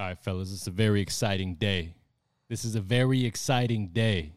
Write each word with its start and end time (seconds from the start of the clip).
All 0.00 0.06
right, 0.06 0.18
fellas, 0.18 0.50
it's 0.50 0.66
a 0.66 0.70
very 0.70 1.02
exciting 1.02 1.56
day. 1.56 1.92
This 2.48 2.64
is 2.64 2.74
a 2.74 2.80
very 2.80 3.26
exciting 3.26 3.88
day. 3.88 4.32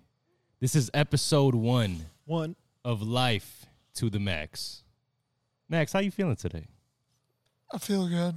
This 0.60 0.76
is 0.76 0.92
episode 0.94 1.56
one 1.56 2.08
One. 2.26 2.58
of 2.84 3.02
Life 3.02 3.66
to 3.94 4.10
the 4.10 4.20
Max. 4.20 4.84
Max, 5.70 5.94
how 5.94 6.00
you 6.00 6.12
feeling 6.12 6.36
today? 6.36 6.68
I 7.74 7.78
feel 7.78 8.10
good. 8.10 8.36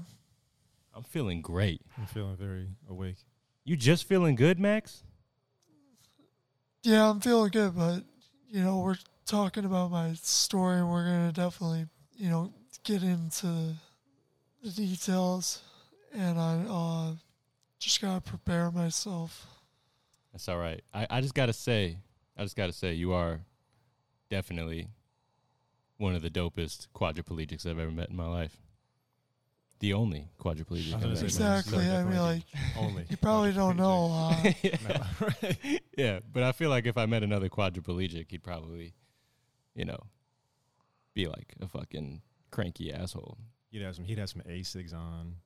I'm 0.95 1.03
feeling 1.03 1.43
great. 1.43 1.81
I'm 1.99 2.07
feeling 2.07 2.37
very 2.37 2.69
awake. 2.89 3.17
You 3.65 3.77
just 3.77 4.05
feeling 4.05 4.37
good, 4.37 4.61
Max? 4.61 5.03
Yeah, 6.85 7.11
I'm 7.11 7.19
feeling 7.19 7.51
good, 7.51 7.77
but 7.77 8.05
you 8.49 8.63
know, 8.63 8.79
we're 8.79 8.99
talking 9.25 9.65
about 9.65 9.91
my 9.91 10.15
story 10.15 10.79
and 10.79 10.89
we're 10.89 11.05
gonna 11.05 11.33
definitely, 11.33 11.87
you 12.17 12.31
know, 12.31 12.53
get 12.85 13.03
into 13.03 13.75
the 14.63 14.71
details 14.71 15.61
and 16.17 16.39
I 16.39 16.55
uh 16.69 17.13
just 17.79 18.01
gotta 18.01 18.21
prepare 18.21 18.71
myself. 18.71 19.47
That's 20.33 20.49
all 20.49 20.59
right. 20.59 20.83
I, 20.93 21.07
I 21.11 21.21
just 21.21 21.35
gotta 21.35 21.53
say, 21.53 21.99
I 22.37 22.43
just 22.43 22.57
gotta 22.57 22.73
say, 22.73 22.95
you 22.95 23.13
are 23.13 23.41
definitely 24.31 24.89
one 25.99 26.15
of 26.15 26.23
the 26.23 26.31
dopest 26.31 26.89
quadriplegics 26.95 27.67
I've 27.67 27.79
ever 27.79 27.91
met 27.91 28.11
in 28.11 28.17
my 28.17 28.27
life. 28.27 28.57
The 29.79 29.93
only 29.93 30.29
quadriplegic. 30.41 30.95
I 30.95 30.97
I've 30.97 31.03
ever 31.03 31.15
gonna 31.15 31.15
met. 31.15 31.23
Exactly. 31.23 31.85
no, 31.85 31.97
I 32.01 32.05
mean 32.05 32.19
like 32.21 32.43
Only. 32.79 33.05
you 33.11 33.17
probably 33.19 33.53
don't 33.53 33.77
know 33.77 34.11
uh 34.13 34.53
No, 34.89 35.27
right. 35.43 35.83
yeah, 35.97 36.21
but 36.33 36.43
I 36.43 36.53
feel 36.53 36.71
like 36.71 36.87
if 36.87 36.97
I 36.97 37.05
met 37.07 37.23
another 37.23 37.51
quadriplegic, 37.51 38.31
he'd 38.31 38.43
probably, 38.43 38.95
you 39.75 39.85
know, 39.85 39.99
be 41.13 41.27
like 41.27 41.55
a 41.61 41.69
fucking 41.69 42.23
cranky 42.51 42.93
asshole. 42.93 43.37
He'd 43.71 43.83
have 43.83 43.97
some. 43.97 44.05
He'd 44.07 44.19
have 44.19 44.31
some 44.31 44.43
Asics 44.43 44.95
on. 44.95 45.37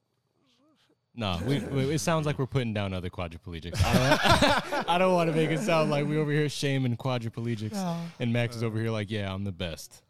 Nah, 1.15 1.41
we, 1.45 1.59
we, 1.59 1.95
it 1.95 1.99
sounds 2.01 2.27
like 2.27 2.39
we're 2.39 2.47
putting 2.47 2.73
down 2.73 2.93
other 2.95 3.11
quadriplegics. 3.11 3.83
I 3.85 3.93
don't, 3.95 4.89
I 4.91 4.99
don't 4.99 5.15
want 5.15 5.31
to 5.31 5.37
make 5.37 5.51
it 5.51 5.61
sound 5.61 5.91
like 5.91 6.07
we 6.07 6.19
over 6.19 6.31
here 6.31 6.49
shaming 6.49 6.97
quadriplegics, 6.97 7.73
no, 7.73 7.97
and 8.19 8.33
Max 8.33 8.57
is 8.57 8.63
over 8.63 8.79
here 8.79 8.91
like, 8.91 9.11
yeah, 9.11 9.33
I'm 9.33 9.45
the 9.45 9.53
best. 9.53 10.03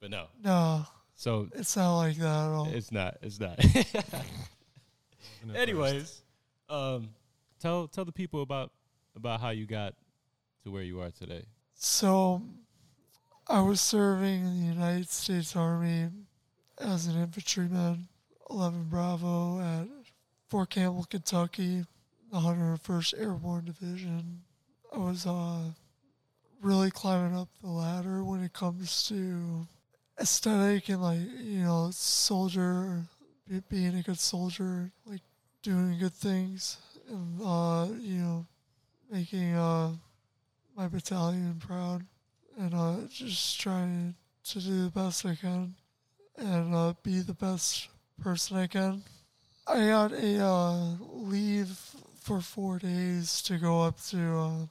But 0.00 0.10
no, 0.10 0.26
no, 0.42 0.86
so 1.14 1.48
it's 1.54 1.76
not 1.76 1.98
like 1.98 2.16
that 2.16 2.24
at 2.24 2.52
all. 2.52 2.68
it's 2.70 2.90
not. 2.90 3.18
It's 3.20 3.38
not. 3.38 3.62
Anyways, 5.54 6.22
um, 6.68 7.10
tell 7.58 7.86
tell 7.88 8.04
the 8.04 8.12
people 8.12 8.42
about 8.42 8.70
about 9.16 9.40
how 9.40 9.50
you 9.50 9.66
got 9.66 9.94
to 10.64 10.70
where 10.70 10.82
you 10.82 11.00
are 11.00 11.10
today. 11.10 11.44
So 11.74 12.42
I 13.46 13.60
was 13.60 13.80
serving 13.80 14.44
in 14.44 14.60
the 14.60 14.74
United 14.74 15.08
States 15.08 15.54
Army 15.56 16.08
as 16.78 17.06
an 17.06 17.20
infantryman, 17.20 18.08
11 18.50 18.84
Bravo 18.84 19.60
at 19.60 19.86
Fort 20.50 20.70
Campbell, 20.70 21.06
Kentucky, 21.08 21.84
the 22.32 22.36
101st 22.36 23.20
Airborne 23.20 23.66
Division. 23.66 24.40
I 24.92 24.98
was 24.98 25.24
uh, 25.24 25.70
really 26.60 26.90
climbing 26.90 27.38
up 27.38 27.48
the 27.62 27.70
ladder 27.70 28.24
when 28.24 28.42
it 28.42 28.52
comes 28.52 29.06
to 29.06 29.68
aesthetic 30.20 30.88
and 30.88 31.02
like, 31.02 31.20
you 31.40 31.62
know, 31.62 31.90
soldier, 31.92 33.04
being 33.68 33.96
a 33.96 34.02
good 34.02 34.18
soldier, 34.18 34.90
like 35.06 35.20
doing 35.62 35.96
good 36.00 36.14
things 36.14 36.78
and, 37.08 37.40
uh, 37.40 37.86
you 38.00 38.18
know, 38.18 38.46
making, 39.08 39.54
uh, 39.54 39.92
my 40.76 40.88
battalion 40.88 41.60
proud 41.60 42.04
and 42.58 42.74
uh, 42.74 42.96
just 43.08 43.60
trying 43.60 44.16
to 44.42 44.58
do 44.58 44.84
the 44.86 44.90
best 44.90 45.24
I 45.24 45.36
can 45.36 45.76
and 46.36 46.74
uh, 46.74 46.94
be 47.04 47.20
the 47.20 47.34
best 47.34 47.88
person 48.20 48.56
I 48.56 48.66
can. 48.66 49.04
I 49.70 49.86
got 49.86 50.12
a 50.12 50.44
uh, 50.44 50.94
leave 51.12 51.68
for 52.20 52.40
four 52.40 52.78
days 52.78 53.40
to 53.42 53.56
go 53.58 53.82
up 53.82 54.00
to 54.08 54.18
uh, 54.36 54.66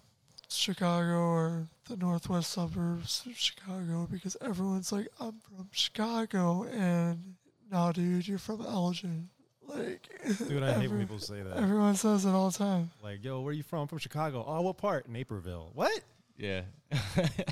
Chicago 0.50 1.20
or 1.20 1.68
the 1.88 1.96
northwest 1.96 2.52
suburbs 2.52 3.24
of 3.26 3.38
Chicago 3.38 4.08
because 4.12 4.36
everyone's 4.42 4.92
like, 4.92 5.08
I'm 5.20 5.36
from 5.40 5.70
Chicago, 5.72 6.64
and 6.64 7.36
nah, 7.72 7.92
dude, 7.92 8.28
you're 8.28 8.38
from 8.40 8.62
Elgin. 8.62 9.30
Like, 9.68 10.10
Dude, 10.48 10.64
I 10.64 10.74
hate 10.74 10.90
when 10.90 11.00
people 11.00 11.20
say 11.20 11.44
that. 11.44 11.56
Everyone 11.58 11.96
says 11.96 12.26
it 12.26 12.32
all 12.32 12.50
the 12.50 12.58
time. 12.58 12.90
Like, 13.04 13.24
yo, 13.24 13.42
where 13.42 13.52
are 13.52 13.54
you 13.54 13.62
from? 13.64 13.82
I'm 13.82 13.88
from 13.88 14.00
Chicago. 14.00 14.44
Oh, 14.46 14.62
what 14.62 14.78
part? 14.78 15.08
Naperville. 15.08 15.72
What? 15.76 16.02
Yeah, 16.38 16.62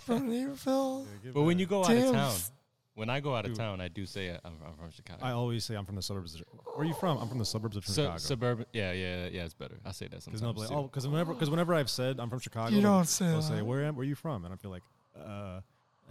From 0.05 0.29
Naperville? 0.31 1.05
Yeah, 1.05 1.17
give 1.25 1.33
but 1.33 1.43
when 1.43 1.59
you 1.59 1.65
go 1.65 1.81
out 1.81 1.89
Damn. 1.89 2.07
of 2.07 2.13
town, 2.13 2.35
when 2.97 3.09
I 3.09 3.19
go 3.19 3.35
out 3.35 3.45
of 3.45 3.51
Dude. 3.51 3.59
town, 3.59 3.79
I 3.79 3.87
do 3.87 4.05
say 4.05 4.29
I'm, 4.29 4.53
I'm 4.65 4.73
from 4.75 4.89
Chicago. 4.91 5.19
I 5.23 5.31
always 5.31 5.63
say 5.63 5.75
I'm 5.75 5.85
from 5.85 5.95
the 5.95 6.01
suburbs. 6.01 6.33
Of, 6.35 6.41
where 6.65 6.83
are 6.83 6.85
you 6.85 6.93
from? 6.95 7.17
I'm 7.19 7.27
from 7.29 7.37
the 7.37 7.45
suburbs 7.45 7.77
of 7.77 7.85
Su- 7.85 7.93
Chicago. 8.01 8.17
suburban, 8.17 8.65
yeah, 8.73 8.91
yeah, 8.91 9.27
yeah. 9.31 9.45
It's 9.45 9.53
better. 9.53 9.75
I 9.85 9.91
say 9.91 10.07
that 10.07 10.23
Because 10.25 10.39
sometimes. 10.39 10.57
like, 10.69 10.71
oh, 10.71 10.83
because 10.83 11.07
whenever, 11.07 11.33
because 11.33 11.49
whenever 11.49 11.73
I've 11.75 11.89
said 11.89 12.19
I'm 12.19 12.29
from 12.29 12.39
Chicago, 12.39 12.69
You 12.75 12.81
they'll- 12.81 12.91
don't 12.91 13.05
say 13.07 13.27
they'll 13.27 13.41
say 13.41 13.61
where 13.61 13.83
am, 13.85 13.95
where 13.95 14.05
you 14.05 14.15
from? 14.15 14.43
And 14.45 14.53
I 14.53 14.57
feel 14.57 14.71
like, 14.71 14.83
uh, 15.17 15.61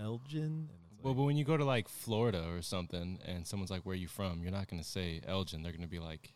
Elgin. 0.00 0.42
And 0.42 0.68
it's 0.94 1.02
Well, 1.04 1.14
but 1.14 1.24
when 1.24 1.36
you 1.36 1.44
go 1.44 1.56
to 1.56 1.64
like 1.64 1.88
Florida 1.88 2.44
or 2.54 2.62
something, 2.62 3.18
and 3.24 3.46
someone's 3.46 3.70
like, 3.70 3.82
"Where 3.82 3.92
are 3.94 3.96
you 3.96 4.08
from?" 4.08 4.42
You're 4.42 4.52
not 4.52 4.68
gonna 4.68 4.84
say 4.84 5.20
Elgin. 5.26 5.62
They're 5.62 5.72
gonna 5.72 5.86
be 5.88 5.98
like, 5.98 6.34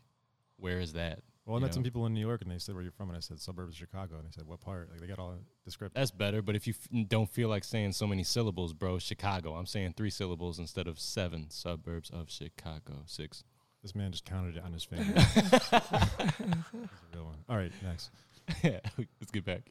"Where 0.59 0.81
is 0.81 0.93
that?" 0.94 1.21
Well, 1.50 1.56
I 1.56 1.61
you 1.61 1.66
met 1.66 1.75
some 1.75 1.83
people 1.83 2.06
in 2.06 2.15
New 2.15 2.21
York, 2.21 2.43
and 2.43 2.50
they 2.50 2.59
said 2.59 2.75
where 2.75 2.84
you 2.84 2.91
from, 2.91 3.09
and 3.09 3.16
I 3.16 3.21
said 3.21 3.41
suburbs 3.41 3.75
of 3.75 3.78
Chicago, 3.78 4.16
and 4.16 4.25
they 4.25 4.31
said 4.31 4.47
what 4.47 4.61
part? 4.61 4.91
Like 4.91 5.00
they 5.00 5.06
got 5.06 5.19
all 5.19 5.34
descriptive. 5.65 5.94
That's 6.00 6.11
better. 6.11 6.43
But 6.43 6.56
if 6.56 6.66
you 6.66 6.75
f- 6.77 7.09
don't 7.09 7.28
feel 7.28 7.49
like 7.49 7.65
saying 7.65 7.93
so 7.93 8.06
many 8.06 8.22
syllables, 8.22 8.72
bro, 8.72 8.99
Chicago. 8.99 9.55
I'm 9.55 9.66
saying 9.66 9.94
three 9.97 10.10
syllables 10.10 10.59
instead 10.59 10.87
of 10.87 10.99
seven. 10.99 11.50
Suburbs 11.50 12.10
of 12.10 12.31
Chicago. 12.31 13.03
Six. 13.06 13.44
This 13.83 13.94
man 13.94 14.12
just 14.12 14.25
counted 14.25 14.56
it 14.56 14.62
on 14.62 14.72
his 14.72 14.84
finger. 14.84 15.12
That's 15.15 15.72
a 15.72 16.89
real 17.15 17.25
one. 17.25 17.39
All 17.49 17.56
right, 17.56 17.72
next. 17.83 18.10
yeah, 18.62 18.81
let's 18.97 19.31
get 19.33 19.44
back. 19.44 19.62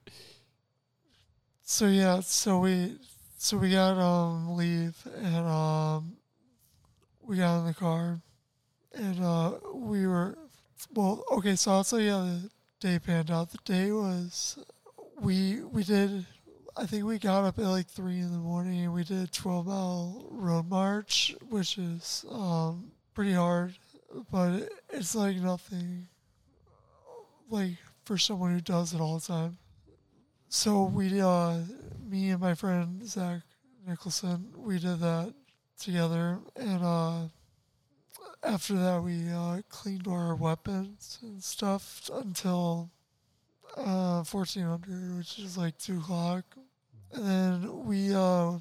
So 1.62 1.86
yeah, 1.88 2.20
so 2.22 2.60
we 2.60 2.98
so 3.38 3.58
we 3.58 3.72
got 3.72 3.98
um 3.98 4.56
leave 4.56 4.98
and 5.16 5.48
um 5.48 6.18
we 7.22 7.38
got 7.38 7.60
in 7.60 7.66
the 7.68 7.74
car 7.74 8.20
and 8.94 9.24
uh 9.24 9.54
we 9.74 10.08
were 10.08 10.36
well 10.94 11.24
okay 11.32 11.56
so 11.56 11.72
I'll 11.72 11.84
tell 11.84 12.00
you 12.00 12.12
how 12.12 12.22
the 12.22 12.50
day 12.80 13.00
panned 13.00 13.32
out. 13.32 13.52
The 13.52 13.60
day 13.66 13.92
was 13.92 14.58
we 15.20 15.62
we 15.62 15.84
did 15.84 16.26
I 16.78 16.86
think 16.86 17.06
we 17.06 17.20
got 17.20 17.44
up 17.44 17.60
at 17.60 17.66
like 17.66 17.88
three 17.88 18.20
in 18.20 18.32
the 18.32 18.38
morning 18.38 18.86
and 18.86 18.94
we 18.94 19.04
did 19.04 19.24
a 19.24 19.28
twelve 19.28 19.68
mile 19.68 20.28
road 20.32 20.70
march, 20.70 21.36
which 21.50 21.78
is 21.78 22.26
um 22.32 22.92
pretty 23.14 23.34
hard, 23.34 23.74
but 24.32 24.54
it, 24.54 24.72
it's 24.90 25.16
like 25.16 25.36
nothing 25.38 26.08
like 27.50 27.78
for 28.06 28.18
someone 28.18 28.54
who 28.54 28.62
does 28.62 28.94
it 28.94 29.02
all 29.02 29.20
the 29.20 29.28
time. 29.28 29.58
So 30.48 30.86
we, 30.86 31.22
uh, 31.22 31.60
me 32.10 32.32
and 32.32 32.42
my 32.42 32.56
friend 32.56 33.06
Zach 33.08 33.42
Nicholson, 33.88 34.52
we 34.58 34.80
did 34.80 35.00
that 35.00 35.34
together, 35.80 36.40
and 36.56 36.84
uh, 36.84 37.20
after 38.44 38.76
that 38.76 39.04
we 39.04 39.30
uh, 39.30 39.62
cleaned 39.70 40.08
our 40.08 40.36
weapons 40.36 41.20
and 41.22 41.44
stuff 41.44 42.10
until 42.14 42.90
uh, 43.76 44.24
fourteen 44.24 44.64
hundred, 44.64 45.18
which 45.18 45.40
is 45.40 45.58
like 45.58 45.78
two 45.78 46.00
o'clock, 46.00 46.44
and 47.14 47.26
then 47.26 47.86
we 47.86 48.14
uh, 48.14 48.52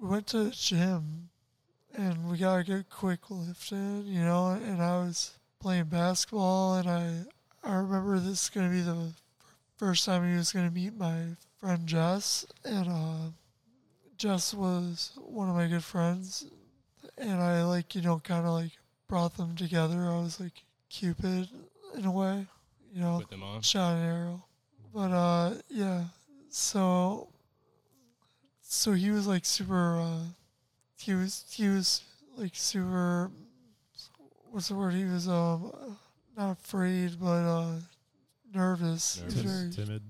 we 0.00 0.08
went 0.08 0.26
to 0.28 0.44
the 0.44 0.50
gym, 0.50 1.28
and 1.94 2.30
we 2.30 2.38
got 2.38 2.56
a 2.56 2.64
good 2.64 2.88
quick 2.90 3.30
lift 3.30 3.72
in, 3.72 4.06
you 4.06 4.22
know, 4.22 4.50
and 4.50 4.82
I 4.82 4.98
was 4.98 5.38
playing 5.60 5.84
basketball, 5.84 6.76
and 6.76 6.88
I 6.88 7.24
I 7.62 7.74
remember 7.76 8.18
this 8.18 8.44
is 8.44 8.50
gonna 8.50 8.70
be 8.70 8.82
the 8.82 9.12
first 9.76 10.04
time 10.04 10.28
he 10.28 10.36
was 10.36 10.52
going 10.52 10.68
to 10.68 10.74
meet 10.74 10.94
my 10.94 11.22
friend 11.58 11.86
Jess, 11.86 12.44
and 12.66 12.86
uh, 12.86 13.30
Jess 14.18 14.52
was 14.52 15.12
one 15.16 15.48
of 15.48 15.56
my 15.56 15.68
good 15.68 15.82
friends, 15.82 16.44
and 17.16 17.40
I 17.40 17.64
like 17.64 17.94
you 17.94 18.02
know 18.02 18.18
kind 18.18 18.46
of 18.46 18.52
like 18.52 18.72
brought 19.10 19.36
them 19.36 19.56
together. 19.56 20.04
I 20.08 20.20
was 20.22 20.40
like 20.40 20.62
Cupid 20.88 21.48
in 21.96 22.04
a 22.04 22.10
way, 22.12 22.46
you 22.94 23.00
know, 23.00 23.18
Put 23.20 23.30
them 23.30 23.42
on. 23.42 23.60
shot 23.62 23.96
an 23.96 24.04
arrow. 24.06 24.44
But 24.94 25.10
uh, 25.12 25.54
yeah, 25.68 26.04
so 26.48 27.28
so 28.62 28.92
he 28.92 29.10
was 29.10 29.26
like 29.26 29.44
super. 29.44 30.00
Uh, 30.00 30.20
he 30.96 31.14
was 31.14 31.44
he 31.50 31.68
was 31.68 32.02
like 32.36 32.52
super. 32.54 33.30
What's 34.50 34.68
the 34.68 34.74
word? 34.74 34.94
He 34.94 35.04
was 35.04 35.28
um 35.28 35.72
not 36.36 36.52
afraid, 36.52 37.12
but 37.20 37.26
uh 37.58 37.72
nervous. 38.54 39.20
Nervous. 39.20 39.34
very- 39.42 39.70
Timid. 39.72 40.02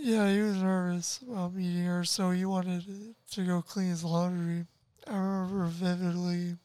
yeah, 0.00 0.30
he 0.30 0.40
was 0.40 0.56
nervous 0.62 1.20
about 1.28 1.54
meeting 1.54 1.84
her, 1.84 2.04
so 2.04 2.30
he 2.30 2.44
wanted 2.44 2.84
to 3.32 3.44
go 3.44 3.62
clean 3.62 3.90
his 3.90 4.04
laundry. 4.04 4.66
I 5.06 5.16
remember 5.16 5.66
vividly 5.66 6.56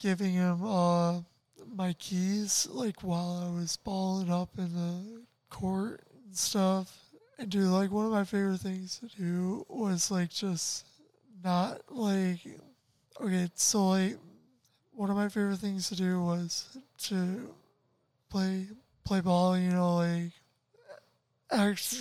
giving 0.00 0.32
him 0.32 0.64
uh, 0.64 1.20
my 1.74 1.92
keys, 1.94 2.68
like 2.70 3.02
while 3.02 3.44
I 3.46 3.54
was 3.54 3.76
balling 3.76 4.30
up 4.30 4.50
in 4.58 4.74
the 4.74 5.22
court 5.48 6.02
and 6.24 6.36
stuff. 6.36 6.96
And 7.38 7.50
dude, 7.50 7.68
like 7.68 7.90
one 7.90 8.06
of 8.06 8.12
my 8.12 8.24
favorite 8.24 8.60
things 8.60 8.98
to 8.98 9.06
do 9.06 9.64
was 9.68 10.10
like 10.10 10.30
just 10.30 10.86
not 11.42 11.80
like 11.90 12.40
okay, 13.20 13.50
so 13.54 13.88
like 13.88 14.16
one 14.92 15.10
of 15.10 15.16
my 15.16 15.28
favorite 15.28 15.58
things 15.58 15.88
to 15.88 15.96
do 15.96 16.22
was 16.22 16.78
to 16.98 17.54
play 18.28 18.66
play 19.04 19.20
ball, 19.20 19.56
you 19.58 19.70
know, 19.70 19.96
like 19.96 20.32
act 21.50 21.96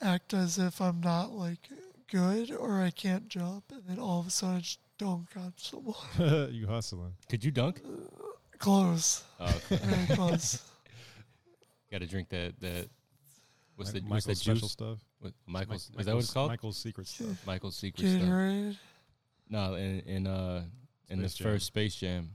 act 0.00 0.34
as 0.34 0.58
if 0.58 0.80
I'm 0.80 1.00
not 1.00 1.32
like 1.32 1.68
good 2.10 2.52
or 2.52 2.82
I 2.82 2.90
can't 2.90 3.28
jump, 3.28 3.64
and 3.70 3.82
then 3.88 3.98
all 3.98 4.20
of 4.20 4.26
a 4.26 4.30
sudden 4.30 4.56
I 4.56 4.60
just 4.60 4.80
dunk 4.98 5.28
on 5.36 5.52
someone. 5.56 5.94
you 6.52 6.66
hustling. 6.66 7.14
Could 7.28 7.44
you 7.44 7.50
dunk? 7.50 7.80
Uh, 7.84 8.27
Close, 8.58 9.22
Oh, 9.40 9.46
okay. 9.70 9.76
very 9.84 10.16
close. 10.16 10.62
Got 11.92 11.98
to 12.00 12.06
drink 12.06 12.28
that 12.30 12.58
that. 12.60 12.88
What's 13.76 13.92
Mi- 13.94 14.00
the 14.00 14.06
what's 14.06 14.26
Michael's 14.26 14.38
that 14.38 14.44
special 14.44 14.60
juice? 14.60 14.72
stuff. 14.72 14.98
What, 15.20 15.32
Michael's 15.46 15.90
Mi- 15.94 16.00
is 16.00 16.06
that 16.06 16.14
what 16.14 16.24
it's 16.24 16.32
called? 16.32 16.50
Michael's 16.50 16.76
secret 16.76 17.06
stuff. 17.06 17.46
Michael's 17.46 17.76
secret 17.76 18.06
stuff. 18.08 18.22
Gatorade. 18.22 18.76
No, 19.48 19.74
in 19.74 20.00
in 20.00 20.26
uh 20.26 20.64
in 21.08 21.22
the 21.22 21.28
Space 21.28 21.38
Jam. 21.38 21.46
first 21.52 21.66
Space 21.66 21.94
Jam, 21.94 22.30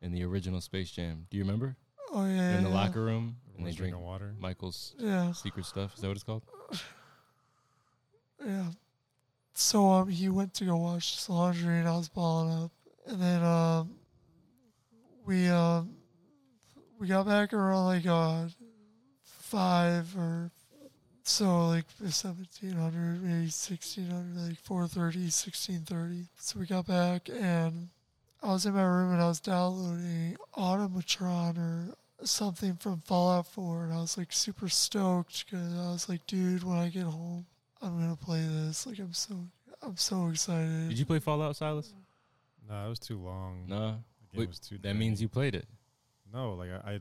in 0.00 0.12
the 0.12 0.22
original 0.24 0.60
Space 0.60 0.90
Jam. 0.90 1.26
Do 1.30 1.36
you 1.36 1.42
remember? 1.42 1.76
Oh 2.12 2.24
yeah. 2.24 2.56
In 2.56 2.62
the 2.62 2.68
yeah. 2.70 2.74
locker 2.74 3.02
room 3.02 3.36
and 3.56 3.66
they 3.66 3.70
Everyone's 3.70 3.76
drink 3.76 3.90
drinking 3.92 4.06
water. 4.06 4.34
Michael's 4.38 4.94
Yeah, 4.98 5.32
secret 5.32 5.66
stuff. 5.66 5.94
Is 5.96 6.00
that 6.00 6.08
what 6.08 6.16
it's 6.16 6.24
called? 6.24 6.42
yeah. 8.46 8.66
So 9.54 9.88
um, 9.90 10.08
he 10.08 10.28
went 10.28 10.54
to 10.54 10.64
go 10.64 10.76
wash 10.76 11.16
his 11.16 11.28
laundry, 11.28 11.78
and 11.80 11.88
I 11.88 11.96
was 11.96 12.08
balling 12.08 12.64
up, 12.64 12.70
and 13.06 13.20
then 13.20 13.42
um, 13.42 13.90
we 15.30 15.46
um, 15.46 15.90
we 16.98 17.06
got 17.06 17.24
back 17.24 17.52
around 17.52 17.86
like 17.86 18.04
uh 18.04 18.46
five 19.22 20.12
or 20.16 20.50
so, 21.22 21.68
like 21.68 21.84
seventeen 22.08 22.72
hundred, 22.72 23.22
maybe 23.22 23.48
sixteen 23.48 24.10
hundred, 24.10 24.48
like 24.48 24.62
4.30, 24.64 25.26
16.30. 25.28 26.26
So 26.36 26.58
we 26.58 26.66
got 26.66 26.88
back, 26.88 27.28
and 27.28 27.90
I 28.42 28.48
was 28.48 28.66
in 28.66 28.74
my 28.74 28.82
room, 28.82 29.12
and 29.12 29.22
I 29.22 29.28
was 29.28 29.38
downloading 29.38 30.36
Automatron 30.56 31.58
or 31.58 31.94
something 32.26 32.74
from 32.74 33.00
Fallout 33.02 33.46
4, 33.46 33.84
and 33.84 33.92
I 33.92 34.00
was 34.00 34.18
like 34.18 34.32
super 34.32 34.68
stoked 34.68 35.44
because 35.44 35.72
I 35.78 35.92
was 35.92 36.08
like, 36.08 36.26
dude, 36.26 36.64
when 36.64 36.76
I 36.76 36.88
get 36.88 37.04
home, 37.04 37.46
I'm 37.80 38.00
gonna 38.00 38.16
play 38.16 38.44
this. 38.50 38.84
Like 38.84 38.98
I'm 38.98 39.12
so, 39.12 39.36
I'm 39.80 39.96
so 39.96 40.26
excited. 40.26 40.88
Did 40.88 40.98
you 40.98 41.06
play 41.06 41.20
Fallout, 41.20 41.54
Silas? 41.54 41.94
No, 42.68 42.86
it 42.86 42.88
was 42.88 42.98
too 42.98 43.18
long. 43.18 43.66
No. 43.68 44.02
The 44.30 44.36
game 44.36 44.40
Wait, 44.40 44.48
was 44.48 44.58
too. 44.58 44.78
That 44.78 44.96
means 44.96 45.20
you 45.20 45.28
played 45.28 45.54
it. 45.54 45.66
No, 46.32 46.54
like 46.54 46.70
I, 46.70 46.92
I 46.92 47.00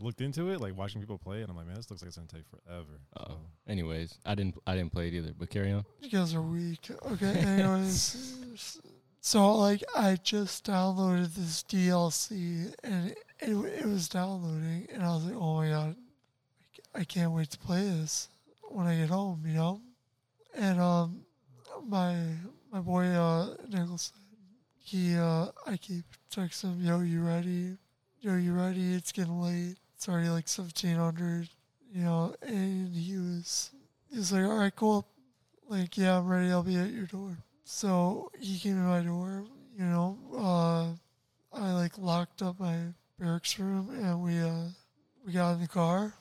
looked 0.00 0.20
into 0.20 0.50
it, 0.50 0.60
like 0.60 0.76
watching 0.76 1.00
people 1.00 1.18
play 1.18 1.38
it. 1.38 1.42
and 1.42 1.50
I'm 1.50 1.56
like, 1.56 1.66
man, 1.66 1.76
this 1.76 1.90
looks 1.90 2.02
like 2.02 2.08
it's 2.08 2.16
gonna 2.16 2.28
take 2.28 2.44
forever. 2.48 3.00
Oh. 3.16 3.24
So, 3.26 3.36
Anyways, 3.68 4.18
I 4.26 4.34
didn't 4.34 4.56
I 4.66 4.76
didn't 4.76 4.92
play 4.92 5.08
it 5.08 5.14
either. 5.14 5.32
But 5.36 5.50
carry 5.50 5.72
on. 5.72 5.84
You 6.00 6.10
guys 6.10 6.34
are 6.34 6.42
weak. 6.42 6.90
Okay. 7.12 7.26
Anyways, 7.38 8.80
so 9.20 9.54
like 9.56 9.82
I 9.94 10.16
just 10.22 10.66
downloaded 10.66 11.34
this 11.34 11.62
DLC 11.62 12.74
and 12.82 13.10
it, 13.10 13.18
it 13.40 13.54
it 13.54 13.86
was 13.86 14.08
downloading, 14.08 14.88
and 14.92 15.02
I 15.02 15.08
was 15.08 15.24
like, 15.24 15.36
oh 15.36 15.56
my 15.56 15.68
god, 15.68 15.96
I 16.94 17.00
I 17.00 17.04
can't 17.04 17.32
wait 17.32 17.50
to 17.50 17.58
play 17.58 17.82
this 17.82 18.28
when 18.68 18.86
I 18.86 18.96
get 18.96 19.08
home. 19.08 19.42
You 19.46 19.54
know, 19.54 19.80
and 20.54 20.80
um, 20.80 21.20
my 21.86 22.16
my 22.72 22.80
boy 22.80 23.04
uh 23.06 23.54
Nicholson, 23.68 24.16
he 24.90 25.16
uh 25.16 25.46
I 25.66 25.76
keep 25.76 26.04
texting 26.34 26.72
him, 26.74 26.84
yo, 26.84 27.00
you 27.00 27.22
ready? 27.22 27.76
Yo, 28.20 28.36
you 28.36 28.52
ready? 28.52 28.94
It's 28.94 29.12
getting 29.12 29.40
late. 29.40 29.76
It's 29.94 30.08
already 30.08 30.28
like 30.28 30.48
seventeen 30.48 30.96
hundred. 30.96 31.48
You 31.92 32.02
know, 32.04 32.34
and 32.42 32.94
he 32.94 33.16
was 33.16 33.70
he 34.10 34.16
was 34.18 34.32
like, 34.32 34.44
all 34.44 34.58
right, 34.58 34.74
cool. 34.74 35.06
Like, 35.68 35.96
yeah, 35.96 36.18
I'm 36.18 36.26
ready. 36.28 36.50
I'll 36.50 36.62
be 36.64 36.76
at 36.76 36.90
your 36.90 37.06
door. 37.06 37.36
So 37.64 38.30
he 38.40 38.58
came 38.58 38.74
to 38.74 38.80
my 38.80 39.00
door. 39.00 39.44
You 39.78 39.84
know, 39.84 40.18
uh, 40.36 41.58
I 41.58 41.72
like 41.72 41.96
locked 41.96 42.42
up 42.42 42.58
my 42.58 42.76
barracks 43.18 43.58
room, 43.58 43.90
and 44.02 44.22
we 44.22 44.38
uh, 44.40 44.68
we 45.24 45.32
got 45.32 45.52
in 45.54 45.60
the 45.60 45.68
car, 45.68 46.14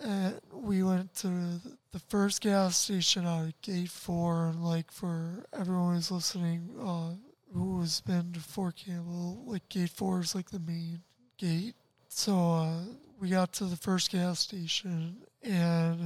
and 0.00 0.38
we 0.52 0.82
went 0.82 1.14
to 1.16 1.28
the- 1.28 1.76
the 1.92 1.98
first 2.10 2.42
gas 2.42 2.76
station 2.76 3.24
out 3.26 3.46
of 3.46 3.60
Gate 3.62 3.88
Four. 3.88 4.48
And 4.48 4.62
like 4.62 4.90
for 4.92 5.46
everyone 5.54 5.94
who's 5.94 6.10
listening, 6.10 6.68
uh, 6.78 7.14
who 7.52 7.80
has 7.80 8.00
been 8.00 8.32
to 8.32 8.40
Fort 8.40 8.76
Campbell, 8.76 9.42
like 9.46 9.68
Gate 9.68 9.90
Four 9.90 10.20
is 10.20 10.34
like 10.34 10.50
the 10.50 10.58
main 10.58 11.00
gate. 11.38 11.74
So 12.08 12.38
uh, 12.38 12.80
we 13.20 13.30
got 13.30 13.52
to 13.54 13.64
the 13.64 13.76
first 13.76 14.10
gas 14.10 14.40
station, 14.40 15.16
and 15.42 16.00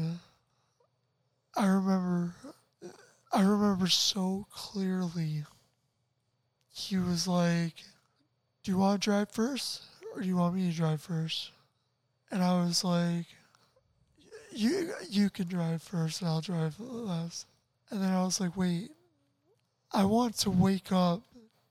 uh, 1.56 1.60
I 1.60 1.66
remember, 1.66 2.34
I 3.32 3.42
remember 3.42 3.86
so 3.86 4.46
clearly. 4.50 5.44
He 6.72 6.96
was 6.96 7.26
like, 7.26 7.74
"Do 8.62 8.72
you 8.72 8.78
want 8.78 9.02
to 9.02 9.04
drive 9.04 9.30
first, 9.30 9.82
or 10.14 10.22
do 10.22 10.28
you 10.28 10.36
want 10.36 10.54
me 10.54 10.70
to 10.70 10.76
drive 10.76 11.00
first? 11.00 11.50
And 12.30 12.42
I 12.42 12.64
was 12.64 12.84
like, 12.84 13.26
"You, 14.52 14.92
you 15.08 15.30
can 15.30 15.48
drive 15.48 15.82
first, 15.82 16.20
and 16.20 16.30
I'll 16.30 16.40
drive 16.40 16.78
last." 16.78 17.46
And 17.90 18.00
then 18.00 18.10
I 18.10 18.22
was 18.22 18.40
like, 18.40 18.56
"Wait, 18.56 18.90
I 19.92 20.04
want 20.04 20.36
to 20.38 20.50
wake 20.50 20.92
up 20.92 21.22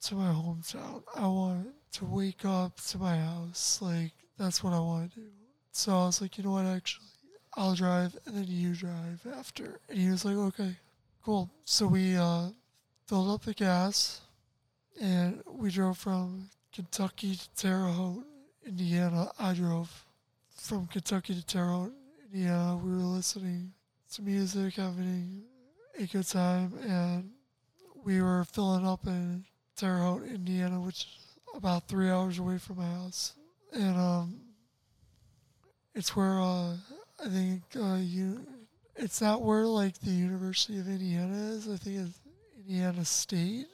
to 0.03 0.15
my 0.15 0.31
hometown. 0.31 1.03
I 1.15 1.27
want 1.27 1.67
to 1.93 2.05
wake 2.05 2.45
up 2.45 2.79
to 2.89 2.97
my 2.97 3.17
house. 3.17 3.79
Like 3.81 4.13
that's 4.37 4.63
what 4.63 4.73
I 4.73 4.79
want 4.79 5.13
to 5.13 5.19
do." 5.19 5.27
So 5.71 5.91
I 5.93 6.05
was 6.05 6.21
like, 6.21 6.37
"You 6.37 6.43
know 6.43 6.51
what? 6.51 6.65
Actually." 6.65 7.07
I'll 7.55 7.75
drive 7.75 8.15
and 8.25 8.35
then 8.35 8.45
you 8.47 8.73
drive 8.73 9.25
after. 9.37 9.79
And 9.89 9.97
he 9.97 10.09
was 10.09 10.23
like, 10.23 10.37
okay, 10.37 10.75
cool. 11.23 11.49
So 11.65 11.87
we 11.87 12.15
uh, 12.15 12.49
filled 13.07 13.29
up 13.31 13.43
the 13.43 13.53
gas 13.53 14.21
and 15.01 15.41
we 15.45 15.69
drove 15.69 15.97
from 15.97 16.49
Kentucky 16.73 17.35
to 17.35 17.49
Terre 17.55 17.89
Haute, 17.89 18.25
Indiana. 18.65 19.31
I 19.39 19.53
drove 19.53 20.05
from 20.55 20.87
Kentucky 20.87 21.33
to 21.33 21.45
Terre 21.45 21.67
Haute, 21.67 21.93
Indiana. 22.25 22.77
We 22.77 22.91
were 22.91 22.97
listening 22.97 23.73
to 24.13 24.21
music, 24.21 24.75
having 24.75 25.43
a 25.97 26.05
good 26.05 26.27
time, 26.27 26.73
and 26.87 27.31
we 28.03 28.21
were 28.21 28.45
filling 28.45 28.85
up 28.85 29.05
in 29.05 29.43
Terre 29.79 29.99
Haute, 29.99 30.27
Indiana, 30.27 30.81
which 30.81 31.03
is 31.05 31.07
about 31.55 31.87
three 31.87 32.09
hours 32.09 32.37
away 32.37 32.57
from 32.57 32.77
my 32.77 32.85
house. 32.85 33.33
And 33.71 33.95
um, 33.97 34.41
it's 35.95 36.15
where 36.17 36.41
uh, 36.41 36.73
I 37.23 37.29
think 37.29 37.63
uh, 37.77 37.95
you. 37.95 38.45
It's 38.97 39.21
not 39.21 39.41
where 39.41 39.65
like 39.65 39.97
the 40.01 40.11
University 40.11 40.79
of 40.79 40.87
Indiana 40.89 41.33
is. 41.33 41.69
I 41.69 41.77
think 41.77 41.99
it's 41.99 42.19
Indiana 42.57 43.05
State 43.05 43.67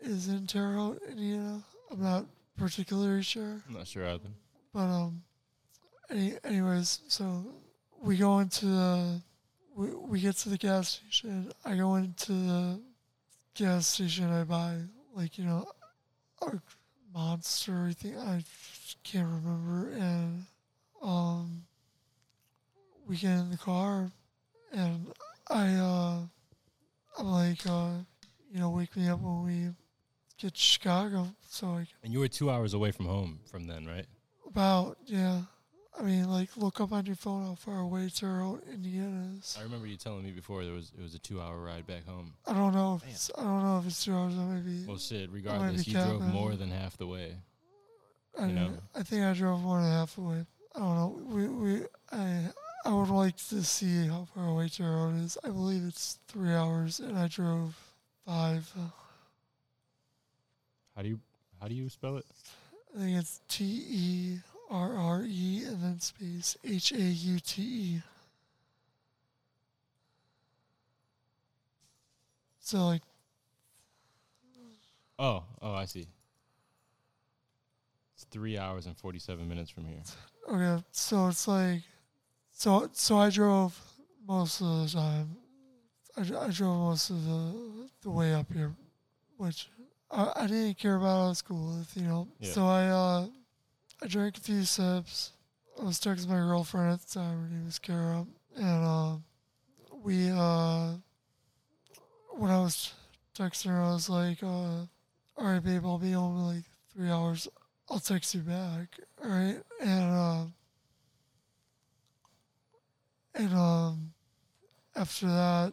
is 0.00 0.26
in 0.26 0.48
Terre 0.48 0.74
Haute, 0.74 1.00
Indiana. 1.08 1.62
I'm 1.92 2.02
not 2.02 2.26
particularly 2.56 3.22
sure, 3.22 3.62
I'm 3.68 3.74
not 3.74 3.86
sure 3.86 4.04
either. 4.04 4.30
but 4.74 4.80
um, 4.80 5.22
any, 6.10 6.34
anyways, 6.42 7.00
so 7.06 7.44
we 8.00 8.16
go 8.16 8.40
into 8.40 8.66
the. 8.66 9.22
We, 9.76 9.94
we 9.94 10.20
get 10.20 10.36
to 10.38 10.48
the 10.48 10.58
gas 10.58 11.00
station. 11.00 11.52
I 11.64 11.76
go 11.76 11.94
into 11.94 12.32
the 12.32 12.80
gas 13.54 13.86
station. 13.86 14.30
I 14.30 14.42
buy 14.44 14.78
like 15.14 15.38
you 15.38 15.44
know, 15.44 15.66
a 16.42 16.52
monster. 17.12 17.86
I 17.88 17.92
think 17.92 18.16
I 18.16 18.42
can't 19.04 19.28
remember, 19.28 19.90
and 19.92 20.44
um, 21.02 21.64
we 23.06 23.16
get 23.16 23.38
in 23.38 23.50
the 23.50 23.58
car, 23.58 24.10
and 24.72 25.06
I 25.48 25.74
uh, 25.74 26.18
I'm 27.18 27.26
like 27.26 27.66
uh, 27.66 27.90
you 28.52 28.60
know, 28.60 28.70
wake 28.70 28.96
me 28.96 29.08
up 29.08 29.20
when 29.20 29.44
we 29.44 29.68
get 30.38 30.54
to 30.54 30.60
Chicago. 30.60 31.28
So 31.48 31.72
like 31.72 31.88
And 32.02 32.12
you 32.12 32.20
were 32.20 32.28
two 32.28 32.50
hours 32.50 32.74
away 32.74 32.90
from 32.92 33.06
home 33.06 33.40
from 33.50 33.66
then, 33.66 33.86
right? 33.86 34.06
about 34.46 34.98
yeah. 35.06 35.42
I 35.98 36.02
mean, 36.02 36.30
like 36.30 36.56
look 36.56 36.80
up 36.80 36.92
on 36.92 37.04
your 37.06 37.16
phone 37.16 37.44
how 37.46 37.54
far 37.54 37.80
away 37.80 38.08
Terre 38.08 38.40
Haute, 38.40 38.64
Indiana 38.72 39.34
is. 39.38 39.56
I 39.60 39.62
remember 39.62 39.86
you 39.86 39.96
telling 39.96 40.24
me 40.24 40.30
before 40.30 40.64
there 40.64 40.72
was 40.72 40.90
it 40.98 41.02
was 41.02 41.14
a 41.14 41.18
two 41.18 41.40
hour 41.40 41.58
ride 41.58 41.86
back 41.86 42.06
home. 42.06 42.32
I 42.46 42.54
don't 42.54 42.74
know 42.74 43.00
if 43.02 43.08
it's, 43.08 43.30
I 43.36 43.42
don't 43.42 43.62
know 43.62 43.78
if 43.78 43.86
it's 43.86 44.04
two 44.04 44.14
hours 44.14 44.34
or 44.34 44.40
maybe. 44.40 44.84
Well, 44.86 44.98
shit. 44.98 45.30
Regardless, 45.30 45.86
you 45.86 45.92
drove 45.92 46.20
capping. 46.20 46.28
more 46.28 46.54
than 46.54 46.70
half 46.70 46.96
the 46.96 47.06
way. 47.06 47.36
I, 48.38 48.46
you 48.46 48.52
know. 48.54 48.70
I 48.94 49.02
think 49.02 49.22
I 49.22 49.34
drove 49.34 49.62
more 49.62 49.80
than 49.80 49.90
half 49.90 50.16
away. 50.16 50.46
I 50.74 50.78
don't 50.78 50.96
know. 50.96 51.20
We 51.26 51.48
we 51.48 51.82
I 52.10 52.46
I 52.86 52.94
would 52.94 53.10
like 53.10 53.36
to 53.48 53.62
see 53.62 54.06
how 54.06 54.26
far 54.34 54.48
away 54.48 54.68
Terre 54.68 54.96
Haute 54.96 55.24
is. 55.24 55.36
I 55.44 55.48
believe 55.48 55.84
it's 55.86 56.18
three 56.26 56.52
hours, 56.54 57.00
and 57.00 57.18
I 57.18 57.28
drove 57.28 57.78
five. 58.26 58.72
How 60.96 61.02
do 61.02 61.10
you 61.10 61.20
how 61.60 61.68
do 61.68 61.74
you 61.74 61.90
spell 61.90 62.16
it? 62.16 62.24
I 62.94 62.98
think 62.98 63.18
it's 63.18 63.40
T 63.48 63.64
E 63.88 64.38
R 64.72 64.96
R 64.96 65.24
E 65.28 65.64
and 65.66 65.82
then 65.82 66.00
space 66.00 66.56
H 66.64 66.92
A 66.92 66.96
U 67.00 67.38
T 67.40 67.62
E. 67.62 68.02
So 72.60 72.86
like 72.86 73.02
Oh, 75.18 75.44
oh, 75.60 75.74
I 75.74 75.84
see. 75.84 76.08
It's 78.14 78.24
three 78.30 78.56
hours 78.58 78.86
and 78.86 78.96
forty 78.96 79.18
seven 79.18 79.48
minutes 79.48 79.70
from 79.70 79.84
here. 79.84 80.02
okay, 80.48 80.82
so 80.90 81.28
it's 81.28 81.46
like 81.46 81.82
so 82.50 82.88
so 82.92 83.18
I 83.18 83.30
drove 83.30 83.78
most 84.26 84.60
of 84.60 84.66
the 84.66 84.88
time. 84.98 85.36
I, 86.16 86.22
I 86.46 86.48
drove 86.50 86.78
most 86.78 87.10
of 87.10 87.24
the 87.24 87.88
the 88.02 88.10
way 88.10 88.34
up 88.34 88.50
here, 88.52 88.74
which 89.36 89.68
I, 90.10 90.32
I 90.34 90.46
didn't 90.46 90.78
care 90.78 90.96
about. 90.96 91.26
I 91.26 91.28
was 91.28 91.42
cool 91.42 91.76
with, 91.78 91.96
you 91.96 92.02
know. 92.08 92.26
Yeah. 92.40 92.52
So 92.52 92.66
I 92.66 92.86
uh 92.88 93.26
I 94.02 94.08
drank 94.08 94.36
a 94.36 94.40
few 94.40 94.64
sips. 94.64 95.30
I 95.80 95.84
was 95.84 96.00
texting 96.00 96.28
my 96.28 96.34
girlfriend 96.34 96.92
at 96.92 97.00
the 97.02 97.14
time. 97.20 97.42
Her 97.42 97.48
name 97.48 97.64
was 97.66 97.78
Kara, 97.78 98.26
and 98.56 98.84
uh, 98.84 99.16
we 100.02 100.28
uh, 100.28 100.94
when 102.30 102.50
I 102.50 102.60
was 102.60 102.92
texting 103.38 103.70
her, 103.70 103.80
I 103.80 103.92
was 103.92 104.08
like, 104.08 104.42
uh, 104.42 104.46
"All 104.46 104.88
right, 105.38 105.62
babe, 105.62 105.84
I'll 105.84 105.98
be 105.98 106.12
home 106.12 106.36
in 106.36 106.46
like 106.56 106.64
three 106.92 107.10
hours. 107.10 107.46
I'll 107.88 108.00
text 108.00 108.34
you 108.34 108.40
back." 108.40 108.98
All 109.22 109.30
right, 109.30 109.62
and 109.80 110.10
uh, 110.12 110.44
and 113.36 113.54
um, 113.54 114.12
after 114.96 115.26
that, 115.26 115.72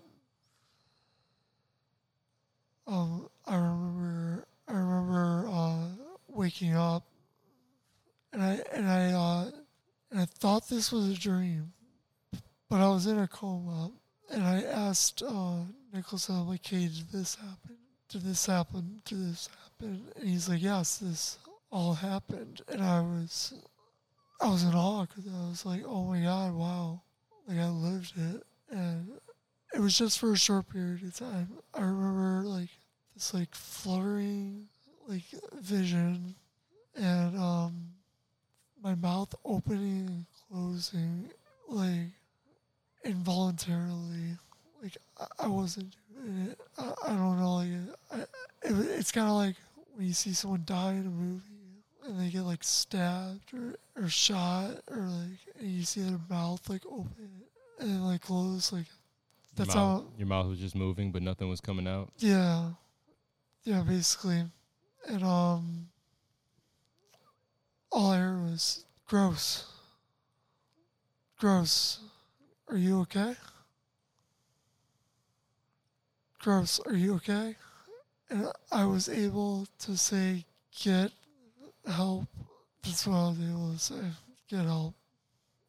um, 2.86 3.28
I 3.48 3.56
remember 3.56 4.46
I 4.68 4.74
remember 4.74 5.50
uh, 5.52 5.88
waking 6.28 6.76
up, 6.76 7.04
and 8.34 8.42
I 8.42 8.60
and 8.74 8.88
I 8.88 9.12
uh, 9.12 9.52
and 10.12 10.20
I 10.20 10.26
thought 10.26 10.70
this 10.70 10.92
was 10.92 11.10
a 11.10 11.14
dream, 11.14 11.74
but 12.70 12.82
I 12.82 12.90
was 12.90 13.08
in 13.08 13.20
a 13.20 13.28
coma, 13.28 13.92
and 14.32 14.44
I 14.44 14.64
asked 14.64 15.24
uh, 15.24 15.64
Nicholas, 15.94 16.30
I'm 16.30 16.48
like, 16.48 16.66
"Hey, 16.66 16.88
did 16.88 17.12
this 17.12 17.36
happen? 17.36 17.78
Did 18.10 18.22
this 18.24 18.46
happen? 18.46 19.02
Did 19.06 19.30
this 19.30 19.50
happen?" 19.64 20.04
And 20.16 20.30
he's 20.30 20.50
like, 20.50 20.62
"Yes, 20.62 20.98
this 20.98 21.38
all 21.72 21.94
happened," 21.94 22.62
and 22.68 22.82
I 22.82 23.02
was 23.02 23.54
I 24.42 24.50
was 24.50 24.64
in 24.64 24.74
awe 24.74 25.06
because 25.06 25.26
I 25.28 25.50
was 25.50 25.66
like, 25.66 25.84
"Oh 25.86 26.06
my 26.06 26.22
god, 26.22 26.54
wow!" 26.54 27.02
Like 27.48 27.60
I 27.60 27.70
lived 27.70 28.14
it, 28.18 28.44
and 28.70 29.20
it 29.74 29.80
was 29.80 29.98
just 29.98 30.20
for 30.20 30.32
a 30.32 30.38
short 30.38 30.70
period 30.70 31.04
of 31.04 31.16
time. 31.16 31.50
I 31.74 31.82
remember 31.82 32.48
like 32.48 32.70
this 33.14 33.34
like 33.34 33.54
fluttering 33.54 34.68
like 35.08 35.24
vision 35.60 36.36
and 36.96 37.38
um 37.38 37.90
my 38.84 38.96
mouth 38.96 39.34
opening 39.46 40.08
and 40.08 40.26
closing 40.50 41.30
like 41.68 42.12
involuntarily 43.06 44.38
like 44.82 44.98
I, 45.20 45.46
I 45.46 45.48
wasn't 45.48 45.96
doing 46.14 46.50
it 46.52 46.60
I, 46.78 46.94
I 47.06 47.10
don't 47.10 47.40
know 47.40 47.56
like 47.56 47.68
I, 48.12 48.20
it, 48.22 48.28
it's 49.00 49.12
kind 49.12 49.28
of 49.28 49.36
like 49.36 49.56
when 49.96 50.08
you 50.08 50.14
see 50.14 50.34
someone 50.34 50.64
die 50.66 50.92
in 50.94 51.06
a 51.06 51.10
movie 51.10 51.44
and 52.06 52.20
they 52.20 52.30
get 52.30 52.42
like 52.44 52.64
stabbed 52.64 53.54
or, 53.54 53.76
or 54.02 54.08
shot 54.10 54.72
or 54.90 54.98
like 54.98 55.40
and 55.60 55.70
you 55.70 55.84
see 55.84 56.02
their 56.02 56.20
mouth 56.30 56.68
like 56.70 56.86
open 56.86 57.30
and 57.80 57.90
then 57.90 58.04
like 58.04 58.22
close 58.22 58.72
like 58.72 58.86
Your 58.88 59.66
that's 59.66 59.76
mouth, 59.76 60.04
how 60.04 60.08
your 60.18 60.28
mouth 60.28 60.48
was 60.48 60.60
just 60.60 60.76
moving, 60.76 61.12
but 61.12 61.22
nothing 61.22 61.50
was 61.50 61.62
coming 61.62 61.88
out. 61.88 62.10
yeah. 62.18 62.70
Yeah, 63.66 63.82
basically. 63.82 64.44
And 65.08 65.24
um 65.24 65.89
all 67.92 68.12
I 68.12 68.18
heard 68.18 68.52
was 68.52 68.86
gross. 69.08 69.66
Gross. 71.40 72.00
Are 72.68 72.78
you 72.78 73.02
okay? 73.02 73.36
Gross, 76.40 76.80
are 76.86 76.94
you 76.96 77.16
okay? 77.16 77.56
And 78.30 78.48
I 78.72 78.86
was 78.86 79.10
able 79.10 79.68
to 79.80 79.98
say 79.98 80.46
get 80.84 81.12
help. 81.86 82.26
That's 82.84 83.08
what 83.08 83.16
I 83.16 83.30
was 83.30 83.40
able 83.40 83.74
to 83.74 83.80
say. 83.80 84.02
Get 84.50 84.66
help. 84.66 84.94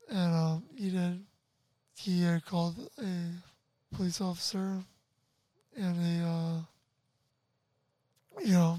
And 0.09 0.35
um 0.35 0.63
he 0.77 0.91
did 0.91 1.25
he 1.97 2.41
called 2.47 2.77
a 2.99 3.95
police 3.95 4.21
officer 4.21 4.83
and 5.77 5.97
they 5.97 6.25
uh 6.25 6.61
you 8.45 8.53
know 8.53 8.79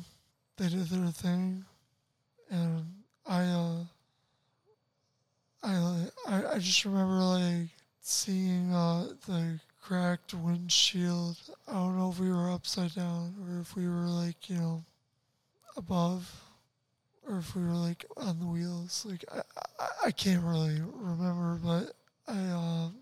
they 0.58 0.70
did 0.70 0.88
their 0.88 1.12
thing 1.12 1.66
and 2.50 3.01
i 3.32 3.44
uh 3.46 3.84
i 5.64 6.06
i, 6.28 6.56
I 6.56 6.60
just 6.60 6.84
remember 6.84 7.16
like 7.16 7.70
seeing 8.02 8.74
uh 8.74 9.08
the 9.26 9.58
cracked 9.82 10.34
windshield 10.34 11.38
i 11.68 11.74
don't 11.74 11.98
know 11.98 12.10
if 12.10 12.20
we 12.20 12.30
were 12.30 12.52
upside 12.52 12.94
down 12.94 13.34
or 13.48 13.62
if 13.62 13.76
we 13.76 13.88
were 13.88 14.08
like 14.08 14.50
you 14.50 14.58
know 14.58 14.84
above 15.78 16.30
or 17.28 17.38
if 17.38 17.56
we 17.56 17.64
were 17.64 17.74
like 17.74 18.04
on 18.18 18.40
the 18.40 18.46
wheels. 18.46 19.06
Like 19.10 19.24
i 19.34 19.42
i, 19.80 19.88
I 20.08 20.12
can't 20.12 20.44
really 20.44 20.82
remember 20.82 21.60
but 21.64 21.94
i 22.28 22.38
um 22.52 22.96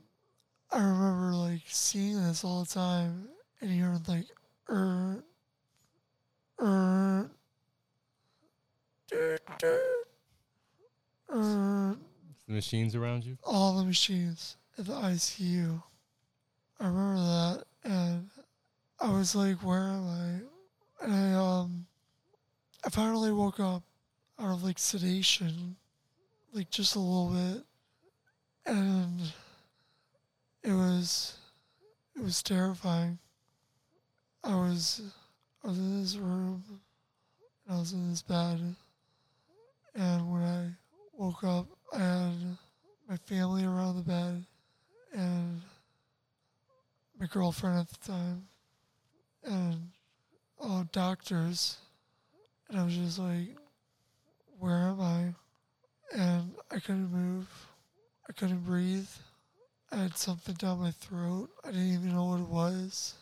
I 0.71 0.77
remember 0.77 1.33
like 1.33 1.63
seeing 1.65 2.21
this 2.21 2.43
all 2.43 2.63
the 2.63 2.69
time 2.71 3.29
and 3.59 3.71
hearing 3.71 4.03
like 4.07 4.27
er 4.69 5.23
er 6.61 7.31
er 11.31 11.97
The 12.47 12.53
machines 12.53 12.95
around 12.95 13.23
you. 13.23 13.37
all 13.43 13.77
the 13.77 13.85
machines 13.85 14.57
at 14.77 14.85
the 14.85 14.93
ICU. 14.93 15.81
I 16.79 16.87
remember 16.87 17.19
that 17.21 17.63
and 17.83 18.29
I 18.99 19.11
was 19.11 19.35
like, 19.35 19.57
where 19.63 19.79
am 19.83 20.07
I? 20.07 21.05
And 21.05 21.13
I 21.13 21.33
um 21.33 21.85
I 22.85 22.89
finally 22.89 23.31
woke 23.31 23.59
up 23.59 23.83
out 24.39 24.51
of 24.53 24.63
like 24.63 24.79
sedation, 24.79 25.75
like 26.53 26.69
just 26.69 26.95
a 26.95 26.99
little 26.99 27.29
bit. 27.29 27.63
And 28.65 29.21
it 30.63 30.71
was 30.73 31.37
it 32.15 32.23
was 32.23 32.41
terrifying. 32.41 33.19
I 34.43 34.55
was 34.55 35.01
I 35.63 35.67
was 35.67 35.77
in 35.77 36.01
this 36.01 36.15
room 36.15 36.63
and 37.67 37.75
I 37.75 37.79
was 37.79 37.91
in 37.93 38.09
this 38.09 38.21
bed 38.21 38.75
and 39.95 40.31
when 40.31 40.41
I 40.43 40.69
woke 41.19 41.43
up 41.43 41.67
and 41.91 42.57
my 43.09 43.17
family 43.17 43.65
around 43.65 43.97
the 43.97 44.01
bed 44.01 44.45
and 45.13 45.61
my 47.19 47.25
girlfriend 47.25 47.77
at 47.77 47.89
the 47.89 48.11
time 48.13 48.47
and 49.43 49.89
all 50.57 50.87
doctors. 50.93 51.75
And 52.69 52.79
I 52.79 52.85
was 52.85 52.95
just 52.95 53.19
like 53.19 53.49
where 54.59 54.77
am 54.77 55.01
I? 55.01 55.33
And 56.17 56.53
I 56.71 56.79
couldn't 56.79 57.11
move. 57.11 57.47
I 58.29 58.31
couldn't 58.31 58.63
breathe. 58.63 59.09
I 59.91 59.97
had 59.97 60.15
something 60.15 60.55
down 60.55 60.79
my 60.79 60.91
throat. 60.91 61.49
I 61.65 61.71
didn't 61.71 61.95
even 61.95 62.15
know 62.15 62.25
what 62.25 62.39
it 62.39 62.47
was. 62.47 63.15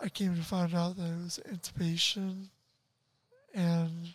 I 0.00 0.08
came 0.08 0.34
to 0.34 0.42
find 0.42 0.74
out 0.74 0.96
that 0.96 1.04
it 1.04 1.22
was 1.22 1.40
intubation. 1.48 2.48
And 3.54 4.14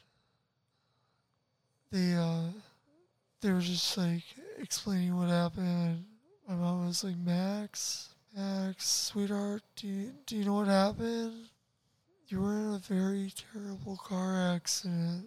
they 1.94 2.14
uh 2.16 2.52
they 3.42 3.52
were 3.52 3.60
just 3.60 3.98
like 3.98 4.24
explaining 4.60 5.18
what 5.18 5.30
happened. 5.30 6.06
My 6.48 6.56
mom 6.56 6.88
was 6.88 7.04
like, 7.04 7.18
Max, 7.18 8.10
Max, 8.36 8.88
sweetheart, 8.88 9.64
do 9.76 9.88
you, 9.88 10.12
do 10.26 10.36
you 10.38 10.46
know 10.46 10.56
what 10.56 10.68
happened? 10.68 11.50
You 12.28 12.42
were 12.42 12.54
in 12.54 12.74
a 12.76 12.80
very 12.80 13.34
terrible 13.54 13.98
car 13.98 14.54
accident. 14.54 15.26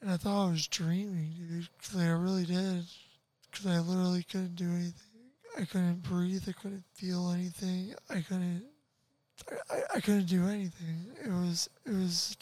And 0.00 0.10
I 0.10 0.16
thought 0.16 0.46
I 0.46 0.50
was 0.50 0.68
dreaming, 0.68 1.32
dude, 1.36 1.68
because 1.76 2.00
I 2.00 2.08
really 2.10 2.44
did. 2.44 2.84
Because 3.50 3.66
I 3.66 3.78
literally 3.80 4.22
couldn't 4.22 4.54
do 4.54 4.68
anything. 4.70 4.92
I 5.58 5.64
couldn't 5.64 6.02
breathe. 6.04 6.44
I 6.46 6.52
couldn't 6.52 6.84
feel 6.94 7.30
anything. 7.30 7.94
I 8.08 8.20
couldn't. 8.20 8.62
I, 9.50 9.74
I, 9.74 9.80
I 9.96 10.00
couldn't 10.00 10.26
do 10.26 10.46
anything. 10.46 11.06
It 11.24 11.30
was 11.30 11.68
it 11.84 11.92
was 11.92 12.36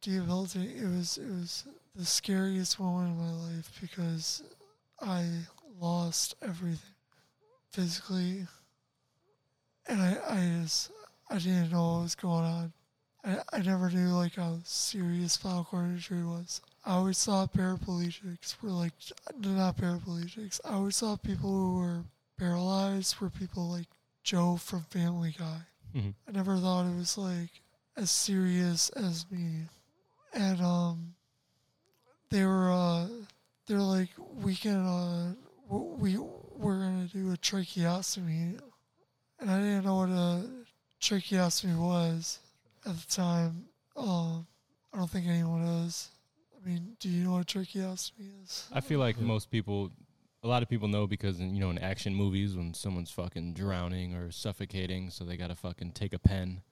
debilitating. 0.00 0.78
It 0.78 0.96
was 0.96 1.18
it 1.18 1.28
was 1.28 1.64
the 1.94 2.04
scariest 2.04 2.78
moment 2.80 3.10
in 3.18 3.24
my 3.24 3.32
life 3.56 3.70
because 3.80 4.42
I 5.00 5.26
lost 5.80 6.34
everything 6.42 6.94
physically, 7.70 8.46
and 9.86 10.00
I 10.00 10.16
I 10.28 10.60
just 10.62 10.90
I 11.30 11.38
didn't 11.38 11.70
know 11.72 11.94
what 11.94 12.02
was 12.02 12.14
going 12.14 12.44
on. 12.44 12.72
I 13.24 13.38
I 13.52 13.58
never 13.62 13.90
knew 13.90 14.08
like 14.08 14.34
how 14.34 14.58
serious 14.64 15.34
spinal 15.34 15.64
cord 15.64 15.86
injury 15.86 16.24
was. 16.24 16.60
I 16.84 16.94
always 16.94 17.22
thought 17.24 17.54
paraplegics 17.54 18.60
were 18.62 18.70
like 18.70 18.92
not 19.38 19.76
paraplegics. 19.76 20.60
I 20.64 20.74
always 20.74 20.98
thought 20.98 21.22
people 21.22 21.50
who 21.50 21.78
were 21.78 22.04
paralyzed 22.38 23.20
were 23.20 23.30
people 23.30 23.68
like 23.70 23.86
Joe 24.22 24.56
from 24.56 24.82
Family 24.90 25.34
Guy. 25.38 25.60
Mhm. 25.94 26.14
I 26.28 26.32
never 26.32 26.58
thought 26.58 26.86
it 26.90 26.96
was 26.96 27.16
like 27.16 27.50
as 27.96 28.10
serious 28.10 28.90
as 28.90 29.30
me. 29.30 29.68
And 30.32 30.60
um 30.60 31.14
they 32.34 32.44
were 32.44 32.72
uh 32.72 33.06
they're 33.68 33.78
like 33.78 34.08
we 34.42 34.56
can 34.56 34.84
uh, 34.84 35.32
we 35.70 36.18
we're 36.18 36.78
gonna 36.78 37.06
do 37.12 37.32
a 37.32 37.36
tracheostomy 37.36 38.58
and 39.38 39.50
I 39.50 39.58
didn't 39.58 39.84
know 39.84 39.96
what 39.96 40.08
a 40.08 40.42
tracheostomy 41.00 41.78
was 41.78 42.40
at 42.84 42.96
the 42.96 43.06
time. 43.06 43.66
Um 43.96 44.46
I 44.92 44.98
don't 44.98 45.10
think 45.10 45.26
anyone 45.26 45.64
does. 45.64 46.08
I 46.56 46.68
mean, 46.68 46.96
do 47.00 47.08
you 47.08 47.24
know 47.24 47.32
what 47.32 47.42
a 47.42 47.58
tracheostomy 47.58 48.42
is? 48.42 48.68
I 48.72 48.80
feel 48.80 48.98
like 49.00 49.18
most 49.20 49.50
people, 49.50 49.90
a 50.42 50.48
lot 50.48 50.62
of 50.62 50.68
people 50.68 50.88
know 50.88 51.06
because 51.06 51.40
in, 51.40 51.54
you 51.54 51.60
know 51.60 51.70
in 51.70 51.78
action 51.78 52.14
movies 52.14 52.56
when 52.56 52.74
someone's 52.74 53.10
fucking 53.10 53.54
drowning 53.54 54.14
or 54.14 54.32
suffocating, 54.32 55.10
so 55.10 55.24
they 55.24 55.36
gotta 55.36 55.54
fucking 55.54 55.92
take 55.92 56.12
a 56.12 56.18
pen. 56.18 56.62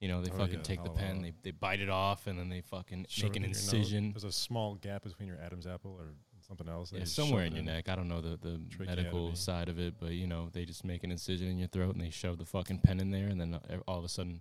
You 0.00 0.08
know, 0.08 0.22
they 0.22 0.30
Oh, 0.30 0.36
fucking 0.38 0.54
yeah. 0.58 0.62
take 0.62 0.84
the 0.84 0.90
pen, 0.90 1.16
wow. 1.16 1.22
they 1.22 1.32
they 1.42 1.50
bite 1.50 1.80
it 1.80 1.88
off, 1.88 2.26
and 2.28 2.38
then 2.38 2.48
they 2.48 2.60
fucking 2.60 3.06
Shove 3.08 3.30
make 3.30 3.36
an 3.36 3.44
in 3.44 3.50
nose. 3.50 3.64
incision. 3.64 4.12
There's 4.12 4.24
a 4.24 4.30
small 4.32 4.76
gap 4.76 5.02
between 5.02 5.26
your 5.28 5.38
Adam's 5.40 5.66
apple 5.66 5.92
or 5.98 6.14
something 6.46 6.68
else. 6.68 6.92
Yeah, 6.92 7.04
somewhere 7.04 7.44
in 7.44 7.52
it 7.52 7.56
your 7.56 7.64
neck. 7.64 7.88
I 7.88 7.96
don't 7.96 8.06
know 8.08 8.20
the, 8.20 8.36
the 8.36 8.60
medical 8.84 9.30
Tracheotomy. 9.30 9.34
side 9.36 9.68
of 9.68 9.78
it, 9.80 9.94
but 9.98 10.12
you 10.12 10.26
know, 10.28 10.50
they 10.52 10.64
just 10.64 10.84
make 10.84 11.02
an 11.02 11.10
incision 11.10 11.48
in 11.48 11.58
your 11.58 11.68
throat 11.68 11.94
and 11.96 12.00
they 12.04 12.10
shove 12.10 12.38
the 12.38 12.44
fucking 12.46 12.78
pen 12.78 13.00
in 13.00 13.10
there, 13.10 13.26
and 13.26 13.40
then 13.40 13.54
uh, 13.54 13.78
all 13.88 13.98
of 13.98 14.04
a 14.04 14.08
sudden, 14.08 14.40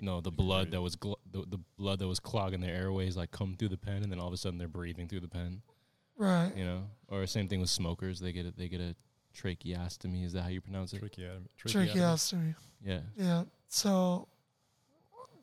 you 0.00 0.04
know, 0.06 0.20
the 0.20 0.30
You 0.32 0.36
blood 0.36 0.70
that 0.72 0.80
was 0.82 0.96
gl- 0.96 1.14
the, 1.30 1.44
the 1.48 1.58
blood 1.78 2.00
that 2.00 2.08
was 2.08 2.18
clogging 2.18 2.60
their 2.60 2.74
airways 2.74 3.16
like 3.16 3.30
come 3.30 3.54
through 3.56 3.68
the 3.70 3.78
pen, 3.78 4.02
and 4.02 4.10
then 4.10 4.18
all 4.18 4.26
of 4.26 4.32
a 4.34 4.36
sudden 4.36 4.58
they're 4.58 4.66
breathing 4.68 5.06
through 5.06 5.20
the 5.20 5.28
pen. 5.28 5.62
Right. 6.18 6.50
You 6.56 6.64
know, 6.64 6.82
or 7.08 7.24
same 7.26 7.46
thing 7.46 7.60
with 7.60 7.70
smokers. 7.70 8.18
They 8.18 8.32
get 8.32 8.44
a, 8.46 8.50
they 8.50 8.68
get 8.68 8.80
a 8.80 8.96
tracheostomy. 9.40 10.24
Is 10.24 10.32
that 10.32 10.42
how 10.42 10.48
you 10.48 10.60
pronounce 10.60 10.92
it? 10.92 10.98
Tracheotomy. 11.00 11.46
Tracheotomy. 11.56 12.00
Tracheostomy. 12.00 12.54
Yeah. 12.84 13.00
Yeah. 13.16 13.44
So 13.68 14.28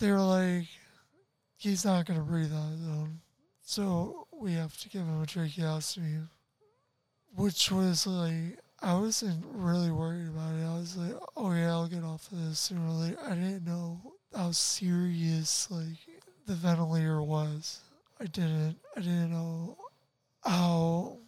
they 0.03 0.11
were 0.11 0.19
like, 0.19 0.65
he's 1.55 1.85
not 1.85 2.05
going 2.05 2.19
to 2.19 2.25
breathe 2.25 2.53
on 2.53 2.71
his 2.71 2.87
own. 2.89 3.21
So 3.61 4.27
we 4.33 4.51
have 4.51 4.77
to 4.79 4.89
give 4.89 5.01
him 5.01 5.23
a 5.23 5.25
tracheostomy, 5.25 6.27
which 7.35 7.71
was 7.71 8.05
like, 8.05 8.59
I 8.81 8.95
wasn't 8.95 9.45
really 9.53 9.91
worried 9.91 10.27
about 10.27 10.55
it. 10.55 10.65
I 10.65 10.77
was 10.77 10.97
like, 10.97 11.13
oh 11.37 11.53
yeah, 11.53 11.69
I'll 11.69 11.87
get 11.87 12.03
off 12.03 12.29
of 12.33 12.49
this 12.49 12.59
sooner 12.59 12.85
or 12.85 12.89
later. 12.89 13.17
I 13.25 13.29
didn't 13.29 13.65
know 13.65 13.97
how 14.35 14.51
serious 14.51 15.71
like 15.71 15.95
the 16.47 16.55
ventilator 16.55 17.21
was. 17.21 17.79
I 18.19 18.25
didn't. 18.25 18.75
I 18.97 18.99
didn't 18.99 19.31
know 19.31 19.77
how 20.43 21.19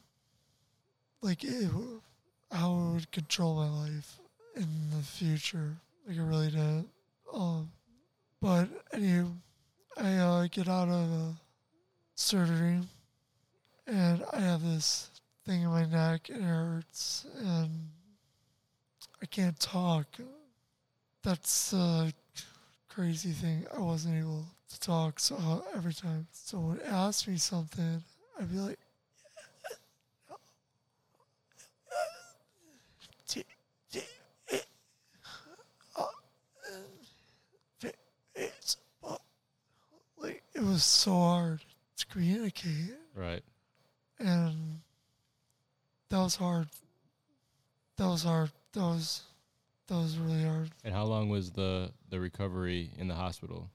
like 1.22 1.46
it 1.46 1.72
how 2.52 2.76
it 2.76 2.94
would 2.94 3.12
control 3.14 3.56
my 3.56 3.70
life 3.86 4.20
in 4.58 4.68
the 4.94 5.02
future. 5.02 5.78
Like 6.06 6.18
I 6.18 6.24
really 6.24 6.50
didn't. 6.50 6.90
Um, 7.34 7.70
but 8.46 8.68
anyway, 8.94 9.26
I 9.98 10.14
uh, 10.18 10.48
get 10.52 10.70
out 10.70 10.88
of 10.88 11.12
uh, 11.12 11.32
surgery, 12.14 12.80
and 13.88 14.24
I 14.32 14.40
have 14.40 14.62
this 14.62 15.10
thing 15.48 15.64
in 15.64 15.70
my 15.70 15.86
neck. 15.88 16.30
And 16.30 16.44
it 16.44 16.46
hurts, 16.46 17.26
and 17.40 17.72
I 19.20 19.26
can't 19.26 19.60
talk. 19.60 20.06
That's 21.24 21.72
the 21.72 22.14
crazy 22.88 23.32
thing. 23.32 23.66
I 23.76 23.80
wasn't 23.80 24.20
able 24.20 24.46
to 24.70 24.80
talk. 24.80 25.20
So 25.20 25.38
uh, 25.38 25.62
every 25.76 25.96
time 25.96 26.28
someone 26.32 26.80
asked 26.86 27.28
me 27.28 27.38
something, 27.38 28.04
I'd 28.40 28.52
be 28.52 28.60
like. 28.60 28.78
It's 38.36 38.78
like 40.18 40.44
it 40.54 40.55
was 40.66 40.84
so 40.84 41.12
hard 41.14 41.64
to 41.98 42.06
communicate, 42.08 42.94
Right. 43.14 43.44
and 44.20 44.82
that 46.10 46.20
was 46.20 46.36
hard. 46.36 46.68
That 47.98 48.08
was 48.08 48.24
hard. 48.24 48.52
That 48.74 48.82
was 48.82 49.22
that 49.88 49.96
was 49.96 50.18
really 50.18 50.44
hard. 50.44 50.72
And 50.84 50.94
how 50.94 51.06
long 51.06 51.30
was 51.30 51.52
the 51.52 51.92
the 52.10 52.20
recovery 52.20 52.92
in 52.98 53.08
the 53.08 53.16
hospital? 53.16 53.70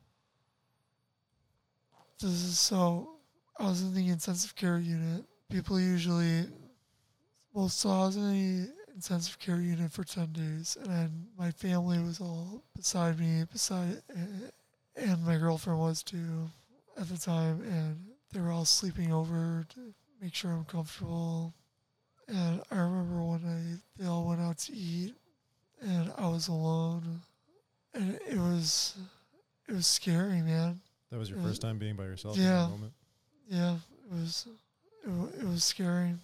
This 2.20 2.30
is 2.30 2.58
so. 2.58 3.16
I 3.58 3.64
was 3.64 3.82
in 3.82 3.94
the 3.94 4.08
intensive 4.08 4.54
care 4.56 4.78
unit. 4.78 5.24
People 5.50 5.80
usually, 5.80 6.46
well, 7.52 7.68
so 7.68 7.90
I 7.90 8.06
was 8.06 8.16
in 8.16 8.22
the 8.30 8.72
intensive 8.94 9.38
care 9.38 9.60
unit 9.60 9.90
for 9.92 10.04
ten 10.04 10.32
days, 10.32 10.76
and 10.80 10.86
then 10.90 11.26
my 11.38 11.50
family 11.50 11.98
was 11.98 12.20
all 12.20 12.62
beside 12.76 13.18
me, 13.18 13.44
beside, 13.50 14.02
and 14.96 15.24
my 15.24 15.36
girlfriend 15.36 15.78
was 15.80 16.02
too, 16.02 16.50
at 17.00 17.08
the 17.08 17.18
time, 17.18 17.62
and 17.62 17.96
they 18.32 18.40
were 18.40 18.50
all 18.52 18.64
sleeping 18.64 19.12
over 19.12 19.64
to 19.74 19.94
make 20.20 20.34
sure 20.34 20.50
I'm 20.52 20.64
comfortable. 20.64 21.54
And 22.28 22.62
I 22.70 22.76
remember 22.76 23.22
one 23.22 23.42
night 23.42 23.80
they 23.98 24.06
all 24.06 24.28
went 24.28 24.40
out 24.40 24.58
to 24.58 24.72
eat, 24.72 25.14
and 25.80 26.12
I 26.16 26.28
was 26.28 26.48
alone, 26.48 27.20
and 27.94 28.18
it 28.28 28.38
was, 28.38 28.96
it 29.68 29.72
was 29.74 29.86
scary, 29.86 30.40
man. 30.42 30.80
That 31.10 31.18
was 31.18 31.30
your 31.30 31.40
Uh, 31.40 31.44
first 31.44 31.62
time 31.62 31.78
being 31.78 31.96
by 31.96 32.04
yourself 32.04 32.36
in 32.36 32.42
yeah. 32.44 32.62
that 32.64 32.70
moment. 32.70 32.92
Yeah, 33.48 33.74
it 34.06 34.12
was 34.12 34.46
it, 35.04 35.40
it 35.40 35.44
was 35.46 35.64
scary. 35.64 36.14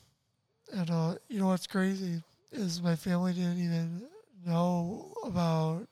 And 0.72 0.90
uh, 0.90 1.14
you 1.28 1.40
know 1.40 1.46
what's 1.48 1.66
crazy 1.66 2.22
is 2.52 2.80
my 2.82 2.94
family 2.94 3.32
didn't 3.32 3.58
even 3.58 4.02
know 4.44 5.12
about 5.24 5.88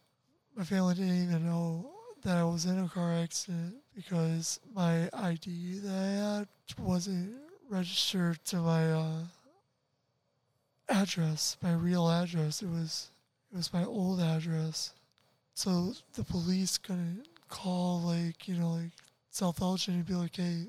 my 0.54 0.62
family 0.64 0.94
didn't 0.94 1.24
even 1.24 1.44
know 1.46 1.90
that 2.22 2.36
I 2.36 2.44
was 2.44 2.66
in 2.66 2.78
a 2.78 2.88
car 2.88 3.14
accident 3.14 3.74
because 3.94 4.60
my 4.74 5.08
ID 5.12 5.78
that 5.80 5.92
I 5.92 6.38
had 6.38 6.48
wasn't 6.78 7.34
registered 7.68 8.44
to 8.46 8.56
my 8.56 8.92
uh, 8.92 9.20
address, 10.88 11.56
my 11.62 11.72
real 11.74 12.08
address. 12.10 12.62
It 12.62 12.68
was 12.68 13.10
it 13.52 13.56
was 13.56 13.72
my 13.72 13.84
old 13.84 14.20
address. 14.20 14.92
So 15.54 15.94
the 16.14 16.24
police 16.24 16.78
couldn't 16.78 17.28
call 17.48 18.00
like, 18.00 18.48
you 18.48 18.56
know, 18.56 18.70
like 18.70 18.90
South 19.30 19.62
Elgin 19.62 19.94
and 19.94 20.06
be 20.06 20.14
like, 20.14 20.36
hey, 20.36 20.66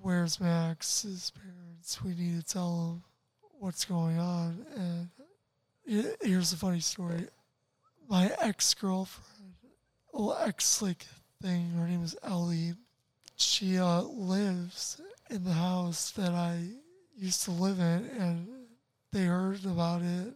where's 0.00 0.40
Max's 0.40 1.30
parents? 1.30 2.02
We 2.02 2.14
need 2.14 2.40
to 2.40 2.46
tell 2.46 2.86
them 2.86 3.02
what's 3.58 3.84
going 3.84 4.18
on. 4.18 4.64
And 5.86 6.14
here's 6.22 6.52
a 6.52 6.56
funny 6.56 6.80
story. 6.80 7.26
My 8.08 8.30
ex 8.40 8.72
girlfriend, 8.74 9.54
well, 10.12 10.38
ex 10.40 10.80
like 10.80 11.06
thing, 11.44 11.70
her 11.72 11.86
name 11.86 12.02
is 12.02 12.16
Ellie. 12.22 12.72
She 13.36 13.76
uh, 13.76 14.00
lives 14.02 14.98
in 15.28 15.44
the 15.44 15.52
house 15.52 16.10
that 16.12 16.30
I 16.30 16.64
used 17.14 17.44
to 17.44 17.50
live 17.50 17.80
in, 17.80 18.08
and 18.18 18.48
they 19.12 19.24
heard 19.24 19.66
about 19.66 20.00
it. 20.00 20.32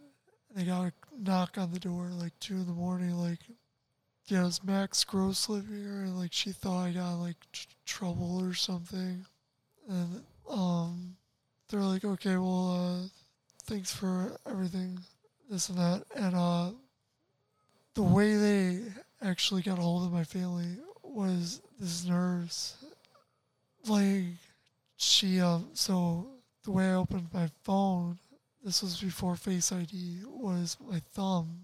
They 0.55 0.65
got 0.65 0.85
a 0.85 0.93
knock 1.17 1.57
on 1.57 1.73
the 1.73 1.79
door 1.79 2.09
like 2.11 2.39
two 2.39 2.55
in 2.55 2.67
the 2.67 2.73
morning, 2.73 3.15
like, 3.15 3.39
yeah, 4.27 4.41
does 4.41 4.63
Max 4.63 5.03
Gross 5.03 5.49
live 5.49 5.67
here? 5.67 6.03
And 6.03 6.19
like 6.19 6.31
she 6.31 6.51
thought 6.51 6.85
I 6.85 6.91
got 6.91 7.15
like 7.15 7.37
tr- 7.51 7.65
trouble 7.87 8.47
or 8.47 8.53
something. 8.53 9.25
And 9.89 10.21
um, 10.47 11.15
they're 11.69 11.81
like, 11.81 12.05
okay, 12.05 12.37
well, 12.37 13.01
uh, 13.01 13.07
thanks 13.63 13.91
for 13.91 14.37
everything, 14.47 14.99
this 15.49 15.69
and 15.69 15.77
that. 15.79 16.03
And 16.15 16.35
uh, 16.35 16.69
the 17.95 18.03
way 18.03 18.35
they 18.35 18.81
actually 19.23 19.63
got 19.63 19.79
a 19.79 19.81
hold 19.81 20.05
of 20.05 20.13
my 20.13 20.23
family 20.23 20.77
was 21.19 21.61
this 21.79 22.05
nurse. 22.05 22.75
Like, 23.87 24.23
she, 24.95 25.41
um, 25.41 25.69
so 25.73 26.27
the 26.63 26.71
way 26.71 26.85
I 26.85 26.93
opened 26.93 27.27
my 27.33 27.49
phone, 27.63 28.17
this 28.63 28.81
was 28.81 28.99
before 29.01 29.35
Face 29.35 29.71
ID, 29.71 30.21
was 30.25 30.77
my 30.79 30.99
thumb. 31.13 31.59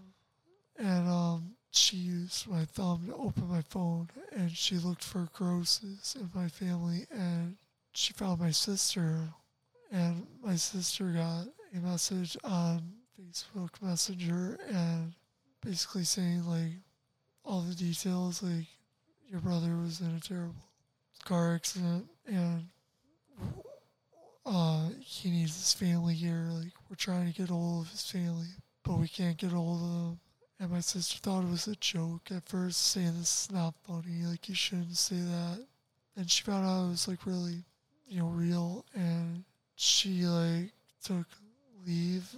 And, 0.78 1.08
um, 1.08 1.56
she 1.72 1.98
used 1.98 2.48
my 2.48 2.64
thumb 2.64 3.08
to 3.08 3.16
open 3.16 3.50
my 3.50 3.62
phone 3.62 4.10
and 4.32 4.50
she 4.50 4.78
looked 4.78 5.04
for 5.04 5.28
grosses 5.34 6.16
in 6.18 6.30
my 6.34 6.48
family 6.48 7.06
and 7.12 7.58
she 7.94 8.14
found 8.14 8.40
my 8.40 8.52
sister 8.52 9.20
and 9.92 10.26
my 10.42 10.56
sister 10.56 11.12
got 11.12 11.48
a 11.76 11.86
message 11.86 12.38
on 12.46 12.82
Facebook 13.20 13.82
Messenger 13.82 14.58
and 14.70 15.12
basically 15.62 16.06
saying 16.06 16.48
like 16.48 16.80
all 17.44 17.60
the 17.62 17.76
details 17.76 18.42
like 18.42 18.68
your 19.30 19.42
brother 19.42 19.76
was 19.78 20.02
in 20.02 20.16
a 20.16 20.20
terrible 20.20 20.56
car 21.24 21.56
accident 21.56 22.06
and 22.28 22.68
uh 24.46 24.90
he 25.00 25.32
needs 25.32 25.56
his 25.56 25.74
family 25.74 26.14
here 26.14 26.48
like 26.52 26.72
we're 26.90 26.96
trying 26.96 27.26
to 27.26 27.34
get 27.34 27.50
hold 27.50 27.86
of 27.86 27.92
his 27.92 28.10
family 28.10 28.48
but 28.84 29.00
we 29.00 29.08
can't 29.08 29.38
get 29.38 29.52
hold 29.52 29.82
of 29.82 29.90
them 29.90 30.20
and 30.60 30.72
my 30.72 30.80
sister 30.80 31.20
thought 31.20 31.44
it 31.44 31.50
was 31.50 31.68
a 31.68 31.76
joke 31.76 32.32
at 32.32 32.48
first, 32.48 32.88
saying 32.88 33.20
this 33.20 33.44
is 33.44 33.52
not 33.52 33.76
funny, 33.84 34.24
like 34.26 34.48
you 34.48 34.56
shouldn't 34.56 34.96
say 34.96 35.18
that. 35.18 35.66
And 36.16 36.32
she 36.32 36.44
found 36.44 36.66
out 36.66 36.86
it 36.86 36.92
was 36.92 37.08
like 37.08 37.26
really, 37.26 37.66
you 38.08 38.20
know, 38.20 38.28
real. 38.28 38.86
And 38.94 39.44
she 39.76 40.26
like 40.26 40.72
took 41.04 41.28
leave, 41.86 42.34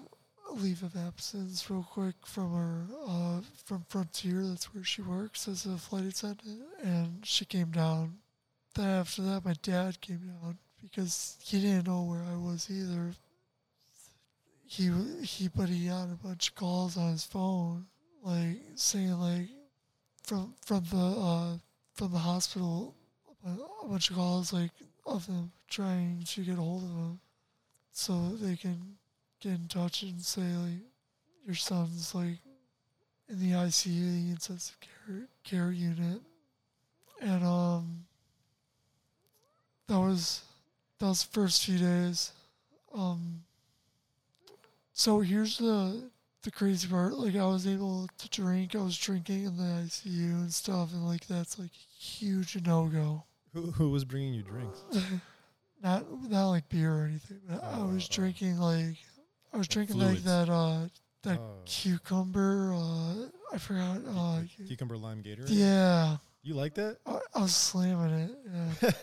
leave 0.58 0.84
of 0.84 0.96
absence 0.96 1.70
real 1.70 1.88
quick 1.90 2.16
from 2.26 2.54
her, 2.54 2.86
uh, 3.08 3.42
from 3.66 3.86
Frontier. 3.90 4.46
That's 4.46 4.74
where 4.74 4.84
she 4.84 5.02
works 5.02 5.48
as 5.48 5.66
a 5.66 5.78
flight 5.78 6.06
attendant. 6.06 6.62
And 6.84 7.26
she 7.26 7.46
came 7.46 7.72
down. 7.72 8.18
Then 8.76 8.88
after 8.88 9.22
that, 9.24 9.46
my 9.46 9.54
dad 9.62 10.02
came 10.02 10.20
down 10.42 10.58
because 10.82 11.38
he 11.44 11.60
didn't 11.62 11.88
know 11.88 12.04
where 12.04 12.24
I 12.24 12.38
was 12.38 12.70
either. 12.70 13.14
He 14.66 14.92
he, 15.24 15.48
but 15.48 15.70
he 15.70 15.88
got 15.88 16.12
a 16.12 16.20
bunch 16.22 16.50
of 16.50 16.56
calls 16.56 16.98
on 16.98 17.12
his 17.12 17.24
phone 17.24 17.86
like 18.22 18.60
saying 18.76 19.18
like 19.20 19.48
from 20.24 20.54
from 20.66 20.84
the 20.92 20.98
uh 20.98 21.58
from 21.94 22.12
the 22.12 22.18
hospital 22.20 22.94
a- 23.46 23.86
a 23.86 23.88
bunch 23.88 24.10
of 24.10 24.18
calls 24.18 24.52
like 24.52 24.72
of 25.06 25.26
them 25.28 25.52
trying 25.70 26.22
to 26.28 26.42
get 26.42 26.58
a 26.58 26.62
hold 26.62 26.84
of 26.84 26.90
him 26.90 27.20
so 27.94 28.36
they 28.42 28.58
can 28.58 28.98
get 29.40 29.54
in 29.54 29.68
touch 29.68 30.04
and 30.04 30.22
say 30.22 30.42
like 30.42 30.82
your 31.46 31.56
son's 31.56 32.14
like 32.16 32.40
in 33.30 33.40
the 33.40 33.52
ICU 33.52 33.86
the 34.26 34.30
intensive 34.32 34.78
care 34.82 35.28
care 35.44 35.72
unit 35.72 36.22
and 37.22 37.44
um 37.44 38.06
that 39.88 40.00
was 40.00 40.42
that 41.00 41.08
was 41.08 41.24
the 41.24 41.32
first 41.32 41.64
few 41.66 41.78
days 41.78 42.32
um, 42.96 43.44
so 44.94 45.20
here's 45.20 45.58
the 45.58 46.10
the 46.44 46.52
crazy 46.52 46.88
part. 46.88 47.14
Like 47.14 47.36
I 47.36 47.46
was 47.46 47.68
able 47.68 48.08
to 48.18 48.30
drink. 48.30 48.76
I 48.76 48.82
was 48.82 48.98
drinking 48.98 49.44
in 49.46 49.58
the 49.58 49.64
ICU 49.86 50.32
and 50.32 50.52
stuff, 50.54 50.94
and 50.94 51.06
like 51.06 51.28
that's 51.28 51.60
like 51.60 51.72
huge 51.72 52.58
no 52.66 52.86
go. 52.88 53.24
Who 53.54 53.72
who 53.72 53.90
was 53.90 54.06
bringing 54.06 54.34
you 54.34 54.42
drinks? 54.44 54.80
not 55.84 56.06
not 56.30 56.50
like 56.50 56.70
beer 56.70 56.92
or 56.94 57.06
anything, 57.06 57.42
but 57.48 57.64
I 57.64 57.84
was 57.84 58.08
Oh. 58.10 58.14
drinking 58.16 58.58
like 58.58 58.98
I 59.54 59.58
was 59.58 59.68
drinking 59.68 59.96
fluids. 59.98 60.26
like 60.26 60.48
that 60.48 60.50
uh 60.52 60.88
that 61.24 61.40
Oh. 61.40 61.62
cucumber. 61.66 62.74
Uh, 62.74 63.28
I 63.54 63.58
forgot. 63.58 64.00
Uh, 64.08 64.42
Cucumber 64.68 64.98
lime 64.98 65.24
Gatorade. 65.24 65.46
yeah, 65.48 66.18
You 66.44 66.54
like 66.54 66.74
that? 66.76 66.98
I, 67.06 67.20
I 67.34 67.42
was 67.42 67.56
slamming 67.56 68.14
it. 68.14 68.32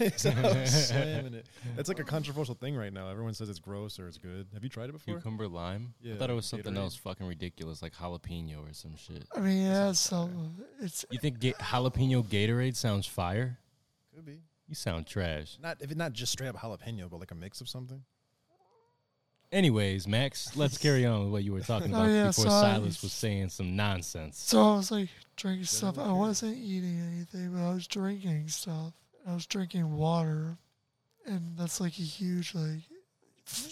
Yeah. 0.01 0.11
So 0.17 0.31
I 0.37 0.43
was 0.61 0.89
slamming 0.89 1.35
it. 1.35 1.47
That's 1.77 1.89
like 1.89 1.99
a 1.99 2.05
controversial 2.05 2.55
thing 2.55 2.77
right 2.77 2.93
now. 2.93 3.09
Everyone 3.09 3.35
says 3.35 3.49
it's 3.49 3.59
gross 3.59 3.99
or 3.99 4.07
it's 4.07 4.19
good. 4.19 4.47
Have 4.55 4.63
you 4.63 4.69
tried 4.71 4.91
it 4.91 4.93
before? 4.93 5.15
Cucumber 5.15 5.49
lime. 5.49 5.95
I 6.05 6.09
Yeah, 6.09 6.17
thought 6.17 6.31
it 6.31 6.35
was 6.35 6.47
something 6.47 6.73
Gatorade. 6.73 6.79
else 6.79 6.97
fucking 6.97 7.27
ridiculous, 7.27 7.83
like 7.83 7.95
jalapeno 7.95 8.71
or 8.71 8.73
some 8.75 8.97
shit. 8.97 9.25
I 9.35 9.41
mean, 9.41 9.63
yeah, 9.65 9.93
some 9.93 10.57
it's 10.81 11.05
You 11.11 11.19
think 11.19 11.41
ga- 11.41 11.55
jalapeno 11.55 12.23
Gatorade 12.25 12.77
sounds 12.77 13.07
fire? 13.07 13.59
Could 14.15 14.25
be. 14.27 14.41
You 14.69 14.75
sound 14.75 15.07
trash. 15.07 15.59
Not 15.61 15.79
if 15.81 15.91
it's 15.91 15.99
not 15.99 16.13
just 16.13 16.33
straight 16.33 16.49
up 16.49 16.57
jalapeno, 16.57 17.11
but 17.11 17.19
like 17.19 17.33
a 17.33 17.35
mix 17.35 17.61
of 17.61 17.69
something. 17.69 18.03
Anyways, 19.55 20.09
Max, 20.09 20.57
let's 20.57 20.77
carry 20.79 21.07
on 21.07 21.23
with 21.25 21.33
what 21.33 21.45
you 21.45 21.53
were 21.53 21.61
talking 21.73 21.95
Oh, 21.95 22.01
about 22.01 22.11
yeah, 22.11 22.27
before 22.27 22.47
so 22.47 22.51
I- 22.51 22.61
Silas 22.75 23.03
was 23.03 23.13
saying 23.13 23.51
some 23.51 23.77
nonsense. 23.77 24.39
so 24.39 24.61
I 24.73 24.77
was 24.77 24.91
like 24.91 25.09
drinking 25.37 25.67
stuff. 25.67 25.97
I 25.99 26.11
wasn't 26.13 26.57
eating 26.59 27.01
anything, 27.01 27.53
but 27.55 27.63
I 27.63 27.73
was 27.73 27.87
drinking 27.87 28.49
stuff. 28.49 28.93
I 29.27 29.33
was 29.33 29.47
drinking 29.47 29.97
water, 29.97 30.59
and 31.25 31.57
that's 31.57 31.81
like 31.81 31.97
a 31.99 32.03
huge 32.03 32.55
like. 32.55 32.81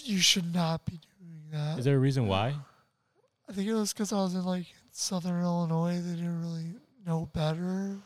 You 0.05 0.19
should 0.19 0.55
not 0.55 0.85
be 0.87 1.01
doing 1.19 1.43
that. 1.51 1.79
Is 1.79 1.85
there 1.85 1.97
a 1.97 1.99
reason 1.99 2.27
why? 2.29 2.55
I 3.49 3.53
think 3.53 3.67
it 3.69 3.75
was 3.75 3.93
because 3.93 4.13
I 4.13 4.17
was 4.17 4.35
in 4.35 4.45
like 4.45 4.67
Southern 4.93 5.43
Illinois. 5.43 6.01
They 6.01 6.15
didn't 6.15 6.41
really 6.43 6.75
know 7.07 7.29
better, 7.33 7.97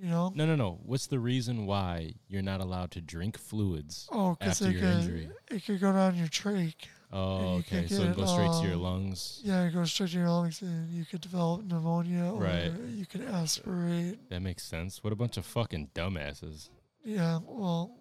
you 0.00 0.08
know. 0.08 0.32
No, 0.34 0.46
no, 0.46 0.56
no. 0.56 0.78
What's 0.84 1.06
the 1.06 1.18
reason 1.18 1.66
why 1.66 2.14
you're 2.28 2.42
not 2.42 2.60
allowed 2.60 2.90
to 2.92 3.00
drink 3.00 3.36
fluids 3.38 4.08
Oh, 4.10 4.36
because 4.38 4.62
after 4.62 4.70
it 4.70 4.80
your 4.80 4.82
could 4.82 5.00
injury? 5.02 5.30
it 5.50 5.64
could 5.64 5.80
go 5.80 5.92
down 5.92 6.16
your 6.16 6.28
trach. 6.28 6.74
Oh, 7.12 7.56
you 7.58 7.62
could 7.64 7.78
okay. 7.78 7.86
So 7.88 8.02
get, 8.02 8.10
it 8.12 8.16
goes 8.16 8.32
straight 8.32 8.52
to 8.52 8.66
your 8.66 8.76
um, 8.76 8.82
lungs. 8.82 9.40
Yeah, 9.42 9.64
it 9.64 9.72
goes 9.74 9.92
straight 9.92 10.10
to 10.10 10.18
your 10.18 10.28
lungs, 10.28 10.62
and 10.62 10.88
you 10.90 11.04
could 11.04 11.20
develop 11.20 11.64
pneumonia, 11.64 12.32
or 12.32 12.42
Right. 12.42 12.72
you 12.88 13.04
could 13.04 13.22
aspirate. 13.22 14.30
That 14.30 14.40
makes 14.42 14.62
sense. 14.62 15.02
What 15.02 15.12
a 15.12 15.16
bunch 15.16 15.36
of 15.36 15.44
fucking 15.44 15.90
dumbasses. 15.94 16.68
Yeah, 17.04 17.40
well, 17.44 17.96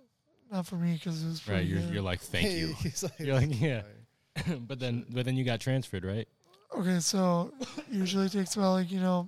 not 0.52 0.68
for 0.68 0.76
me 0.76 0.94
because 0.94 1.24
it 1.24 1.28
was 1.28 1.48
Right? 1.48 1.66
You're 1.66 1.80
good. 1.82 1.94
you're 1.94 2.04
like, 2.04 2.20
thank 2.22 2.48
Hey, 2.48 2.60
you. 2.60 2.68
he's 2.84 3.02
like- 3.04 3.20
You're 3.20 3.36
like, 3.36 3.60
yeah. 3.60 3.82
but 4.60 4.80
then 4.80 5.06
but 5.10 5.26
then 5.26 5.36
you 5.36 5.44
got 5.44 5.60
transferred, 5.60 6.06
right? 6.06 6.28
Okay, 6.78 7.00
so 7.00 7.52
usually 7.92 8.28
it 8.28 8.32
takes 8.32 8.56
about 8.56 8.74
like 8.74 8.92
you 8.92 9.00
know 9.00 9.28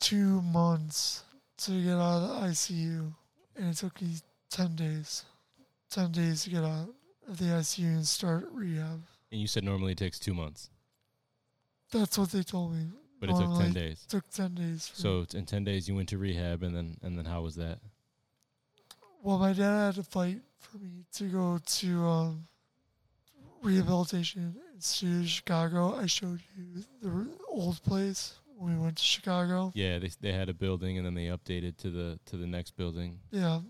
two 0.00 0.40
months 0.42 1.24
to 1.66 1.82
get 1.82 1.94
out 1.94 2.22
of 2.22 2.28
the 2.28 2.46
ICU, 2.48 3.12
and 3.56 3.68
it 3.70 3.76
took 3.76 4.00
me 4.02 4.14
ten 4.50 4.74
days, 4.76 5.24
ten 5.90 6.10
days 6.12 6.44
to 6.44 6.50
get 6.50 6.64
out 6.64 6.88
of 7.28 7.38
the 7.38 7.44
ICU 7.46 7.84
and 7.86 8.06
start 8.06 8.48
rehab. 8.52 9.02
And 9.30 9.40
you 9.40 9.46
said 9.46 9.64
normally 9.64 9.92
it 9.92 9.98
takes 9.98 10.18
two 10.18 10.34
months, 10.34 10.70
That's 11.92 12.18
what 12.18 12.30
they 12.30 12.42
told 12.42 12.72
me. 12.74 12.86
but 13.20 13.30
it 13.30 13.36
took 13.36 13.58
ten 13.58 13.72
days. 13.72 14.02
It 14.04 14.08
took 14.10 14.28
ten 14.30 14.54
days. 14.54 14.88
for- 14.88 14.96
So 14.96 15.26
in 15.34 15.46
ten 15.46 15.64
days 15.64 15.88
you 15.88 15.94
went 15.94 16.08
to 16.10 16.18
rehab, 16.18 16.62
and 16.62 16.74
then 16.76 16.96
and 17.02 17.16
then 17.18 17.24
how 17.24 17.42
was 17.42 17.54
that? 17.56 17.78
well, 19.22 19.38
my 19.38 19.52
dad 19.52 19.86
had 19.86 19.94
to 19.96 20.02
fight 20.02 20.40
for 20.58 20.78
me 20.78 21.04
to 21.12 21.24
go 21.24 21.60
to 21.64 22.04
um, 22.04 22.48
rehabilitation 23.62 24.56
institute 24.74 25.20
in 25.20 25.26
Chicago. 25.26 25.94
I 25.96 26.06
showed 26.06 26.40
you 26.56 26.82
the 27.00 27.28
old 27.48 27.80
place 27.84 28.34
when 28.62 28.78
we 28.78 28.84
went 28.84 28.96
to 28.98 29.02
Chicago. 29.02 29.72
Yeah, 29.74 29.98
they 29.98 30.10
they 30.20 30.32
had 30.32 30.48
a 30.48 30.54
building, 30.54 30.96
and 30.96 31.06
then 31.06 31.14
they 31.14 31.26
updated 31.26 31.76
to 31.78 31.90
the 31.90 32.18
to 32.26 32.36
the 32.36 32.46
next 32.46 32.76
building. 32.76 33.18
Yeah. 33.30 33.60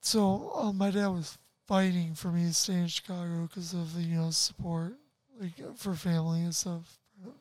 So 0.00 0.52
um, 0.54 0.76
my 0.76 0.90
dad 0.90 1.08
was 1.08 1.38
fighting 1.66 2.14
for 2.14 2.28
me 2.28 2.46
to 2.46 2.54
stay 2.54 2.74
in 2.74 2.88
Chicago 2.88 3.48
because 3.48 3.72
of 3.72 3.94
the 3.94 4.02
you 4.02 4.16
know 4.16 4.30
support, 4.30 4.94
like 5.40 5.52
uh, 5.60 5.72
for 5.76 5.94
family 5.94 6.42
and 6.42 6.54
stuff, 6.54 6.98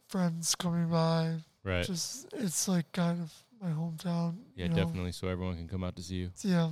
friends 0.08 0.56
coming 0.56 0.88
by. 0.88 1.36
Right. 1.64 1.86
Just 1.86 2.28
it's 2.34 2.68
like 2.68 2.92
kind 2.92 3.22
of 3.22 3.34
my 3.62 3.70
hometown. 3.70 4.36
yeah, 4.56 4.66
you 4.66 4.70
know. 4.70 4.76
definitely. 4.76 5.12
So 5.12 5.28
everyone 5.28 5.58
can 5.58 5.68
come 5.68 5.84
out 5.84 5.96
to 5.96 6.04
see 6.04 6.16
you. 6.16 6.32
Yeah, 6.42 6.70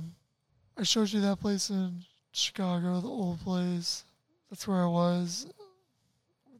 I 0.76 0.84
showed 0.84 1.12
you 1.12 1.20
that 1.22 1.40
place 1.40 1.70
in 1.70 2.04
Chicago, 2.32 3.00
the 3.00 3.08
old 3.08 3.40
place. 3.40 4.04
That's 4.48 4.68
where 4.68 4.82
I 4.82 4.86
was. 4.86 5.46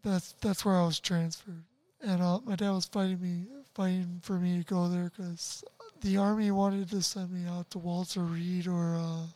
That's 0.02 0.32
that's 0.40 0.64
where 0.64 0.74
I 0.74 0.84
was 0.84 0.98
transferred, 0.98 1.62
and 2.02 2.22
uh, 2.22 2.40
my 2.44 2.56
dad 2.56 2.70
was 2.70 2.86
fighting 2.86 3.20
me, 3.20 3.46
fighting 3.74 4.20
for 4.22 4.34
me 4.34 4.58
to 4.58 4.64
go 4.64 4.88
there 4.88 5.10
because 5.16 5.64
the 6.00 6.16
army 6.16 6.50
wanted 6.50 6.90
to 6.90 7.02
send 7.02 7.30
me 7.30 7.48
out 7.48 7.70
to 7.70 7.78
Walter 7.78 8.20
Reed 8.20 8.66
or 8.66 8.96
uh, 8.96 9.26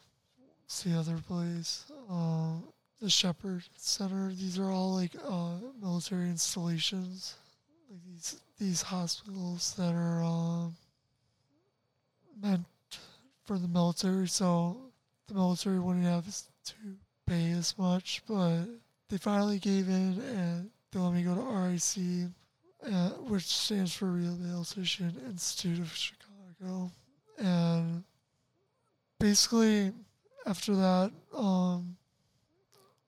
the 0.85 0.99
other 0.99 1.19
place, 1.29 1.85
uh, 2.11 2.55
the 3.01 3.09
Shepherd 3.09 3.63
Center. 3.77 4.33
These 4.33 4.59
are 4.59 4.71
all 4.71 4.95
like 4.95 5.13
uh, 5.25 5.55
military 5.81 6.29
installations, 6.29 7.37
like 7.91 8.01
these 8.07 8.41
these 8.59 8.83
hospitals 8.83 9.75
that 9.75 9.95
are 9.95 10.25
um, 10.25 10.75
meant 12.43 12.65
for 13.45 13.59
the 13.59 13.69
military, 13.69 14.27
so 14.27 14.77
the 15.29 15.35
military 15.35 15.79
wouldn't 15.79 16.05
have 16.05 16.25
to 16.25 16.75
pay 17.27 17.51
as 17.53 17.77
much, 17.79 18.23
but 18.29 18.65
they 19.09 19.19
finally 19.19 19.59
gave 19.59 19.89
in 19.89 20.21
and 20.37 20.71
they 20.91 20.99
let 20.99 21.13
me 21.13 21.23
go 21.23 21.35
to 21.35 21.41
RIC, 21.41 22.31
which 23.29 23.47
stands 23.47 23.95
for 23.95 24.07
Rehabilitation 24.07 25.15
Institute 25.27 25.81
of 25.81 25.95
Chicago. 25.95 26.91
And 27.39 28.05
basically, 29.19 29.93
after 30.47 30.75
that, 30.77 31.11
um, 31.35 31.97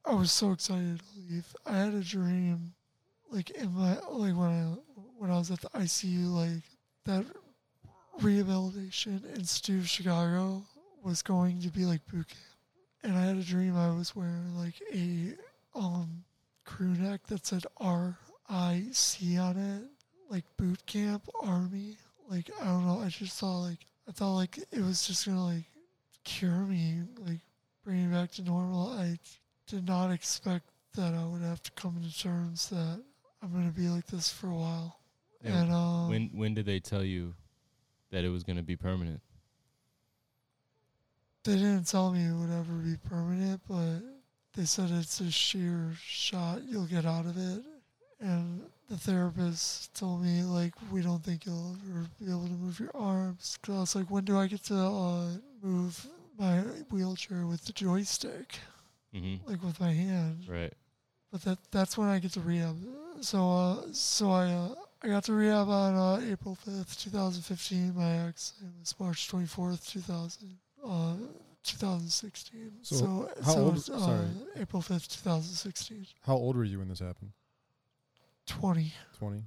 I 0.04 0.14
was 0.14 0.32
so 0.32 0.52
excited 0.52 0.98
to 0.98 1.32
leave. 1.32 1.46
I 1.66 1.76
had 1.76 1.94
a 1.94 2.00
dream, 2.00 2.72
like 3.30 3.50
in 3.50 3.72
my 3.72 3.94
like 4.10 4.36
when 4.36 4.48
I 4.48 4.74
when 5.18 5.30
I 5.30 5.38
was 5.38 5.50
at 5.50 5.60
the 5.60 5.68
ICU, 5.70 6.32
like 6.32 6.62
that 7.04 7.24
Rehabilitation 8.20 9.22
Institute 9.36 9.80
of 9.80 9.88
Chicago 9.88 10.62
was 11.04 11.22
going 11.22 11.60
to 11.60 11.68
be 11.68 11.84
like 11.84 12.04
boot 12.06 12.26
camp. 12.28 12.40
And 13.04 13.16
I 13.16 13.22
had 13.22 13.36
a 13.36 13.42
dream 13.42 13.76
I 13.76 13.94
was 13.94 14.16
wearing 14.16 14.56
like 14.56 14.80
a 14.92 15.34
um 15.78 16.24
crew 16.64 16.88
neck 16.88 17.20
that 17.28 17.46
said 17.46 17.64
R 17.78 18.18
I 18.48 18.86
C 18.92 19.38
on 19.38 19.56
it, 19.56 19.82
like 20.30 20.44
boot 20.56 20.84
camp 20.86 21.28
army. 21.42 21.96
Like 22.28 22.50
I 22.60 22.64
don't 22.64 22.86
know, 22.86 23.00
I 23.00 23.08
just 23.08 23.38
thought 23.38 23.60
like 23.60 23.86
I 24.08 24.12
thought 24.12 24.34
like 24.34 24.58
it 24.58 24.80
was 24.80 25.06
just 25.06 25.26
gonna 25.26 25.44
like 25.44 25.64
cure 26.24 26.50
me, 26.50 27.02
like 27.26 27.40
bring 27.84 28.08
me 28.08 28.14
back 28.14 28.32
to 28.32 28.42
normal. 28.42 28.90
I 28.90 29.18
did 29.66 29.86
not 29.86 30.10
expect 30.10 30.70
that 30.94 31.14
I 31.14 31.24
would 31.24 31.42
have 31.42 31.62
to 31.62 31.70
come 31.72 32.00
to 32.02 32.18
terms 32.18 32.68
that 32.70 33.02
I'm 33.42 33.52
gonna 33.52 33.70
be 33.70 33.88
like 33.88 34.06
this 34.06 34.30
for 34.30 34.48
a 34.48 34.54
while. 34.54 35.00
And 35.44 35.54
And 35.54 35.72
um 35.72 36.08
when 36.08 36.30
when 36.32 36.54
did 36.54 36.66
they 36.66 36.80
tell 36.80 37.04
you 37.04 37.34
that 38.10 38.24
it 38.24 38.30
was 38.30 38.42
going 38.42 38.56
to 38.56 38.62
be 38.62 38.76
permanent? 38.76 39.20
They 41.44 41.54
didn't 41.54 41.86
tell 41.86 42.10
me 42.10 42.24
it 42.24 42.32
would 42.32 42.50
ever 42.50 42.72
be 42.72 42.96
permanent, 42.96 43.60
but 43.68 44.00
they 44.54 44.64
said 44.64 44.90
it's 44.90 45.20
a 45.20 45.30
sheer 45.30 45.92
shot 46.02 46.62
you'll 46.64 46.86
get 46.86 47.04
out 47.06 47.26
of 47.26 47.36
it. 47.36 47.62
And 48.20 48.62
the 48.88 48.96
therapist 48.96 49.94
told 49.94 50.22
me, 50.22 50.42
like, 50.42 50.74
we 50.90 51.02
don't 51.02 51.22
think 51.22 51.46
you'll 51.46 51.76
ever 51.90 52.06
be 52.18 52.30
able 52.30 52.46
to 52.46 52.52
move 52.52 52.80
your 52.80 52.90
arms. 52.94 53.58
Because 53.60 53.76
I 53.76 53.80
was 53.80 53.96
like, 53.96 54.10
when 54.10 54.24
do 54.24 54.36
I 54.38 54.46
get 54.48 54.64
to 54.64 54.74
uh, 54.76 55.26
move 55.62 56.04
my 56.38 56.58
wheelchair 56.90 57.46
with 57.46 57.64
the 57.64 57.72
joystick, 57.72 58.58
Mm-hmm. 59.14 59.48
like 59.50 59.62
with 59.62 59.78
my 59.80 59.92
hand? 59.92 60.44
Right. 60.48 60.72
But 61.32 61.42
that 61.42 61.58
that's 61.70 61.96
when 61.96 62.08
I 62.08 62.18
get 62.18 62.32
to 62.32 62.40
rehab. 62.40 62.76
So 63.20 63.50
uh, 63.50 63.76
so 63.92 64.30
I 64.30 64.50
uh, 64.52 64.74
I 65.02 65.08
got 65.08 65.24
to 65.24 65.32
rehab 65.34 65.68
on 65.68 65.94
uh, 65.94 66.30
April 66.30 66.54
fifth, 66.56 66.98
two 67.00 67.10
thousand 67.10 67.42
fifteen. 67.42 67.94
My 67.94 68.10
accident 68.28 68.72
was 68.80 68.94
March 68.98 69.28
twenty 69.28 69.46
fourth, 69.46 69.86
two 69.90 70.00
thousand 70.00 70.56
uh, 70.86 71.14
two 71.62 71.76
thousand 71.76 72.08
sixteen. 72.10 72.72
So 72.82 72.96
So 72.96 73.30
how 73.44 73.52
so 73.52 73.60
old- 73.60 73.76
it's, 73.76 73.88
uh, 73.90 73.98
sorry. 73.98 74.26
April 74.56 74.82
fifth, 74.82 75.08
two 75.10 75.20
thousand 75.28 75.54
sixteen. 75.54 76.06
How 76.26 76.34
old 76.34 76.56
were 76.56 76.64
you 76.64 76.78
when 76.78 76.88
this 76.88 77.00
happened? 77.00 77.32
Twenty. 78.48 78.92
Twenty. 79.18 79.44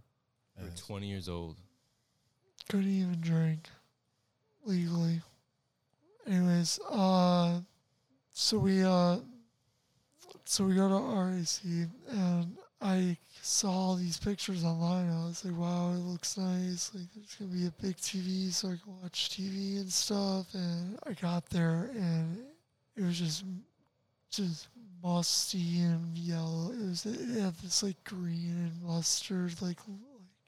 You're 0.59 0.69
20 0.69 1.07
years 1.07 1.27
old. 1.27 1.57
Couldn't 2.69 2.89
even 2.89 3.19
drink 3.19 3.67
legally. 4.63 5.21
Anyways, 6.27 6.79
uh, 6.89 7.59
so 8.31 8.59
we 8.59 8.83
uh, 8.83 9.17
so 10.45 10.65
we 10.65 10.75
go 10.75 10.87
to 10.87 11.19
RIC 11.19 11.89
and 12.09 12.55
I 12.79 13.17
saw 13.41 13.71
all 13.71 13.95
these 13.95 14.17
pictures 14.17 14.63
online. 14.63 15.09
I 15.09 15.25
was 15.25 15.43
like, 15.43 15.57
wow, 15.57 15.91
it 15.91 15.99
looks 15.99 16.37
nice. 16.37 16.91
Like 16.93 17.05
there's 17.15 17.35
gonna 17.35 17.51
be 17.51 17.67
a 17.67 17.81
big 17.81 17.97
TV 17.97 18.51
so 18.51 18.69
I 18.69 18.77
can 18.83 19.01
watch 19.01 19.29
TV 19.29 19.79
and 19.81 19.91
stuff. 19.91 20.53
And 20.53 20.97
I 21.05 21.13
got 21.13 21.49
there 21.49 21.89
and 21.95 22.37
it 22.95 23.03
was 23.03 23.19
just 23.19 23.43
just 24.29 24.67
musty 25.03 25.81
and 25.81 26.17
yellow. 26.17 26.71
It 26.71 26.85
was 26.85 27.05
it 27.05 27.39
had 27.41 27.55
this 27.57 27.83
like 27.83 28.01
green 28.03 28.55
and 28.57 28.83
mustard 28.83 29.61
like 29.61 29.79
like 29.87 29.97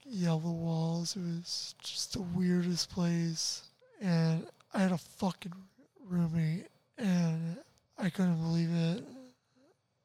yellow 0.04 0.52
walls. 0.52 1.16
It 1.16 1.20
was 1.20 1.74
just 1.82 2.12
the 2.14 2.22
weirdest 2.22 2.90
place, 2.90 3.62
and 4.00 4.46
I 4.72 4.80
had 4.80 4.92
a 4.92 4.98
fucking 4.98 5.52
roommate, 6.08 6.66
and 6.98 7.56
I 7.98 8.10
couldn't 8.10 8.40
believe 8.40 8.70
it. 8.72 9.04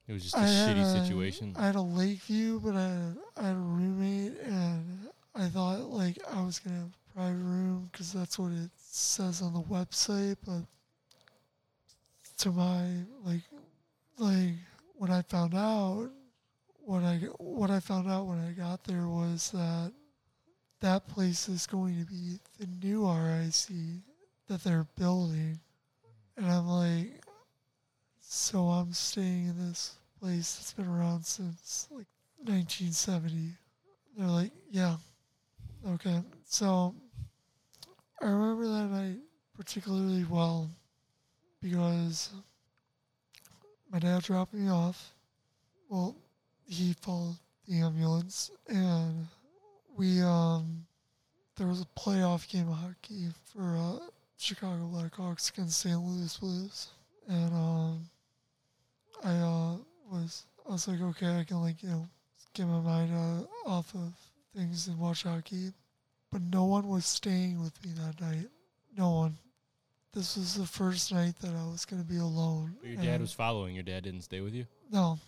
It 0.08 0.14
was 0.14 0.24
just 0.24 0.36
a 0.36 0.40
I 0.40 0.44
shitty 0.44 0.82
a- 0.82 1.06
situation. 1.06 1.56
I 1.58 1.68
had 1.68 1.76
a 1.76 1.82
lake 1.82 2.22
view, 2.22 2.60
but 2.64 2.76
I 2.76 2.82
had, 2.88 3.18
I 3.38 3.44
had 3.48 3.56
a 3.56 3.60
roommate, 3.60 4.40
and 4.42 5.10
I 5.36 5.48
thought 5.48 5.82
like 5.92 6.18
I 6.32 6.42
was 6.44 6.60
gonna 6.60 6.78
have 6.78 6.88
a 6.88 7.14
private 7.14 7.44
room 7.44 7.90
because 7.92 8.12
that's 8.12 8.40
what 8.40 8.52
it 8.52 8.72
says 8.78 9.42
on 9.42 9.54
the 9.54 9.62
website. 9.62 10.38
But 10.46 10.64
to 12.40 12.52
my 12.52 12.86
like, 13.24 13.42
like 14.20 14.56
when 14.96 15.12
I 15.12 15.22
found 15.24 15.56
out, 15.56 16.10
what 16.80 17.04
I 17.04 17.18
what 17.38 17.70
I 17.70 17.80
found 17.80 18.10
out 18.10 18.26
when 18.26 18.40
I 18.40 18.52
got 18.52 18.84
there 18.84 19.08
was 19.08 19.52
that 19.52 19.94
that 20.82 21.08
place 21.08 21.48
is 21.50 21.68
going 21.68 22.00
to 22.00 22.06
be 22.06 22.40
the 22.60 22.68
new 22.86 23.10
RIC 23.10 23.70
that 24.48 24.64
they're 24.64 24.88
building, 24.98 25.60
and 26.38 26.46
I'm 26.46 26.68
like, 26.68 27.24
so 28.20 28.66
I'm 28.68 28.94
staying 28.94 29.48
in 29.48 29.68
this 29.68 29.96
place 30.20 30.56
that's 30.56 30.74
been 30.74 30.88
around 30.88 31.26
since 31.26 31.88
like 31.92 32.08
1970. 32.38 33.54
They're 34.18 34.28
like, 34.28 34.52
yeah, 34.70 34.98
okay. 35.88 36.22
So 36.46 36.96
I 38.22 38.26
remember 38.26 38.68
that 38.68 38.90
night 38.92 39.20
particularly 39.56 40.26
well 40.30 40.70
because 41.62 42.32
my 43.92 44.00
dad 44.00 44.24
dropped 44.24 44.54
me 44.54 44.70
off. 44.70 45.14
Well, 45.90 46.16
he 46.68 46.94
followed 47.02 47.38
the 47.68 47.80
ambulance, 47.82 48.52
and 48.68 49.28
we 49.96 50.22
um 50.22 50.86
there 51.58 51.68
was 51.68 51.82
a 51.82 52.00
playoff 52.00 52.48
game 52.48 52.70
of 52.70 52.76
hockey 52.76 53.28
for 53.54 53.76
uh, 53.78 54.06
Chicago 54.38 54.90
Blackhawks 54.94 55.52
against 55.52 55.80
St. 55.80 56.00
Louis 56.00 56.38
Blues, 56.38 56.88
and 57.28 57.54
um 57.54 58.10
I 59.24 59.32
uh 59.32 59.78
was 60.12 60.46
I 60.68 60.72
was 60.74 60.88
like 60.88 61.02
okay 61.02 61.40
I 61.40 61.44
can 61.44 61.62
like 61.62 61.82
you 61.84 61.90
know 61.90 62.08
get 62.54 62.68
my 62.68 62.80
mind 62.80 63.12
uh, 63.14 63.70
off 63.70 63.94
of 63.96 64.14
things 64.56 64.88
and 64.88 65.00
watch 65.00 65.24
hockey, 65.24 65.74
but 66.32 66.42
no 66.42 66.66
one 66.66 66.88
was 66.88 67.06
staying 67.06 67.62
with 67.62 67.84
me 67.84 67.92
that 67.94 68.22
night. 68.22 68.48
No 68.98 69.12
one. 69.12 69.38
This 70.14 70.36
was 70.38 70.56
the 70.56 70.66
first 70.66 71.12
night 71.14 71.36
that 71.42 71.54
I 71.56 71.66
was 71.66 71.86
gonna 71.86 72.04
be 72.04 72.18
alone. 72.18 72.76
But 72.82 72.90
your 72.90 73.02
dad 73.04 73.22
was 73.22 73.32
following. 73.32 73.76
Your 73.76 73.84
dad 73.84 74.04
didn't 74.04 74.22
stay 74.22 74.42
with 74.42 74.54
you. 74.54 74.66
no, 74.92 75.20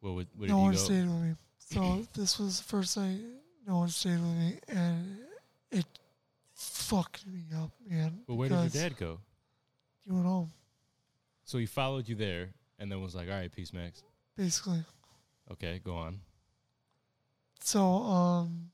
What 0.00 0.14
would? 0.14 0.40
Did 0.40 0.48
no 0.50 0.58
one 0.58 0.72
go? 0.72 0.78
stayed 0.78 1.06
with 1.06 1.22
me. 1.22 1.34
So 1.70 2.06
this 2.14 2.38
was 2.38 2.58
the 2.60 2.64
first 2.64 2.96
night 2.96 3.20
no 3.66 3.76
one 3.80 3.90
stayed 3.90 4.12
with 4.18 4.22
me, 4.38 4.58
and 4.68 5.18
it 5.70 5.84
fucked 6.54 7.26
me 7.26 7.44
up, 7.54 7.70
man. 7.86 8.20
But 8.26 8.36
where 8.36 8.48
did 8.48 8.58
your 8.58 8.68
dad 8.70 8.96
go? 8.96 9.18
He 10.04 10.10
went 10.10 10.24
home, 10.24 10.50
So 11.44 11.58
he 11.58 11.66
followed 11.66 12.08
you 12.08 12.14
there, 12.14 12.48
and 12.78 12.90
then 12.90 13.02
was 13.02 13.14
like, 13.14 13.28
"All 13.28 13.34
right, 13.34 13.52
peace, 13.52 13.72
Max." 13.74 14.02
basically. 14.36 14.82
Okay, 15.52 15.80
go 15.84 15.94
on. 15.96 16.20
So 17.60 17.82
um, 17.84 18.70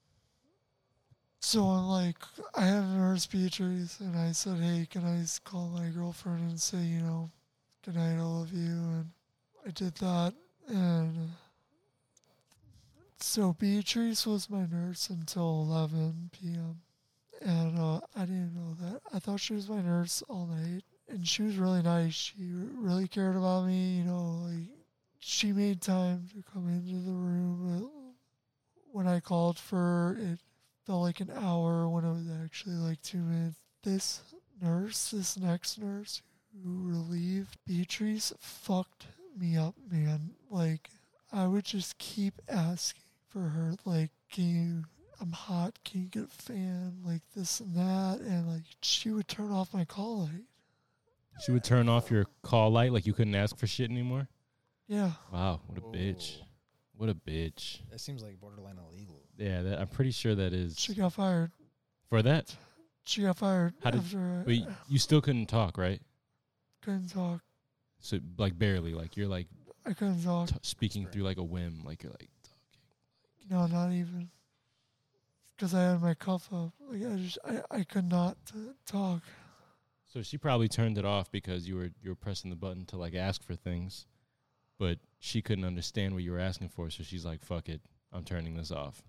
so 1.44 1.64
I'm 1.64 1.88
like, 1.88 2.16
I 2.54 2.68
a 2.68 2.80
nurse 2.80 3.26
Beatrice, 3.26 4.00
and 4.00 4.16
I 4.16 4.32
said, 4.32 4.58
hey, 4.60 4.88
can 4.90 5.04
I 5.04 5.22
call 5.44 5.68
my 5.68 5.88
girlfriend 5.88 6.40
and 6.40 6.58
say, 6.58 6.78
you 6.78 7.00
know, 7.00 7.30
good 7.84 7.96
night, 7.96 8.16
I 8.16 8.22
love 8.22 8.50
you, 8.50 8.72
and 8.72 9.10
I 9.66 9.70
did 9.70 9.94
that, 9.96 10.32
and 10.68 11.32
so 13.20 13.52
Beatrice 13.52 14.26
was 14.26 14.48
my 14.48 14.64
nurse 14.72 15.10
until 15.10 15.66
11 15.68 16.30
p.m. 16.32 16.80
And 17.42 17.78
uh, 17.78 18.00
I 18.16 18.20
didn't 18.20 18.54
know 18.54 18.74
that. 18.80 19.02
I 19.12 19.18
thought 19.18 19.40
she 19.40 19.52
was 19.52 19.68
my 19.68 19.82
nurse 19.82 20.22
all 20.30 20.46
night, 20.46 20.82
and 21.10 21.28
she 21.28 21.42
was 21.42 21.58
really 21.58 21.82
nice. 21.82 22.14
She 22.14 22.36
really 22.40 23.06
cared 23.06 23.36
about 23.36 23.66
me. 23.66 23.98
You 23.98 24.04
know, 24.04 24.46
like 24.46 24.68
she 25.18 25.52
made 25.52 25.82
time 25.82 26.26
to 26.34 26.42
come 26.52 26.68
into 26.68 27.04
the 27.04 27.12
room. 27.12 27.90
When 28.92 29.06
I 29.06 29.20
called 29.20 29.58
for 29.58 30.16
it 30.18 30.38
felt 30.86 31.02
like 31.02 31.20
an 31.20 31.32
hour 31.34 31.88
when 31.88 32.04
it 32.04 32.12
was 32.12 32.28
actually 32.44 32.76
like 32.76 33.00
two 33.02 33.18
minutes. 33.18 33.58
This 33.82 34.22
nurse, 34.62 35.10
this 35.10 35.36
next 35.38 35.78
nurse 35.78 36.22
who 36.62 36.88
relieved 36.88 37.56
Beatrice, 37.66 38.32
fucked 38.38 39.06
me 39.38 39.56
up, 39.56 39.74
man. 39.90 40.30
Like 40.50 40.90
I 41.32 41.46
would 41.46 41.64
just 41.64 41.98
keep 41.98 42.40
asking 42.48 43.02
for 43.28 43.40
her, 43.40 43.74
like, 43.84 44.10
can 44.30 44.48
you? 44.48 44.84
I'm 45.20 45.32
hot. 45.32 45.78
Can 45.84 46.02
you 46.02 46.08
get 46.08 46.24
a 46.24 46.26
fan? 46.26 46.98
Like 47.04 47.22
this 47.36 47.60
and 47.60 47.74
that, 47.76 48.20
and 48.20 48.48
like 48.48 48.62
she 48.82 49.10
would 49.10 49.28
turn 49.28 49.50
off 49.52 49.72
my 49.74 49.84
call 49.84 50.20
light. 50.22 50.44
She 51.44 51.50
would 51.52 51.64
turn 51.64 51.88
off 51.88 52.10
your 52.10 52.26
call 52.42 52.70
light, 52.70 52.92
like 52.92 53.06
you 53.06 53.12
couldn't 53.12 53.34
ask 53.34 53.56
for 53.56 53.66
shit 53.66 53.90
anymore. 53.90 54.28
Yeah, 54.86 55.12
Wow, 55.32 55.60
what 55.66 55.78
a 55.78 55.80
bitch! 55.80 56.36
What 56.96 57.08
a 57.08 57.14
bitch! 57.14 57.78
That 57.90 58.00
seems 58.00 58.22
like 58.22 58.38
borderline 58.40 58.76
illegal. 58.78 59.22
Yeah, 59.36 59.62
that, 59.62 59.80
I'm 59.80 59.88
pretty 59.88 60.10
sure 60.12 60.34
that 60.34 60.52
is 60.52 60.78
she 60.78 60.94
got 60.94 61.12
fired. 61.12 61.50
for 62.08 62.22
that. 62.22 62.54
She 63.04 63.22
got 63.22 63.36
fired 63.36 63.74
How 63.82 63.90
did- 63.90 64.00
after 64.00 64.42
But 64.44 64.54
you, 64.54 64.66
you 64.88 64.98
still 64.98 65.20
couldn't 65.20 65.46
talk, 65.46 65.76
right? 65.76 66.00
Couldn't 66.82 67.08
talk. 67.08 67.40
So 68.00 68.18
like 68.38 68.58
barely, 68.58 68.94
like 68.94 69.16
you're 69.16 69.28
like 69.28 69.48
I 69.86 69.92
couldn't 69.92 70.22
talk. 70.22 70.48
t- 70.48 70.56
speaking 70.62 71.06
through 71.06 71.22
like 71.22 71.36
a 71.38 71.42
whim, 71.42 71.82
like 71.84 72.02
you're 72.02 72.12
like. 72.12 72.28
Talking. 72.42 73.50
No, 73.50 73.66
not 73.66 73.92
even. 73.92 74.30
Because 75.56 75.74
I 75.74 75.82
had 75.90 76.02
my 76.02 76.14
cuff 76.14 76.48
up. 76.52 76.72
Like 76.90 77.02
I 77.06 77.16
just, 77.16 77.38
I, 77.44 77.62
I 77.70 77.84
could 77.84 78.08
not 78.08 78.36
uh, 78.54 78.72
talk. 78.86 79.22
So 80.12 80.22
she 80.22 80.38
probably 80.38 80.68
turned 80.68 80.96
it 80.98 81.04
off 81.04 81.30
because 81.30 81.66
you 81.68 81.76
were 81.76 81.90
you 82.02 82.10
were 82.10 82.14
pressing 82.16 82.50
the 82.50 82.56
button 82.56 82.86
to 82.86 82.96
like 82.96 83.14
ask 83.14 83.42
for 83.42 83.54
things, 83.54 84.06
but 84.78 84.98
she 85.18 85.42
couldn't 85.42 85.64
understand 85.64 86.14
what 86.14 86.22
you 86.22 86.32
were 86.32 86.38
asking 86.38 86.68
for. 86.68 86.88
So 86.90 87.02
she's 87.02 87.24
like, 87.24 87.42
"Fuck 87.42 87.68
it, 87.68 87.80
I'm 88.12 88.24
turning 88.24 88.56
this 88.56 88.70
off." 88.70 89.02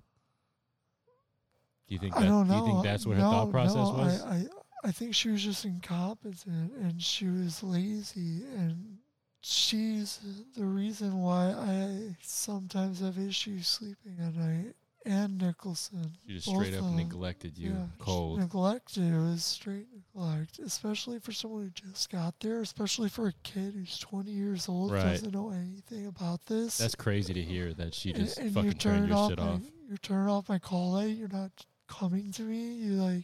Do 1.87 1.93
you 1.93 1.99
think 1.99 2.15
that? 2.15 2.23
I 2.23 2.25
don't 2.25 2.47
know. 2.47 2.53
Do 2.53 2.59
you 2.59 2.65
think 2.65 2.83
that's 2.83 3.05
what 3.05 3.17
her 3.17 3.23
thought 3.23 3.51
process 3.51 3.75
no, 3.75 3.93
was? 3.93 4.21
I, 4.23 4.35
I, 4.35 4.45
I 4.85 4.91
think 4.91 5.15
she 5.15 5.29
was 5.29 5.43
just 5.43 5.65
incompetent 5.65 6.73
and 6.73 7.01
she 7.01 7.27
was 7.27 7.63
lazy 7.63 8.43
and 8.55 8.97
she's 9.41 10.19
the 10.57 10.65
reason 10.65 11.19
why 11.19 11.53
I 11.57 12.15
sometimes 12.21 12.99
have 13.01 13.17
issues 13.17 13.67
sleeping 13.67 14.17
at 14.19 14.35
night. 14.35 14.75
And 15.07 15.39
Nicholson. 15.39 16.13
she 16.25 16.33
just 16.33 16.47
straight 16.47 16.73
up 16.73 16.81
them. 16.81 16.95
neglected 16.95 17.59
you, 17.59 17.73
Yeah, 17.73 17.85
cold. 17.99 18.39
Neglected. 18.39 19.03
It 19.13 19.15
was 19.15 19.43
straight 19.43 19.85
neglect, 19.93 20.57
especially 20.57 21.19
for 21.19 21.31
someone 21.31 21.65
who 21.65 21.91
just 21.91 22.09
got 22.09 22.33
there, 22.39 22.61
especially 22.61 23.09
for 23.09 23.27
a 23.27 23.33
kid 23.43 23.75
who's 23.75 23.99
20 23.99 24.31
years 24.31 24.67
old, 24.67 24.91
Right. 24.91 25.03
doesn't 25.03 25.31
know 25.31 25.51
anything 25.51 26.07
about 26.07 26.43
this. 26.47 26.79
That's 26.79 26.95
crazy 26.95 27.35
to 27.35 27.41
hear 27.43 27.71
that 27.75 27.93
she 27.93 28.13
just 28.13 28.39
and, 28.39 28.51
fucking 28.51 28.73
turned 28.73 29.09
your 29.09 29.17
off 29.17 29.29
shit 29.29 29.37
my, 29.37 29.45
off. 29.45 29.61
You're 29.87 29.97
turning 29.97 30.27
off 30.27 30.49
my 30.49 30.57
call 30.57 30.93
light. 30.93 31.15
You're 31.15 31.27
not 31.27 31.51
coming 31.87 32.31
to 32.33 32.41
me. 32.43 32.73
You 32.73 32.93
like, 32.93 33.23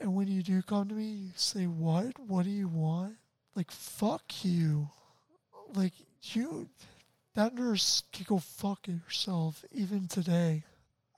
and 0.00 0.14
when 0.14 0.28
you 0.28 0.42
do 0.42 0.62
come 0.62 0.88
to 0.88 0.94
me, 0.94 1.04
you 1.04 1.30
say, 1.36 1.66
"What? 1.66 2.18
What 2.18 2.44
do 2.44 2.50
you 2.50 2.68
want?" 2.68 3.16
Like, 3.54 3.70
fuck 3.70 4.44
you. 4.44 4.88
Like 5.74 5.92
you, 6.22 6.68
that 7.34 7.54
nurse 7.54 8.02
can 8.12 8.24
go 8.28 8.38
fuck 8.38 8.86
herself. 8.86 9.64
Even 9.72 10.06
today, 10.08 10.62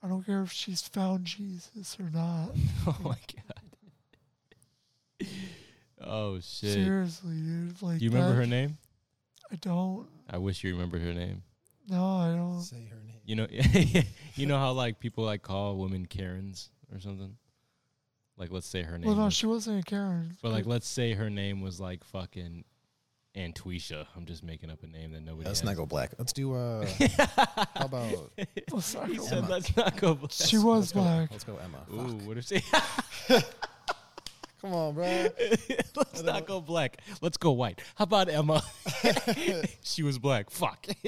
I 0.01 0.07
don't 0.07 0.25
care 0.25 0.41
if 0.41 0.51
she's 0.51 0.81
found 0.81 1.25
Jesus 1.25 1.97
or 1.99 2.09
not. 2.09 2.51
oh 2.87 2.97
my 3.03 3.17
god. 5.19 5.27
oh 6.01 6.35
shit. 6.39 6.73
Seriously, 6.73 7.35
dude. 7.35 7.81
Like, 7.81 7.99
Do 7.99 8.05
you 8.05 8.11
remember 8.11 8.31
that- 8.35 8.41
her 8.41 8.47
name? 8.47 8.77
I 9.51 9.55
don't. 9.55 10.07
I 10.29 10.37
wish 10.37 10.63
you 10.63 10.73
remember 10.73 10.99
her 10.99 11.13
name. 11.13 11.41
No, 11.89 12.03
I 12.17 12.35
don't. 12.35 12.61
Say 12.61 12.87
her 12.89 13.01
name. 13.05 13.21
You 13.25 13.35
know, 13.35 13.47
you 14.35 14.45
know 14.45 14.57
how 14.57 14.71
like 14.71 14.99
people 14.99 15.23
like 15.23 15.41
call 15.41 15.77
women 15.77 16.05
Karens 16.05 16.69
or 16.93 16.99
something. 16.99 17.35
Like, 18.37 18.51
let's 18.51 18.67
say 18.67 18.83
her 18.83 18.97
name. 18.97 19.07
Well, 19.07 19.17
no, 19.17 19.25
was- 19.25 19.33
she 19.33 19.45
wasn't 19.45 19.81
a 19.81 19.83
Karen. 19.83 20.37
but 20.41 20.51
like, 20.51 20.65
let's 20.65 20.87
say 20.87 21.13
her 21.13 21.29
name 21.29 21.61
was 21.61 21.79
like 21.79 22.03
fucking 22.05 22.63
Antwisha. 23.35 24.05
I'm 24.15 24.25
just 24.25 24.43
making 24.43 24.69
up 24.71 24.81
a 24.83 24.87
name 24.87 25.11
that 25.11 25.21
nobody. 25.23 25.45
let's 25.47 25.59
has. 25.59 25.67
not 25.67 25.75
go 25.75 25.85
black. 25.85 26.11
Let's 26.17 26.33
do 26.33 26.53
uh 26.55 26.85
how 27.75 27.85
about 27.85 28.31
let's 28.71 28.93
not 28.95 29.07
he 29.09 29.17
go 29.17 29.23
said, 29.25 29.37
Emma. 29.39 29.49
"Let's 29.49 29.75
not 29.75 29.97
go." 29.97 30.15
Black. 30.15 30.31
She 30.31 30.57
was 30.57 30.79
let's 30.79 30.91
go, 30.93 31.01
black. 31.01 31.31
let's 31.31 31.43
go 31.43 31.57
Emma. 31.57 31.85
Ooh, 31.93 32.17
Fuck. 32.19 32.27
what 32.27 32.37
if 32.37 32.45
she? 32.45 32.61
Come 34.61 34.73
on, 34.73 34.93
bro. 34.93 35.05
let's 35.95 36.21
not 36.21 36.45
go 36.45 36.59
black. 36.61 37.01
Let's 37.21 37.37
go 37.37 37.51
white. 37.51 37.81
How 37.95 38.03
about 38.03 38.29
Emma? 38.29 38.61
she 39.83 40.03
was 40.03 40.19
black. 40.19 40.49
Fuck. 40.49 40.87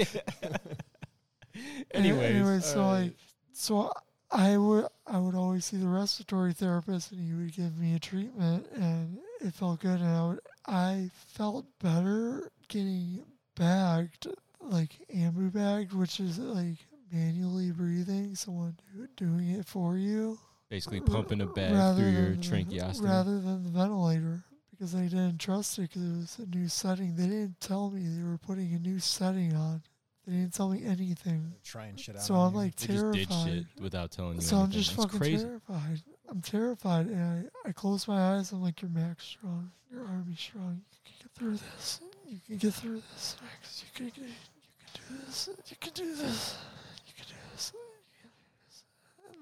Anyways, 1.93 2.23
anyway, 2.23 2.59
so 2.61 2.79
alright. 2.79 3.03
like, 3.03 3.13
so 3.51 3.91
I 4.31 4.57
would 4.57 4.87
I 5.05 5.19
would 5.19 5.35
always 5.35 5.65
see 5.65 5.75
the 5.77 5.87
respiratory 5.87 6.53
therapist, 6.53 7.11
and 7.11 7.19
he 7.19 7.33
would 7.33 7.53
give 7.53 7.77
me 7.77 7.93
a 7.93 7.99
treatment, 7.99 8.67
and 8.73 9.17
it 9.41 9.53
felt 9.53 9.81
good, 9.81 9.99
and 9.99 10.07
I 10.07 10.27
would 10.27 10.39
I 10.65 11.11
felt 11.27 11.65
better 11.79 12.49
getting 12.69 13.25
bagged 13.55 14.27
like 14.61 14.97
ambu 15.13 15.51
bagged, 15.51 15.93
which 15.93 16.19
is 16.19 16.39
like 16.39 16.77
manually 17.11 17.71
breathing, 17.71 18.35
someone 18.35 18.77
do, 18.93 19.07
doing 19.17 19.49
it 19.49 19.65
for 19.65 19.97
you. 19.97 20.37
Basically, 20.71 21.01
pumping 21.01 21.41
a 21.41 21.45
bag 21.45 21.73
rather 21.73 22.01
through 22.01 22.09
your 22.11 22.29
the- 22.31 22.37
tracheostomy. 22.37 23.03
rather 23.03 23.39
than 23.41 23.63
the 23.65 23.69
ventilator 23.69 24.43
because 24.71 24.93
they 24.93 25.03
didn't 25.03 25.37
trust 25.37 25.77
it 25.77 25.81
because 25.83 26.01
it 26.01 26.17
was 26.17 26.39
a 26.39 26.45
new 26.55 26.67
setting. 26.67 27.15
They 27.15 27.25
didn't 27.27 27.59
tell 27.59 27.91
me 27.91 28.07
they 28.07 28.23
were 28.23 28.37
putting 28.39 28.73
a 28.73 28.79
new 28.79 28.97
setting 28.99 29.53
on. 29.53 29.83
They 30.25 30.33
didn't 30.33 30.53
tell 30.53 30.69
me 30.69 30.83
anything. 30.85 31.53
Trying 31.63 31.97
shit 31.97 32.15
out. 32.15 32.21
So 32.21 32.35
I'm 32.35 32.53
you. 32.53 32.57
like 32.59 32.75
They 32.77 32.87
just 32.93 33.11
did 33.11 33.27
terrified. 33.29 33.53
shit 33.53 33.81
without 33.83 34.11
telling 34.11 34.35
you 34.35 34.41
So 34.41 34.55
I'm 34.57 34.63
anything. 34.65 34.79
just 34.81 34.95
That's 34.95 35.03
fucking 35.05 35.19
crazy. 35.19 35.43
terrified. 35.43 36.01
I'm 36.29 36.41
terrified, 36.41 37.05
and 37.07 37.49
I, 37.65 37.69
I 37.69 37.71
close 37.73 38.07
my 38.07 38.35
eyes. 38.37 38.51
I'm 38.53 38.61
like, 38.63 38.81
"You're 38.81 38.89
Max 38.91 39.25
strong. 39.25 39.71
You're 39.91 40.07
Army 40.07 40.35
strong. 40.35 40.81
You 40.89 40.99
can 41.03 41.13
get 41.19 41.31
through 41.35 41.57
this. 41.57 41.99
You 42.25 42.39
can 42.47 42.57
get 42.57 42.73
through 42.73 43.01
this, 43.11 43.35
Max. 43.41 43.83
You 43.83 43.89
can 43.93 44.05
get, 44.05 44.17
you 44.29 44.33
can 44.79 45.17
do 45.17 45.25
this. 45.25 45.49
You 45.69 45.75
can 45.81 45.93
do 45.93 46.15
this. 46.15 46.57
You 47.05 47.13
can 47.17 47.25
do 47.27 47.33
this. 47.51 47.73
You 47.75 47.83
can 48.07 48.15
do 48.15 48.33
this." 48.71 48.83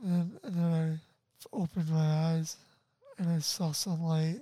And 0.01 0.11
then 0.11 0.39
and 0.43 0.55
then 0.55 0.73
I 0.73 0.93
f- 0.93 0.99
opened 1.53 1.89
my 1.89 2.33
eyes, 2.33 2.57
and 3.17 3.29
I 3.29 3.39
saw 3.39 3.71
sunlight, 3.71 4.41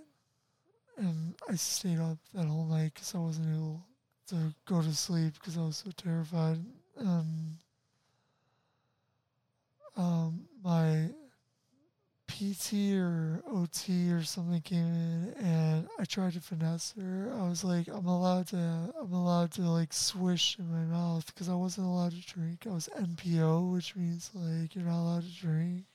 and 0.98 1.36
I 1.50 1.56
stayed 1.56 2.00
up 2.00 2.18
that 2.34 2.46
whole 2.46 2.66
night 2.66 2.94
because 2.94 3.14
I 3.16 3.20
wasn't 3.20 3.56
able 3.56 3.82
to 4.28 4.54
go 4.66 4.82
to 4.82 4.94
sleep 4.94 5.34
because 5.34 5.58
I 5.58 5.62
was 5.62 5.78
so 5.78 5.92
terrified. 5.92 6.60
And 6.98 7.58
um, 9.96 10.48
my 10.64 11.10
PT 12.28 12.94
or 12.98 13.42
OT 13.48 14.12
or 14.12 14.22
something 14.22 14.62
came 14.62 14.80
in 14.80 15.34
and 15.44 15.88
I 15.98 16.06
tried 16.06 16.34
to 16.34 16.42
finesse 16.42 16.94
her. 17.00 17.34
I 17.40 17.48
was 17.50 17.64
like, 17.64 17.88
I'm 17.88 18.06
allowed 18.06 18.48
to, 18.48 18.94
I'm 19.00 19.14
allowed 19.14 19.52
to 19.54 19.62
like 19.64 19.94
swish 19.94 20.58
in 20.60 20.70
my 20.72 20.84
mouth 20.84 21.26
because 21.28 21.50
I 21.50 21.56
wasn't 21.56 21.88
allowed 21.88 22.12
to 22.12 22.22
drink. 22.22 22.68
I 22.68 22.74
was 22.74 22.90
NPO, 22.96 23.72
which 23.72 23.96
means 23.96 24.30
like 24.36 24.76
you're 24.76 24.86
not 24.86 25.02
allowed 25.02 25.24
to 25.24 25.42
drink. 25.42 25.86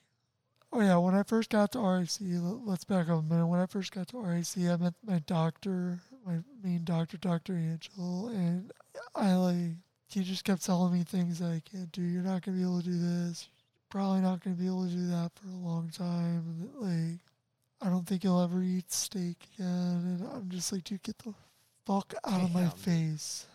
Oh 0.72 0.80
yeah, 0.80 0.96
when 0.96 1.14
I 1.14 1.22
first 1.22 1.50
got 1.50 1.72
to 1.72 1.80
RIC, 1.80 2.10
l- 2.34 2.62
let's 2.64 2.84
back 2.84 3.08
up 3.08 3.18
a 3.18 3.22
minute. 3.22 3.46
When 3.46 3.60
I 3.60 3.66
first 3.66 3.92
got 3.92 4.08
to 4.08 4.18
RIC, 4.20 4.56
I 4.58 4.76
met 4.76 4.94
my 5.06 5.18
doctor, 5.26 6.00
my 6.26 6.38
main 6.62 6.84
doctor, 6.84 7.18
Dr. 7.18 7.56
Angel, 7.56 8.28
and 8.28 8.72
I 9.14 9.34
like, 9.34 9.76
he 10.08 10.22
just 10.22 10.44
kept 10.44 10.64
telling 10.64 10.92
me 10.92 11.04
things 11.04 11.38
that 11.40 11.50
I 11.50 11.62
can't 11.70 11.92
do. 11.92 12.02
You're 12.02 12.22
not 12.22 12.42
gonna 12.42 12.56
be 12.56 12.62
able 12.62 12.80
to 12.80 12.84
do 12.86 12.98
this 12.98 13.48
You're 13.52 14.00
probably 14.00 14.20
not 14.20 14.42
going 14.42 14.56
to 14.56 14.60
be 14.62 14.66
able 14.66 14.86
to 14.86 14.90
do 14.94 15.06
that 15.08 15.30
for 15.34 15.48
a 15.48 15.68
long 15.68 15.90
time. 15.90 16.70
Like, 16.78 17.20
I 17.82 17.90
don't 17.90 18.06
think 18.06 18.24
you'll 18.24 18.40
ever 18.42 18.62
eat 18.62 18.90
steak 18.92 19.36
again. 19.58 20.18
And 20.20 20.28
I'm 20.32 20.48
just 20.50 20.72
like, 20.72 20.84
dude, 20.84 21.02
get 21.02 21.18
the 21.18 21.34
fuck 21.84 22.14
out 22.24 22.42
of 22.42 22.52
my 22.54 22.68
face. 22.68 23.46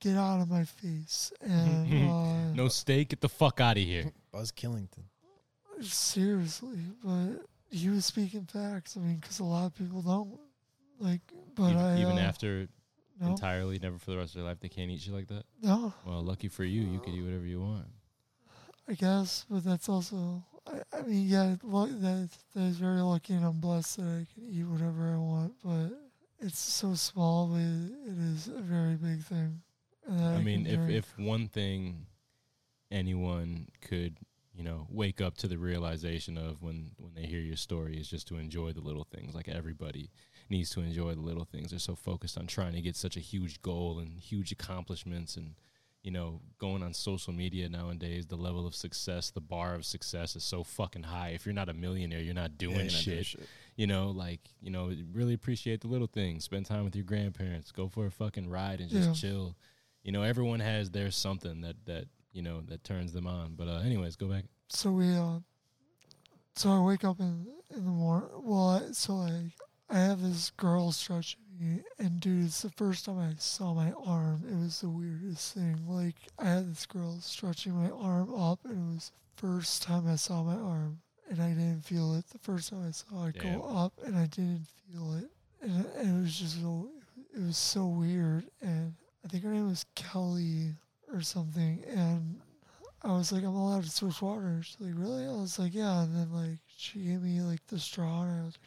Get 0.00 0.16
out 0.16 0.40
of 0.40 0.50
my 0.50 0.64
face. 0.64 1.32
And 1.40 2.10
uh, 2.10 2.52
No 2.54 2.68
steak, 2.68 3.08
get 3.08 3.20
the 3.20 3.28
fuck 3.28 3.60
out 3.60 3.76
of 3.76 3.82
here. 3.82 4.12
Buzz 4.32 4.52
Killington. 4.52 5.04
Seriously, 5.92 6.78
but 7.02 7.44
he 7.70 7.88
was 7.88 8.04
speaking 8.04 8.44
facts. 8.44 8.96
I 8.96 9.00
mean, 9.00 9.16
because 9.16 9.40
a 9.40 9.44
lot 9.44 9.66
of 9.66 9.74
people 9.74 10.02
don't. 10.02 10.38
Like, 11.00 11.20
but 11.54 11.70
even, 11.70 11.76
I. 11.78 12.00
even 12.00 12.18
uh, 12.18 12.22
after 12.22 12.68
no, 13.20 13.28
entirely, 13.28 13.78
never 13.78 13.98
for 13.98 14.10
the 14.12 14.16
rest 14.18 14.34
of 14.34 14.40
their 14.40 14.48
life, 14.48 14.60
they 14.60 14.68
can't 14.68 14.90
eat 14.90 15.00
shit 15.00 15.14
like 15.14 15.28
that. 15.28 15.44
no, 15.62 15.92
Well, 16.06 16.22
lucky 16.22 16.48
for 16.48 16.64
you, 16.64 16.82
you 16.82 17.00
could 17.00 17.14
eat 17.14 17.22
whatever 17.22 17.46
you 17.46 17.60
want. 17.60 17.86
I 18.88 18.94
guess, 18.94 19.46
but 19.48 19.64
that's 19.64 19.88
also. 19.88 20.44
I, 20.66 20.98
I 20.98 21.02
mean, 21.02 21.26
yeah, 21.26 21.56
lo- 21.62 21.86
that 21.86 22.30
that 22.54 22.62
is 22.62 22.76
very 22.76 23.00
lucky, 23.00 23.34
and 23.34 23.44
I'm 23.44 23.60
blessed 23.60 23.96
that 23.98 24.02
I 24.04 24.26
can 24.34 24.48
eat 24.48 24.64
whatever 24.64 25.12
I 25.12 25.16
want. 25.16 25.54
But 25.64 25.90
it's 26.40 26.58
so 26.58 26.94
small, 26.94 27.48
but 27.48 27.60
it, 27.60 28.12
it 28.12 28.18
is 28.34 28.48
a 28.48 28.60
very 28.60 28.94
big 28.94 29.22
thing. 29.22 29.60
That 30.06 30.34
I 30.34 30.42
mean, 30.42 30.66
if 30.66 30.76
drink. 30.76 30.90
if 30.92 31.18
one 31.18 31.48
thing 31.48 32.06
anyone 32.90 33.68
could, 33.80 34.16
you 34.54 34.62
know, 34.62 34.86
wake 34.88 35.20
up 35.20 35.36
to 35.38 35.48
the 35.48 35.58
realization 35.58 36.38
of 36.38 36.62
when 36.62 36.92
when 36.98 37.14
they 37.14 37.26
hear 37.26 37.40
your 37.40 37.56
story 37.56 37.96
is 37.98 38.08
just 38.08 38.28
to 38.28 38.36
enjoy 38.36 38.72
the 38.72 38.80
little 38.80 39.04
things. 39.04 39.34
Like 39.34 39.48
everybody 39.48 40.10
needs 40.48 40.70
to 40.70 40.80
enjoy 40.80 41.14
the 41.14 41.20
little 41.20 41.44
things. 41.44 41.70
They're 41.70 41.78
so 41.78 41.96
focused 41.96 42.38
on 42.38 42.46
trying 42.46 42.74
to 42.74 42.80
get 42.80 42.96
such 42.96 43.16
a 43.16 43.20
huge 43.20 43.60
goal 43.62 43.98
and 43.98 44.18
huge 44.20 44.52
accomplishments 44.52 45.36
and 45.36 45.54
you 46.02 46.10
know, 46.10 46.42
going 46.58 46.82
on 46.82 46.92
social 46.92 47.32
media 47.32 47.66
nowadays, 47.66 48.26
the 48.26 48.36
level 48.36 48.66
of 48.66 48.74
success, 48.74 49.30
the 49.30 49.40
bar 49.40 49.74
of 49.74 49.86
success 49.86 50.36
is 50.36 50.44
so 50.44 50.62
fucking 50.62 51.04
high. 51.04 51.30
If 51.30 51.46
you're 51.46 51.54
not 51.54 51.70
a 51.70 51.72
millionaire, 51.72 52.20
you're 52.20 52.34
not 52.34 52.58
doing 52.58 52.74
Yeah, 52.76 52.82
you're 52.82 52.92
not 52.92 53.04
doing 53.04 53.22
shit. 53.24 53.48
You 53.76 53.86
know, 53.86 54.10
like, 54.10 54.40
you 54.60 54.70
know, 54.70 54.92
really 55.14 55.32
appreciate 55.32 55.80
the 55.80 55.88
little 55.88 56.06
things. 56.06 56.44
Spend 56.44 56.66
time 56.66 56.84
with 56.84 56.94
your 56.94 57.06
grandparents. 57.06 57.72
Go 57.72 57.88
for 57.88 58.04
a 58.04 58.10
fucking 58.10 58.50
ride 58.50 58.80
and 58.80 58.90
just 58.90 59.08
Yeah. 59.08 59.30
chill. 59.30 59.56
You 60.02 60.12
know, 60.12 60.22
everyone 60.22 60.60
has 60.60 60.90
their 60.90 61.10
something 61.10 61.62
that 61.62 61.76
that, 61.86 62.08
you 62.34 62.42
know, 62.42 62.60
that 62.68 62.84
turns 62.84 63.12
them 63.12 63.26
on. 63.26 63.54
But 63.56 63.68
uh 63.68 63.80
anyways, 63.84 64.16
go 64.16 64.26
back. 64.26 64.44
so 64.68 64.90
we 64.92 65.14
uh, 65.16 65.38
so 66.56 66.70
I 66.70 66.80
wake 66.80 67.04
up 67.04 67.18
in 67.20 67.46
in 67.74 67.84
the 67.84 67.90
morning. 67.90 68.28
Well, 68.42 68.68
I, 68.88 68.92
so 68.92 69.14
I 69.14 69.52
I 69.88 69.98
have 70.00 70.20
this 70.20 70.50
girl 70.50 70.92
stretching 70.92 71.40
me, 71.58 71.82
and 71.98 72.20
dude, 72.20 72.44
it's 72.46 72.62
the 72.62 72.70
first 72.70 73.04
time 73.04 73.18
I 73.18 73.34
saw 73.38 73.72
my 73.74 73.92
arm. 74.04 74.42
It 74.50 74.56
was 74.56 74.80
the 74.80 74.88
weirdest 74.88 75.54
thing. 75.54 75.78
Like 75.88 76.16
I 76.38 76.44
had 76.46 76.70
this 76.70 76.84
girl 76.86 77.18
stretching 77.20 77.72
my 77.72 77.90
arm 77.90 78.34
up, 78.34 78.60
and 78.64 78.72
it 78.90 78.94
was 78.94 79.12
the 79.36 79.40
first 79.46 79.82
time 79.82 80.06
I 80.08 80.16
saw 80.16 80.42
my 80.42 80.56
arm, 80.56 81.00
and 81.30 81.40
I 81.40 81.50
didn't 81.50 81.84
feel 81.84 82.14
it. 82.16 82.26
The 82.30 82.38
first 82.38 82.70
time 82.70 82.86
I 82.86 82.90
saw 82.92 83.26
it 83.26 83.36
Damn. 83.38 83.58
go 83.60 83.64
up, 83.64 83.92
and 84.04 84.16
I 84.16 84.26
didn't 84.26 84.66
feel 84.90 85.14
it, 85.14 85.30
and, 85.60 85.86
and 85.96 86.18
it 86.18 86.22
was 86.22 86.38
just 86.38 86.60
so 86.60 86.88
it 87.34 87.40
was 87.40 87.56
so 87.58 87.86
weird. 87.86 88.44
And 88.62 88.94
I 89.24 89.28
think 89.28 89.44
her 89.44 89.50
name 89.50 89.68
was 89.68 89.86
Kelly 89.94 90.74
or 91.14 91.22
something, 91.22 91.82
and 91.88 92.40
I 93.02 93.12
was 93.16 93.30
like, 93.32 93.42
I'm 93.44 93.54
allowed 93.54 93.84
to 93.84 93.90
switch 93.90 94.20
water. 94.20 94.60
She's 94.62 94.76
like, 94.80 94.94
really? 94.96 95.24
I 95.26 95.32
was 95.32 95.58
like, 95.58 95.74
yeah. 95.74 96.02
And 96.02 96.14
then 96.16 96.32
like 96.32 96.58
she 96.76 96.98
gave 97.00 97.22
me 97.22 97.40
like 97.40 97.64
the 97.68 97.78
straw, 97.78 98.22
and 98.22 98.40
I 98.40 98.44
was 98.44 98.58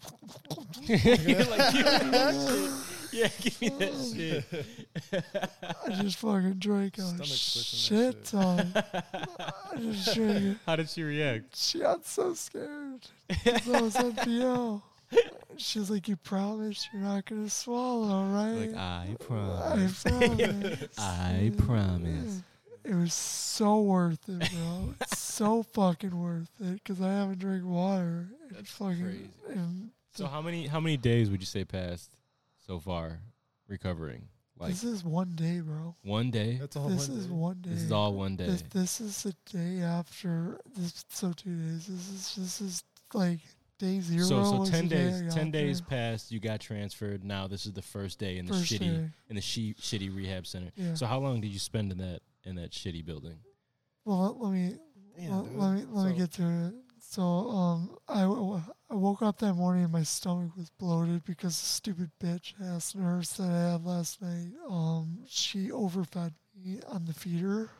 You're 0.82 1.44
like, 1.44 1.72
give 1.72 2.04
me 2.04 2.10
that 2.12 2.34
shit. 2.48 2.70
Yeah, 3.10 3.28
give 3.40 3.60
me 3.60 3.68
that 3.70 3.94
shit. 4.14 5.24
I 5.88 6.02
just 6.02 6.18
fucking 6.18 6.54
drank 6.54 6.98
a 6.98 7.02
Stomach 7.02 7.18
pushing 7.26 7.78
shit 7.78 8.24
that 8.24 8.24
ton. 8.24 8.72
I 9.72 9.76
just 9.80 10.14
drank 10.14 10.36
it. 10.44 10.56
How 10.66 10.76
did 10.76 10.88
she 10.88 11.02
react? 11.02 11.56
She 11.56 11.80
got 11.80 12.04
so 12.06 12.34
scared. 12.34 13.06
'cause 13.44 13.68
I 13.68 13.80
was 13.80 13.94
NPO. 13.96 14.82
She's 15.56 15.90
like, 15.90 16.06
you 16.06 16.16
promise 16.16 16.88
you're 16.92 17.02
not 17.02 17.24
gonna 17.24 17.50
swallow, 17.50 18.24
right? 18.26 18.70
Like, 18.70 18.76
I 18.76 19.16
promise. 19.18 20.06
I 20.06 20.10
promise. 20.10 20.38
promise. 20.38 20.88
I 20.98 21.52
promise. 21.56 22.42
It 22.84 22.94
was 22.94 23.12
so 23.12 23.80
worth 23.80 24.20
it, 24.28 24.38
bro. 24.52 24.94
It's 25.00 25.18
so 25.18 25.62
fucking 25.62 26.16
worth 26.18 26.48
it 26.60 26.74
because 26.74 27.02
I 27.02 27.08
haven't 27.12 27.40
drank 27.40 27.64
water. 27.64 28.28
and 28.48 28.56
That's 28.56 28.70
fucking, 28.70 29.02
crazy. 29.02 29.30
And 29.48 29.90
So 30.14 30.26
how 30.26 30.40
many 30.40 30.68
how 30.68 30.80
many 30.80 30.96
days 30.96 31.28
would 31.30 31.40
you 31.40 31.46
say 31.46 31.64
passed 31.64 32.12
so 32.66 32.78
far 32.78 33.18
recovering? 33.66 34.28
Like 34.58 34.70
this 34.70 34.84
is 34.84 35.04
one 35.04 35.34
day, 35.34 35.60
bro. 35.60 35.94
one 36.02 36.30
day? 36.30 36.58
That's 36.60 36.76
all. 36.76 36.88
This 36.88 37.08
one 37.08 37.18
is 37.18 37.26
day. 37.26 37.32
one 37.32 37.56
day. 37.60 37.70
This 37.70 37.82
is 37.82 37.92
all 37.92 38.14
one 38.14 38.36
day. 38.36 38.46
This, 38.46 38.62
this 38.72 39.00
is 39.00 39.22
the 39.24 39.34
day 39.52 39.82
after. 39.82 40.58
This 40.76 41.04
so 41.10 41.32
two 41.32 41.54
days. 41.56 41.86
This 41.86 42.08
is 42.08 42.34
this 42.36 42.60
is 42.60 42.84
like 43.12 43.40
day 43.78 44.00
zero. 44.00 44.24
So 44.24 44.64
so 44.64 44.70
ten 44.70 44.88
the 44.88 44.94
day 44.94 45.10
days 45.10 45.34
ten 45.34 45.50
days 45.50 45.80
there. 45.80 45.88
passed, 45.88 46.30
you 46.32 46.40
got 46.40 46.60
transferred. 46.60 47.24
Now 47.24 47.46
this 47.46 47.66
is 47.66 47.72
the 47.72 47.82
first 47.82 48.18
day 48.18 48.38
in 48.38 48.46
the 48.46 48.54
First 48.54 48.72
shitty 48.72 48.78
day. 48.80 49.10
in 49.28 49.36
the 49.36 49.40
she, 49.42 49.74
shitty 49.74 50.14
rehab 50.14 50.46
center. 50.46 50.70
Yeah. 50.76 50.94
So 50.94 51.06
how 51.06 51.18
long 51.18 51.40
did 51.40 51.48
you 51.48 51.58
spend 51.58 51.92
in 51.92 51.98
that 51.98 52.20
in 52.44 52.56
that 52.56 52.72
shitty 52.72 53.04
building? 53.04 53.38
Well, 54.04 54.18
let, 54.22 54.40
let 54.40 54.52
me 54.52 54.74
Damn, 55.16 55.58
let, 55.58 55.58
let 55.58 55.74
me 55.74 55.84
let 55.90 56.10
me 56.12 56.18
get 56.18 56.32
to 56.34 56.42
it. 56.42 56.74
So 57.00 57.22
um, 57.22 57.96
I, 58.06 58.20
w- 58.22 58.60
I 58.90 58.94
woke 58.94 59.22
up 59.22 59.38
that 59.38 59.54
morning 59.54 59.84
and 59.84 59.92
my 59.92 60.02
stomach 60.02 60.50
was 60.56 60.68
bloated 60.68 61.24
because 61.24 61.58
the 61.58 61.66
stupid 61.66 62.10
bitch 62.22 62.52
ass 62.62 62.94
nurse 62.94 63.32
that 63.34 63.48
I 63.48 63.72
had 63.72 63.84
last 63.84 64.20
night. 64.20 64.50
Um, 64.68 65.20
she 65.26 65.70
overfed 65.72 66.32
me 66.54 66.80
on 66.86 67.06
the 67.06 67.14
feeder 67.14 67.70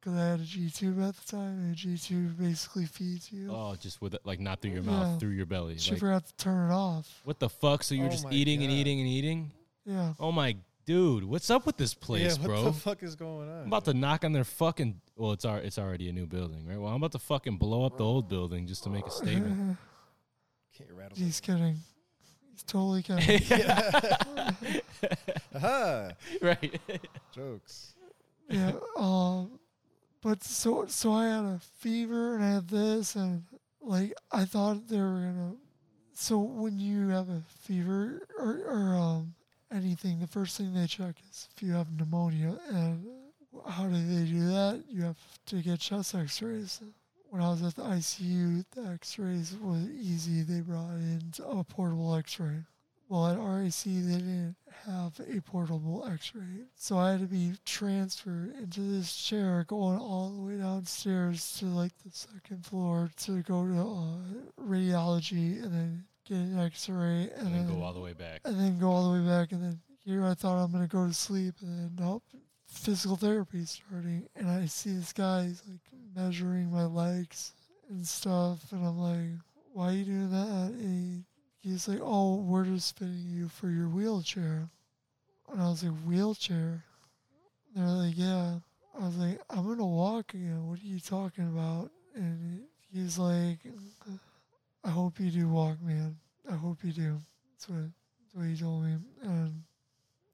because 0.00 0.18
I 0.18 0.26
had 0.26 0.40
a 0.40 0.44
G 0.44 0.70
tube 0.70 1.00
at 1.02 1.16
the 1.16 1.26
time, 1.36 1.58
and 1.60 1.72
a 1.72 1.76
G 1.76 1.96
tube 1.98 2.38
basically 2.38 2.86
feeds 2.86 3.30
you. 3.32 3.50
Oh, 3.52 3.74
just 3.80 4.00
with 4.00 4.14
it, 4.14 4.20
like 4.24 4.40
not 4.40 4.60
through 4.62 4.72
your 4.72 4.82
mouth, 4.82 5.06
Yeah. 5.14 5.18
through 5.18 5.30
your 5.30 5.46
belly. 5.46 5.78
she 5.78 5.90
Like, 5.92 6.00
forgot 6.00 6.26
to 6.26 6.34
turn 6.36 6.70
it 6.70 6.74
off. 6.74 7.20
what 7.24 7.38
the 7.38 7.48
fuck? 7.48 7.82
So 7.82 7.94
you're 7.94 8.06
Oh 8.06 8.10
just 8.10 8.24
my 8.24 8.30
eating 8.30 8.62
and 8.62 8.70
God. 8.70 8.76
eating 8.76 9.00
and 9.00 9.08
eating? 9.08 9.50
Yeah. 9.84 10.12
Oh 10.20 10.30
my 10.32 10.56
dude, 10.86 11.24
what's 11.24 11.50
up 11.50 11.66
with 11.66 11.76
this 11.76 11.92
place, 11.94 12.22
yeah, 12.36 12.42
what 12.42 12.46
bro? 12.46 12.64
the 12.64 12.72
fuck 12.72 13.02
is 13.02 13.14
going 13.14 13.48
on? 13.50 13.60
I'm 13.62 13.66
about 13.66 13.84
to 13.86 13.94
knock 13.94 14.24
on 14.24 14.32
their 14.32 14.44
fucking. 14.44 15.00
Well, 15.16 15.32
it's 15.32 15.44
our, 15.44 15.58
it's 15.58 15.78
already 15.78 16.08
a 16.08 16.12
new 16.12 16.26
building, 16.26 16.64
right? 16.66 16.78
Well, 16.78 16.90
I'm 16.90 16.96
about 16.96 17.12
to 17.12 17.18
fucking 17.18 17.56
blow 17.56 17.84
up 17.84 17.98
the 17.98 18.04
old 18.04 18.28
building 18.28 18.66
just 18.66 18.84
to 18.84 18.90
make 18.90 19.04
a 19.06 19.10
statement. 19.20 19.76
Can't 20.76 20.90
rattle. 20.92 21.16
He's 21.18 21.40
kidding. 21.40 21.76
He's 22.52 22.62
totally 22.62 23.02
kidding. 23.04 23.42
Aha! 25.54 26.10
right. 26.42 26.80
Jokes. 27.34 27.94
yeah. 28.48 28.72
Um, 28.96 29.58
but 30.22 30.42
so 30.42 30.86
so 30.86 31.12
I 31.12 31.26
had 31.26 31.44
a 31.44 31.60
fever 31.78 32.34
and 32.34 32.44
I 32.44 32.50
had 32.54 32.68
this 32.68 33.14
and 33.14 33.44
like 33.80 34.12
I 34.32 34.44
thought 34.44 34.88
they 34.88 34.98
were 34.98 35.20
gonna. 35.20 35.52
So 36.12 36.38
when 36.38 36.78
you 36.78 37.08
have 37.08 37.28
a 37.28 37.42
fever 37.60 38.26
or 38.38 38.60
or 38.66 38.96
um 38.96 39.34
anything, 39.72 40.20
the 40.20 40.26
first 40.26 40.56
thing 40.56 40.74
they 40.74 40.86
check 40.86 41.16
is 41.30 41.48
if 41.54 41.62
you 41.62 41.72
have 41.72 41.92
pneumonia. 41.92 42.58
And 42.70 43.06
how 43.66 43.84
do 43.84 43.92
they 43.92 44.30
do 44.30 44.46
that? 44.46 44.84
You 44.88 45.02
have 45.02 45.18
to 45.46 45.62
get 45.62 45.80
chest 45.80 46.14
X-rays. 46.14 46.80
When 47.30 47.42
I 47.42 47.50
was 47.50 47.62
at 47.62 47.76
the 47.76 47.82
ICU, 47.82 48.64
the 48.74 48.90
X-rays 48.92 49.54
was 49.60 49.88
easy. 49.90 50.42
They 50.42 50.60
brought 50.60 50.94
in 50.94 51.32
a 51.46 51.62
portable 51.64 52.14
X-ray. 52.16 52.64
Well, 53.08 53.26
at 53.28 53.38
RIC, 53.38 53.84
they 53.84 54.12
didn't 54.18 54.56
have 54.84 55.18
a 55.20 55.40
portable 55.40 56.06
X-ray, 56.12 56.66
so 56.76 56.98
I 56.98 57.12
had 57.12 57.20
to 57.20 57.26
be 57.26 57.52
transferred 57.64 58.54
into 58.56 58.80
this 58.80 59.16
chair, 59.16 59.64
going 59.66 59.98
all 59.98 60.30
the 60.30 60.42
way 60.42 60.56
downstairs 60.58 61.56
to 61.58 61.66
like 61.66 61.92
the 62.04 62.10
second 62.10 62.66
floor 62.66 63.10
to 63.24 63.42
go 63.42 63.66
to 63.66 63.80
uh, 63.80 64.62
radiology, 64.62 65.62
and 65.62 65.72
then 65.72 66.04
get 66.28 66.36
an 66.36 66.58
X-ray, 66.58 67.30
and, 67.34 67.46
And 67.46 67.46
then 67.54 67.66
then 67.66 67.76
go 67.76 67.82
all 67.82 67.94
the 67.94 68.00
way 68.00 68.12
back. 68.12 68.40
and 68.44 68.60
then 68.60 68.78
go 68.78 68.90
all 68.90 69.10
the 69.10 69.20
way 69.20 69.26
back, 69.26 69.52
and 69.52 69.62
then 69.62 69.80
here 70.04 70.24
I 70.24 70.34
thought 70.34 70.62
I'm 70.62 70.70
gonna 70.72 70.86
go 70.86 71.06
to 71.06 71.14
sleep, 71.14 71.54
and 71.62 71.78
then 71.78 72.04
nope, 72.04 72.24
physical 72.66 73.16
therapy 73.16 73.64
starting, 73.64 74.28
and 74.36 74.50
I 74.50 74.66
see 74.66 74.92
this 74.92 75.14
guy 75.14 75.44
he's 75.44 75.62
like 75.66 75.80
measuring 76.14 76.70
my 76.70 76.84
legs 76.84 77.52
and 77.88 78.06
stuff, 78.06 78.70
and 78.70 78.86
I'm 78.86 78.98
like, 78.98 79.40
why 79.72 79.88
are 79.88 79.92
you 79.92 80.04
doing 80.04 80.30
that? 80.30 80.72
And 80.72 80.80
he, 80.80 81.24
he's 81.60 81.88
like, 81.88 82.00
oh, 82.02 82.36
we're 82.36 82.64
just 82.64 82.98
fitting 82.98 83.26
you 83.28 83.48
for 83.48 83.68
your 83.68 83.88
wheelchair, 83.88 84.68
and 85.52 85.62
I 85.62 85.68
was 85.68 85.82
like, 85.82 85.94
wheelchair? 86.06 86.84
They're 87.74 87.86
like, 87.86 88.16
yeah. 88.16 88.54
I 88.98 89.04
was 89.04 89.16
like, 89.16 89.40
I'm 89.50 89.66
gonna 89.66 89.86
walk 89.86 90.34
again. 90.34 90.66
What 90.66 90.80
are 90.80 90.86
you 90.86 90.98
talking 90.98 91.46
about? 91.46 91.90
And 92.14 92.62
he's 92.92 93.18
like, 93.18 93.58
I 94.84 94.90
hope 94.90 95.20
you 95.20 95.30
do 95.30 95.48
walk, 95.48 95.80
man. 95.82 96.16
I 96.50 96.54
hope 96.54 96.78
you 96.82 96.92
do. 96.92 97.18
That's 97.52 97.68
what, 97.68 97.78
that's 97.82 98.34
what 98.34 98.46
he 98.46 98.56
told 98.56 98.84
me. 98.84 98.96
And, 99.22 99.62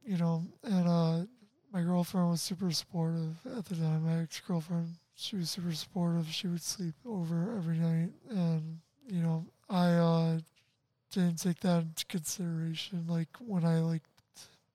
you 0.04 0.16
know, 0.16 0.44
and 0.62 0.88
uh, 0.88 1.26
my 1.72 1.82
girlfriend 1.82 2.30
was 2.30 2.40
super 2.40 2.70
supportive 2.70 3.36
at 3.56 3.64
the 3.66 3.74
time. 3.74 4.06
My 4.06 4.22
ex 4.22 4.40
girlfriend, 4.40 4.94
she 5.14 5.36
was 5.36 5.50
super 5.50 5.72
supportive. 5.72 6.28
She 6.28 6.46
would 6.46 6.62
sleep 6.62 6.94
over 7.04 7.56
every 7.56 7.78
night. 7.78 8.10
And, 8.30 8.78
you 9.08 9.20
know, 9.22 9.44
I 9.68 9.90
uh, 9.92 10.38
didn't 11.14 11.36
take 11.42 11.60
that 11.60 11.82
into 11.82 12.04
consideration. 12.06 13.04
Like, 13.08 13.28
when 13.38 13.64
I, 13.64 13.80
like, 13.80 14.02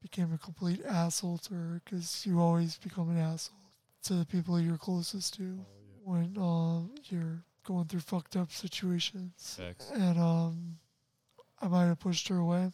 became 0.01 0.33
a 0.33 0.37
complete 0.37 0.83
asshole 0.85 1.37
to 1.39 1.53
her, 1.53 1.81
because 1.83 2.25
you 2.25 2.39
always 2.39 2.77
become 2.77 3.09
an 3.09 3.17
asshole 3.17 3.55
to 4.03 4.13
the 4.13 4.25
people 4.25 4.59
you're 4.59 4.77
closest 4.77 5.33
to 5.35 5.43
Oh, 5.59 5.65
yeah. 5.65 6.11
when 6.11 6.37
um, 6.37 6.91
you're 7.09 7.43
going 7.65 7.85
through 7.85 7.99
fucked 7.99 8.35
up 8.37 8.51
situations 8.51 9.57
Facts. 9.59 9.91
and 9.93 10.17
um, 10.17 10.77
I 11.61 11.67
might 11.67 11.85
have 11.87 11.99
pushed 11.99 12.27
her 12.29 12.37
away. 12.37 12.71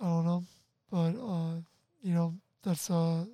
I 0.00 0.04
don't 0.04 0.24
know, 0.24 0.42
but 0.90 1.14
uh, 1.20 1.56
you 2.02 2.14
know 2.14 2.34
that's 2.64 2.90
uh 2.90 3.24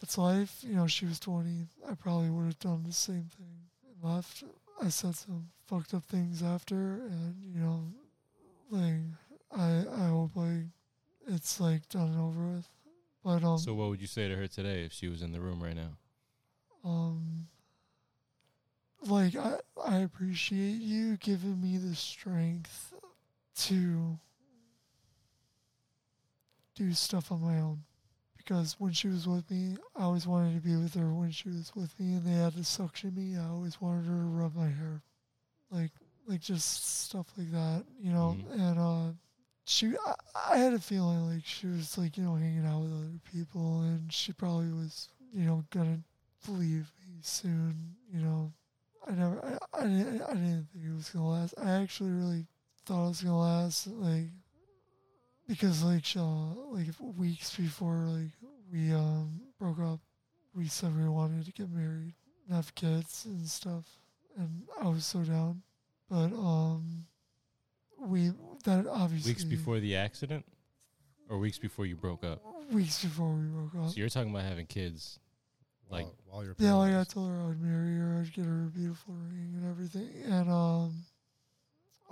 that's 0.00 0.18
life. 0.18 0.56
You 0.62 0.74
know, 0.74 0.86
she 0.88 1.04
was 1.04 1.20
twenty. 1.20 1.68
I 1.88 1.94
probably 1.94 2.30
would 2.30 2.46
have 2.46 2.58
done 2.58 2.82
the 2.84 2.92
same 2.92 3.28
thing 3.36 3.68
and 3.86 4.10
left. 4.12 4.42
I 4.82 4.88
said 4.88 5.14
some 5.14 5.48
fucked 5.66 5.94
up 5.94 6.04
things 6.04 6.42
after, 6.42 6.74
and 6.74 7.36
you 7.44 7.60
know, 7.60 7.84
like 8.70 8.94
I 9.54 9.84
I 9.90 10.06
hope 10.08 10.36
like 10.36 10.66
it's 11.28 11.60
like 11.60 11.88
done 11.88 12.08
and 12.08 12.20
over 12.20 12.46
with. 12.56 12.68
But 13.24 13.42
um, 13.44 13.58
So 13.58 13.74
what 13.74 13.88
would 13.88 14.00
you 14.00 14.06
say 14.06 14.28
to 14.28 14.36
her 14.36 14.46
today 14.46 14.84
if 14.84 14.92
she 14.92 15.08
was 15.08 15.22
in 15.22 15.32
the 15.32 15.40
room 15.40 15.62
right 15.62 15.74
now? 15.76 15.96
um 16.84 17.48
like 19.02 19.34
I, 19.36 19.56
I 19.84 19.98
appreciate 19.98 20.80
you 20.80 21.16
giving 21.16 21.60
me 21.60 21.78
the 21.78 21.94
strength 21.96 22.92
to 23.56 24.18
do 26.74 26.92
stuff 26.92 27.32
on 27.32 27.40
my 27.42 27.58
own 27.58 27.82
because 28.36 28.76
when 28.78 28.92
she 28.92 29.08
was 29.08 29.26
with 29.26 29.50
me 29.50 29.76
i 29.96 30.02
always 30.02 30.26
wanted 30.26 30.54
to 30.54 30.60
be 30.68 30.76
with 30.76 30.94
her 30.94 31.12
when 31.12 31.30
she 31.30 31.48
was 31.48 31.72
with 31.74 31.98
me 31.98 32.14
and 32.14 32.24
they 32.26 32.32
had 32.32 32.54
to 32.54 32.62
suction 32.64 33.14
me 33.14 33.36
i 33.36 33.44
always 33.48 33.80
wanted 33.80 34.04
her 34.06 34.12
to 34.14 34.26
rub 34.28 34.54
my 34.54 34.68
hair 34.68 35.00
like 35.70 35.90
like 36.26 36.40
just 36.40 37.00
stuff 37.04 37.26
like 37.38 37.50
that 37.50 37.84
you 37.98 38.12
know 38.12 38.36
Mhm. 38.38 38.60
and 38.60 38.78
uh 38.78 39.12
she 39.66 39.92
I, 40.06 40.14
I 40.52 40.56
had 40.58 40.72
a 40.74 40.78
feeling 40.78 41.28
like 41.28 41.44
she 41.44 41.66
was 41.66 41.98
like 41.98 42.16
you 42.16 42.22
know 42.22 42.36
hanging 42.36 42.64
out 42.64 42.82
with 42.82 42.92
other 42.92 43.20
people 43.32 43.80
and 43.80 44.12
she 44.12 44.32
probably 44.32 44.72
was 44.72 45.08
you 45.32 45.44
know 45.44 45.64
gonna 45.70 45.98
leave 46.48 46.90
me 47.00 47.18
soon 47.20 47.96
you 48.12 48.20
know. 48.20 48.52
I 49.08 49.12
never 49.12 49.58
i, 49.74 49.80
I 49.80 49.82
didn't 49.82 50.22
i 50.22 50.34
didn't 50.34 50.68
think 50.72 50.84
it 50.84 50.94
was 50.94 51.10
gonna 51.10 51.28
last. 51.28 51.54
I 51.62 51.70
actually 51.82 52.10
really 52.10 52.46
thought 52.84 53.06
it 53.06 53.08
was 53.08 53.22
gonna 53.22 53.40
last 53.40 53.88
like 53.88 54.30
because 55.48 55.82
like 55.82 56.04
she, 56.04 56.18
uh, 56.18 56.54
like 56.70 56.86
weeks 57.16 57.54
before 57.56 58.06
like 58.06 58.30
we 58.72 58.92
um 58.92 59.40
broke 59.58 59.80
up 59.80 60.00
we 60.54 60.68
said 60.68 60.96
we 60.96 61.08
wanted 61.08 61.44
to 61.44 61.52
get 61.52 61.70
married 61.70 62.14
and 62.46 62.56
have 62.56 62.74
kids 62.74 63.24
and 63.26 63.46
stuff 63.46 63.84
and 64.36 64.62
i 64.80 64.88
was 64.88 65.04
so 65.04 65.20
down. 65.20 65.62
But 66.08 66.32
um 66.32 67.06
we 67.98 68.30
that 68.66 68.86
obviously 68.86 69.30
Weeks 69.32 69.44
before 69.44 69.80
the 69.80 69.96
accident, 69.96 70.44
or 71.28 71.38
weeks 71.38 71.58
before 71.58 71.86
you 71.86 71.96
broke 71.96 72.22
up? 72.24 72.42
weeks 72.70 73.02
before 73.04 73.32
we 73.32 73.46
broke 73.46 73.74
up 73.76 73.90
So 73.90 73.96
you're 73.96 74.08
talking 74.08 74.30
about 74.30 74.44
having 74.44 74.66
kids, 74.66 75.18
like 75.90 76.04
while, 76.04 76.14
while 76.26 76.44
you're 76.44 76.54
Yeah, 76.58 76.74
like 76.74 76.94
I 76.94 77.04
told 77.04 77.30
her 77.30 77.40
I 77.40 77.46
would 77.46 77.60
marry 77.60 77.96
her, 77.96 78.20
I'd 78.20 78.32
get 78.34 78.44
her 78.44 78.64
a 78.64 78.70
beautiful 78.70 79.14
ring 79.14 79.54
and 79.56 79.70
everything. 79.70 80.10
And 80.24 80.50
um 80.50 81.04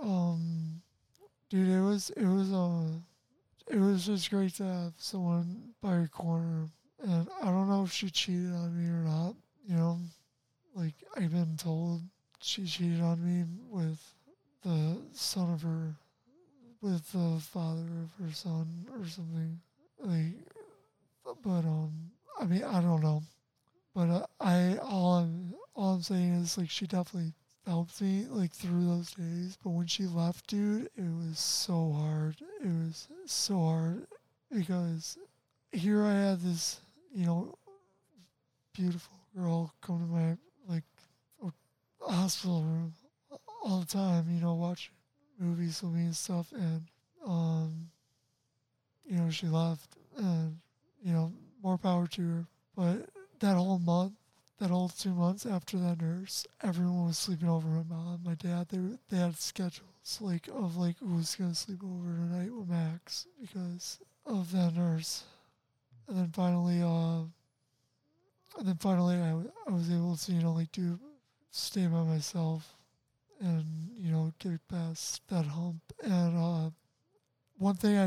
um 0.00 0.82
dude 1.50 1.68
it 1.68 1.80
was 1.80 2.10
it 2.10 2.26
was 2.26 2.52
uh 2.52 2.88
it 3.70 3.78
was 3.78 4.06
just 4.06 4.30
great 4.30 4.54
to 4.56 4.64
have 4.64 4.92
someone 4.96 5.74
by 5.80 5.98
your 5.98 6.08
corner 6.08 6.68
and 7.02 7.28
I 7.42 7.46
don't 7.46 7.68
know 7.68 7.84
if 7.84 7.92
she 7.92 8.10
cheated 8.10 8.52
on 8.52 8.76
me 8.76 8.88
or 8.88 9.04
not, 9.04 9.34
you 9.66 9.76
know. 9.76 9.98
Like 10.74 10.94
I've 11.16 11.30
been 11.32 11.56
told 11.56 12.02
she 12.40 12.64
cheated 12.64 13.00
on 13.00 13.24
me 13.24 13.44
with 13.70 14.00
the 14.64 14.98
son 15.12 15.52
of 15.52 15.62
her 15.62 15.94
with 16.84 17.10
the 17.12 17.40
father 17.40 17.80
of 17.80 18.10
her 18.22 18.30
son 18.30 18.86
or 18.92 19.06
something. 19.08 19.58
Like 19.98 20.34
but 21.42 21.64
um 21.64 22.10
I 22.38 22.44
mean 22.44 22.62
I 22.62 22.82
don't 22.82 23.02
know. 23.02 23.22
But 23.94 24.10
uh, 24.10 24.26
I 24.38 24.76
all 24.82 25.14
I'm 25.14 25.54
all 25.74 25.94
I'm 25.94 26.02
saying 26.02 26.34
is 26.34 26.58
like 26.58 26.68
she 26.68 26.86
definitely 26.86 27.32
helped 27.66 28.02
me 28.02 28.26
like 28.28 28.52
through 28.52 28.84
those 28.84 29.12
days. 29.12 29.56
But 29.64 29.70
when 29.70 29.86
she 29.86 30.04
left, 30.04 30.46
dude, 30.46 30.90
it 30.94 31.10
was 31.16 31.38
so 31.38 31.92
hard. 31.92 32.36
It 32.62 32.68
was 32.68 33.08
so 33.24 33.58
hard 33.58 34.06
because 34.54 35.16
here 35.72 36.04
I 36.04 36.12
had 36.12 36.40
this, 36.42 36.80
you 37.14 37.24
know, 37.24 37.54
beautiful 38.74 39.16
girl 39.34 39.72
come 39.80 40.00
to 40.00 40.06
my 40.06 40.36
like 40.68 40.84
hospital 41.98 42.60
room 42.62 42.92
all 43.62 43.80
the 43.80 43.86
time. 43.86 44.26
You 44.28 44.42
know, 44.42 44.52
watch 44.52 44.90
movies 45.44 45.82
with 45.82 45.92
me 45.92 46.04
and 46.04 46.16
stuff, 46.16 46.52
and 46.52 46.82
um, 47.26 47.90
you 49.06 49.16
know, 49.16 49.30
she 49.30 49.46
left, 49.46 49.96
and 50.16 50.58
you 51.02 51.12
know, 51.12 51.32
more 51.62 51.78
power 51.78 52.06
to 52.08 52.22
her. 52.22 52.44
But 52.76 53.08
that 53.40 53.56
whole 53.56 53.78
month, 53.78 54.14
that 54.58 54.70
whole 54.70 54.88
two 54.88 55.14
months 55.14 55.46
after 55.46 55.76
that 55.78 56.00
nurse, 56.00 56.46
everyone 56.62 57.06
was 57.06 57.18
sleeping 57.18 57.48
over 57.48 57.68
my 57.68 57.82
mom, 57.88 58.20
my 58.24 58.34
dad. 58.34 58.68
They 58.68 58.78
they 59.10 59.16
had 59.22 59.36
schedules 59.36 60.18
like 60.20 60.48
of 60.48 60.76
like 60.76 60.98
who 60.98 61.16
was 61.16 61.34
gonna 61.34 61.54
sleep 61.54 61.80
over 61.84 62.14
tonight 62.14 62.52
with 62.52 62.68
Max 62.68 63.26
because 63.40 63.98
of 64.26 64.52
that 64.52 64.74
nurse. 64.74 65.24
And 66.08 66.18
then 66.18 66.30
finally, 66.32 66.82
uh, 66.82 67.22
and 68.58 68.68
then 68.68 68.76
finally, 68.76 69.16
I, 69.16 69.30
w- 69.30 69.52
I 69.66 69.70
was 69.70 69.90
able 69.90 70.16
to 70.16 70.32
you 70.32 70.42
know 70.42 70.52
like 70.52 70.72
do 70.72 70.98
stay 71.50 71.86
by 71.86 72.02
myself 72.02 72.68
and 73.44 73.64
you 73.96 74.10
know 74.10 74.32
get 74.38 74.66
past 74.68 75.20
that 75.28 75.44
hump. 75.46 75.82
And 76.02 76.36
uh, 76.38 76.70
one 77.58 77.76
thing 77.76 77.96
I 77.96 78.06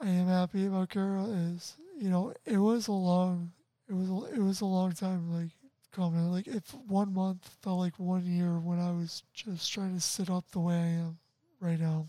I 0.00 0.08
am 0.08 0.26
happy 0.28 0.66
about 0.66 0.90
Carol 0.90 1.32
is 1.32 1.76
you 1.98 2.10
know 2.10 2.32
it 2.44 2.58
was 2.58 2.88
a 2.88 2.92
long 2.92 3.52
it 3.88 3.94
was 3.94 4.08
a, 4.08 4.34
it 4.34 4.42
was 4.42 4.60
a 4.60 4.66
long 4.66 4.92
time 4.92 5.32
like 5.32 5.50
coming 5.92 6.30
like 6.30 6.46
if 6.48 6.72
one 6.86 7.12
month 7.12 7.48
felt 7.62 7.78
like 7.78 7.98
one 7.98 8.24
year 8.24 8.58
when 8.58 8.78
I 8.78 8.92
was 8.92 9.22
just 9.34 9.72
trying 9.72 9.94
to 9.94 10.00
sit 10.00 10.30
up 10.30 10.44
the 10.52 10.60
way 10.60 10.74
I 10.74 10.88
am 11.04 11.18
right 11.60 11.78
now 11.80 12.06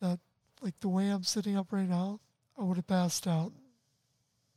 that 0.00 0.18
like 0.60 0.78
the 0.80 0.88
way 0.88 1.08
I'm 1.08 1.22
sitting 1.22 1.56
up 1.56 1.72
right 1.72 1.88
now 1.88 2.20
I 2.58 2.62
would 2.64 2.76
have 2.76 2.86
passed 2.86 3.26
out 3.26 3.52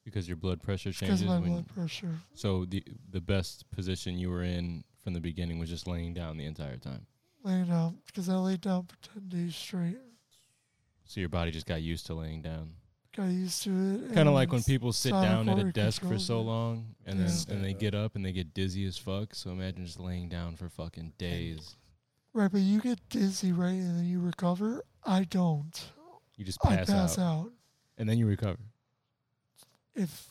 because 0.03 0.27
your 0.27 0.37
blood 0.37 0.61
pressure 0.61 0.91
changes. 0.91 1.21
of 1.21 1.27
my 1.27 1.39
when- 1.39 1.51
blood 1.51 1.67
pressure 1.73 2.19
So 2.33 2.65
the 2.65 2.83
the 3.09 3.21
best 3.21 3.69
position 3.71 4.17
you 4.17 4.29
were 4.29 4.43
in 4.43 4.83
from 5.09 5.15
the 5.15 5.19
beginning 5.21 5.57
was 5.57 5.69
just 5.69 5.87
laying 5.87 6.13
down 6.13 6.37
the 6.37 6.45
entire 6.45 6.77
time. 6.77 7.07
laying 7.43 7.65
down 7.65 7.97
because 8.05 8.29
I 8.29 8.35
laid 8.35 8.61
down 8.61 8.83
for 8.85 8.95
10 9.19 9.27
days 9.29 9.55
straight 9.55 9.97
So 11.05 11.19
your 11.19 11.29
body 11.29 11.49
just 11.49 11.65
got 11.65 11.81
used 11.81 12.05
to 12.07 12.13
laying 12.13 12.43
down. 12.43 12.73
got 13.17 13.25
used 13.29 13.63
to 13.63 13.71
it 14.05 14.13
Kind 14.13 14.27
of 14.29 14.35
like 14.35 14.51
when 14.51 14.61
people 14.61 14.93
sit 14.93 15.09
down 15.13 15.49
at 15.49 15.57
a 15.57 15.71
desk 15.71 16.03
for 16.03 16.19
so 16.19 16.41
long 16.41 16.93
and 17.07 17.19
Yeah. 17.19 17.25
then 17.25 17.55
and 17.55 17.65
they 17.65 17.73
get 17.73 17.95
up 17.95 18.15
and 18.15 18.23
they 18.23 18.31
get 18.31 18.53
dizzy 18.53 18.85
as 18.85 18.97
fuck. 18.99 19.33
So 19.33 19.49
imagine 19.49 19.83
just 19.83 19.99
laying 19.99 20.29
down 20.29 20.55
for 20.57 20.69
fucking 20.69 21.13
days. 21.17 21.75
right 22.33 22.51
but 22.51 22.61
you 22.61 22.79
get 22.81 22.99
dizzy 23.09 23.51
right 23.51 23.69
and 23.81 23.97
then 23.97 24.05
you 24.05 24.19
recover 24.19 24.83
I 25.03 25.23
don't 25.23 25.89
You 26.37 26.45
just 26.45 26.59
I 26.63 26.75
pass, 26.75 26.87
pass 26.91 27.17
out, 27.17 27.23
out 27.45 27.51
and 27.97 28.07
then 28.07 28.19
you 28.19 28.27
recover. 28.27 28.59
if 29.95 30.27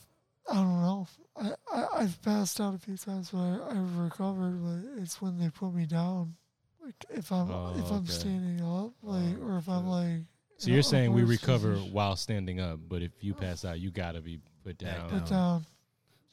I 0.51 0.55
don't 0.55 0.81
know, 0.81 1.07
I, 1.35 1.51
I 1.71 1.87
I've 2.01 2.21
passed 2.21 2.59
out 2.59 2.73
a 2.75 2.79
few 2.79 2.97
times, 2.97 3.29
but 3.31 3.39
I, 3.39 3.59
I've 3.71 3.97
recovered. 3.97 4.59
But 4.63 5.01
it's 5.01 5.21
when 5.21 5.37
they 5.39 5.49
put 5.49 5.73
me 5.73 5.85
down, 5.85 6.35
like 6.83 6.95
if 7.09 7.31
I'm 7.31 7.49
Oh, 7.51 7.73
if 7.77 7.89
I'm 7.91 7.97
okay. 8.03 8.11
standing 8.11 8.61
up, 8.61 8.93
like 9.03 9.35
Oh, 9.41 9.47
or 9.47 9.57
if 9.57 9.67
I'm 9.69 9.87
like. 9.87 10.21
So 10.57 10.69
you're 10.71 10.79
a 10.79 10.83
saying 10.83 11.13
we 11.13 11.23
recover 11.23 11.73
position. 11.73 11.93
while 11.93 12.15
standing 12.17 12.59
up, 12.59 12.79
but 12.89 13.01
if 13.01 13.11
you 13.21 13.33
pass 13.33 13.63
out, 13.63 13.79
you 13.79 13.91
gotta 13.91 14.19
be 14.21 14.39
put 14.63 14.77
down. 14.77 15.09
Put 15.09 15.25
down. 15.27 15.65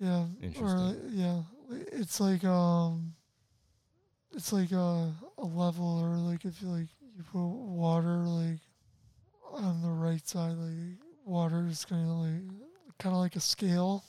Yeah. 0.00 0.24
Or 0.24 0.26
Interesting. 0.42 0.78
like, 0.80 0.96
yeah, 1.10 1.40
it's 1.92 2.20
like 2.20 2.42
um, 2.44 3.14
it's 4.34 4.52
like 4.52 4.72
a 4.72 5.12
a 5.38 5.44
level, 5.44 6.00
or 6.02 6.16
like 6.16 6.44
if 6.44 6.60
you 6.60 6.68
like 6.68 6.88
you 7.16 7.22
put 7.32 7.46
water 7.46 8.16
like 8.24 8.58
on 9.52 9.80
the 9.82 9.90
right 9.90 10.26
side, 10.26 10.56
like 10.56 10.98
water 11.24 11.66
is 11.68 11.84
kind 11.84 12.10
of 12.10 12.16
like 12.16 12.65
kind 12.98 13.14
of 13.14 13.20
like 13.20 13.36
a 13.36 13.40
scale 13.40 14.04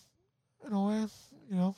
in 0.66 0.74
a 0.74 0.88
way, 0.88 1.06
you 1.50 1.56
know. 1.56 1.76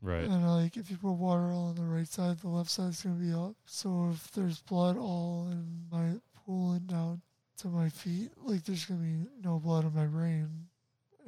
Right. 0.00 0.24
And 0.24 0.48
like 0.48 0.76
if 0.76 0.90
you 0.90 0.96
put 0.96 1.12
water 1.12 1.52
all 1.52 1.68
on 1.68 1.76
the 1.76 1.82
right 1.82 2.08
side, 2.08 2.38
the 2.38 2.48
left 2.48 2.70
side's 2.70 3.02
gonna 3.02 3.14
be 3.14 3.32
up. 3.32 3.54
So 3.66 4.10
if 4.12 4.30
there's 4.32 4.60
blood 4.60 4.96
all 4.96 5.48
in 5.50 5.86
my 5.90 6.14
pooling 6.44 6.86
down 6.86 7.22
to 7.58 7.68
my 7.68 7.88
feet, 7.88 8.32
like 8.42 8.64
there's 8.64 8.84
gonna 8.84 9.00
be 9.00 9.28
no 9.44 9.58
blood 9.58 9.84
in 9.84 9.94
my 9.94 10.06
brain. 10.06 10.48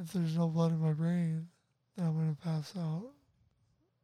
If 0.00 0.12
there's 0.12 0.36
no 0.36 0.48
blood 0.48 0.72
in 0.72 0.80
my 0.80 0.92
brain, 0.92 1.46
then 1.96 2.06
I'm 2.06 2.14
gonna 2.14 2.36
pass 2.42 2.72
out. 2.76 3.12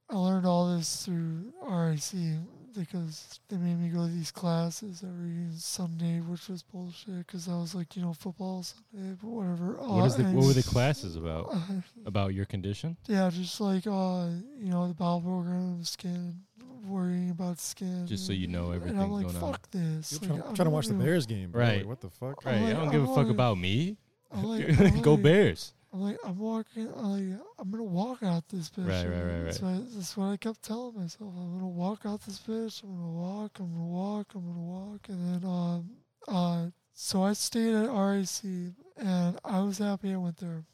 I 0.08 0.16
learned 0.16 0.46
all 0.46 0.76
this 0.76 1.04
through 1.04 1.52
RIC 1.62 2.38
because 2.76 3.40
they 3.48 3.56
made 3.56 3.78
me 3.78 3.88
go 3.88 4.06
to 4.06 4.12
these 4.12 4.30
classes 4.30 5.02
every 5.06 5.46
Sunday, 5.56 6.20
which 6.20 6.48
was 6.48 6.62
bullshit. 6.62 7.26
Because 7.26 7.48
I 7.48 7.54
was 7.56 7.74
like, 7.74 7.96
you 7.96 8.02
know, 8.02 8.12
football 8.12 8.62
Sunday, 8.62 9.16
but 9.22 9.28
whatever. 9.28 9.72
What 9.74 10.02
Uh, 10.02 10.04
is 10.06 10.16
the 10.16 10.24
what 10.24 10.46
were 10.46 10.52
the 10.52 10.62
classes 10.62 11.16
about? 11.16 11.48
uh, 11.52 11.58
About 12.06 12.34
your 12.34 12.44
condition? 12.46 12.96
yeah, 13.06 13.28
just 13.30 13.60
like 13.60 13.86
uh, 13.86 14.28
you 14.58 14.70
know, 14.70 14.88
the 14.88 14.94
bowel 14.94 15.20
program, 15.20 15.78
the 15.80 15.84
skin, 15.86 16.40
worrying 16.86 17.30
about 17.30 17.58
skin. 17.60 18.06
Just 18.06 18.26
so 18.26 18.32
you 18.32 18.46
know 18.46 18.66
and 18.72 18.76
everything 18.76 19.00
I'm 19.00 19.10
like, 19.10 19.26
going 19.26 19.36
on. 19.42 19.52
fuck 19.52 19.70
this. 19.70 20.12
You're 20.12 20.20
Like, 20.20 20.28
trying, 20.30 20.48
I'm 20.48 20.54
trying 20.54 20.66
to 20.66 20.70
watch 20.70 20.86
the 20.86 20.94
Bears 20.94 21.26
game. 21.26 21.50
Right. 21.52 21.78
Like, 21.78 21.86
what 21.86 22.00
the 22.00 22.10
fuck? 22.10 22.44
Right. 22.44 22.60
like- 22.60 22.74
I 22.74 22.78
don't 22.78 22.90
give 22.90 23.04
a 23.04 23.08
I'm 23.08 23.14
fuck 23.14 23.28
about 23.28 23.58
me. 23.58 23.96
I'm 24.32 24.44
like, 24.52 24.68
I'm 24.80 25.02
Go 25.02 25.14
like- 25.14 25.22
Bears. 25.24 25.72
I'm 25.93 26.01
like, 26.01 26.18
I'm 26.24 26.38
walking. 26.38 26.88
I'm 26.97 27.30
like, 27.30 27.41
I'm 27.59 27.70
gonna 27.70 27.82
walk 27.82 28.22
out 28.22 28.49
this 28.49 28.70
bitch. 28.70 28.86
Right, 28.88 29.07
right, 29.07 29.32
right, 29.34 29.45
That's, 29.45 29.61
what, 29.61 29.95
that's 29.95 30.16
what 30.16 30.26
I 30.26 30.36
kept 30.36 30.62
telling 30.62 30.97
myself. 30.97 31.32
I'm 31.36 31.53
gonna 31.53 31.68
walk 31.68 32.01
out 32.05 32.20
this 32.22 32.38
bitch. 32.38 32.82
I'm 32.84 32.97
gonna 32.97 33.11
walk. 33.11 33.59
I'm 33.59 33.72
gonna 33.72 33.86
walk. 33.86 34.26
I'm 34.34 34.47
gonna 34.47 34.61
walk. 34.61 35.09
And 35.09 35.43
then, 35.43 35.51
um, 35.51 35.91
uh, 36.28 36.66
so 36.93 37.22
I 37.22 37.32
stayed 37.32 37.74
at 37.74 37.91
RIC, 37.91 38.74
and 38.99 39.38
I 39.45 39.61
was 39.61 39.78
happy 39.78 40.12
I 40.12 40.16
went 40.16 40.36
there, 40.36 40.64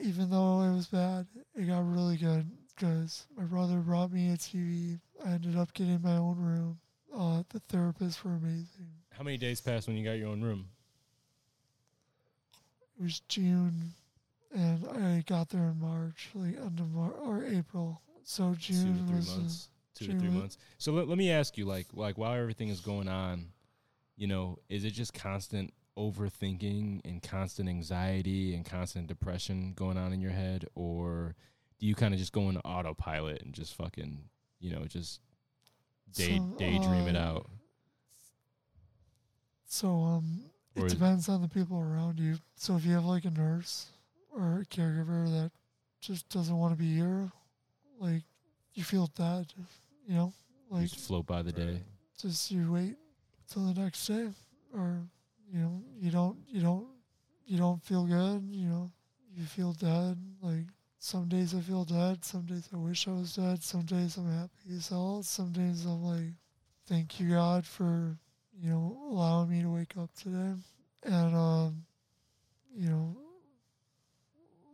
even 0.00 0.30
though 0.30 0.62
it 0.62 0.74
was 0.74 0.86
bad. 0.86 1.26
It 1.54 1.66
got 1.66 1.88
really 1.88 2.16
good 2.16 2.50
because 2.74 3.26
my 3.36 3.44
brother 3.44 3.76
brought 3.78 4.12
me 4.12 4.30
a 4.32 4.36
TV. 4.36 4.98
I 5.24 5.32
ended 5.32 5.56
up 5.56 5.72
getting 5.74 6.02
my 6.02 6.16
own 6.16 6.36
room. 6.38 6.78
Uh, 7.14 7.44
the 7.50 7.60
therapists 7.60 8.24
were 8.24 8.32
amazing. 8.32 8.88
How 9.16 9.22
many 9.22 9.36
days 9.36 9.60
passed 9.60 9.86
when 9.86 9.96
you 9.96 10.04
got 10.04 10.12
your 10.12 10.28
own 10.28 10.42
room? 10.42 10.66
It 12.98 13.02
was 13.02 13.20
June, 13.28 13.92
and 14.54 14.86
I 15.04 15.24
got 15.26 15.48
there 15.50 15.64
in 15.70 15.80
March, 15.80 16.28
like 16.34 16.56
end 16.56 16.80
of 16.80 16.90
March 16.92 17.14
or 17.22 17.44
April. 17.44 18.00
So 18.22 18.54
June 18.58 18.76
Two 18.76 18.82
June 18.84 18.98
to 18.98 19.06
three 19.06 19.16
was 19.16 19.36
months. 19.36 19.68
Two 19.94 20.06
to 20.06 20.18
three 20.18 20.28
was- 20.28 20.36
months. 20.36 20.58
So 20.78 20.92
let, 20.92 21.08
let 21.08 21.18
me 21.18 21.30
ask 21.30 21.58
you, 21.58 21.64
like, 21.66 21.86
like 21.92 22.16
while 22.18 22.32
everything 22.34 22.68
is 22.68 22.80
going 22.80 23.08
on, 23.08 23.46
you 24.16 24.26
know, 24.26 24.58
is 24.68 24.84
it 24.84 24.90
just 24.92 25.12
constant 25.12 25.72
overthinking 25.98 27.00
and 27.04 27.22
constant 27.22 27.68
anxiety 27.68 28.54
and 28.54 28.64
constant 28.64 29.06
depression 29.06 29.72
going 29.76 29.96
on 29.98 30.12
in 30.12 30.20
your 30.20 30.30
head, 30.32 30.66
or 30.74 31.34
do 31.78 31.86
you 31.86 31.94
kind 31.94 32.14
of 32.14 32.20
just 32.20 32.32
go 32.32 32.48
into 32.48 32.60
autopilot 32.60 33.42
and 33.42 33.52
just 33.54 33.74
fucking, 33.74 34.18
you 34.60 34.72
know, 34.72 34.84
just 34.86 35.20
day 36.12 36.38
So, 36.38 36.54
daydream 36.58 37.06
it 37.08 37.16
uh, 37.16 37.20
out? 37.20 37.50
so 39.66 39.88
um. 40.02 40.44
It 40.76 40.88
depends 40.88 41.28
on 41.28 41.40
the 41.40 41.46
people 41.46 41.78
around 41.78 42.18
you. 42.18 42.36
So 42.56 42.74
if 42.74 42.84
you 42.84 42.94
have 42.94 43.04
like 43.04 43.24
a 43.24 43.30
nurse 43.30 43.86
or 44.34 44.60
a 44.60 44.64
caregiver 44.66 45.26
that 45.30 45.50
just 46.00 46.28
doesn't 46.28 46.56
want 46.56 46.72
to 46.72 46.78
be 46.78 46.94
here, 46.96 47.30
like 47.98 48.22
you 48.74 48.82
feel 48.84 49.06
dead, 49.16 49.52
you 50.06 50.14
know, 50.14 50.32
You 50.70 50.76
like 50.76 50.88
just 50.88 51.06
float 51.06 51.26
by 51.26 51.42
the 51.42 51.52
day. 51.52 51.82
just 52.20 52.50
you 52.50 52.72
wait 52.72 52.96
till 53.50 53.72
the 53.72 53.80
next 53.80 54.06
day, 54.06 54.28
or 54.74 54.98
you 55.50 55.58
know 55.60 55.82
you 55.98 56.10
don't 56.10 56.36
you 56.48 56.60
don't 56.60 56.86
you 57.46 57.58
don't 57.58 57.82
feel 57.82 58.04
good, 58.04 58.42
you 58.50 58.66
know, 58.68 58.90
you 59.34 59.44
feel 59.44 59.72
dead. 59.72 60.18
Like 60.42 60.66
some 60.98 61.28
days 61.28 61.54
I 61.54 61.60
feel 61.60 61.84
dead, 61.84 62.24
some 62.24 62.46
days 62.46 62.68
I 62.72 62.76
wish 62.76 63.06
I 63.06 63.12
was 63.12 63.36
dead, 63.36 63.62
some 63.62 63.82
days 63.82 64.16
I'm 64.16 64.30
happy 64.30 64.76
as 64.76 64.88
hell, 64.88 65.22
some 65.22 65.52
days 65.52 65.84
I'm 65.84 66.02
like, 66.02 66.32
thank 66.88 67.20
you 67.20 67.30
God 67.30 67.64
for 67.66 68.16
you 68.60 68.70
know 68.70 68.98
allowing 69.10 69.50
me 69.50 69.62
to 69.62 69.70
wake 69.70 69.94
up 69.98 70.10
today, 70.14 70.54
and 71.04 71.34
um, 71.36 71.84
you 72.76 72.88
know, 72.90 73.16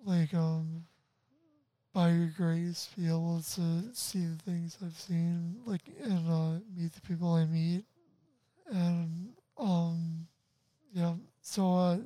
like 0.04 0.34
um. 0.34 0.84
By 1.92 2.10
your 2.10 2.32
grace, 2.36 2.88
be 2.96 3.08
able 3.08 3.42
to 3.54 3.82
see 3.94 4.24
the 4.24 4.38
things 4.44 4.78
I've 4.80 4.96
seen, 4.96 5.56
like 5.66 5.80
and 6.00 6.30
uh, 6.30 6.60
meet 6.76 6.92
the 6.92 7.00
people 7.00 7.34
I 7.34 7.46
meet, 7.46 7.84
and 8.70 9.30
um, 9.58 10.28
yeah. 10.92 11.14
So, 11.42 11.74
uh, 11.74 11.96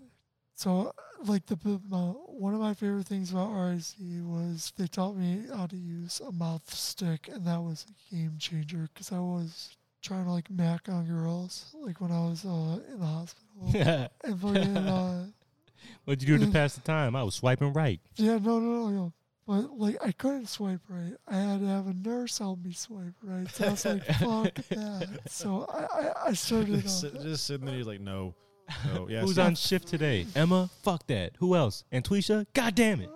so 0.55 0.95
like 1.27 1.47
the 1.47 1.59
my, 1.89 1.99
one 1.99 2.55
of 2.55 2.61
my 2.61 2.75
favorite 2.75 3.07
things 3.07 3.31
about 3.31 3.53
RIC 3.53 4.23
was 4.23 4.73
they 4.77 4.87
taught 4.87 5.17
me 5.17 5.45
how 5.55 5.67
to 5.67 5.77
use 5.77 6.21
a 6.27 6.33
mouth 6.33 6.73
stick, 6.73 7.29
and 7.33 7.47
that 7.47 7.61
was 7.61 7.87
a 7.89 8.15
game 8.15 8.37
changer 8.39 8.89
because 8.93 9.13
I 9.13 9.19
was 9.19 9.77
trying 10.03 10.25
to 10.25 10.31
like 10.31 10.51
mac 10.51 10.89
on 10.89 11.07
girls, 11.07 11.75
like 11.81 12.01
when 12.01 12.13
I 12.13 12.21
was 12.21 12.45
uh, 12.45 12.79
in 12.93 13.01
the 13.01 13.07
hospital, 13.07 14.09
and 14.25 14.41
fucking 14.41 14.77
uh, 14.77 15.27
What'd 16.05 16.22
you 16.22 16.39
do 16.39 16.45
to 16.45 16.51
mm. 16.51 16.53
pass 16.53 16.74
the 16.74 16.80
time? 16.80 17.16
I 17.16 17.22
was 17.22 17.35
swiping 17.35 17.72
right. 17.72 18.01
yeah, 18.16 18.39
no, 18.39 18.59
no, 18.59 18.89
no, 18.89 18.89
no. 18.89 19.12
But 19.47 19.78
like 19.78 19.97
I 20.03 20.12
couldn't 20.12 20.47
swipe 20.47 20.80
right. 20.89 21.14
I 21.28 21.37
had 21.37 21.61
to 21.61 21.66
have 21.66 21.87
a 21.87 21.93
nurse 21.93 22.39
help 22.39 22.64
me 22.64 22.72
swipe 22.72 23.12
right. 23.22 23.49
So 23.51 23.66
I 23.66 23.70
was 23.70 23.85
like, 23.85 24.05
fuck 24.07 24.55
that. 24.70 25.20
So 25.28 25.66
I, 25.68 25.82
I, 25.82 26.12
I 26.28 26.32
started 26.32 26.80
just, 26.82 27.01
sit- 27.01 27.20
just 27.20 27.47
sitting 27.47 27.66
there, 27.66 27.76
you're 27.76 27.85
like, 27.85 28.01
no, 28.01 28.35
no. 28.87 29.09
Yeah, 29.09 29.20
Who's 29.20 29.37
see, 29.37 29.43
on 29.43 29.55
shift 29.55 29.89
today? 29.89 30.26
Emma? 30.35 30.70
Fuck 30.82 31.07
that. 31.09 31.32
Who 31.39 31.55
else? 31.55 31.85
And 31.93 32.03
Twisha? 32.03 32.47
God 32.55 32.74
damn 32.74 33.03
it. 33.03 33.11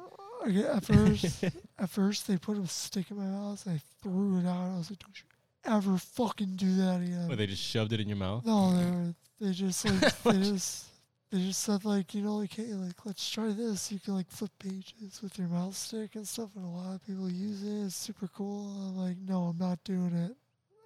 okay, 0.47 0.65
at 0.67 0.85
first 0.85 1.45
at 1.79 1.91
first 1.91 2.27
they 2.27 2.37
put 2.37 2.59
a 2.59 2.67
stick 2.67 3.11
in 3.11 3.17
my 3.17 3.25
mouth 3.25 3.65
and 3.67 3.77
I 3.77 3.81
threw 4.03 4.39
it 4.39 4.47
out. 4.47 4.75
I 4.75 4.77
was 4.77 4.91
like, 4.91 4.99
Don't 4.99 5.19
you 5.19 5.25
ever 5.65 5.97
fucking 5.97 6.57
do 6.57 6.77
that 6.77 7.01
again. 7.01 7.29
What, 7.29 7.39
they 7.39 7.47
just 7.47 7.63
shoved 7.63 7.93
it 7.93 8.01
in 8.01 8.09
your 8.09 8.19
mouth? 8.19 8.45
no, 8.45 8.77
they 8.77 8.91
were 8.91 9.15
they 9.41 9.53
just 9.53 9.85
like 9.85 10.23
they 10.23 10.33
just 10.43 10.87
they 11.31 11.39
just 11.39 11.63
said 11.63 11.85
like, 11.85 12.15
you 12.15 12.23
know, 12.23 12.37
like 12.37 12.55
hey, 12.55 12.73
like 12.75 13.05
let's 13.05 13.29
try 13.31 13.49
this. 13.53 13.93
You 13.93 14.01
can 14.01 14.15
like 14.15 14.31
flip 14.31 14.51
pages 14.59 15.21
with 15.23 15.39
your 15.39 15.49
mouth 15.49 15.77
stick 15.77 16.15
and 16.15 16.27
stuff 16.27 16.51
and 16.57 16.65
a 16.65 16.69
lot 16.69 16.95
of 16.95 17.07
people 17.07 17.31
use 17.31 17.63
it. 17.63 17.87
It's 17.87 17.95
super 17.97 18.29
cool. 18.29 18.71
I'm 18.89 18.97
like, 18.97 19.17
no, 19.27 19.45
I'm 19.45 19.59
not 19.59 19.83
doing 19.85 20.13
it. 20.15 20.37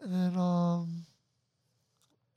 And 0.02 0.12
then 0.12 0.36
um 0.40 1.06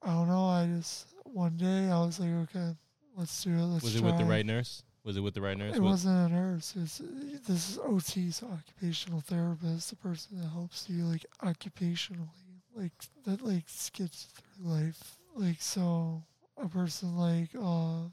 I 0.03 0.09
don't 0.13 0.27
know, 0.27 0.45
I 0.45 0.67
just 0.77 1.07
one 1.23 1.57
day 1.57 1.89
I 1.89 1.99
was 2.05 2.19
like, 2.19 2.29
okay, 2.49 2.75
let's 3.15 3.43
do 3.43 3.51
it. 3.51 3.55
Let's 3.63 3.81
try 3.81 3.87
Was 3.87 3.95
it 3.95 3.99
try. 4.01 4.07
with 4.11 4.17
the 4.19 4.25
right 4.25 4.45
nurse? 4.45 4.83
Was 5.03 5.17
it 5.17 5.21
with 5.21 5.33
the 5.35 5.41
right 5.41 5.57
nurse? 5.57 5.75
It 5.75 5.81
Was- 5.81 6.05
wasn't 6.05 6.31
a 6.31 6.35
nurse. 6.35 6.73
It's 6.75 7.01
this 7.47 7.69
is 7.71 7.79
OT, 7.83 8.31
so 8.31 8.47
occupational 8.47 9.21
therapist, 9.21 9.89
the 9.89 9.95
person 9.95 10.39
that 10.41 10.47
helps 10.49 10.87
you 10.89 11.03
like 11.05 11.25
occupationally, 11.43 12.27
like 12.75 12.91
that 13.25 13.41
like 13.41 13.63
skips 13.67 14.27
through 14.33 14.67
life. 14.71 15.17
Like 15.35 15.61
so, 15.61 16.23
a 16.57 16.67
person 16.67 17.17
like 17.17 17.49
uh, 17.55 18.05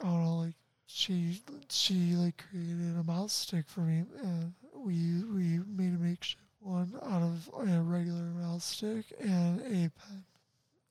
I 0.00 0.04
don't 0.04 0.24
know, 0.24 0.36
like 0.36 0.54
she 0.86 1.40
she 1.68 2.14
like 2.14 2.42
created 2.50 2.96
a 2.98 3.04
mouth 3.04 3.30
stick 3.30 3.64
for 3.68 3.80
me, 3.80 4.04
and 4.22 4.52
we 4.74 5.22
we 5.24 5.60
made 5.66 5.94
a 5.94 6.02
makeshift 6.02 6.42
one 6.60 6.92
out 7.04 7.22
of 7.22 7.50
a 7.54 7.80
regular 7.80 8.22
mouth 8.22 8.62
stick 8.62 9.04
and 9.20 9.60
a 9.60 9.90
pen, 9.90 10.24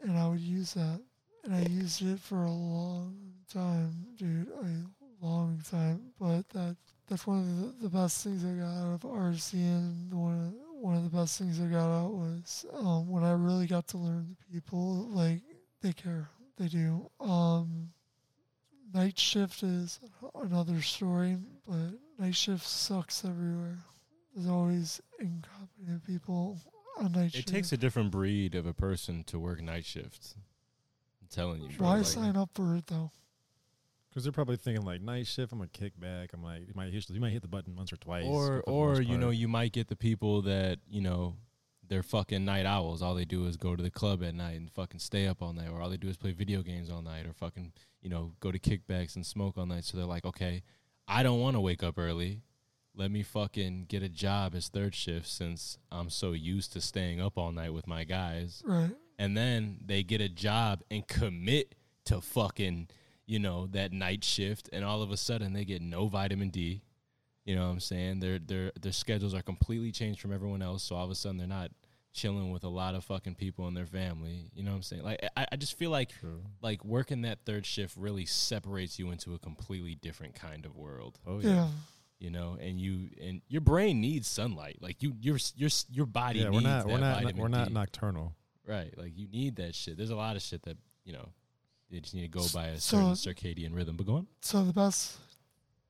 and 0.01 0.17
I 0.17 0.27
would 0.27 0.39
use 0.39 0.73
that 0.73 1.01
and 1.47 1.55
I 1.55 1.69
used 1.69 2.01
it 2.01 2.19
for 2.19 2.43
a 2.43 2.51
long 2.51 3.15
time, 3.51 3.93
dude, 4.17 4.49
a 4.49 5.25
long 5.25 5.61
time. 5.69 6.01
But 6.19 6.47
that 6.49 6.75
that's 7.07 7.25
one 7.25 7.39
of 7.39 7.79
the, 7.79 7.87
the 7.87 7.89
best 7.89 8.23
things 8.23 8.43
I 8.43 8.49
got 8.49 8.67
out 8.67 8.93
of 8.95 9.01
RC, 9.01 9.53
and 9.53 10.13
one 10.13 10.33
of, 10.33 10.53
one 10.81 10.95
of 10.95 11.03
the 11.03 11.17
best 11.17 11.39
things 11.39 11.61
I 11.61 11.67
got 11.67 11.89
out 11.89 12.11
was 12.11 12.65
um, 12.73 13.09
when 13.09 13.23
I 13.23 13.31
really 13.31 13.65
got 13.65 13.87
to 13.89 13.97
learn 13.97 14.35
the 14.37 14.53
people. 14.53 15.07
Like 15.09 15.39
they 15.81 15.93
care, 15.93 16.29
they 16.57 16.67
do. 16.67 17.09
Um, 17.19 17.89
night 18.93 19.17
shift 19.17 19.63
is 19.63 19.99
another 20.35 20.81
story, 20.81 21.37
but 21.67 21.93
night 22.19 22.35
shift 22.35 22.65
sucks 22.65 23.23
everywhere. 23.25 23.77
There's 24.35 24.49
always 24.49 25.01
incompetent 25.19 26.05
people 26.05 26.59
on 26.97 27.11
night 27.11 27.27
it 27.27 27.33
shift. 27.33 27.49
It 27.49 27.51
takes 27.51 27.71
a 27.71 27.77
different 27.77 28.11
breed 28.11 28.55
of 28.55 28.65
a 28.65 28.73
person 28.73 29.23
to 29.25 29.39
work 29.39 29.61
night 29.61 29.85
shifts. 29.85 30.35
I'm 31.21 31.27
telling 31.29 31.61
you. 31.61 31.69
Bro, 31.77 31.87
Why 31.87 31.97
like- 31.97 32.05
sign 32.05 32.35
up 32.35 32.49
for 32.53 32.75
it 32.75 32.87
though? 32.87 33.11
Because 34.09 34.23
they're 34.23 34.31
probably 34.33 34.57
thinking 34.57 34.83
like 34.83 35.01
night 35.01 35.27
shift. 35.27 35.51
I'm 35.51 35.59
gonna 35.59 35.69
kick 35.69 35.99
back. 35.99 36.33
I'm 36.33 36.41
like, 36.43 36.61
you 36.61 36.73
might 36.75 36.91
hit, 36.91 37.07
you 37.09 37.19
might 37.21 37.33
hit 37.33 37.43
the 37.43 37.47
button 37.47 37.75
once 37.75 37.93
or 37.93 37.97
twice. 37.97 38.25
or 38.25 38.61
or 38.61 38.95
most 38.95 39.07
you 39.07 39.17
know 39.17 39.29
you 39.29 39.47
might 39.47 39.73
get 39.73 39.89
the 39.89 39.95
people 39.95 40.41
that 40.43 40.79
you 40.89 41.01
know 41.01 41.35
they're 41.89 42.03
fucking 42.03 42.43
night 42.45 42.65
owls. 42.65 43.01
All 43.01 43.15
they 43.15 43.25
do 43.25 43.45
is 43.45 43.57
go 43.57 43.75
to 43.75 43.83
the 43.83 43.91
club 43.91 44.23
at 44.23 44.35
night 44.35 44.57
and 44.59 44.71
fucking 44.71 44.99
stay 44.99 45.27
up 45.27 45.41
all 45.41 45.53
night 45.53 45.69
or 45.69 45.81
all 45.81 45.89
they 45.89 45.97
do 45.97 46.07
is 46.09 46.17
play 46.17 46.31
video 46.31 46.61
games 46.61 46.89
all 46.89 47.01
night 47.01 47.25
or 47.25 47.33
fucking 47.33 47.71
you 48.01 48.09
know 48.09 48.33
go 48.39 48.51
to 48.51 48.59
kickbacks 48.59 49.15
and 49.15 49.25
smoke 49.25 49.57
all 49.57 49.65
night. 49.65 49.83
So 49.85 49.97
they're 49.97 50.05
like 50.05 50.25
okay 50.25 50.63
i 51.07 51.23
don't 51.23 51.39
want 51.39 51.55
to 51.55 51.61
wake 51.61 51.83
up 51.83 51.97
early. 51.97 52.41
Let 52.95 53.11
me 53.11 53.23
fucking 53.23 53.85
get 53.87 54.01
a 54.03 54.09
job 54.09 54.55
as 54.55 54.67
third 54.69 54.93
shift 54.95 55.27
since 55.27 55.77
i'm 55.91 56.09
so 56.09 56.31
used 56.33 56.73
to 56.73 56.81
staying 56.81 57.21
up 57.21 57.37
all 57.37 57.51
night 57.51 57.73
with 57.73 57.87
my 57.87 58.03
guys. 58.03 58.61
Right. 58.65 58.91
and 59.19 59.37
then 59.37 59.79
they 59.85 60.03
get 60.03 60.19
a 60.21 60.29
job 60.29 60.81
and 60.91 61.07
commit 61.07 61.75
to 62.05 62.21
fucking 62.21 62.89
you 63.25 63.39
know 63.39 63.67
that 63.67 63.91
night 63.91 64.23
shift 64.23 64.69
and 64.73 64.83
all 64.85 65.01
of 65.01 65.11
a 65.11 65.17
sudden 65.17 65.53
they 65.53 65.65
get 65.65 65.81
no 65.81 66.07
vitamin 66.07 66.49
D 66.49 66.81
you 67.47 67.55
know 67.55 67.65
what 67.65 67.71
I'm 67.73 67.79
saying 67.79 68.19
their 68.19 68.37
their 68.37 68.71
their 68.79 68.91
schedules 68.91 69.33
are 69.33 69.41
completely 69.41 69.91
changed 69.91 70.19
from 70.21 70.31
everyone 70.33 70.61
else 70.61 70.83
so 70.83 70.95
all 70.95 71.05
of 71.05 71.09
a 71.11 71.15
sudden 71.15 71.37
they're 71.37 71.47
not 71.47 71.71
chilling 72.13 72.51
with 72.51 72.63
a 72.63 72.69
lot 72.69 72.93
of 72.95 73.03
fucking 73.03 73.35
people 73.35 73.67
in 73.67 73.73
their 73.73 73.85
family 73.87 74.49
you 74.53 74.63
know 74.63 74.71
what 74.71 74.77
I'm 74.77 74.83
saying 74.83 75.03
like 75.03 75.27
I, 75.35 75.45
I 75.51 75.55
just 75.55 75.77
feel 75.77 75.89
like 75.91 76.09
True. 76.19 76.41
like 76.61 76.83
working 76.85 77.21
that 77.23 77.39
third 77.45 77.65
shift 77.65 77.95
really 77.97 78.25
separates 78.25 78.99
you 78.99 79.11
into 79.11 79.33
a 79.33 79.39
completely 79.39 79.95
different 79.95 80.35
kind 80.35 80.65
of 80.65 80.75
world 80.75 81.17
Oh 81.25 81.39
Yeah. 81.39 81.49
yeah. 81.49 81.67
you 82.19 82.29
know 82.31 82.57
and 82.59 82.79
you 82.79 83.09
and 83.23 83.41
your 83.47 83.61
brain 83.61 84.01
needs 84.01 84.27
sunlight 84.27 84.77
like 84.81 85.01
you 85.03 85.13
your 85.21 85.37
your 85.55 85.69
your 85.89 86.05
body 86.05 86.39
Yeah, 86.39 86.49
we're 86.49 86.61
not 86.61 86.85
we're 86.87 86.97
not 86.97 87.15
vitamin 87.21 87.41
we're 87.41 87.47
not 87.49 87.67
D. 87.69 87.73
nocturnal. 87.73 88.33
Right. 88.65 88.93
Like 88.97 89.13
you 89.15 89.27
need 89.29 89.55
that 89.57 89.73
shit. 89.75 89.95
There's 89.95 90.09
a 90.09 90.15
lot 90.17 90.35
of 90.35 90.41
shit 90.41 90.61
that, 90.63 90.75
you 91.05 91.13
know, 91.13 91.29
you 91.89 92.01
just 92.01 92.13
need 92.13 92.23
to 92.23 92.27
go 92.27 92.45
by 92.53 92.67
a 92.67 92.79
So- 92.81 92.97
certain 92.97 93.13
circadian 93.13 93.73
rhythm. 93.73 93.95
But 93.95 94.05
go 94.07 94.15
on. 94.15 94.27
So 94.41 94.65
the 94.65 94.73
best, 94.73 95.15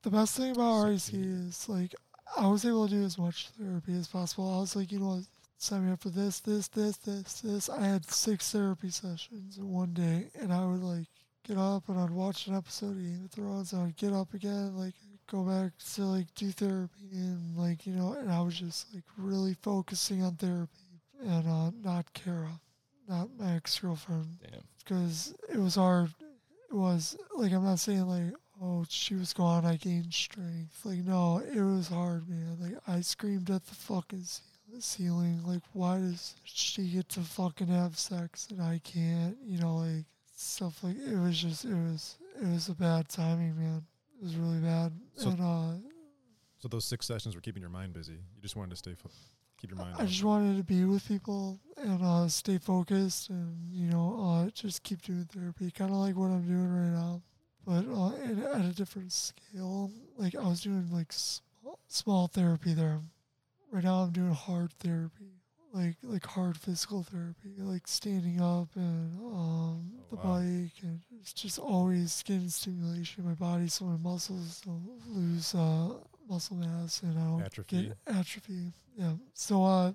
the 0.07 0.15
best 0.15 0.37
thing 0.37 0.51
about 0.51 0.85
RIC 0.85 1.09
is 1.11 1.67
like 1.67 1.93
I 2.37 2.47
was 2.47 2.63
able 2.63 2.87
to 2.87 2.95
do 2.95 3.03
as 3.03 3.17
much 3.17 3.49
therapy 3.59 3.91
as 3.99 4.07
possible. 4.07 4.55
I 4.55 4.61
was 4.61 4.73
like, 4.73 4.89
you 4.89 4.99
know 4.99 5.07
what, 5.07 5.23
sign 5.57 5.85
me 5.85 5.91
up 5.91 6.01
for 6.01 6.07
this, 6.07 6.39
this, 6.39 6.69
this, 6.69 6.95
this, 6.95 7.41
this. 7.41 7.69
I 7.69 7.85
had 7.85 8.09
six 8.09 8.49
therapy 8.49 8.89
sessions 8.89 9.57
in 9.57 9.69
one 9.69 9.93
day, 9.93 10.29
and 10.39 10.53
I 10.53 10.65
would 10.65 10.81
like 10.81 11.07
get 11.45 11.57
up 11.57 11.89
and 11.89 11.99
I'd 11.99 12.09
watch 12.09 12.47
an 12.47 12.55
episode 12.55 12.91
of 12.91 12.99
Game 12.99 13.21
of 13.25 13.31
Thrones. 13.31 13.73
And 13.73 13.81
I'd 13.81 13.97
get 13.97 14.13
up 14.13 14.33
again, 14.33 14.77
like 14.77 14.93
go 15.29 15.43
back 15.43 15.73
to 15.95 16.05
like 16.05 16.33
do 16.35 16.51
therapy, 16.51 17.09
and 17.11 17.57
like 17.57 17.85
you 17.85 17.91
know, 17.91 18.13
and 18.13 18.31
I 18.31 18.39
was 18.39 18.57
just 18.57 18.93
like 18.93 19.03
really 19.17 19.57
focusing 19.61 20.23
on 20.23 20.35
therapy 20.35 21.01
and 21.21 21.45
uh, 21.45 21.71
not 21.83 22.13
Kara, 22.13 22.61
not 23.09 23.27
my 23.37 23.55
ex 23.57 23.77
girlfriend 23.77 24.37
Damn. 24.41 24.61
because 24.79 25.33
it 25.51 25.57
was 25.57 25.75
hard. 25.75 26.13
It 26.71 26.75
was 26.75 27.17
like 27.35 27.51
I'm 27.51 27.65
not 27.65 27.79
saying 27.79 28.07
like 28.07 28.33
oh 28.61 28.85
she 28.89 29.15
was 29.15 29.33
gone, 29.33 29.65
I 29.65 29.75
gained 29.77 30.13
strength. 30.13 30.79
Like 30.83 30.99
no, 30.99 31.37
it 31.39 31.61
was 31.61 31.87
hard, 31.89 32.27
man. 32.29 32.57
Like 32.59 32.73
I 32.87 33.01
screamed 33.01 33.49
at 33.49 33.65
the 33.65 33.75
fucking 33.75 34.25
ceiling. 34.79 35.41
Like 35.45 35.61
why 35.73 35.97
does 35.99 36.35
she 36.43 36.87
get 36.89 37.09
to 37.09 37.21
fucking 37.21 37.67
have 37.67 37.97
sex 37.97 38.47
and 38.51 38.61
I 38.61 38.79
can't? 38.83 39.37
You 39.45 39.59
know, 39.59 39.77
like 39.77 40.05
stuff 40.35 40.83
like 40.83 40.95
it 40.97 41.17
was 41.17 41.37
just 41.41 41.65
it 41.65 41.73
was 41.73 42.15
it 42.41 42.47
was 42.47 42.69
a 42.69 42.73
bad 42.75 43.09
timing, 43.09 43.57
man. 43.57 43.83
It 44.19 44.23
was 44.23 44.35
really 44.35 44.59
bad. 44.59 44.91
So- 45.15 45.29
and 45.29 45.41
uh, 45.41 45.89
So 46.59 46.67
those 46.67 46.85
six 46.85 47.05
sessions 47.05 47.35
were 47.35 47.41
keeping 47.41 47.61
your 47.61 47.69
mind 47.69 47.93
busy. 47.93 48.13
You 48.13 48.41
just 48.41 48.55
wanted 48.55 48.71
to 48.71 48.75
stay 48.77 48.95
fo- 48.95 49.09
keep 49.61 49.69
your 49.71 49.77
mind. 49.79 49.95
I 49.99 50.05
just 50.05 50.23
wanted 50.23 50.57
to 50.57 50.63
be 50.63 50.83
with 50.85 51.07
people 51.07 51.59
and 51.77 52.01
uh, 52.03 52.27
stay 52.27 52.57
focused 52.57 53.29
and, 53.29 53.55
you 53.71 53.87
know, 53.89 54.19
uh, 54.47 54.49
just 54.51 54.81
keep 54.83 55.01
doing 55.03 55.27
therapy, 55.31 55.69
kind 55.71 55.91
of 55.91 55.97
like 55.97 56.15
what 56.15 56.27
I'm 56.31 56.47
doing 56.47 56.67
right 56.71 56.93
now, 56.99 57.21
but 57.67 57.83
uh, 57.93 58.13
at, 58.23 58.59
at 58.61 58.65
a 58.65 58.73
different 58.73 59.11
scale. 59.11 59.91
Like, 60.17 60.33
I 60.35 60.47
was 60.47 60.61
doing 60.61 60.87
like 60.91 61.11
small, 61.11 61.79
small 61.89 62.27
therapy 62.27 62.73
there. 62.73 63.01
Right 63.71 63.83
now, 63.83 64.03
I'm 64.03 64.11
doing 64.11 64.31
hard 64.31 64.71
therapy, 64.79 65.33
like 65.73 65.97
like 66.01 66.25
hard 66.25 66.55
physical 66.57 67.03
therapy, 67.03 67.55
like 67.59 67.85
standing 67.87 68.39
up 68.41 68.69
and 68.75 69.19
um, 69.19 69.91
Oh, 69.99 70.05
the 70.09 70.15
wow. 70.15 70.37
bike, 70.39 70.71
and 70.83 71.01
it's 71.19 71.33
just 71.33 71.59
always 71.59 72.13
skin 72.13 72.49
stimulation 72.49 73.23
in 73.23 73.29
my 73.29 73.35
body, 73.35 73.67
so 73.67 73.83
my 73.83 73.97
muscles 73.97 74.61
don't 74.65 74.87
lose 75.09 75.53
uh, 75.53 75.89
muscle 76.29 76.55
mass 76.55 77.01
and 77.03 77.19
I 77.19 77.23
don't 77.25 77.41
Atrophy. 77.41 77.87
get 77.87 77.97
atrophy. 78.15 78.71
Yeah. 78.97 79.11
So 79.33 79.65
uh, 79.65 79.91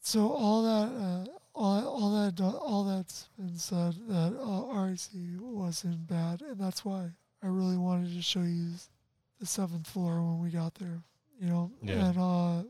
so 0.00 0.30
all 0.30 0.62
that 0.64 0.92
uh, 1.02 1.24
all 1.54 1.86
all 1.86 2.10
that 2.22 2.40
all 2.42 2.84
that's 2.84 3.28
been 3.38 3.56
said 3.56 3.94
that 4.08 4.36
uh, 4.40 4.74
RIC 4.74 5.00
wasn't 5.40 6.06
bad, 6.06 6.42
and 6.42 6.58
that's 6.58 6.84
why 6.84 7.10
I 7.42 7.46
really 7.46 7.76
wanted 7.76 8.14
to 8.14 8.22
show 8.22 8.42
you 8.42 8.70
the 9.40 9.46
seventh 9.46 9.86
floor 9.88 10.20
when 10.22 10.40
we 10.40 10.50
got 10.50 10.74
there. 10.74 11.02
You 11.40 11.48
know, 11.48 11.70
Yeah. 11.82 12.06
and 12.06 12.18
uh, 12.18 12.62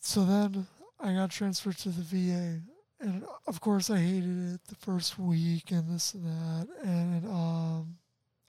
so 0.00 0.24
then 0.24 0.66
I 1.00 1.12
got 1.14 1.30
transferred 1.30 1.78
to 1.78 1.90
the 1.90 2.02
VA, 2.02 2.60
and 3.00 3.24
of 3.46 3.60
course 3.60 3.90
I 3.90 3.98
hated 3.98 4.54
it 4.54 4.60
the 4.68 4.74
first 4.76 5.18
week 5.18 5.70
and 5.70 5.88
this 5.94 6.14
and 6.14 6.24
that, 6.24 6.68
and 6.82 7.26
um. 7.26 7.98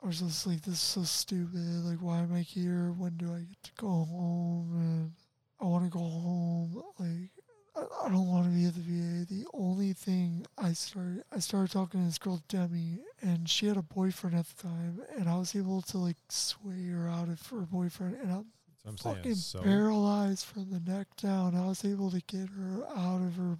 I 0.03 0.05
was 0.05 0.19
just 0.19 0.45
like, 0.45 0.61
this 0.61 0.75
is 0.75 0.79
so 0.79 1.01
stupid. 1.03 1.83
Like, 1.83 1.97
why 1.97 2.19
am 2.19 2.31
I 2.31 2.41
here? 2.41 2.91
When 2.95 3.17
do 3.17 3.33
I 3.33 3.39
get 3.39 3.63
to 3.63 3.71
go 3.77 3.87
home? 3.87 4.69
And 4.75 5.11
I 5.59 5.65
want 5.65 5.85
to 5.85 5.89
go 5.89 6.03
home. 6.03 6.83
Like, 6.99 7.31
I, 7.77 8.05
I 8.05 8.09
don't 8.09 8.27
want 8.27 8.45
to 8.45 8.49
be 8.51 8.65
at 8.65 8.73
the 8.73 8.81
VA. 8.81 9.25
The 9.29 9.45
only 9.53 9.93
thing 9.93 10.45
I 10.57 10.73
started, 10.73 11.23
I 11.31 11.39
started 11.39 11.71
talking 11.71 11.99
to 12.01 12.05
this 12.07 12.17
girl 12.17 12.41
Demi, 12.47 12.99
and 13.21 13.47
she 13.49 13.67
had 13.67 13.77
a 13.77 13.81
boyfriend 13.81 14.35
at 14.35 14.45
the 14.47 14.63
time, 14.63 15.01
and 15.17 15.29
I 15.29 15.37
was 15.37 15.55
able 15.55 15.81
to 15.83 15.97
like 15.97 16.17
sway 16.29 16.87
her 16.87 17.07
out 17.07 17.29
of 17.29 17.45
her 17.47 17.61
boyfriend, 17.61 18.17
and 18.21 18.31
I'm 18.31 18.45
I'm 18.85 18.97
saying 18.97 19.15
fucking 19.17 19.35
so. 19.35 19.59
paralyzed 19.59 20.45
from 20.45 20.69
the 20.71 20.79
neck 20.91 21.07
down. 21.21 21.55
I 21.55 21.67
was 21.67 21.83
able 21.85 22.09
to 22.11 22.21
get 22.27 22.47
her 22.49 22.85
out 22.95 23.21
of 23.21 23.35
her 23.35 23.57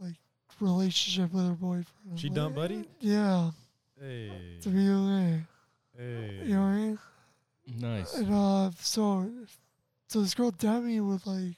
like 0.00 0.16
relationship 0.60 1.32
with 1.32 1.46
her 1.46 1.54
boyfriend. 1.54 1.86
She 2.16 2.28
Like, 2.28 2.34
done, 2.36 2.52
buddy? 2.54 2.88
Yeah, 3.00 3.50
Hey. 4.00 4.58
to 4.62 4.68
be 4.68 4.88
okay. 4.88 5.42
Hey. 5.96 6.40
You 6.44 6.54
know 6.54 6.60
what 6.62 6.66
I 6.68 6.74
mean? 6.76 6.98
Nice. 7.78 8.14
And 8.14 8.32
uh, 8.34 8.70
so, 8.80 9.28
so 10.08 10.20
this 10.22 10.34
girl 10.34 10.50
Demi 10.52 11.00
would 11.00 11.26
like 11.26 11.52
c- 11.52 11.56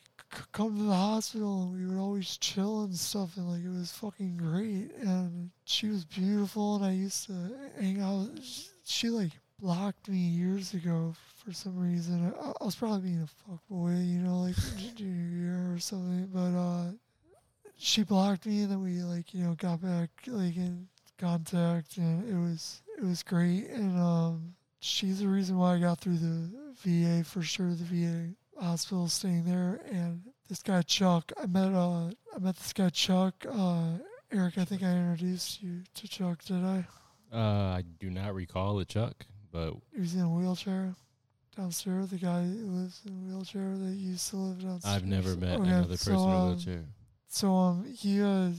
come 0.53 0.77
to 0.77 0.85
the 0.85 0.95
hospital, 0.95 1.63
and 1.63 1.73
we 1.75 1.87
would 1.87 2.01
always 2.01 2.37
chill 2.37 2.83
and 2.83 2.97
stuff, 2.97 3.37
and 3.37 3.49
like 3.49 3.65
it 3.65 3.79
was 3.79 3.93
fucking 3.93 4.37
great. 4.37 4.93
And 5.01 5.51
she 5.65 5.89
was 5.89 6.05
beautiful, 6.05 6.77
and 6.77 6.85
I 6.85 6.93
used 6.93 7.27
to 7.27 7.33
hang 7.79 8.01
out. 8.01 8.29
She, 8.43 8.69
she 8.85 9.09
like 9.09 9.33
blocked 9.61 10.09
me 10.09 10.19
years 10.19 10.75
ago 10.75 11.15
for 11.45 11.53
some 11.53 11.79
reason. 11.79 12.33
I, 12.41 12.53
I 12.61 12.65
was 12.65 12.75
probably 12.75 13.11
being 13.11 13.23
a 13.23 13.51
fuckboy, 13.51 14.07
you 14.07 14.19
know, 14.19 14.41
like 14.41 14.57
junior 14.97 15.37
year 15.37 15.73
or 15.73 15.79
something. 15.79 16.29
But 16.33 16.59
uh, 16.59 16.93
she 17.77 18.03
blocked 18.03 18.47
me, 18.47 18.63
and 18.63 18.71
then 18.71 18.83
we 18.83 19.03
like 19.03 19.35
you 19.35 19.45
know 19.45 19.55
got 19.55 19.83
back 19.83 20.11
like 20.27 20.57
in 20.57 20.89
contact, 21.19 21.97
and 21.97 22.29
it 22.29 22.37
was 22.37 22.83
it 22.97 23.05
was 23.05 23.23
great. 23.23 23.69
And 23.69 23.99
um, 23.99 24.55
she's 24.81 25.21
the 25.21 25.29
reason 25.29 25.59
why 25.59 25.75
I 25.75 25.79
got 25.79 26.01
through 26.01 26.19
the 26.19 26.51
VA 26.85 27.25
for 27.25 27.43
sure. 27.43 27.75
The 27.75 27.85
VA 27.85 28.35
hospital, 28.61 29.09
staying 29.09 29.45
there, 29.45 29.81
and 29.91 30.23
this 30.49 30.63
guy 30.63 30.83
Chuck. 30.83 31.33
I 31.41 31.47
met 31.47 31.73
uh, 31.73 32.07
I 32.35 32.39
met 32.39 32.57
this 32.57 32.73
guy 32.73 32.91
Chuck. 32.91 33.35
Uh, 33.49 33.99
Eric, 34.33 34.59
I 34.59 34.65
think 34.65 34.83
I 34.83 34.93
introduced 34.93 35.63
you 35.63 35.83
to 35.95 36.09
Chuck, 36.09 36.45
did 36.45 36.65
I? 36.65 36.87
Uh, 37.33 37.77
I 37.77 37.85
do 37.99 38.11
not 38.11 38.35
recall 38.35 38.79
a 38.79 38.85
Chuck, 38.85 39.27
but 39.53 39.75
He 39.95 40.01
was 40.01 40.15
in 40.15 40.21
a 40.21 40.29
wheelchair 40.29 40.95
downstairs. 41.57 42.11
The 42.11 42.17
guy 42.17 42.43
who 42.43 42.67
lives 42.67 43.01
in 43.07 43.13
a 43.13 43.29
wheelchair 43.29 43.77
that 43.77 43.95
used 43.95 44.31
to 44.31 44.37
live 44.37 44.63
downstairs. 44.63 44.97
I've 44.97 45.07
never 45.07 45.37
met 45.37 45.61
Okay, 45.61 45.69
another 45.69 45.89
person 45.89 46.17
so, 46.17 46.25
in 46.25 46.31
a 46.31 46.37
um, 46.39 46.49
wheelchair. 46.49 46.85
So 47.29 47.55
um 47.55 47.85
he 47.97 48.21
uh 48.23 48.51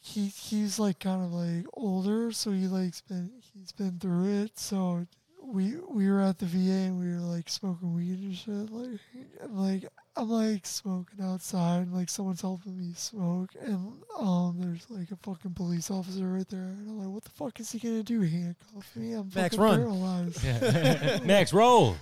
he 0.00 0.26
he's 0.26 0.78
like 0.78 0.98
kind 1.00 1.24
of 1.24 1.32
like 1.32 1.66
older, 1.72 2.32
so 2.32 2.50
he 2.50 2.66
like's 2.66 3.00
been 3.00 3.30
he's 3.52 3.72
been 3.72 3.98
through 3.98 4.42
it. 4.42 4.58
So 4.58 5.06
we 5.46 5.76
we 5.88 6.08
were 6.08 6.20
at 6.20 6.38
the 6.38 6.46
VA 6.46 6.86
and 6.88 6.98
we 6.98 7.12
were 7.12 7.20
like 7.20 7.48
smoking 7.48 7.94
weed 7.94 8.18
and 8.18 8.34
shit. 8.34 8.70
Like 8.70 9.00
and 9.40 9.58
like 9.58 9.84
I'm 10.16 10.30
like 10.30 10.64
smoking 10.64 11.24
outside, 11.24 11.82
and, 11.82 11.92
like 11.94 12.08
someone's 12.08 12.40
helping 12.40 12.78
me 12.78 12.92
smoke, 12.96 13.50
and 13.60 13.92
um 14.18 14.56
there's 14.60 14.88
like 14.88 15.10
a 15.10 15.16
fucking 15.16 15.54
police 15.54 15.90
officer 15.90 16.26
right 16.26 16.48
there, 16.48 16.60
and 16.60 16.88
I'm 16.88 16.98
like, 16.98 17.08
what 17.08 17.24
the 17.24 17.30
fuck 17.30 17.58
is 17.60 17.72
he 17.72 17.78
gonna 17.78 18.02
do? 18.02 18.20
Handcuff 18.20 18.96
me? 18.96 19.12
I'm 19.12 19.30
Max, 19.34 19.56
fucking 19.56 19.60
run. 19.60 19.78
paralyzed. 19.80 21.24
Max, 21.26 21.52
roll. 21.52 21.96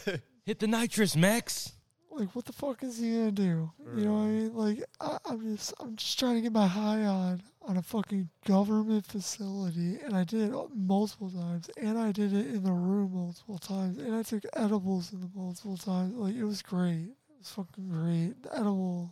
Hit 0.44 0.58
the 0.60 0.66
nitrous, 0.66 1.14
Max. 1.14 1.72
Like 2.18 2.34
what 2.34 2.44
the 2.44 2.52
fuck 2.52 2.82
is 2.82 2.98
he 2.98 3.12
gonna 3.12 3.30
do? 3.30 3.70
You 3.96 4.04
know 4.04 4.14
what 4.14 4.22
I 4.22 4.26
mean? 4.26 4.54
Like 4.54 4.84
I, 5.00 5.18
I'm 5.26 5.56
just 5.56 5.74
I'm 5.80 5.96
just 5.96 6.18
trying 6.18 6.34
to 6.34 6.40
get 6.40 6.52
my 6.52 6.66
high 6.66 7.04
on 7.04 7.42
on 7.62 7.76
a 7.76 7.82
fucking 7.82 8.28
government 8.46 9.06
facility, 9.06 9.98
and 10.02 10.16
I 10.16 10.24
did 10.24 10.50
it 10.50 10.54
multiple 10.74 11.30
times, 11.30 11.70
and 11.76 11.98
I 11.98 12.12
did 12.12 12.32
it 12.32 12.46
in 12.46 12.64
the 12.64 12.72
room 12.72 13.12
multiple 13.14 13.58
times, 13.58 13.98
and 13.98 14.14
I 14.14 14.22
took 14.22 14.44
edibles 14.54 15.12
in 15.12 15.20
the 15.20 15.30
multiple 15.34 15.76
times. 15.76 16.14
Like 16.14 16.34
it 16.34 16.44
was 16.44 16.62
great. 16.62 17.10
It 17.30 17.38
was 17.38 17.50
fucking 17.50 17.88
great. 17.88 18.42
The 18.42 18.54
edible, 18.56 19.10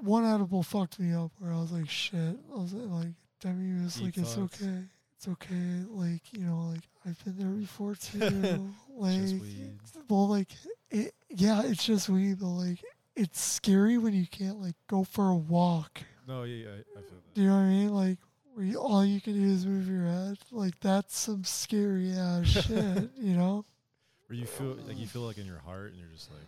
one 0.00 0.24
edible 0.24 0.62
fucked 0.62 0.98
me 0.98 1.14
up 1.14 1.30
where 1.38 1.52
I 1.52 1.60
was 1.60 1.72
like 1.72 1.88
shit. 1.88 2.36
I 2.52 2.58
was 2.58 2.72
like, 2.72 3.14
Demi 3.40 3.82
was 3.84 4.00
like, 4.00 4.16
it's 4.16 4.36
okay. 4.36 4.84
it's 5.16 5.28
okay. 5.28 5.84
Like 5.88 6.32
you 6.32 6.44
know, 6.44 6.72
like 6.72 6.82
I've 7.06 7.22
been 7.24 7.38
there 7.38 7.48
before 7.48 7.94
too. 8.00 8.72
like, 8.96 9.40
well, 10.08 10.28
like 10.28 10.48
it, 10.90 11.14
yeah, 11.28 11.62
it's 11.64 11.84
just 11.84 12.08
but 12.08 12.44
like 12.44 12.84
it's 13.16 13.40
scary 13.40 13.98
when 13.98 14.14
you 14.14 14.26
can't 14.26 14.60
like 14.60 14.74
go 14.88 15.04
for 15.04 15.28
a 15.28 15.36
walk. 15.36 16.02
No, 16.26 16.44
yeah, 16.44 16.64
yeah, 16.64 16.70
I, 16.70 16.98
I 16.98 17.02
feel 17.02 17.10
that. 17.10 17.34
Do 17.34 17.42
you 17.42 17.48
know 17.48 17.54
what 17.54 17.60
I 17.60 17.68
mean? 17.68 17.94
Like 17.94 18.18
where 18.54 18.66
you, 18.66 18.78
all 18.78 19.04
you 19.04 19.20
can 19.20 19.34
do 19.34 19.52
is 19.52 19.66
move 19.66 19.88
your 19.88 20.04
head. 20.04 20.38
Like 20.50 20.78
that's 20.80 21.16
some 21.16 21.44
scary 21.44 22.12
ass 22.12 22.46
shit. 22.46 23.10
You 23.16 23.36
know? 23.36 23.64
Where 24.26 24.38
you 24.38 24.46
feel 24.46 24.76
like 24.86 24.98
you 24.98 25.06
feel 25.06 25.22
like 25.22 25.38
in 25.38 25.46
your 25.46 25.58
heart, 25.58 25.90
and 25.90 25.98
you're 25.98 26.08
just 26.08 26.30
like, 26.30 26.46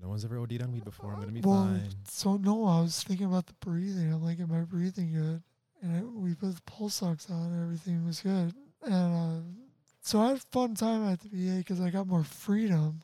no 0.00 0.08
one's 0.08 0.24
ever 0.24 0.38
OD'd 0.38 0.62
on 0.62 0.72
weed 0.72 0.84
before. 0.84 1.12
I'm 1.12 1.20
gonna 1.20 1.32
be 1.32 1.40
well, 1.40 1.64
fine. 1.64 1.90
so 2.08 2.36
no, 2.36 2.64
I 2.64 2.80
was 2.80 3.02
thinking 3.02 3.26
about 3.26 3.46
the 3.46 3.54
breathing. 3.60 4.12
I'm 4.12 4.22
like, 4.22 4.40
am 4.40 4.52
I 4.52 4.60
breathing 4.60 5.12
good? 5.12 5.42
And 5.82 5.96
I, 5.96 6.02
we 6.02 6.34
put 6.34 6.54
the 6.54 6.62
pulse 6.62 7.02
ox 7.02 7.28
on, 7.30 7.52
and 7.52 7.62
everything 7.62 8.06
was 8.06 8.20
good. 8.20 8.54
And 8.82 8.94
uh, 9.14 9.40
so 10.00 10.20
I 10.20 10.28
had 10.28 10.36
a 10.36 10.40
fun 10.40 10.74
time 10.74 11.08
at 11.08 11.20
the 11.20 11.28
VA 11.28 11.58
because 11.58 11.80
I 11.80 11.90
got 11.90 12.06
more 12.06 12.24
freedom. 12.24 13.00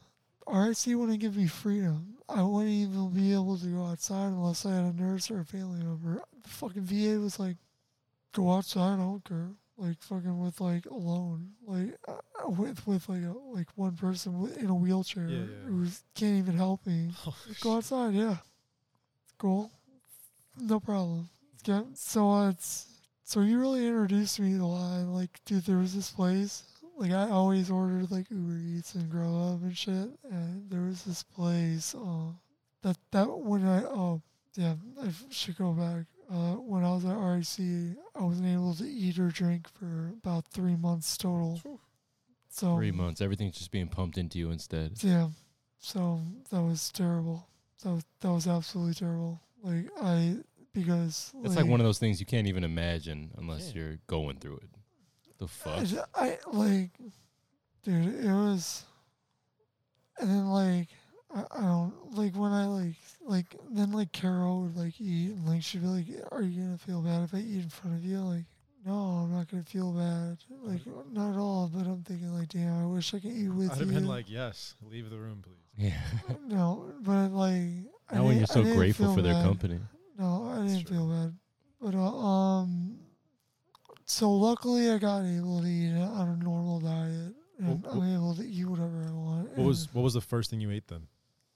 RIC 0.49 0.97
wouldn't 0.97 1.20
give 1.20 1.36
me 1.36 1.47
freedom. 1.47 2.16
I 2.28 2.42
wouldn't 2.42 2.72
even 2.72 3.11
be 3.11 3.32
able 3.32 3.57
to 3.59 3.66
go 3.66 3.84
outside 3.86 4.26
unless 4.28 4.66
I 4.66 4.74
had 4.74 4.84
a 4.84 4.92
nurse 4.92 5.30
or 5.30 5.40
a 5.40 5.44
family 5.44 5.78
member. 5.78 6.20
The 6.42 6.49
fucking 6.49 6.82
VA 6.82 7.20
was 7.20 7.38
like, 7.38 7.57
go 8.32 8.53
outside, 8.53 8.94
I 8.94 8.97
don't 8.97 9.24
care. 9.24 9.51
Like 9.78 10.01
fucking 10.03 10.38
with 10.42 10.59
like 10.61 10.86
alone, 10.86 11.51
like 11.66 11.94
uh, 12.09 12.49
with 12.49 12.86
with 12.86 13.07
like 13.11 13.22
a 13.24 13.34
like 13.53 13.66
one 13.74 13.94
person 13.94 14.51
in 14.59 14.70
a 14.70 14.74
wheelchair 14.74 15.28
Yeah, 15.28 15.40
yeah. 15.40 15.68
who 15.68 15.86
can't 16.14 16.38
even 16.38 16.57
help 16.57 16.86
me. 16.86 17.11
Go 17.61 17.76
outside, 17.76 18.14
yeah. 18.14 18.36
Cool. 19.36 19.70
No 20.59 20.80
problem. 20.80 21.28
Yeah. 21.66 21.82
So 21.92 22.30
uh, 22.30 22.49
it's 22.49 22.86
so 23.24 23.40
you 23.42 23.59
really 23.61 23.86
introduced 23.86 24.40
me 24.40 24.57
to 24.57 24.64
a 24.64 24.64
lot. 24.64 25.01
Like, 25.09 25.40
dude, 25.44 25.64
there 25.66 25.76
was 25.76 25.94
this 25.94 26.11
place. 26.11 26.62
Like, 26.97 27.12
I 27.12 27.28
always 27.30 27.70
ordered 27.70 28.11
like 28.11 28.30
Uber 28.30 28.59
Eats 28.59 28.94
and 28.94 29.11
Grubhub 29.12 29.62
and 29.62 29.76
shit. 29.76 30.09
And 30.30 30.70
there 30.70 30.82
was 30.82 31.03
this 31.05 31.22
place. 31.22 31.94
Uh, 31.94 32.32
that 32.82 32.97
that 33.11 33.28
when 33.38 33.66
I 33.66 33.82
oh 33.84 34.22
yeah, 34.55 34.74
I 35.03 35.09
should 35.30 35.57
go 35.59 35.72
back. 35.72 36.05
Uh, 36.32 36.55
when 36.55 36.82
I 36.84 36.90
was 36.92 37.05
at 37.05 37.14
RIC, 37.16 37.97
I 38.18 38.22
wasn't 38.24 38.49
able 38.49 38.74
to 38.74 38.84
eat 38.84 39.18
or 39.18 39.28
drink 39.28 39.68
for 39.68 40.12
about 40.20 40.47
three 40.49 40.74
months 40.74 41.16
total. 41.16 41.61
So 42.49 42.74
Three 42.76 42.90
months. 42.90 43.20
Everything's 43.20 43.57
just 43.59 43.70
being 43.70 43.86
pumped 43.88 44.16
into 44.18 44.38
you 44.38 44.51
instead. 44.51 44.92
yeah. 45.03 45.28
So 45.78 46.20
that 46.51 46.62
was 46.62 46.90
terrible. 46.90 47.47
That 47.84 47.90
was 47.90 48.05
that 48.20 48.32
was 48.32 48.47
absolutely 48.49 48.94
terrible. 48.94 49.40
Like 49.62 49.88
I 50.01 50.36
because 50.72 51.32
It's 51.44 51.57
like 51.57 51.66
one 51.66 51.80
of 51.80 51.84
those 51.86 51.99
things 51.99 52.18
you 52.20 52.26
can't 52.26 52.47
even 52.49 52.64
imagine 52.64 53.30
unless 53.36 53.68
Yeah. 53.74 53.82
you're 53.82 53.99
going 54.07 54.38
through 54.38 54.57
it. 54.59 54.70
The 55.39 55.49
fuck? 55.49 55.78
I, 55.78 55.84
ju- 55.84 56.01
I 56.14 56.39
like, 56.53 56.91
dude. 57.84 58.24
It 58.24 58.30
was, 58.32 58.84
and 60.18 60.30
then 60.30 60.47
like 60.49 60.89
I, 61.34 61.45
I 61.51 61.61
don't 61.61 61.93
like 62.14 62.34
when 62.34 62.53
I 62.53 62.66
like 62.66 62.95
like 63.26 63.47
then 63.70 63.93
like 63.93 64.12
Carol 64.12 64.62
would 64.62 64.76
like 64.76 65.01
eat 65.01 65.32
and 65.32 65.47
like 65.47 65.62
she'd 65.62 65.82
be 65.82 65.89
like, 65.89 66.07
"Are 66.32 66.43
you 66.43 66.62
gonna 66.62 66.78
feel 66.78 67.03
bad 67.03 67.24
if 67.24 67.34
I 67.34 67.39
eat 67.39 67.62
in 67.64 67.68
front 67.68 67.97
of 67.97 68.05
you?" 68.05 68.18
Like, 68.20 68.45
no, 68.87 68.95
I'm 68.95 69.32
not 69.34 69.51
gonna 69.51 69.62
feel 69.64 69.93
bad. 69.93 70.39
Like 70.62 70.80
not 71.12 71.32
at 71.34 71.39
all. 71.39 71.70
But 71.74 71.87
I'm 71.87 72.03
thinking 72.03 72.32
like, 72.32 72.49
damn, 72.49 72.82
I 72.82 72.87
wish 72.87 73.12
I 73.12 73.18
could 73.18 73.32
eat 73.32 73.49
with 73.49 73.70
I'd 73.72 73.78
you. 73.80 73.84
have 73.87 73.95
been 73.95 74.07
like, 74.07 74.30
yes, 74.30 74.74
leave 74.82 75.11
the 75.11 75.18
room, 75.18 75.43
please. 75.45 75.61
Yeah. 75.76 76.01
no, 76.47 76.93
but 77.01 77.28
like. 77.32 77.62
I 78.09 78.14
Now 78.14 78.24
when 78.24 78.39
you're 78.39 78.47
so 78.47 78.62
didn't 78.62 78.78
grateful 78.78 79.07
feel 79.07 79.16
for 79.16 79.22
their 79.22 79.34
bad. 79.34 79.45
company. 79.45 79.80
No, 80.18 80.49
I 80.51 80.61
That's 80.61 80.72
didn't 80.76 80.87
true. 80.87 80.97
feel 80.97 81.09
bad. 81.09 81.34
But 81.80 81.95
uh, 81.95 82.16
um, 82.16 82.99
so 84.07 84.30
luckily 84.30 84.90
I 84.90 84.98
got 84.98 85.24
able 85.24 85.61
to 85.61 85.66
eat 85.66 85.92
on 85.92 86.28
a 86.40 86.44
normal 86.44 86.80
diet, 86.80 87.34
and 87.59 87.84
Wh- 87.84 87.92
I'm 87.92 88.14
able 88.14 88.34
to 88.36 88.42
eat 88.42 88.64
whatever 88.64 89.04
I 89.07 89.12
want. 89.12 89.57
What 89.57 89.66
was 89.66 89.88
what 89.92 90.02
was 90.02 90.14
the 90.14 90.20
first 90.20 90.50
thing 90.50 90.61
you 90.61 90.70
ate 90.70 90.88
then? 90.88 91.07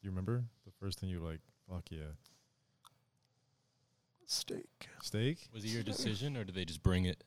You 0.02 0.10
remember 0.10 0.44
the 0.64 0.72
first 0.80 0.98
thing 1.00 1.08
you 1.08 1.20
were 1.20 1.28
like? 1.30 1.40
Fuck 1.68 1.84
yeah, 1.90 2.12
steak? 4.26 4.88
steak. 5.02 5.48
Was 5.54 5.64
it 5.64 5.68
your 5.68 5.82
decision 5.82 6.36
or 6.36 6.44
did 6.44 6.54
they 6.54 6.64
just 6.64 6.82
bring 6.82 7.04
it? 7.04 7.22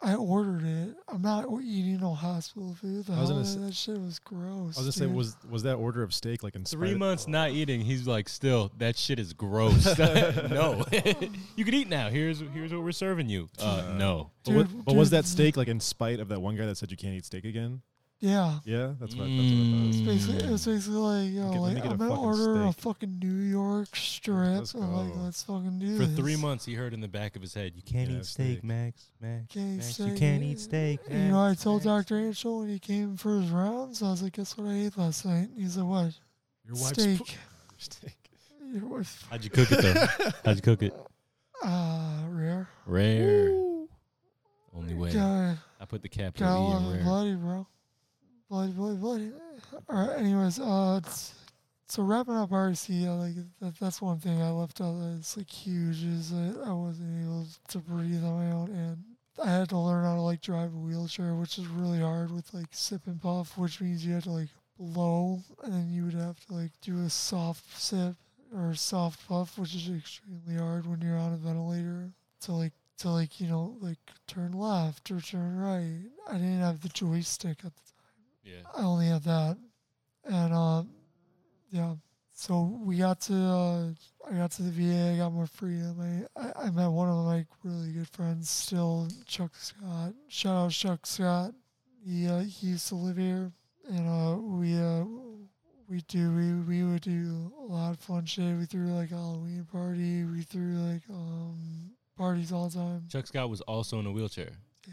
I 0.00 0.14
ordered 0.14 0.62
it. 0.64 0.94
I'm 1.08 1.22
not 1.22 1.46
eating 1.62 1.98
no 2.00 2.14
hospital 2.14 2.74
food. 2.80 3.06
The 3.06 3.14
I 3.14 3.20
was 3.20 3.28
hell 3.30 3.38
gonna 3.38 3.48
that, 3.48 3.60
s- 3.60 3.66
that 3.66 3.74
shit 3.74 4.00
was 4.00 4.18
gross. 4.20 4.76
I 4.78 4.80
was 4.82 4.82
gonna 4.82 4.92
say, 4.92 5.06
dude. 5.06 5.14
was 5.16 5.36
was 5.50 5.62
that 5.64 5.74
order 5.74 6.02
of 6.04 6.14
steak 6.14 6.42
like 6.44 6.54
in 6.54 6.64
Three 6.64 6.90
spite- 6.90 6.98
months 6.98 7.26
not 7.26 7.50
eating. 7.50 7.80
He's 7.80 8.06
like, 8.06 8.28
still, 8.28 8.70
that 8.78 8.96
shit 8.96 9.18
is 9.18 9.32
gross. 9.32 9.98
no, 9.98 10.84
you 11.56 11.64
can 11.64 11.74
eat 11.74 11.88
now. 11.88 12.10
Here's 12.10 12.38
here's 12.54 12.72
what 12.72 12.82
we're 12.82 12.92
serving 12.92 13.28
you. 13.28 13.48
Uh, 13.60 13.64
Uh, 13.88 13.94
no. 13.98 14.30
But, 14.44 14.54
what, 14.54 14.68
Dude, 14.68 14.84
but 14.84 14.94
was 14.94 15.10
dude, 15.10 15.18
that 15.18 15.24
steak 15.26 15.56
like 15.56 15.68
in 15.68 15.80
spite 15.80 16.20
of 16.20 16.28
that 16.28 16.40
one 16.40 16.54
guy 16.56 16.66
that 16.66 16.76
said 16.78 16.90
you 16.92 16.96
can't 16.96 17.14
eat 17.14 17.24
steak 17.24 17.44
again? 17.44 17.82
Yeah. 18.20 18.58
Yeah, 18.64 18.94
that's 18.98 19.14
what, 19.14 19.26
Mm. 19.28 19.88
It's 19.88 19.96
that's 19.98 20.06
basically, 20.06 20.44
it 20.48 20.50
was 20.50 20.66
basically 20.66 20.98
like, 20.98 21.32
yo, 21.32 21.42
Okay, 21.48 21.58
let 21.58 21.68
me 21.68 21.74
like 21.74 21.82
get 21.84 21.86
a 21.86 21.90
I'm 21.92 21.98
gonna 21.98 22.10
fucking 22.10 22.24
order 22.24 22.62
a 22.62 22.72
steak. 22.72 22.82
fucking 22.82 23.18
New 23.20 23.42
York 23.48 23.96
strip. 23.96 24.58
Let's 24.58 24.74
I'm 24.74 24.92
like, 24.92 25.14
go. 25.14 25.20
let's 25.20 25.42
fucking 25.44 25.78
do 25.78 25.96
For 25.98 26.06
this. 26.06 26.16
three 26.18 26.36
months, 26.36 26.64
he 26.64 26.74
heard 26.74 26.94
in 26.94 27.00
the 27.00 27.08
back 27.08 27.36
of 27.36 27.42
his 27.42 27.54
head, 27.54 27.72
"You 27.76 27.82
can't 27.82 28.10
Yeah, 28.10 28.18
eat 28.18 28.24
steak, 28.26 28.58
steak. 28.58 28.64
Max. 28.64 29.04
Max, 29.20 29.46
Can't 29.54 29.66
eat 29.66 29.76
Max. 29.76 29.98
You 30.00 30.04
steak. 30.06 30.16
can't 30.18 30.42
eat 30.42 30.60
steak." 30.60 31.00
And, 31.08 31.22
you 31.24 31.28
know, 31.30 31.38
I 31.40 31.48
Max, 31.50 31.62
told 31.62 31.84
Max." 31.84 32.06
Dr. 32.08 32.18
Angel 32.18 32.58
when 32.60 32.68
he 32.68 32.78
came 32.78 33.16
for 33.16 33.40
his 33.40 33.50
rounds, 33.50 34.02
I 34.02 34.10
was 34.10 34.22
like, 34.22 34.32
guess 34.32 34.56
what 34.58 34.66
I 34.68 34.74
ate 34.74 34.96
last 34.98 35.24
night? 35.24 35.48
He's 35.56 35.76
like, 35.76 35.86
what? 35.86 36.14
Your 36.66 36.74
wife's 36.74 36.88
Steak. 37.02 37.18
pu- 37.18 37.32
steak. 37.78 38.16
Your 38.72 38.84
wife. 38.86 39.26
How'd 39.30 39.44
you 39.44 39.50
cook 39.50 39.70
it 39.72 39.80
though? 39.80 40.06
How'd 40.44 40.56
you 40.56 40.62
cook 40.62 40.82
it? 40.82 40.94
Ah, 41.62 42.24
rare. 42.30 42.68
Rare. 42.84 43.50
Only 44.74 44.94
way. 44.94 45.12
Gotta, 45.12 45.58
I 45.80 45.84
put 45.86 46.02
the 46.02 46.08
capital 46.08 46.46
gotta 46.46 46.60
E 46.60 46.74
love 46.74 46.82
in 46.82 46.88
it 46.88 46.94
rare. 46.96 47.04
bloody, 47.04 47.34
bro. 47.34 47.66
Bloody, 48.50 48.72
bloody, 48.72 48.96
bloody. 48.96 49.32
All 49.90 50.06
right, 50.06 50.18
anyways, 50.18 50.58
uh, 50.58 51.00
so 51.86 52.02
wrapping 52.02 52.34
up 52.34 52.48
RC, 52.48 53.06
like, 53.18 53.34
that, 53.60 53.78
that's 53.78 54.00
one 54.00 54.18
thing 54.18 54.40
I 54.40 54.48
left 54.48 54.80
out 54.80 54.96
that's, 55.00 55.36
like, 55.36 55.50
huge 55.50 56.02
is 56.02 56.32
I 56.32 56.72
wasn't 56.72 57.24
able 57.24 57.46
to 57.68 57.78
breathe 57.78 58.24
on 58.24 58.38
my 58.38 58.50
own, 58.52 58.70
and 58.70 58.96
I 59.44 59.50
had 59.50 59.68
to 59.68 59.78
learn 59.78 60.04
how 60.04 60.14
to, 60.14 60.22
like, 60.22 60.40
drive 60.40 60.72
a 60.72 60.78
wheelchair, 60.78 61.34
which 61.34 61.58
is 61.58 61.66
really 61.66 62.00
hard 62.00 62.30
with, 62.30 62.54
like, 62.54 62.68
sip 62.70 63.02
and 63.06 63.20
puff, 63.20 63.58
which 63.58 63.82
means 63.82 64.04
you 64.04 64.14
have 64.14 64.24
to, 64.24 64.30
like, 64.30 64.48
blow, 64.78 65.42
and 65.62 65.74
then 65.74 65.90
you 65.90 66.06
would 66.06 66.14
have 66.14 66.40
to, 66.46 66.54
like, 66.54 66.72
do 66.80 67.04
a 67.04 67.10
soft 67.10 67.78
sip 67.78 68.14
or 68.54 68.74
soft 68.74 69.28
puff, 69.28 69.58
which 69.58 69.74
is 69.74 69.90
extremely 69.90 70.56
hard 70.56 70.86
when 70.86 71.02
you're 71.02 71.18
on 71.18 71.34
a 71.34 71.36
ventilator 71.36 72.08
to, 72.40 72.52
like, 72.52 72.72
to, 72.96 73.10
like, 73.10 73.40
you 73.40 73.48
know, 73.48 73.76
like, 73.80 73.98
turn 74.26 74.52
left 74.52 75.10
or 75.10 75.20
turn 75.20 75.58
right. 75.58 76.10
I 76.28 76.38
didn't 76.38 76.60
have 76.60 76.80
the 76.80 76.88
joystick 76.88 77.58
at 77.64 77.76
the 77.76 77.82
Yeah. 78.48 78.62
I 78.76 78.82
only 78.82 79.06
had 79.06 79.22
that, 79.24 79.58
and 80.24 80.54
uh, 80.54 80.82
yeah. 81.70 81.94
So 82.32 82.78
we 82.84 82.98
got 82.98 83.20
to, 83.22 83.34
uh, 83.34 83.88
I 84.30 84.36
got 84.36 84.52
to 84.52 84.62
the 84.62 84.70
VA. 84.70 85.12
I 85.14 85.16
got 85.16 85.32
more 85.32 85.48
freedom. 85.48 86.26
I, 86.36 86.40
I, 86.40 86.66
I 86.66 86.70
met 86.70 86.86
one 86.86 87.08
of 87.08 87.24
my 87.26 87.44
really 87.64 87.90
good 87.90 88.08
friends 88.08 88.48
still, 88.48 89.08
Chuck 89.26 89.50
Scott. 89.56 90.12
Shout 90.28 90.66
out 90.66 90.70
Chuck 90.70 91.04
Scott. 91.04 91.52
He 92.04 92.28
uh, 92.28 92.40
he 92.40 92.68
used 92.68 92.88
to 92.88 92.94
live 92.94 93.16
here, 93.16 93.50
and 93.88 94.08
uh, 94.08 94.38
we 94.40 94.78
uh, 94.78 95.04
we 95.88 96.00
do 96.02 96.32
we 96.32 96.52
we 96.54 96.84
would 96.84 97.02
do 97.02 97.52
a 97.58 97.64
lot 97.64 97.90
of 97.90 97.98
fun 97.98 98.24
shit. 98.24 98.56
We 98.56 98.66
threw 98.66 98.86
like 98.92 99.10
a 99.10 99.16
Halloween 99.16 99.66
party. 99.70 100.24
We 100.24 100.42
threw 100.42 100.74
like 100.74 101.02
um 101.10 101.90
parties 102.16 102.52
all 102.52 102.68
the 102.68 102.76
time. 102.76 103.04
Chuck 103.10 103.26
Scott 103.26 103.50
was 103.50 103.62
also 103.62 103.98
in 103.98 104.06
a 104.06 104.12
wheelchair. 104.12 104.50
I 104.86 104.90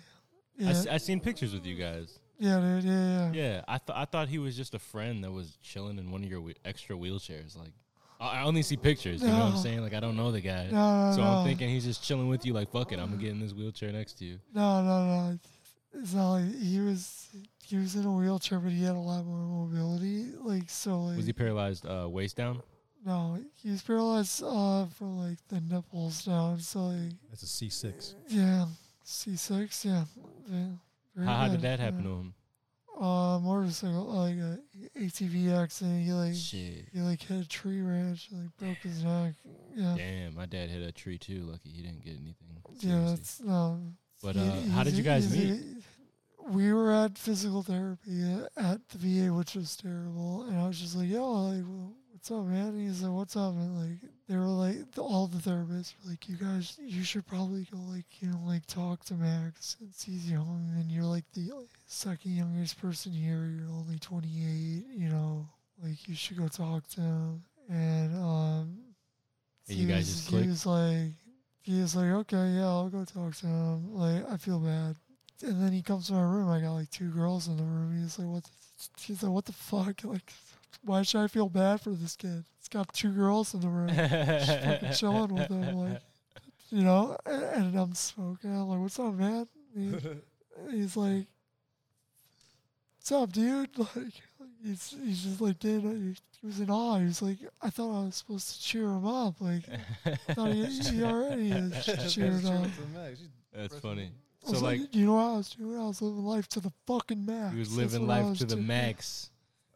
Yeah, 0.58 0.70
s 0.70 0.88
I 0.88 0.98
seen 0.98 1.20
pictures 1.20 1.54
with 1.54 1.66
you 1.66 1.76
guys. 1.76 2.20
Yeah, 2.40 2.60
dude, 2.60 2.84
yeah, 2.84 2.92
yeah. 2.92 3.32
Yeah, 3.34 3.62
I 3.68 3.78
thought 3.78 3.96
I 3.98 4.06
thought 4.06 4.28
he 4.28 4.38
was 4.40 4.56
just 4.58 4.74
a 4.74 4.80
friend 4.80 5.24
that 5.24 5.32
was 5.32 5.58
chilling 5.62 5.98
in 6.00 6.12
one 6.12 6.24
of 6.24 6.30
your 6.30 6.42
whe- 6.42 6.58
extra 6.66 6.96
wheelchairs. 6.96 7.58
Like, 7.58 7.72
I 8.20 8.40
I 8.40 8.44
only 8.44 8.62
see 8.62 8.78
pictures. 8.78 9.22
You 9.22 9.28
know 9.30 9.34
what 9.40 9.44
I'm 9.46 9.54
No. 9.56 9.60
saying? 9.60 9.82
Like, 9.82 9.94
I 9.94 10.00
don't 10.00 10.16
know 10.18 10.32
the 10.32 10.42
guy, 10.42 10.70
No, 10.72 11.10
no, 11.10 11.16
so 11.16 11.22
no. 11.24 11.28
I'm 11.32 11.46
thinking 11.46 11.70
he's 11.70 11.86
just 11.86 12.04
chilling 12.04 12.28
with 12.28 12.46
you. 12.46 12.54
Like, 12.54 12.72
fuck 12.72 12.92
it, 12.92 13.00
I'm 13.00 13.10
gonna 13.12 13.22
get 13.22 13.32
in 13.32 13.40
this 13.40 13.54
wheelchair 13.54 13.92
next 13.92 14.14
to 14.20 14.26
you. 14.26 14.40
No, 14.54 14.82
no, 14.84 15.06
no. 15.32 15.40
It's 15.98 16.14
not 16.14 16.32
like 16.34 16.56
he 16.60 16.80
was. 16.80 17.28
He 17.68 17.78
was 17.78 17.96
in 17.96 18.06
a 18.06 18.12
wheelchair, 18.12 18.60
but 18.60 18.72
he 18.72 18.84
had 18.84 18.96
a 18.96 19.00
lot 19.00 19.26
more 19.26 19.66
mobility. 19.66 20.26
Like 20.40 20.70
so, 20.70 21.02
like 21.06 21.18
Was 21.18 21.26
he 21.26 21.34
paralyzed 21.34 21.86
uh, 21.88 22.08
waist 22.10 22.36
down? 22.38 22.62
no, 23.06 23.40
he 23.64 23.72
was 23.72 23.82
paralyzed 23.82 24.44
uh, 24.44 24.86
from 24.88 25.18
like 25.18 25.38
the 25.48 25.62
nipples 25.62 26.26
down. 26.26 26.60
So 26.60 26.88
like 26.88 27.14
That's 27.30 27.44
a 27.44 27.48
C 27.48 27.70
six. 27.70 28.14
yeah, 28.28 28.66
C 29.04 29.36
six. 29.36 29.84
Yeah. 29.86 30.04
yeah 30.48 30.58
very 30.58 30.78
How, 31.18 31.34
how 31.34 31.48
did 31.48 31.62
that 31.62 31.80
happen 31.80 32.00
yeah. 32.00 32.10
to 32.10 32.16
him? 32.16 32.34
Uh, 33.00 33.40
motorcycle 33.40 34.06
like 34.06 34.36
a 34.36 34.60
ATV 34.98 35.54
accident. 35.62 36.06
He 36.06 36.14
like 36.14 36.34
Shit. 36.34 36.88
he 36.94 37.00
like 37.02 37.22
hit 37.22 37.46
a 37.46 37.48
tree 37.48 37.82
branch, 37.82 38.30
like 38.32 38.56
broke 38.58 38.78
his 38.78 39.04
neck. 39.04 39.34
Yeah. 39.76 39.96
Damn, 39.98 40.36
my 40.36 40.46
dad 40.46 40.70
hit 40.70 40.82
a 40.82 40.94
tree 40.94 41.18
too. 41.18 41.42
Lucky 41.44 41.70
he 41.70 41.82
didn't 41.82 42.04
get 42.06 42.14
anything. 42.14 42.36
Yeah, 42.80 42.80
seriously. 42.80 43.16
that's 43.16 43.42
no. 43.42 43.82
But 44.24 44.36
he- 44.38 44.42
uh, 44.48 44.72
how 44.72 44.84
did 44.84 44.94
you 44.94 45.04
guys 45.04 45.30
meet? 45.36 45.62
we 46.48 46.72
were 46.72 46.92
at 46.92 47.18
physical 47.18 47.64
therapy 47.64 48.24
at 48.56 48.88
the 48.90 48.98
VA, 48.98 49.34
which 49.34 49.56
was 49.56 49.76
terrible, 49.76 50.44
and 50.44 50.58
I 50.58 50.68
was 50.68 50.80
just 50.80 50.96
like, 50.96 51.10
"Yo, 51.10 51.24
I 51.24 51.56
like, 51.56 51.64
well, 51.68 51.94
what's 52.30 52.32
"What's 52.32 52.48
up, 52.48 52.52
man?" 52.52 52.68
And 52.70 52.88
he's 52.88 53.02
like, 53.02 53.12
"What's 53.12 53.36
up?" 53.36 53.54
And 53.54 53.78
like 53.78 54.12
they 54.28 54.38
were 54.38 54.44
like, 54.44 54.92
the, 54.92 55.02
all 55.02 55.28
the 55.28 55.38
therapists 55.38 55.94
were 56.04 56.12
like, 56.12 56.28
"You 56.28 56.36
guys, 56.38 56.78
you 56.82 57.04
should 57.04 57.28
probably 57.28 57.68
go 57.72 57.78
like 57.78 58.06
you 58.20 58.30
know 58.30 58.42
like 58.46 58.66
talk 58.68 59.06
to 59.06 59.14
Max 59.14 59.78
since 59.80 60.04
he's 60.04 60.32
young 60.32 60.72
and 60.76 60.92
you're 60.92 61.04
like 61.04 61.26
the 61.34 61.52
second 61.88 62.32
youngest 62.32 62.80
person 62.82 63.12
here. 63.12 63.46
You're 63.46 63.70
only 63.70 64.00
28. 64.00 64.86
You 64.96 65.10
know, 65.10 65.48
like 65.84 66.08
you 66.08 66.16
should 66.16 66.38
go 66.38 66.48
talk 66.48 66.88
to 66.90 67.02
him." 67.02 67.44
And 67.70 68.16
um, 68.16 68.78
And 69.68 69.78
you 69.78 69.88
guys 69.88 70.08
just 70.08 70.30
he 70.30 70.48
was 70.48 70.66
like, 70.66 71.12
he 71.62 71.82
was 71.82 71.96
like, 71.96 72.10
"Okay, 72.10 72.50
yeah, 72.56 72.66
I'll 72.68 72.90
go 72.90 73.06
talk 73.06 73.36
to 73.38 73.48
him." 73.48 73.94
Like 73.96 74.32
I 74.32 74.38
feel 74.38 74.60
bad. 74.60 74.96
And 75.44 75.62
then 75.62 75.74
he 75.74 75.82
comes 75.82 76.08
to 76.08 76.14
my 76.14 76.22
room. 76.22 76.50
I 76.50 76.62
got 76.62 76.74
like 76.74 76.90
two 76.90 77.10
girls 77.10 77.48
in 77.48 77.58
the 77.58 77.64
room. 77.64 78.00
He's 78.02 78.18
like, 78.18 78.28
"What?" 78.28 78.44
The, 78.44 78.52
he's 79.02 79.22
like, 79.24 79.32
"What 79.32 79.46
the 79.46 79.54
fuck? 79.54 80.02
Like, 80.04 80.32
why 80.84 81.02
should 81.04 81.22
I 81.22 81.28
feel 81.28 81.50
bad 81.50 81.82
for 81.82 81.92
this 81.92 82.16
kid? 82.16 82.44
He's 82.60 82.68
got 82.70 82.94
two 82.94 83.12
girls 83.12 83.54
in 83.54 83.62
the 83.62 83.68
room, 83.70 83.90
just 83.90 84.64
fucking 84.64 84.92
chilling 84.96 85.34
with 85.36 85.48
him, 85.50 85.76
like, 85.78 86.02
you 86.70 86.84
know." 86.84 87.18
And, 87.26 87.44
and 87.44 87.76
I'm 87.80 87.94
smoking. 87.96 88.52
I'm 88.52 88.68
like, 88.68 88.80
"What's 88.80 89.00
up, 89.00 89.14
man?" 89.14 89.48
He- 89.76 89.96
he's 90.72 90.96
like, 90.98 91.28
"What's 92.98 93.12
up, 93.12 93.32
dude?" 93.32 93.70
Like, 93.78 94.14
he's 94.64 94.96
he's 95.04 95.24
just 95.24 95.42
like, 95.42 95.60
"Dude," 95.60 95.84
he, 95.84 96.16
he 96.42 96.48
was 96.48 96.60
in 96.60 96.70
awe. 96.72 96.98
He 97.00 97.06
was 97.06 97.22
like, 97.22 97.38
"I 97.62 97.70
thought 97.70 98.02
I 98.02 98.06
was 98.06 98.16
supposed 98.16 98.52
to 98.56 98.62
cheer 98.62 98.86
him 98.86 99.06
up. 99.06 99.36
Like, 99.40 99.64
I 100.06 100.34
thought 100.34 100.52
he, 100.54 100.66
he 100.66 101.04
already 101.04 101.52
is 101.52 102.14
cheered 102.14 102.46
up." 102.46 102.68
That's 103.54 103.78
funny. 103.80 104.12
So 104.46 104.60
like, 104.60 104.94
you 104.94 105.06
know 105.08 105.14
what 105.16 105.22
I 105.24 105.38
was 105.38 105.50
doing? 105.52 105.80
I 105.80 105.86
was 105.88 106.02
living 106.04 106.24
life 106.24 106.48
to 106.50 106.60
the 106.60 106.72
fucking 106.86 107.26
max. 107.26 107.54
he 107.54 107.60
was 107.60 107.76
living 107.76 108.06
life 108.06 108.26
was 108.26 108.38
to 108.40 108.46
the 108.46 108.56
doing. 108.56 108.68
max. 108.68 109.30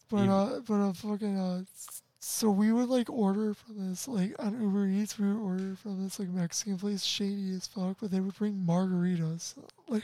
But 0.10 0.18
Even- 0.18 0.30
uh, 0.30 0.62
but 0.68 0.74
uh, 0.76 0.94
fucking 0.94 1.38
uh, 1.38 1.64
so 2.20 2.50
we 2.50 2.72
would 2.72 2.90
like 2.90 3.10
order 3.10 3.54
from 3.54 3.90
this 3.90 4.08
like 4.08 4.36
on 4.40 4.62
Uber 4.62 4.88
Eats. 4.88 5.18
We 5.18 5.28
would 5.32 5.42
order 5.42 5.76
from 5.76 6.04
this 6.04 6.20
like 6.20 6.30
Mexican 6.30 6.78
place, 6.78 7.04
shady 7.04 7.54
as 7.56 7.68
fuck. 7.68 7.98
But 8.02 8.12
they 8.12 8.20
would 8.20 8.36
bring 8.36 8.54
margaritas 8.68 9.56
like 9.88 10.04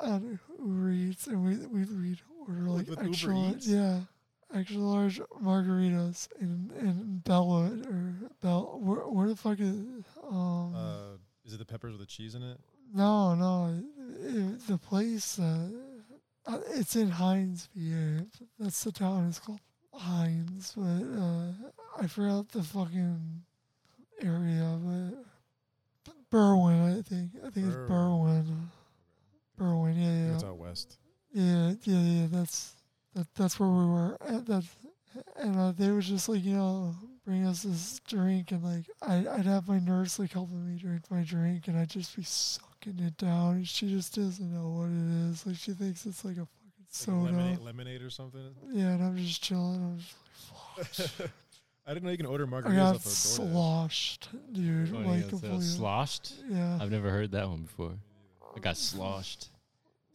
on 0.00 0.38
Uber 0.58 0.90
Eats, 0.90 1.26
and 1.26 1.44
we 1.44 1.56
we 1.66 1.84
we'd 1.84 2.20
order 2.46 2.70
like 2.70 2.88
Uber 2.88 3.08
extra, 3.08 3.54
yeah, 3.62 4.00
extra 4.54 4.78
large 4.78 5.20
margaritas 5.42 6.28
in 6.40 6.70
in 6.78 7.22
Bellwood 7.24 7.86
or 7.86 8.14
Bell. 8.42 8.78
Where, 8.82 9.00
where 9.08 9.28
the 9.28 9.36
fuck 9.36 9.58
is 9.60 9.76
um. 10.30 10.74
Uh, 10.74 11.16
is 11.44 11.54
it 11.54 11.58
the 11.58 11.64
peppers 11.64 11.92
with 11.92 12.00
the 12.00 12.06
cheese 12.06 12.34
in 12.34 12.42
it? 12.42 12.58
No, 12.92 13.34
no. 13.34 13.82
It, 14.20 14.66
the 14.66 14.78
place, 14.78 15.38
uh, 15.38 15.68
uh, 16.46 16.58
it's 16.74 16.96
in 16.96 17.08
Hines, 17.10 17.68
VA. 17.74 18.26
That's 18.58 18.84
the 18.84 18.92
town. 18.92 19.26
It's 19.28 19.38
called 19.38 19.60
Hines, 19.92 20.72
but 20.76 21.20
uh, 21.20 21.52
I 22.00 22.06
forgot 22.06 22.48
the 22.50 22.62
fucking 22.62 23.42
area. 24.22 24.78
But 26.04 26.14
Berwyn, 26.30 26.98
I 26.98 27.02
think. 27.02 27.30
I 27.44 27.50
think 27.50 27.66
it's 27.66 27.76
Berwyn. 27.76 28.46
Berwyn, 29.58 29.94
yeah, 29.96 30.26
yeah. 30.28 30.34
It's 30.34 30.44
out 30.44 30.58
west. 30.58 30.98
Yeah, 31.32 31.72
yeah, 31.82 32.00
yeah. 32.00 32.26
That's 32.30 32.76
that. 33.14 33.26
That's 33.34 33.58
where 33.58 33.68
we 33.68 33.86
were. 33.86 34.16
And 34.20 34.46
that, 34.46 34.64
and 35.36 35.58
uh, 35.58 35.72
they 35.72 35.90
would 35.90 36.02
just 36.02 36.28
like 36.28 36.44
you 36.44 36.54
know 36.54 36.94
bring 37.24 37.46
us 37.46 37.62
this 37.62 38.00
drink, 38.06 38.52
and 38.52 38.62
like 38.62 38.84
I, 39.02 39.26
I'd 39.38 39.46
have 39.46 39.68
my 39.68 39.78
nurse 39.78 40.18
like 40.18 40.32
helping 40.32 40.66
me 40.66 40.78
drink 40.78 41.02
my 41.10 41.22
drink, 41.22 41.68
and 41.68 41.76
I'd 41.78 41.90
just 41.90 42.14
be 42.16 42.22
sucking 42.86 43.04
it 43.06 43.16
down. 43.16 43.56
And 43.56 43.68
she 43.68 43.88
just 43.88 44.14
doesn't 44.14 44.52
know 44.52 44.68
what 44.68 44.86
it 44.88 45.30
is. 45.30 45.46
Like 45.46 45.56
she 45.56 45.72
thinks 45.72 46.06
it's 46.06 46.24
like 46.24 46.36
a 46.36 46.46
fucking 46.46 46.72
Like 46.78 46.88
soda. 46.90 47.16
lemonade, 47.32 47.58
lemonade 47.60 48.02
or 48.02 48.10
something. 48.10 48.54
Yeah, 48.70 48.86
and 48.94 49.02
I'm 49.04 49.16
just 49.16 49.42
chilling. 49.42 49.82
I'm 49.82 49.98
just 49.98 51.18
like, 51.18 51.18
fuck. 51.18 51.30
I 51.88 51.94
didn't 51.94 52.04
know 52.04 52.10
you 52.10 52.16
can 52.16 52.26
order 52.26 52.44
I 52.44 52.48
margaritas 52.50 52.74
got 52.76 52.94
off 52.96 52.96
of 52.96 53.02
DoorDash. 53.12 53.36
sloshed, 53.36 54.28
dude. 54.52 54.88
Funny, 54.88 55.04
like 55.06 55.18
that's, 55.20 55.30
completely. 55.30 55.60
sloshed. 55.60 56.32
yeah. 56.50 56.78
I've 56.80 56.90
never 56.90 57.10
heard 57.10 57.30
that 57.32 57.48
one 57.48 57.62
before. 57.62 57.92
I 58.56 58.58
got 58.58 58.76
sloshed, 58.76 59.48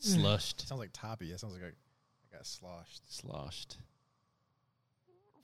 Yeah. 0.02 0.18
slushed, 0.18 0.68
Sounds 0.68 0.80
like 0.80 0.90
toppy. 0.92 1.32
It 1.32 1.40
sounds 1.40 1.54
like 1.54 1.64
I, 1.64 1.68
I 1.68 2.36
got 2.38 2.46
sloshed. 2.46 3.02
sloshed. 3.14 3.78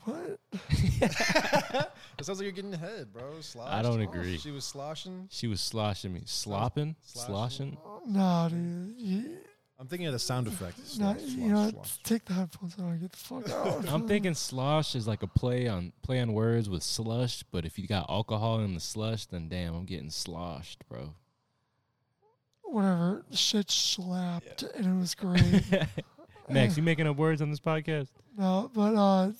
What? 0.08 0.40
It 2.20 2.26
sounds 2.26 2.40
like 2.40 2.46
you're 2.46 2.52
getting 2.52 2.74
head, 2.74 3.14
bro. 3.14 3.42
Sloshed. 3.42 3.72
I 3.72 3.84
don't 3.84 4.02
agree. 4.02 4.38
She 4.40 4.50
was 4.50 4.66
sloshing. 4.66 5.28
She 5.30 5.46
was 5.46 5.62
sloshing 5.62 6.12
me, 6.14 6.24
slopping, 6.26 6.96
sloshing. 7.04 7.78
sloshing. 7.84 8.12
Nah, 8.12 8.50
dude. 8.50 8.96
You, 8.98 9.38
I'm 9.80 9.86
thinking 9.86 10.08
of 10.08 10.14
the 10.14 10.20
sound 10.20 10.48
effect. 10.48 10.80
nah, 10.98 11.14
Slosh, 11.14 11.22
you 11.30 11.38
know, 11.50 11.56
slosh, 11.70 11.74
what? 11.76 11.86
slosh. 11.86 12.04
take 12.04 12.26
the 12.26 12.34
headphones 12.34 12.76
out 12.82 13.00
get 13.00 13.12
the 13.12 13.18
fuck 13.18 13.50
out. 13.52 13.88
I'm 13.94 14.08
thinking 14.08 14.34
slosh 14.34 14.96
is 14.96 15.08
like 15.08 15.22
a 15.22 15.28
play 15.28 15.68
on 15.68 15.94
play 16.02 16.20
on 16.20 16.34
words 16.34 16.68
with 16.72 16.82
slush, 16.82 17.44
but 17.52 17.66
if 17.66 17.78
you 17.78 17.88
got 17.88 18.10
alcohol 18.10 18.62
in 18.62 18.74
the 18.74 18.80
slush, 18.80 19.28
then 19.28 19.48
damn, 19.50 19.76
I'm 19.76 19.86
getting 19.86 20.10
sloshed, 20.10 20.90
bro. 20.90 21.14
whatever. 22.64 23.24
Shit 23.32 23.70
slapped 23.70 24.64
and 24.64 24.86
it 24.88 25.00
was 25.00 25.14
great. 25.14 25.64
Max, 26.50 26.78
you 26.78 26.82
making 26.82 27.06
up 27.06 27.18
words 27.18 27.44
on 27.44 27.52
this 27.52 27.60
podcast? 27.60 28.08
no, 28.36 28.72
but 28.74 28.96
uh, 28.96 29.32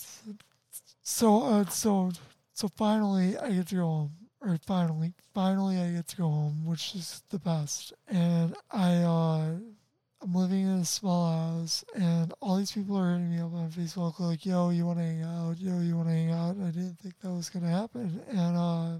so 1.02 1.44
uh, 1.44 1.66
so 1.66 2.12
so 2.54 2.68
finally 2.68 3.38
I 3.38 3.52
get 3.52 3.68
to 3.70 3.76
go 3.76 3.82
home, 3.82 4.12
or 4.42 4.58
finally, 4.66 5.14
finally 5.34 5.78
I 5.80 5.92
get 5.92 6.08
to 6.10 6.18
go 6.18 6.30
home, 6.30 6.66
which 6.66 6.96
is 6.96 7.24
the 7.30 7.40
best. 7.40 7.94
And 8.08 8.56
I 8.72 8.96
uh, 9.04 9.56
I'm 10.22 10.34
living 10.34 10.64
in 10.64 10.80
a 10.80 10.86
small 10.86 11.32
house, 11.32 11.84
and 11.96 12.34
all 12.42 12.58
these 12.58 12.72
people 12.72 12.98
are 12.98 13.12
hitting 13.12 13.32
me 13.32 13.40
up 13.40 13.54
on 13.54 13.70
Facebook 13.70 14.20
like, 14.20 14.46
"Yo, 14.46 14.70
you 14.72 14.86
want 14.86 15.00
to 15.00 15.06
hang 15.06 15.24
out? 15.24 15.60
Yo, 15.60 15.80
you 15.80 15.96
want 15.96 16.10
to 16.10 16.14
hang 16.14 16.32
out?" 16.32 16.56
And 16.56 16.66
I 16.66 16.72
didn't 16.72 17.00
think 17.00 17.20
that 17.20 17.32
was 17.32 17.50
gonna 17.50 17.70
happen, 17.70 18.22
and 18.30 18.58
uh. 18.58 19.00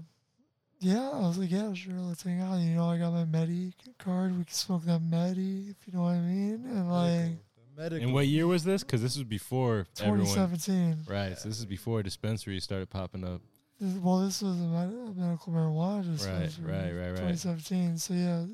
Yeah, 0.80 1.10
I 1.10 1.26
was 1.26 1.38
like, 1.38 1.50
yeah, 1.50 1.74
sure, 1.74 1.94
let's 1.94 2.22
hang 2.22 2.40
out. 2.40 2.60
You 2.60 2.76
know, 2.76 2.88
I 2.88 2.98
got 2.98 3.12
my 3.12 3.24
Medi 3.24 3.72
card. 3.98 4.30
We 4.38 4.44
can 4.44 4.54
smoke 4.54 4.84
that 4.84 5.02
Medi, 5.02 5.70
if 5.70 5.76
you 5.84 5.92
know 5.92 6.04
what 6.04 6.14
I 6.14 6.20
mean. 6.20 6.64
And 6.66 6.88
like, 6.88 7.32
And 7.78 8.12
what 8.12 8.26
year 8.26 8.46
was 8.46 8.64
this? 8.64 8.82
Because 8.82 9.02
this 9.02 9.16
was 9.16 9.24
before 9.24 9.86
everyone. 10.00 10.26
2017. 10.26 11.04
Right. 11.08 11.38
So 11.38 11.48
this 11.48 11.58
is 11.58 11.64
before 11.66 12.02
dispensaries 12.02 12.64
started 12.64 12.90
popping 12.90 13.24
up. 13.24 13.40
This, 13.80 13.94
well, 13.98 14.20
this 14.20 14.42
was 14.42 14.56
a, 14.58 14.64
med- 14.64 15.16
medical 15.16 15.52
marijuana 15.52 16.04
dispensary. 16.12 16.64
right, 16.64 16.92
right, 16.92 16.92
right. 16.92 17.10
right. 17.10 17.38
2017. 17.38 17.98
So 17.98 18.14
yeah, 18.14 18.44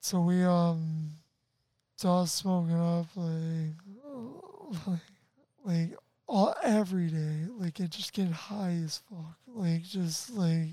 so 0.00 0.20
we 0.20 0.42
um, 0.44 1.10
so 1.96 2.08
I 2.08 2.20
was 2.22 2.32
smoking 2.32 2.80
up 2.80 3.06
like, 3.14 4.86
like, 4.86 5.00
like 5.64 5.98
all 6.26 6.54
every 6.62 7.06
day, 7.06 7.46
like 7.58 7.78
it 7.78 7.90
just 7.90 8.12
getting 8.12 8.32
high 8.32 8.76
as 8.84 9.00
fuck, 9.08 9.36
like 9.46 9.84
just 9.84 10.30
like 10.30 10.70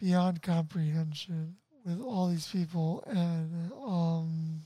beyond 0.00 0.40
comprehension 0.40 1.56
with 1.84 2.00
all 2.00 2.28
these 2.28 2.46
people, 2.48 3.04
and 3.06 3.72
um, 3.72 4.62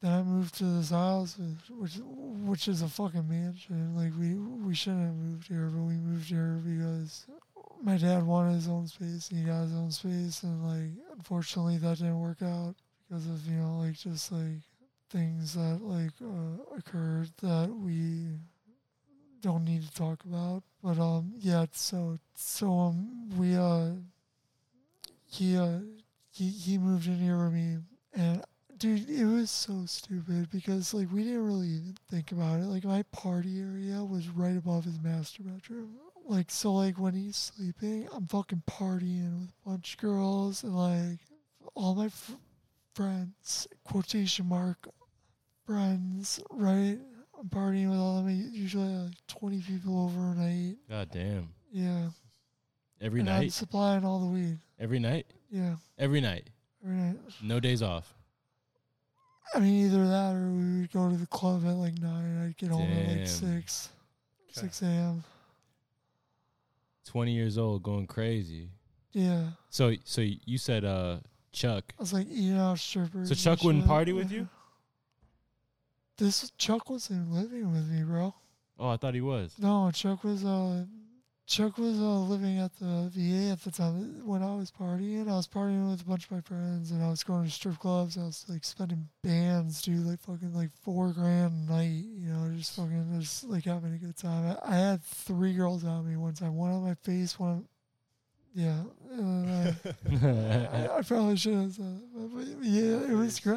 then 0.00 0.12
I 0.12 0.22
moved 0.22 0.54
to 0.58 0.64
this 0.64 0.90
house, 0.90 1.36
which 1.70 1.98
which 2.02 2.68
is 2.68 2.82
a 2.82 2.88
fucking 2.88 3.28
mansion. 3.28 3.96
Like 3.96 4.12
we 4.18 4.34
we 4.34 4.74
shouldn't 4.74 5.06
have 5.06 5.14
moved 5.14 5.48
here, 5.48 5.70
but 5.72 5.82
we 5.82 5.94
moved 5.94 6.28
here 6.28 6.60
because 6.64 7.26
my 7.82 7.96
dad 7.96 8.24
wanted 8.24 8.54
his 8.54 8.68
own 8.68 8.86
space 8.86 9.30
and 9.30 9.40
he 9.40 9.44
got 9.46 9.62
his 9.62 9.74
own 9.74 9.90
space 9.90 10.42
and 10.42 10.64
like 10.64 10.90
unfortunately 11.16 11.78
that 11.78 11.98
didn't 11.98 12.20
work 12.20 12.42
out 12.42 12.74
because 13.08 13.26
of 13.26 13.46
you 13.46 13.56
know 13.56 13.78
like 13.78 13.94
just 13.94 14.32
like 14.32 14.62
things 15.10 15.54
that 15.54 15.80
like 15.82 16.12
uh, 16.22 16.76
occurred 16.76 17.30
that 17.40 17.70
we 17.70 18.36
don't 19.40 19.64
need 19.64 19.82
to 19.82 19.94
talk 19.94 20.24
about 20.24 20.62
but 20.82 20.98
um 20.98 21.32
yeah 21.38 21.64
so 21.72 22.18
so 22.34 22.72
um 22.72 23.30
we 23.38 23.56
uh 23.56 23.90
he 25.26 25.56
uh 25.56 25.78
he, 26.32 26.48
he 26.48 26.78
moved 26.78 27.06
in 27.06 27.18
here 27.18 27.38
with 27.38 27.52
me 27.52 27.78
and 28.14 28.42
dude 28.78 29.08
it 29.10 29.24
was 29.24 29.50
so 29.50 29.84
stupid 29.86 30.48
because 30.50 30.94
like 30.94 31.10
we 31.12 31.24
didn't 31.24 31.46
really 31.46 31.68
even 31.68 31.96
think 32.10 32.32
about 32.32 32.60
it. 32.60 32.64
Like 32.66 32.84
my 32.84 33.02
party 33.12 33.60
area 33.60 34.04
was 34.04 34.28
right 34.28 34.56
above 34.56 34.84
his 34.84 35.00
master 35.00 35.42
bedroom. 35.42 35.96
Like 36.26 36.50
so 36.50 36.72
like 36.74 36.98
when 36.98 37.14
he's 37.14 37.36
sleeping 37.36 38.06
i'm 38.14 38.26
fucking 38.26 38.62
partying 38.68 39.40
with 39.40 39.48
a 39.64 39.68
bunch 39.70 39.94
of 39.94 40.00
girls 40.00 40.62
and 40.62 40.76
like 40.76 41.20
all 41.74 41.94
my 41.94 42.10
friends 42.94 43.66
quotation 43.84 44.46
mark 44.46 44.88
friends 45.64 46.40
right? 46.50 46.98
I'm 47.38 47.48
partying 47.48 47.88
with 47.90 47.98
all 47.98 48.18
of 48.18 48.24
them. 48.24 48.48
Usually 48.52 48.88
like 48.88 49.12
20 49.28 49.60
people 49.62 50.04
over 50.04 50.32
a 50.32 50.34
night. 50.34 50.76
God 50.88 51.08
damn. 51.12 51.48
yeah. 51.70 52.08
Every 53.00 53.20
and 53.20 53.30
i'm 53.30 53.48
supplying 53.50 54.04
all 54.04 54.18
the 54.20 54.26
weed. 54.26 54.58
Every 54.80 54.98
night. 54.98 55.26
yeah. 55.50 55.76
Every 55.98 56.20
night. 56.20 56.50
every 56.84 56.96
night. 56.96 57.16
No 57.42 57.60
days 57.60 57.80
off. 57.82 58.12
I 59.54 59.60
mean, 59.60 59.86
either 59.86 60.06
that 60.06 60.34
or 60.34 60.50
we 60.50 60.80
would 60.80 60.92
go 60.92 61.08
to 61.08 61.16
the 61.16 61.26
club 61.26 61.64
at 61.66 61.74
like 61.74 61.98
nine. 62.00 62.44
I'd 62.46 62.56
get 62.56 62.70
home 62.70 62.82
at 62.90 63.06
Damn. 63.06 63.18
like 63.18 63.28
six, 63.28 63.88
Okay. 64.50 64.60
six 64.66 64.82
a.m. 64.82 65.24
Twenty 67.06 67.32
years 67.32 67.56
old, 67.56 67.82
going 67.82 68.06
crazy. 68.06 68.68
Yeah, 69.12 69.46
So, 69.70 69.94
so 70.04 70.20
you 70.20 70.58
said 70.58 70.84
uh 70.84 71.18
Chuck. 71.52 71.94
I 71.98 72.02
was 72.02 72.12
like 72.12 72.26
eating 72.30 72.58
out 72.58 72.78
strippers. 72.78 73.28
So 73.28 73.32
and 73.32 73.40
Chuck 73.40 73.64
wouldn't 73.64 73.84
shit. 73.84 73.88
party 73.88 74.12
with 74.12 74.30
you? 74.30 74.48
This 76.18 76.50
Chuck 76.58 76.90
wasn't 76.90 77.32
living 77.32 77.72
with 77.72 77.88
me, 77.88 78.02
bro. 78.02 78.34
Oh, 78.78 78.88
I 78.90 78.96
thought 78.98 79.14
he 79.14 79.20
was. 79.22 79.54
No, 79.58 79.90
Chuck 79.92 80.22
was 80.24 80.44
uh, 80.44 80.84
Chuck 81.48 81.78
was 81.78 81.98
uh, 81.98 82.02
living 82.02 82.58
at 82.58 82.78
the 82.78 83.10
VA 83.10 83.50
at 83.50 83.62
the 83.62 83.70
time 83.70 84.20
when 84.26 84.42
I 84.42 84.54
was 84.54 84.70
partying. 84.70 85.30
I 85.30 85.36
was 85.36 85.48
partying 85.48 85.90
with 85.90 86.02
a 86.02 86.04
bunch 86.04 86.26
of 86.26 86.32
my 86.32 86.40
friends, 86.42 86.90
and 86.90 87.02
I 87.02 87.08
was 87.08 87.24
going 87.24 87.46
to 87.46 87.50
strip 87.50 87.78
clubs. 87.78 88.18
I 88.18 88.24
was 88.24 88.44
like 88.50 88.64
spending 88.64 89.08
bands, 89.24 89.80
dude, 89.80 90.04
like 90.04 90.20
fucking 90.20 90.52
like 90.52 90.68
four 90.82 91.10
grand 91.12 91.70
a 91.70 91.72
night. 91.72 92.04
You 92.04 92.28
know, 92.28 92.54
just 92.54 92.76
fucking 92.76 93.18
just 93.18 93.44
like 93.44 93.64
having 93.64 93.94
a 93.94 93.96
good 93.96 94.18
time. 94.18 94.58
I, 94.62 94.74
I 94.74 94.76
had 94.76 95.02
three 95.02 95.54
girls 95.54 95.84
on 95.84 96.06
me 96.06 96.16
one 96.16 96.34
time. 96.34 96.54
One 96.54 96.70
on 96.70 96.84
my 96.84 96.94
face, 96.96 97.38
one. 97.38 97.50
On, 97.50 97.68
yeah, 98.54 98.82
and 99.12 99.76
I, 100.26 100.98
I, 100.98 101.02
probably 101.02 101.36
should 101.36 101.54
have 101.54 101.72
said, 101.72 102.00
that, 102.14 102.30
but, 102.34 102.64
yeah, 102.64 103.10
it 103.10 103.16
was 103.16 103.38
great. 103.38 103.56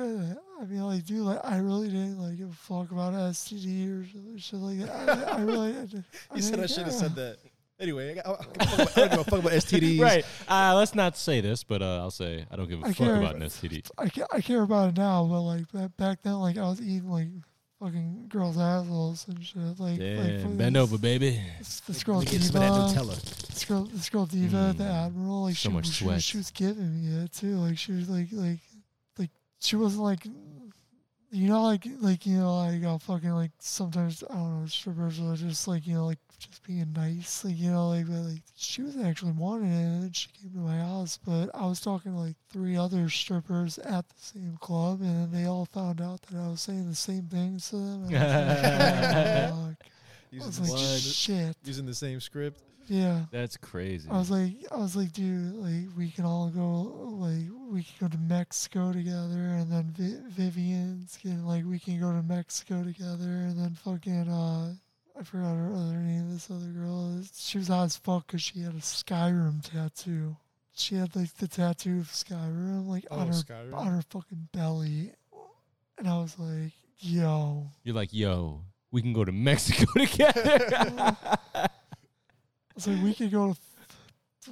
I 0.61 0.65
mean, 0.65 0.81
like, 0.83 1.05
dude, 1.05 1.25
like, 1.25 1.39
I 1.43 1.57
really 1.57 1.87
didn't 1.87 2.19
like 2.19 2.37
give 2.37 2.49
a 2.49 2.53
fuck 2.53 2.91
about 2.91 3.13
STD 3.13 3.99
or 3.99 4.05
shit- 4.05 4.41
shit 4.41 4.59
like 4.59 4.79
that. 4.79 5.27
I, 5.27 5.37
I 5.37 5.41
really, 5.41 5.71
I, 5.71 5.87
You 6.35 6.41
said 6.41 6.59
I 6.59 6.67
should 6.67 6.83
have 6.83 6.93
said 6.93 7.15
that. 7.15 7.37
Anyway, 7.81 8.21
I, 8.23 8.29
I, 8.29 8.33
I, 8.33 8.35
I 8.59 8.65
don't 8.65 9.09
give 9.09 9.19
a 9.19 9.23
fuck 9.23 9.39
about 9.39 9.51
STDs. 9.51 9.99
right. 9.99 10.25
Uh, 10.47 10.75
let's 10.75 10.93
not 10.95 11.17
say 11.17 11.41
this, 11.41 11.63
but 11.63 11.81
uh, 11.81 11.99
I'll 11.99 12.11
say 12.11 12.45
I 12.51 12.55
don't 12.55 12.69
give 12.69 12.81
a 12.81 12.85
I 12.85 12.93
fuck 12.93 12.97
care. 13.07 13.15
about 13.17 13.35
an 13.35 13.41
STD. 13.41 13.89
I, 13.97 14.09
ca- 14.09 14.27
I 14.31 14.41
care 14.41 14.61
about 14.61 14.89
it 14.89 14.97
now, 14.97 15.25
but 15.25 15.41
like 15.41 15.71
back, 15.71 15.97
back 15.97 16.21
then, 16.21 16.35
like 16.35 16.57
I 16.57 16.61
was 16.69 16.79
eating 16.79 17.09
like 17.09 17.27
fucking 17.79 18.27
girls' 18.29 18.59
assholes 18.59 19.27
and 19.27 19.43
shit. 19.43 19.57
Like, 19.57 19.79
like 19.79 19.99
Damn, 19.99 20.41
fucking 20.41 20.57
bend 20.57 20.77
over, 20.77 20.97
baby. 20.99 21.41
This, 21.57 21.79
this 21.81 22.03
girl 22.03 22.19
Let 22.19 22.27
me 22.31 22.37
get 22.37 22.41
some 22.43 22.61
of 22.61 22.93
that 22.93 22.99
Diva, 22.99 23.05
Nutella. 23.13 23.47
this 23.47 23.65
girl, 23.65 23.83
this 23.85 24.09
girl 24.09 24.25
Diva, 24.27 24.73
the 24.77 24.83
Mm. 24.83 25.05
admiral, 25.07 25.43
like 25.45 25.55
So 25.55 25.69
she, 25.69 25.73
much 25.73 25.85
was- 25.87 25.93
she, 25.95 26.03
sweat. 26.03 26.15
was, 26.17 26.23
she 26.23 26.37
was 26.37 26.51
giving 26.51 26.93
me 27.17 27.23
it 27.23 27.31
too. 27.33 27.55
Like 27.55 27.77
she 27.79 27.91
was 27.93 28.07
like 28.09 28.27
like 28.31 28.59
like 29.17 29.29
she 29.59 29.75
wasn't 29.75 30.03
like. 30.03 30.27
You 31.33 31.47
know, 31.47 31.63
like, 31.63 31.87
like 32.01 32.25
you 32.25 32.39
know, 32.39 32.57
like 32.57 32.83
uh, 32.83 32.97
fucking, 32.97 33.29
like 33.31 33.51
sometimes 33.59 34.21
I 34.29 34.33
don't 34.33 34.59
know, 34.63 34.67
strippers 34.67 35.17
are 35.21 35.33
just 35.37 35.65
like 35.65 35.87
you 35.87 35.93
know, 35.93 36.05
like 36.07 36.19
just 36.41 36.63
being 36.65 36.91
nice, 36.93 37.43
like 37.45 37.57
you 37.57 37.71
know, 37.71 37.89
like 37.89 38.05
but, 38.07 38.13
like 38.21 38.41
she 38.57 38.81
was 38.81 38.97
actually 38.97 39.31
wanting 39.33 39.71
it, 39.71 40.03
and 40.03 40.15
she 40.15 40.27
came 40.41 40.51
to 40.51 40.57
my 40.59 40.77
house. 40.79 41.17
But 41.25 41.49
I 41.53 41.65
was 41.65 41.79
talking 41.79 42.13
to 42.13 42.17
like 42.19 42.35
three 42.51 42.75
other 42.75 43.09
strippers 43.09 43.77
at 43.79 44.07
the 44.09 44.15
same 44.17 44.57
club, 44.59 45.01
and 45.01 45.09
then 45.09 45.31
they 45.31 45.47
all 45.47 45.65
found 45.65 46.01
out 46.01 46.21
that 46.23 46.37
I 46.39 46.47
was 46.49 46.61
saying 46.61 46.89
the 46.89 46.95
same 46.95 47.23
things 47.27 47.69
to 47.69 47.75
them. 47.77 48.03
and 48.05 48.17
I 48.17 48.27
was 49.01 49.13
like, 49.13 49.51
"Oh, 49.53 49.65
fuck." 49.69 49.87
I 49.87 50.35
Using 50.35 50.47
was 50.47 50.57
the, 50.57 50.63
like, 50.63 50.71
What? 50.81 51.01
shit, 51.01 51.57
using 51.65 51.85
the 51.85 51.93
same 51.95 52.19
script. 52.21 52.61
yeah. 52.87 53.25
That's 53.31 53.57
crazy. 53.57 54.07
I 54.09 54.17
was 54.17 54.31
like, 54.31 54.53
I 54.71 54.77
was 54.77 54.95
like, 54.95 55.11
dude, 55.11 55.55
like 55.55 55.89
we 55.97 56.09
can 56.09 56.23
all 56.25 56.49
go, 56.49 57.09
like 57.19 57.47
we 57.69 57.83
can 57.83 57.95
go 57.99 58.07
to 58.07 58.17
Mexico 58.17 58.93
together, 58.93 59.39
and 59.59 59.69
then 59.71 59.91
Vi- 59.97 60.21
Vivian's 60.29 61.17
can 61.21 61.45
like 61.45 61.65
we 61.65 61.79
can 61.79 61.99
go 61.99 62.11
to 62.13 62.23
Mexico 62.23 62.81
together, 62.83 63.27
and 63.27 63.59
then 63.59 63.75
fucking 63.75 64.29
uh, 64.29 64.73
I 65.21 65.23
forgot 65.23 65.55
her 65.55 65.71
other 65.71 65.97
name. 65.99 66.31
This 66.33 66.49
other 66.49 66.65
girl, 66.65 67.21
she 67.35 67.59
was 67.59 67.67
hot 67.67 67.83
as 67.83 67.95
fuck 67.97 68.25
because 68.25 68.41
she 68.41 68.61
had 68.61 68.73
a 68.73 68.77
Skyrim 68.79 69.61
tattoo. 69.61 70.35
She 70.73 70.95
had 70.95 71.15
like 71.15 71.31
the 71.35 71.47
tattoo 71.47 71.99
of 71.99 72.07
Skyrim, 72.07 72.87
like 72.87 73.05
Oh, 73.11 73.19
on 73.19 73.27
her 73.27 73.33
Skyrim. 73.33 73.73
on 73.75 73.87
her 73.87 74.01
fucking 74.09 74.47
belly, 74.51 75.11
and 75.99 76.07
I 76.09 76.17
was 76.17 76.39
like, 76.39 76.71
yo. 76.99 77.67
You're 77.83 77.93
like, 77.95 78.11
yo, 78.13 78.61
we 78.89 79.03
can 79.03 79.13
go 79.13 79.23
to 79.23 79.31
Mexico 79.31 79.85
together. 79.99 80.57
I 81.53 81.67
was 82.73 82.87
like, 82.87 83.03
we 83.03 83.13
could 83.13 83.31
go 83.31 83.53
to, 83.53 83.59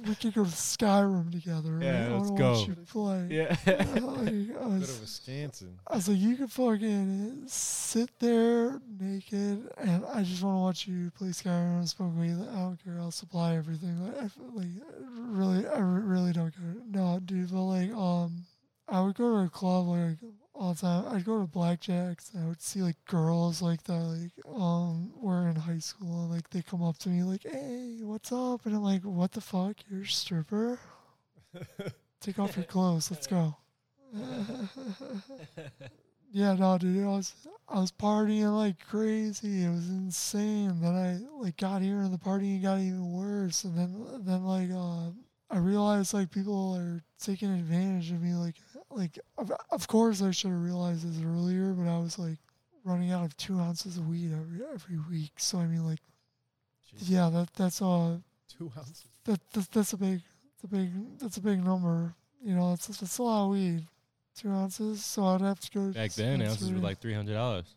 we 0.06 0.14
could 0.14 0.34
go 0.34 0.44
to 0.44 0.50
Skyrim 0.50 1.32
together. 1.32 1.78
Yeah, 1.80 2.06
I 2.06 2.12
let's 2.16 2.30
wanna 2.30 2.38
go. 2.38 2.52
Watch 2.52 2.68
you 2.68 2.76
play. 2.86 3.26
yeah. 3.30 3.56
Like, 3.66 4.28
I, 4.28 4.30
Bit 4.30 4.56
of 4.56 4.78
was, 4.80 4.98
a 4.98 5.00
Wisconsin. 5.00 5.78
I 5.86 5.96
was 5.96 6.08
like, 6.08 6.18
you 6.18 6.36
could 6.36 6.52
fucking 6.52 7.42
sit 7.46 8.10
there 8.18 8.80
naked, 9.00 9.68
and 9.78 10.04
I 10.06 10.22
just 10.22 10.42
want 10.42 10.56
to 10.56 10.60
watch 10.60 10.86
you 10.86 11.10
play 11.16 11.28
Skyrim 11.28 11.78
and 11.78 11.88
smoke 11.88 12.12
weed. 12.16 12.36
I 12.52 12.56
don't 12.56 12.78
care. 12.84 12.98
I'll 13.00 13.10
supply 13.10 13.56
everything. 13.56 13.98
Like, 14.04 14.16
I, 14.16 14.30
like 14.54 14.68
really, 15.18 15.66
I 15.66 15.78
really 15.78 16.32
don't 16.32 16.54
care. 16.54 16.74
No, 16.86 17.18
dude, 17.24 17.50
but 17.50 17.62
like, 17.62 17.92
um, 17.92 18.44
I 18.88 19.00
would 19.00 19.16
go 19.16 19.38
to 19.38 19.46
a 19.46 19.48
club 19.48 19.88
like 19.88 20.18
all 20.60 20.74
the 20.74 20.80
time. 20.82 21.06
I'd 21.08 21.24
go 21.24 21.40
to 21.40 21.46
blackjacks. 21.46 22.34
And 22.34 22.44
I 22.44 22.48
would 22.48 22.60
see 22.60 22.82
like 22.82 23.02
girls 23.06 23.62
like 23.62 23.82
that, 23.84 23.94
like 23.94 24.32
um, 24.46 25.10
were 25.20 25.48
in 25.48 25.56
high 25.56 25.78
school, 25.78 26.24
and 26.24 26.30
like 26.30 26.50
they 26.50 26.62
come 26.62 26.82
up 26.82 26.98
to 26.98 27.08
me 27.08 27.22
like, 27.22 27.44
"Hey, 27.44 27.98
what's 28.02 28.30
up?" 28.30 28.66
And 28.66 28.76
I'm 28.76 28.82
like, 28.82 29.02
"What 29.02 29.32
the 29.32 29.40
fuck? 29.40 29.76
You're 29.90 30.02
a 30.02 30.06
stripper? 30.06 30.78
Take 32.20 32.38
off 32.38 32.56
your 32.56 32.66
clothes. 32.66 33.10
Let's 33.10 33.26
go." 33.26 33.56
yeah, 36.32 36.54
no, 36.54 36.76
dude, 36.76 37.04
I 37.04 37.08
was 37.08 37.32
I 37.68 37.80
was 37.80 37.92
partying 37.92 38.54
like 38.54 38.84
crazy. 38.86 39.64
It 39.64 39.70
was 39.70 39.88
insane. 39.88 40.80
Then 40.80 40.94
I 40.94 41.18
like 41.42 41.56
got 41.56 41.80
here 41.80 42.00
and 42.00 42.12
the 42.12 42.18
partying 42.18 42.62
got 42.62 42.80
even 42.80 43.12
worse. 43.12 43.64
And 43.64 43.78
then 43.78 44.04
then 44.24 44.44
like 44.44 44.70
uh, 44.70 45.10
I 45.48 45.58
realized 45.58 46.12
like 46.12 46.30
people 46.30 46.76
are 46.76 47.02
taking 47.18 47.50
advantage 47.50 48.10
of 48.10 48.20
me. 48.20 48.34
Like 48.34 48.56
like 48.90 49.18
of, 49.38 49.52
of 49.70 49.88
course 49.88 50.22
I 50.22 50.30
should 50.30 50.50
have 50.50 50.62
realized 50.62 51.08
this 51.08 51.24
earlier, 51.24 51.72
but 51.72 51.88
I 51.88 51.98
was 51.98 52.18
like 52.18 52.38
running 52.84 53.10
out 53.12 53.24
of 53.24 53.36
two 53.36 53.58
ounces 53.58 53.96
of 53.96 54.08
weed 54.08 54.32
every 54.32 54.60
every 54.72 54.98
week. 55.10 55.32
So 55.36 55.58
I 55.58 55.66
mean 55.66 55.84
like 55.86 56.00
Jeez. 56.94 57.10
yeah, 57.10 57.30
that 57.30 57.52
that's 57.54 57.80
uh 57.82 58.18
Two 58.56 58.70
ounces. 58.76 59.04
that, 59.24 59.40
that 59.52 59.70
that's 59.72 59.92
a 59.92 59.96
big 59.96 60.20
that's 60.62 60.64
a 60.64 60.76
big 60.76 61.18
that's 61.18 61.36
a 61.36 61.40
big 61.40 61.64
number. 61.64 62.14
You 62.42 62.54
know, 62.54 62.72
it's 62.72 62.88
it's 62.88 63.18
a 63.18 63.22
lot 63.22 63.44
of 63.44 63.50
weed. 63.52 63.86
Two 64.36 64.50
ounces, 64.50 65.04
so 65.04 65.24
I'd 65.24 65.40
have 65.42 65.60
to 65.60 65.70
go. 65.70 65.88
to 65.88 65.92
Back 65.92 66.12
then, 66.14 66.40
ounces 66.40 66.72
were 66.72 66.78
like 66.78 66.98
three 67.00 67.12
hundred 67.12 67.34
dollars, 67.34 67.74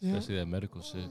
yeah. 0.00 0.14
especially 0.14 0.36
that 0.36 0.46
medical 0.46 0.80
shit. 0.80 1.04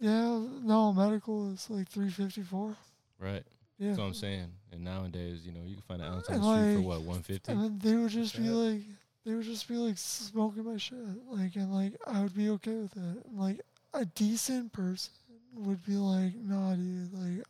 Yeah, 0.00 0.40
no, 0.62 0.92
medical 0.92 1.52
is 1.52 1.70
like 1.70 1.88
three 1.88 2.10
fifty 2.10 2.42
four. 2.42 2.76
Right. 3.18 3.44
Yeah, 3.78 3.88
That's 3.88 3.98
what 3.98 4.04
I'm 4.06 4.14
saying. 4.14 4.50
And 4.72 4.82
nowadays, 4.82 5.46
you 5.46 5.52
know, 5.52 5.60
you 5.64 5.74
can 5.74 5.82
find 5.82 6.02
an 6.02 6.12
ounce 6.12 6.28
on 6.28 6.34
And 6.34 6.44
the 6.44 6.64
street 6.64 6.74
for 6.74 6.88
what, 6.88 7.02
one 7.02 7.22
fifty? 7.22 7.52
and 7.52 7.80
they 7.80 7.94
would 7.94 8.10
just 8.10 8.36
be 8.36 8.48
like, 8.48 8.82
they 9.24 9.34
would 9.34 9.44
just 9.44 9.68
be 9.68 9.74
like 9.76 9.96
smoking 9.98 10.64
my 10.64 10.76
shit, 10.76 10.98
like, 11.30 11.54
and 11.56 11.72
like 11.72 11.92
I 12.06 12.22
would 12.22 12.34
be 12.34 12.50
okay 12.50 12.76
with 12.76 12.96
it. 12.96 13.02
And, 13.02 13.22
like 13.38 13.60
a 13.94 14.04
decent 14.04 14.72
person 14.72 15.12
would 15.54 15.84
be 15.84 15.94
like, 15.94 16.34
nah, 16.34 16.74
dude, 16.74 17.12
like, 17.14 17.44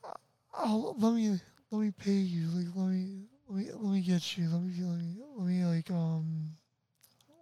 I'll 0.54 0.94
let 0.98 1.14
me 1.14 1.38
let 1.70 1.80
me 1.80 1.90
pay 1.92 2.12
you, 2.12 2.46
like, 2.48 2.66
let 2.74 2.88
me 2.88 3.22
let 3.48 3.58
me 3.58 3.70
let 3.72 3.92
me 3.92 4.00
get 4.00 4.36
you, 4.36 4.48
let 4.50 4.60
me 4.62 4.72
let 4.80 4.98
me 4.98 5.16
let 5.36 5.46
me 5.46 5.64
like 5.64 5.90
um 5.90 6.50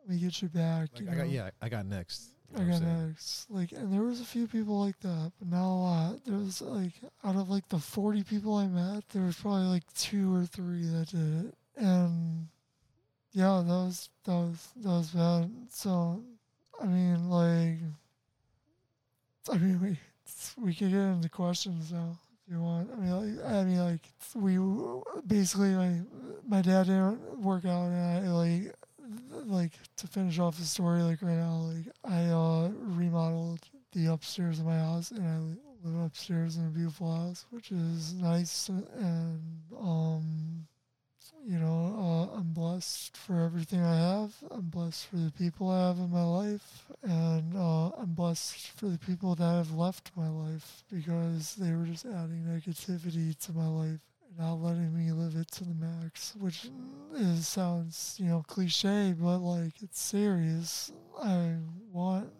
let 0.07 0.15
me 0.15 0.21
get 0.21 0.41
you 0.43 0.49
back. 0.49 0.91
Like, 0.95 1.03
you 1.03 1.11
I 1.11 1.15
got 1.15 1.29
yeah, 1.29 1.51
I 1.61 1.69
got 1.69 1.87
next. 1.87 2.36
You 2.55 2.63
I 2.63 2.65
know 2.65 2.73
got 2.73 2.83
next. 2.83 3.51
Like, 3.51 3.73
and 3.73 3.93
there 3.93 4.03
was 4.03 4.21
a 4.21 4.25
few 4.25 4.47
people 4.47 4.81
like 4.81 4.99
that, 5.01 5.33
but 5.39 5.49
not 5.49 5.67
a 5.67 5.81
lot. 5.81 6.25
There 6.25 6.39
was 6.39 6.61
like 6.63 6.93
out 7.25 7.37
of 7.37 7.49
like 7.49 7.69
the 7.69 7.79
forty 7.79 8.23
people 8.23 8.55
I 8.55 8.67
met, 8.67 9.09
there 9.11 9.25
was 9.25 9.37
probably 9.37 9.67
like 9.67 9.85
two 9.95 10.35
or 10.35 10.45
three 10.45 10.87
that 10.87 11.09
did 11.09 11.47
it, 11.47 11.55
and 11.77 12.49
yeah, 13.33 13.63
that 13.67 13.73
was 13.73 14.09
that 14.25 14.33
was 14.33 14.69
that 14.77 14.89
was 14.89 15.11
bad. 15.11 15.51
So, 15.71 16.23
I 16.81 16.87
mean, 16.87 17.29
like, 17.29 17.79
I 19.53 19.59
mean, 19.59 19.81
we 19.81 19.99
we 20.63 20.75
could 20.75 20.91
get 20.91 20.99
into 20.99 21.29
questions 21.29 21.93
now 21.93 22.19
if 22.47 22.53
you 22.53 22.61
want. 22.61 22.91
I 22.93 22.97
mean, 22.97 23.37
like, 23.37 23.47
I 23.47 23.65
mean, 23.65 23.79
like 23.79 24.01
we 24.35 24.59
basically 25.27 25.71
my 25.75 26.01
my 26.49 26.63
dad 26.63 26.87
didn't 26.87 27.41
work 27.41 27.65
out, 27.65 27.87
and 27.87 28.27
I 28.27 28.31
like 28.31 28.75
like 29.45 29.73
to 29.97 30.07
finish 30.07 30.39
off 30.39 30.59
the 30.59 30.65
story, 30.65 31.03
like 31.03 31.23
right 31.23 31.37
now, 31.37 31.71
like 31.73 31.89
I 32.05 32.25
uh 32.27 32.71
remodeled 32.81 33.61
the 33.93 34.13
upstairs 34.13 34.59
of 34.59 34.67
my 34.67 34.79
house, 34.79 35.11
and 35.11 35.27
I 35.27 35.89
live 35.89 36.07
upstairs 36.07 36.57
in 36.57 36.67
a 36.67 36.71
beautiful 36.71 37.15
house, 37.15 37.47
which 37.51 37.71
is 37.71 38.15
nice, 38.15 38.69
and 38.69 39.41
um, 39.79 40.67
you 41.47 41.59
know, 41.59 42.29
uh, 42.33 42.39
I'm 42.39 42.53
blessed 42.53 43.17
for 43.17 43.41
everything 43.41 43.81
I 43.81 43.97
have. 43.97 44.35
I'm 44.51 44.69
blessed 44.69 45.07
for 45.07 45.17
the 45.17 45.31
people 45.31 45.71
I 45.71 45.87
have 45.89 45.99
in 45.99 46.11
my 46.11 46.25
life, 46.25 46.87
and 47.03 47.57
uh, 47.57 47.91
I'm 47.91 48.15
blessed 48.15 48.69
for 48.71 48.87
the 48.87 48.99
people 48.99 49.37
that 49.37 49.45
have 49.45 49.73
left 49.73 50.11
my 50.17 50.29
life 50.29 50.83
because 50.93 51.55
they 51.55 51.73
were 51.73 51.85
just 51.85 52.05
adding 52.05 52.45
negativity 52.49 53.39
to 53.47 53.53
my 53.53 53.67
life 53.67 54.01
not 54.39 54.55
letting 54.55 54.95
me 54.97 55.13
live 55.13 55.35
it 55.37 55.51
to 55.53 55.65
the 55.65 55.75
max, 55.75 56.35
which 56.39 56.69
is 57.15 57.47
sounds 57.49 58.17
you 58.19 58.27
know 58.27 58.43
cliche, 58.47 59.15
but 59.19 59.39
like 59.39 59.83
it's 59.83 60.01
serious. 60.01 60.93
I 61.23 61.55
want 61.91 62.31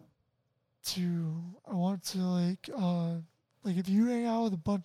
to, 0.85 1.33
I 1.69 1.73
want 1.73 2.03
to 2.05 2.17
like, 2.19 2.69
uh, 2.77 3.15
like 3.63 3.77
if 3.77 3.89
you 3.89 4.05
hang 4.07 4.25
out 4.25 4.43
with 4.45 4.53
a 4.53 4.57
bunch, 4.57 4.83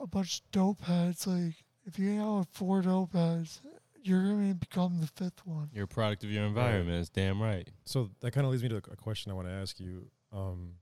a 0.00 0.06
bunch 0.06 0.40
of 0.40 0.50
dope 0.50 0.80
heads, 0.82 1.26
like 1.26 1.54
if 1.86 1.98
you 1.98 2.08
hang 2.08 2.18
out 2.20 2.38
with 2.40 2.48
four 2.52 2.80
dope 2.82 3.12
heads, 3.12 3.60
you're 4.02 4.22
gonna 4.22 4.54
become 4.54 5.00
the 5.00 5.06
fifth 5.08 5.44
one. 5.46 5.68
You're 5.74 5.84
a 5.84 5.88
product 5.88 6.24
of 6.24 6.30
your 6.30 6.44
environment. 6.44 6.98
It's 7.00 7.08
damn 7.10 7.40
right. 7.42 7.68
So 7.84 8.10
that 8.20 8.32
kind 8.32 8.46
of 8.46 8.50
leads 8.52 8.62
me 8.62 8.68
to 8.70 8.76
a 8.76 8.80
question 8.96 9.30
I 9.30 9.34
want 9.34 9.48
to 9.48 9.54
ask 9.54 9.78
you. 9.78 10.06
Um, 10.32 10.72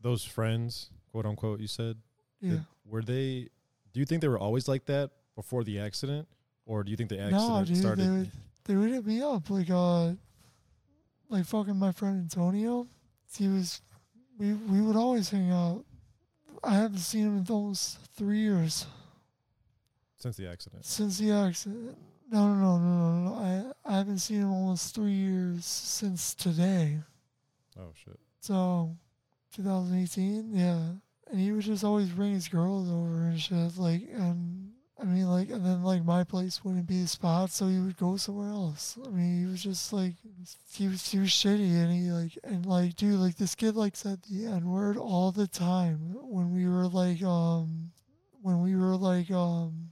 those 0.00 0.24
friends, 0.24 0.90
quote 1.12 1.26
unquote, 1.26 1.60
you 1.60 1.68
said, 1.68 1.96
Yeah. 2.40 2.50
did- 2.50 2.64
were 2.84 3.02
they? 3.02 3.48
Do 3.92 4.00
you 4.00 4.06
think 4.06 4.20
they 4.22 4.28
were 4.28 4.38
always 4.38 4.68
like 4.68 4.86
that 4.86 5.10
before 5.36 5.64
the 5.64 5.78
accident, 5.80 6.26
or 6.66 6.82
do 6.84 6.90
you 6.90 6.96
think 6.96 7.10
the 7.10 7.18
accident 7.20 7.48
No, 7.48 7.64
dude, 7.64 7.76
started? 7.76 8.04
they 8.04 8.10
would 8.10 8.30
they 8.64 8.74
would 8.76 8.90
hit 8.90 9.06
me 9.06 9.20
up 9.22 9.48
like 9.50 9.70
uh 9.70 10.12
like 11.28 11.44
fucking 11.46 11.76
my 11.76 11.92
friend 11.92 12.20
Antonio. 12.20 12.86
He 13.36 13.48
was 13.48 13.80
we 14.38 14.52
we 14.54 14.80
would 14.80 14.96
always 14.96 15.30
hang 15.30 15.50
out 15.50 15.84
I 16.64 16.74
haven't 16.74 16.98
seen 16.98 17.26
him 17.26 17.38
in 17.38 17.46
almost 17.50 17.98
three 18.16 18.38
years 18.38 18.86
Since 20.18 20.36
the 20.36 20.48
accident. 20.48 20.84
since 20.84 21.18
the 21.18 21.32
accident. 21.32 21.96
No, 22.30 22.54
no, 22.54 22.78
no, 22.78 22.78
no, 22.78 23.12
no, 23.12 23.30
no. 23.30 23.34
I 23.84 23.92
I 23.94 23.96
haven't 23.98 24.18
seen 24.20 24.40
him 24.42 24.50
almost 24.52 24.94
three 24.94 25.12
years 25.12 25.64
since 25.66 26.34
today. 26.34 26.98
Oh 27.78 27.92
shit. 27.94 28.18
So, 28.40 28.96
2018, 29.54 30.50
yeah. 30.54 30.78
And 31.32 31.40
he 31.40 31.50
would 31.50 31.64
just 31.64 31.82
always 31.82 32.10
bring 32.10 32.34
his 32.34 32.46
girls 32.46 32.88
over 32.88 33.24
and 33.24 33.40
shit. 33.40 33.78
Like, 33.78 34.02
and 34.12 34.72
I 35.00 35.04
mean, 35.04 35.26
like, 35.26 35.48
and 35.50 35.64
then 35.64 35.82
like 35.82 36.04
my 36.04 36.22
place 36.22 36.62
wouldn't 36.62 36.86
be 36.86 37.00
the 37.00 37.08
spot, 37.08 37.50
so 37.50 37.66
he 37.66 37.80
would 37.80 37.96
go 37.96 38.16
somewhere 38.18 38.50
else. 38.50 38.98
I 39.04 39.08
mean, 39.08 39.40
he 39.40 39.46
was 39.46 39.62
just 39.62 39.92
like, 39.92 40.12
he 40.72 40.86
was 40.88 41.10
he 41.10 41.18
was 41.18 41.30
shitty, 41.30 41.82
and 41.82 41.90
he 41.90 42.10
like, 42.10 42.38
and 42.44 42.66
like, 42.66 42.96
dude, 42.96 43.18
like 43.18 43.36
this 43.36 43.54
kid 43.54 43.74
like 43.74 43.96
said 43.96 44.20
the 44.30 44.44
n 44.46 44.68
word 44.68 44.98
all 44.98 45.32
the 45.32 45.48
time 45.48 46.14
when 46.20 46.54
we 46.54 46.68
were 46.68 46.86
like, 46.86 47.22
um, 47.22 47.90
when 48.42 48.62
we 48.62 48.76
were 48.76 48.94
like, 48.96 49.30
um. 49.30 49.88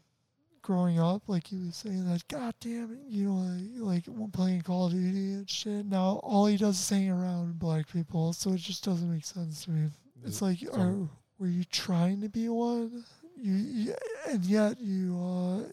Growing 0.62 1.00
up, 1.00 1.22
like 1.26 1.46
he 1.46 1.56
was 1.56 1.74
saying 1.74 2.04
that, 2.04 2.28
God 2.28 2.54
damn 2.60 2.92
it, 2.92 2.98
you 3.08 3.24
know, 3.28 3.80
like, 3.80 4.04
like 4.06 4.32
playing 4.32 4.60
Call 4.60 4.86
of 4.86 4.92
Duty 4.92 5.32
and 5.32 5.48
shit. 5.50 5.86
Now 5.86 6.20
all 6.22 6.46
he 6.46 6.58
does 6.58 6.78
is 6.78 6.88
hang 6.88 7.10
around 7.10 7.58
black 7.58 7.90
people, 7.90 8.34
so 8.34 8.52
it 8.52 8.58
just 8.58 8.84
doesn't 8.84 9.10
make 9.10 9.24
sense 9.24 9.64
to 9.64 9.70
me. 9.70 9.88
It's 10.22 10.42
like, 10.42 10.58
so- 10.58 10.78
are, 10.78 11.08
were 11.40 11.48
you 11.48 11.64
trying 11.64 12.20
to 12.20 12.28
be 12.28 12.48
one? 12.48 13.04
You, 13.36 13.54
you 13.54 13.94
and 14.28 14.44
yet 14.44 14.78
you, 14.80 15.18
uh, 15.18 15.68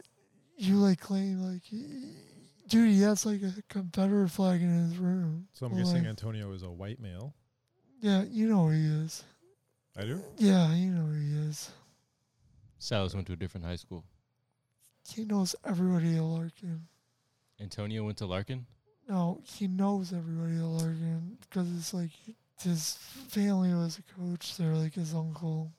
you 0.55 0.75
like 0.77 1.01
claim 1.01 1.41
like, 1.41 1.61
dude, 2.69 2.89
he 2.89 3.01
has 3.01 3.25
like 3.25 3.41
a 3.43 3.53
Confederate 3.67 4.29
flag 4.29 4.61
in 4.61 4.89
his 4.89 4.97
room. 4.97 5.47
So 5.51 5.65
I'm 5.65 5.75
guessing 5.75 6.07
Antonio 6.07 6.51
is 6.53 6.63
a 6.63 6.71
white 6.71 7.01
male. 7.01 7.33
yeah, 7.99 8.23
you 8.23 8.47
know 8.47 8.67
who 8.67 8.71
he 8.71 8.85
is. 9.05 9.23
I 9.97 10.03
do. 10.03 10.23
Yeah, 10.37 10.73
you 10.73 10.91
know 10.91 11.05
who 11.07 11.19
he 11.19 11.49
is. 11.49 11.69
Salas 12.79 13.13
went 13.13 13.27
to 13.27 13.33
a 13.33 13.35
different 13.35 13.65
high 13.65 13.75
school. 13.75 14.05
He 15.09 15.25
knows 15.25 15.55
everybody 15.65 16.15
at 16.15 16.23
Larkin. 16.23 16.81
Antonio 17.59 18.03
went 18.03 18.17
to 18.19 18.25
Larkin. 18.25 18.65
No, 19.09 19.41
he 19.43 19.67
knows 19.67 20.13
everybody 20.13 20.57
at 20.57 20.63
Larkin 20.63 21.37
because 21.41 21.67
it's 21.75 21.93
like 21.93 22.11
his 22.63 22.93
family 23.29 23.73
was 23.73 23.99
a 23.99 24.19
coach 24.19 24.57
there. 24.57 24.73
Like 24.73 24.93
his 24.93 25.13
uncle 25.13 25.71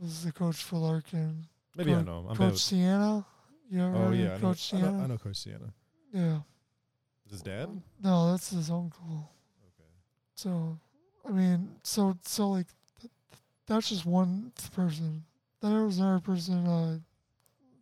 was 0.00 0.24
the 0.24 0.32
coach 0.32 0.56
for 0.56 0.76
Larkin. 0.76 1.44
Maybe 1.76 1.92
I 1.92 1.96
Coach- 1.96 2.06
know 2.06 2.18
him. 2.20 2.26
I'm 2.28 2.36
Coach 2.36 2.58
Sienna. 2.58 3.26
You 3.70 3.80
ever 3.82 3.96
Oh 3.96 3.98
heard 4.08 4.16
yeah, 4.16 4.24
of 4.26 4.32
I 4.32 4.34
know, 4.36 4.40
Coach 4.48 4.74
I 4.74 4.76
know. 4.78 4.82
Sienna? 4.86 5.02
I 5.02 5.06
know 5.06 5.18
Coach 5.18 5.36
Sienna. 5.36 5.72
Yeah. 6.12 6.36
Is 7.26 7.32
his 7.32 7.42
dad? 7.42 7.68
No, 8.02 8.30
that's 8.30 8.50
his 8.50 8.70
uncle. 8.70 9.30
Okay. 9.68 9.88
So, 10.34 10.78
I 11.26 11.30
mean, 11.30 11.70
so 11.82 12.16
so 12.22 12.50
like, 12.50 12.66
th- 13.00 13.12
that's 13.66 13.88
just 13.88 14.04
one 14.04 14.52
person. 14.74 15.24
There 15.62 15.84
was 15.84 15.98
another 15.98 16.18
person, 16.20 16.66
uh, 16.66 16.98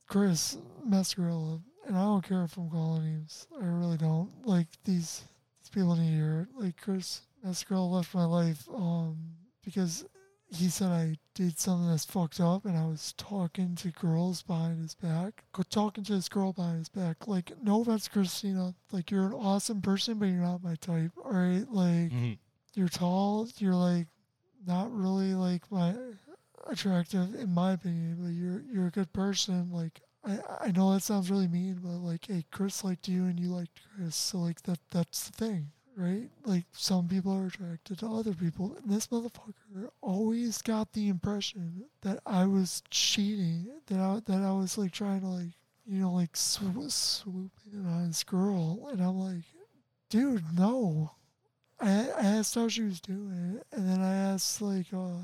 Chris 0.06 0.58
Mascarella, 0.86 1.60
and 1.86 1.96
I 1.96 2.02
don't 2.02 2.22
care 2.26 2.44
if 2.44 2.56
I'm 2.56 2.68
calling 2.70 3.02
names. 3.04 3.46
I 3.60 3.64
really 3.64 3.96
don't. 3.96 4.30
Like 4.46 4.66
these 4.84 5.24
these 5.62 5.70
people 5.70 5.96
need 5.96 6.10
to 6.10 6.14
hear 6.16 6.40
it. 6.42 6.62
Like 6.62 6.76
Chris 6.80 7.22
Mascarella 7.46 7.90
left 7.90 8.14
my 8.14 8.24
life, 8.24 8.68
um, 8.74 9.16
because 9.64 10.04
he 10.52 10.68
said 10.68 10.88
I 10.90 11.16
did 11.34 11.58
something 11.58 11.88
that's 11.88 12.04
fucked 12.04 12.40
up, 12.40 12.64
and 12.64 12.76
I 12.76 12.84
was 12.86 13.14
talking 13.16 13.74
to 13.76 13.90
girls 13.92 14.42
behind 14.42 14.80
his 14.82 14.94
back, 14.94 15.44
talking 15.70 16.02
to 16.04 16.12
this 16.14 16.28
girl 16.28 16.52
behind 16.52 16.78
his 16.78 16.88
back. 16.88 17.28
Like, 17.28 17.52
no 17.62 17.82
offense, 17.82 18.08
Christina. 18.08 18.74
Like, 18.90 19.10
you're 19.10 19.26
an 19.26 19.32
awesome 19.34 19.80
person, 19.80 20.18
but 20.18 20.26
you're 20.26 20.38
not 20.42 20.62
my 20.62 20.74
type. 20.76 21.12
All 21.24 21.32
right, 21.32 21.64
like 21.70 22.10
Mm-hmm. 22.10 22.32
you're 22.74 22.88
tall. 22.88 23.48
You're 23.58 23.74
like 23.74 24.08
not 24.66 24.92
really 24.92 25.34
like 25.34 25.70
my 25.70 25.94
attractive 26.68 27.34
in 27.34 27.52
my 27.54 27.72
opinion, 27.72 28.18
but 28.20 28.28
you're 28.32 28.62
you're 28.72 28.88
a 28.88 28.90
good 28.90 29.12
person. 29.12 29.70
Like 29.72 30.00
I 30.24 30.38
I 30.66 30.70
know 30.72 30.92
that 30.92 31.02
sounds 31.02 31.30
really 31.30 31.48
mean, 31.48 31.78
but 31.82 31.92
like 31.98 32.26
hey, 32.26 32.44
Chris 32.50 32.84
liked 32.84 33.08
you 33.08 33.24
and 33.24 33.38
you 33.38 33.48
liked 33.48 33.80
Chris, 33.96 34.16
so 34.16 34.38
like 34.38 34.62
that 34.62 34.78
that's 34.90 35.28
the 35.28 35.32
thing, 35.32 35.70
right? 36.00 36.30
Like 36.44 36.64
some 36.72 37.08
people 37.08 37.32
are 37.32 37.46
attracted 37.46 37.98
to 37.98 38.06
other 38.06 38.32
people, 38.32 38.76
and 38.76 38.90
this 38.90 39.08
motherfucker 39.08 39.90
always 40.00 40.62
got 40.62 40.92
the 40.92 41.08
impression 41.08 41.84
that 42.02 42.20
I 42.26 42.46
was 42.46 42.82
cheating, 42.90 43.68
that 43.86 44.00
I 44.00 44.20
that 44.26 44.42
I 44.42 44.52
was 44.52 44.78
like 44.78 44.92
trying 44.92 45.20
to 45.20 45.26
like 45.26 45.52
you 45.86 46.00
know 46.00 46.12
like 46.12 46.36
swoop, 46.36 46.90
swoop 46.90 47.52
in 47.72 47.86
on 47.86 48.08
this 48.08 48.24
girl, 48.24 48.88
and 48.90 49.00
I'm 49.02 49.18
like, 49.18 49.44
dude, 50.08 50.44
no. 50.56 51.12
I, 51.82 52.08
I 52.10 52.26
asked 52.26 52.54
how 52.56 52.68
she 52.68 52.82
was 52.82 53.00
doing, 53.00 53.60
and 53.72 53.88
then 53.88 54.00
I 54.00 54.14
asked 54.14 54.60
like, 54.60 54.86
uh, 54.92 55.16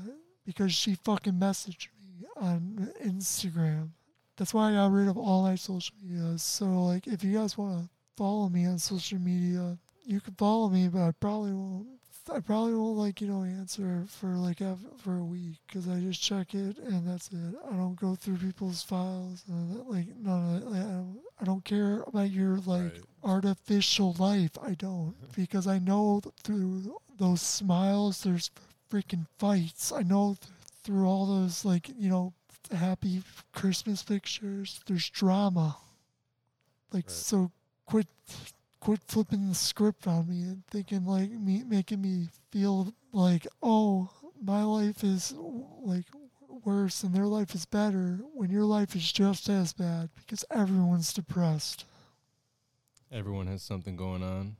because 0.45 0.73
she 0.73 0.95
fucking 0.95 1.33
messaged 1.33 1.87
me 2.01 2.25
on 2.35 2.91
Instagram. 3.03 3.89
That's 4.37 4.53
why 4.53 4.69
I 4.69 4.73
got 4.73 4.91
rid 4.91 5.07
of 5.07 5.17
all 5.17 5.43
my 5.43 5.55
social 5.55 5.95
media. 6.01 6.37
So 6.37 6.65
like, 6.65 7.07
if 7.07 7.23
you 7.23 7.37
guys 7.37 7.57
want 7.57 7.83
to 7.83 7.89
follow 8.15 8.49
me 8.49 8.65
on 8.65 8.79
social 8.79 9.19
media, 9.19 9.77
you 10.07 10.19
can 10.21 10.33
follow 10.35 10.69
me, 10.69 10.87
but 10.87 11.01
I 11.01 11.11
probably 11.19 11.51
won't. 11.53 11.87
I 12.33 12.41
probably 12.41 12.73
won't 12.75 12.97
like 12.97 13.21
you 13.21 13.27
know 13.27 13.43
answer 13.43 14.03
for 14.09 14.27
like 14.35 14.57
for 14.97 15.17
a 15.17 15.23
week 15.23 15.59
because 15.65 15.87
I 15.87 15.99
just 15.99 16.21
check 16.21 16.53
it 16.53 16.77
and 16.77 17.07
that's 17.07 17.29
it. 17.31 17.55
I 17.69 17.73
don't 17.73 17.95
go 17.99 18.15
through 18.15 18.37
people's 18.37 18.83
files 18.83 19.43
and 19.47 19.85
like 19.87 20.07
none 20.17 20.55
of 20.55 20.61
that. 20.61 20.69
Like, 20.71 20.81
I 20.81 20.89
don't. 20.89 21.19
I 21.39 21.43
don't 21.45 21.63
care 21.63 22.03
about 22.07 22.31
your 22.31 22.57
like 22.65 22.91
Right. 22.93 23.01
artificial 23.23 24.13
life. 24.19 24.57
I 24.61 24.73
don't 24.73 25.15
because 25.37 25.67
I 25.67 25.79
know 25.79 26.21
through 26.43 26.97
those 27.17 27.41
smiles 27.41 28.23
there's 28.23 28.51
freaking 28.91 29.25
fights. 29.37 29.91
I 29.93 30.01
know 30.03 30.35
th- 30.41 30.51
through 30.83 31.07
all 31.07 31.25
those 31.27 31.63
like 31.63 31.89
you 31.97 32.09
know 32.09 32.33
happy 32.75 33.23
Christmas 33.53 34.03
pictures 34.03 34.81
there's 34.87 35.09
drama. 35.09 35.77
Like 36.91 37.05
Right. 37.05 37.11
so, 37.11 37.51
quit 37.85 38.07
quit 38.79 38.99
flipping 39.07 39.47
the 39.49 39.55
script 39.55 40.07
on 40.07 40.27
me 40.29 40.41
and 40.43 40.63
thinking 40.67 41.05
like 41.05 41.31
me 41.31 41.63
making 41.63 42.01
me 42.01 42.27
feel 42.51 42.93
like 43.11 43.47
oh 43.63 44.09
my 44.41 44.63
life 44.63 45.03
is 45.03 45.33
like 45.81 46.05
worse 46.63 47.03
and 47.03 47.13
their 47.13 47.25
life 47.27 47.53
is 47.55 47.65
better 47.65 48.19
when 48.33 48.49
your 48.49 48.63
life 48.65 48.95
is 48.95 49.11
just 49.11 49.49
as 49.49 49.73
bad 49.73 50.09
because 50.15 50.43
everyone's 50.51 51.13
depressed. 51.13 51.85
Everyone 53.11 53.47
has 53.47 53.63
something 53.63 53.95
going 53.95 54.21
on, 54.21 54.55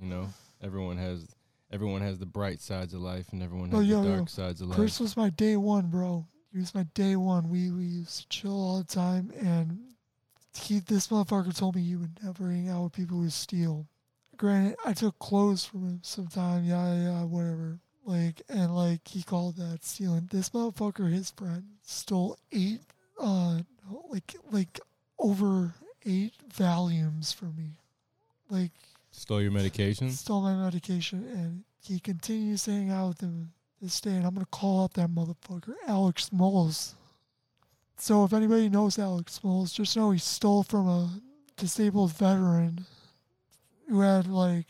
you 0.00 0.08
know. 0.08 0.28
Everyone 0.62 0.96
has 0.96 1.26
everyone 1.70 2.00
has 2.00 2.18
the 2.18 2.26
bright 2.26 2.60
sides 2.60 2.94
of 2.94 3.00
life, 3.02 3.26
and 3.32 3.42
everyone 3.42 3.70
Oh, 3.72 3.78
has 3.80 3.86
yo, 3.86 4.02
the 4.02 4.08
yo. 4.08 4.16
dark 4.16 4.28
sides 4.28 4.60
of 4.60 4.68
life. 4.68 4.76
Chris 4.78 4.98
was 4.98 5.16
my 5.16 5.28
day 5.30 5.56
one, 5.56 5.86
bro. 5.88 6.26
He 6.52 6.58
was 6.58 6.74
my 6.74 6.84
day 6.94 7.16
one. 7.16 7.50
We 7.50 7.70
we 7.70 7.84
used 7.84 8.22
to 8.22 8.28
chill 8.28 8.52
all 8.52 8.78
the 8.78 8.84
time, 8.84 9.30
and 9.38 9.78
he 10.54 10.80
this 10.80 11.08
motherfucker 11.08 11.56
told 11.56 11.76
me 11.76 11.82
he 11.82 11.96
would 11.96 12.18
never 12.22 12.50
hang 12.50 12.68
out 12.68 12.84
with 12.84 12.92
people 12.92 13.18
who 13.18 13.30
steal. 13.30 13.86
Granted, 14.36 14.76
I 14.84 14.92
took 14.92 15.18
clothes 15.18 15.64
from 15.64 15.84
him 15.84 16.00
sometime, 16.02 16.64
yeah, 16.64 16.94
yeah, 16.94 17.24
whatever. 17.24 17.78
Like 18.04 18.42
and 18.48 18.74
like 18.74 19.06
he 19.06 19.22
called 19.22 19.56
that 19.56 19.84
stealing. 19.84 20.28
This 20.32 20.50
motherfucker, 20.50 21.10
his 21.12 21.30
friend, 21.30 21.64
stole 21.82 22.36
eight, 22.50 22.80
uh, 23.20 23.58
no, 23.88 24.04
like 24.10 24.34
like 24.50 24.80
over 25.18 25.74
eight 26.04 26.32
Valiums 26.52 27.32
from 27.34 27.54
me. 27.56 27.70
Like 28.50 28.72
Stole 29.12 29.42
your 29.42 29.52
medication. 29.52 30.10
stole 30.10 30.42
my 30.42 30.54
medication, 30.54 31.24
and 31.32 31.64
he 31.80 32.00
continues 32.00 32.64
to 32.64 32.72
hang 32.72 32.90
out 32.90 33.08
with 33.08 33.20
him 33.20 33.52
this 33.80 34.00
day. 34.00 34.10
And 34.16 34.26
I'm 34.26 34.34
gonna 34.34 34.46
call 34.46 34.82
out 34.84 34.94
that 34.94 35.10
motherfucker, 35.10 35.74
Alex 35.86 36.32
Moles. 36.32 36.94
So 38.02 38.24
if 38.24 38.32
anybody 38.32 38.68
knows 38.68 38.98
Alex 38.98 39.44
Moles, 39.44 39.72
just 39.72 39.96
know 39.96 40.10
he 40.10 40.18
stole 40.18 40.64
from 40.64 40.88
a 40.88 41.08
disabled 41.56 42.12
veteran 42.12 42.84
who 43.88 44.00
had 44.00 44.26
like 44.26 44.66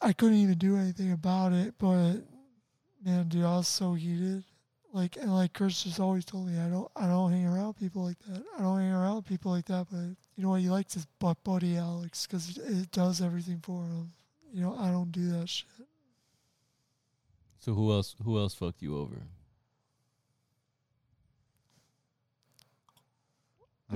I 0.00 0.12
couldn't 0.12 0.36
even 0.36 0.56
do 0.56 0.76
anything 0.76 1.10
about 1.10 1.52
it, 1.52 1.74
but 1.76 2.18
man, 3.04 3.26
dude, 3.26 3.42
I 3.42 3.56
was 3.56 3.66
so 3.66 3.94
heated. 3.94 4.44
Like 4.92 5.16
and 5.16 5.34
like 5.34 5.54
Chris 5.54 5.82
just 5.82 5.98
always 5.98 6.24
told 6.24 6.46
me, 6.46 6.56
I 6.56 6.68
don't 6.68 6.88
I 6.94 7.08
don't 7.08 7.32
hang 7.32 7.46
around 7.46 7.74
people 7.74 8.04
like 8.04 8.20
that. 8.28 8.44
I 8.56 8.62
don't 8.62 8.78
hang 8.78 8.92
around 8.92 9.26
people 9.26 9.50
like 9.50 9.66
that. 9.66 9.88
But 9.90 10.14
you 10.36 10.44
know 10.44 10.50
what? 10.50 10.60
He 10.60 10.70
likes 10.70 10.94
his 10.94 11.06
butt 11.18 11.42
buddy 11.42 11.76
Alex 11.76 12.28
because 12.28 12.58
it 12.58 12.92
does 12.92 13.22
everything 13.22 13.58
for 13.60 13.82
him. 13.82 14.12
You 14.52 14.62
know, 14.62 14.76
I 14.78 14.92
don't 14.92 15.10
do 15.10 15.30
that 15.30 15.48
shit. 15.48 15.66
So 17.58 17.74
who 17.74 17.90
else? 17.90 18.14
Who 18.24 18.38
else 18.38 18.54
fucked 18.54 18.82
you 18.82 18.96
over? 18.96 19.16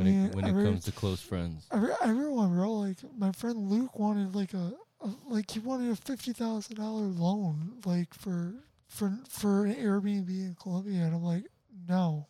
I 0.00 0.04
When 0.04 0.06
mean, 0.06 0.26
it 0.26 0.34
when 0.34 0.44
I 0.44 0.48
it 0.50 0.64
comes 0.64 0.84
to 0.84 0.92
close 0.92 1.20
friends, 1.20 1.66
Every, 1.72 1.90
everyone, 2.02 2.54
bro. 2.54 2.72
Like 2.74 2.96
my 3.16 3.32
friend 3.32 3.68
Luke 3.68 3.98
wanted 3.98 4.34
like 4.34 4.54
a, 4.54 4.72
a 5.00 5.10
like 5.28 5.50
he 5.50 5.58
wanted 5.58 5.90
a 5.90 5.96
fifty 5.96 6.32
thousand 6.32 6.76
dollar 6.76 7.06
loan, 7.06 7.80
like 7.84 8.14
for 8.14 8.54
for 8.88 9.18
for 9.28 9.66
an 9.66 9.74
Airbnb 9.74 10.28
in 10.28 10.56
Colombia, 10.60 11.02
and 11.02 11.14
I'm 11.14 11.22
like, 11.24 11.44
no. 11.88 12.26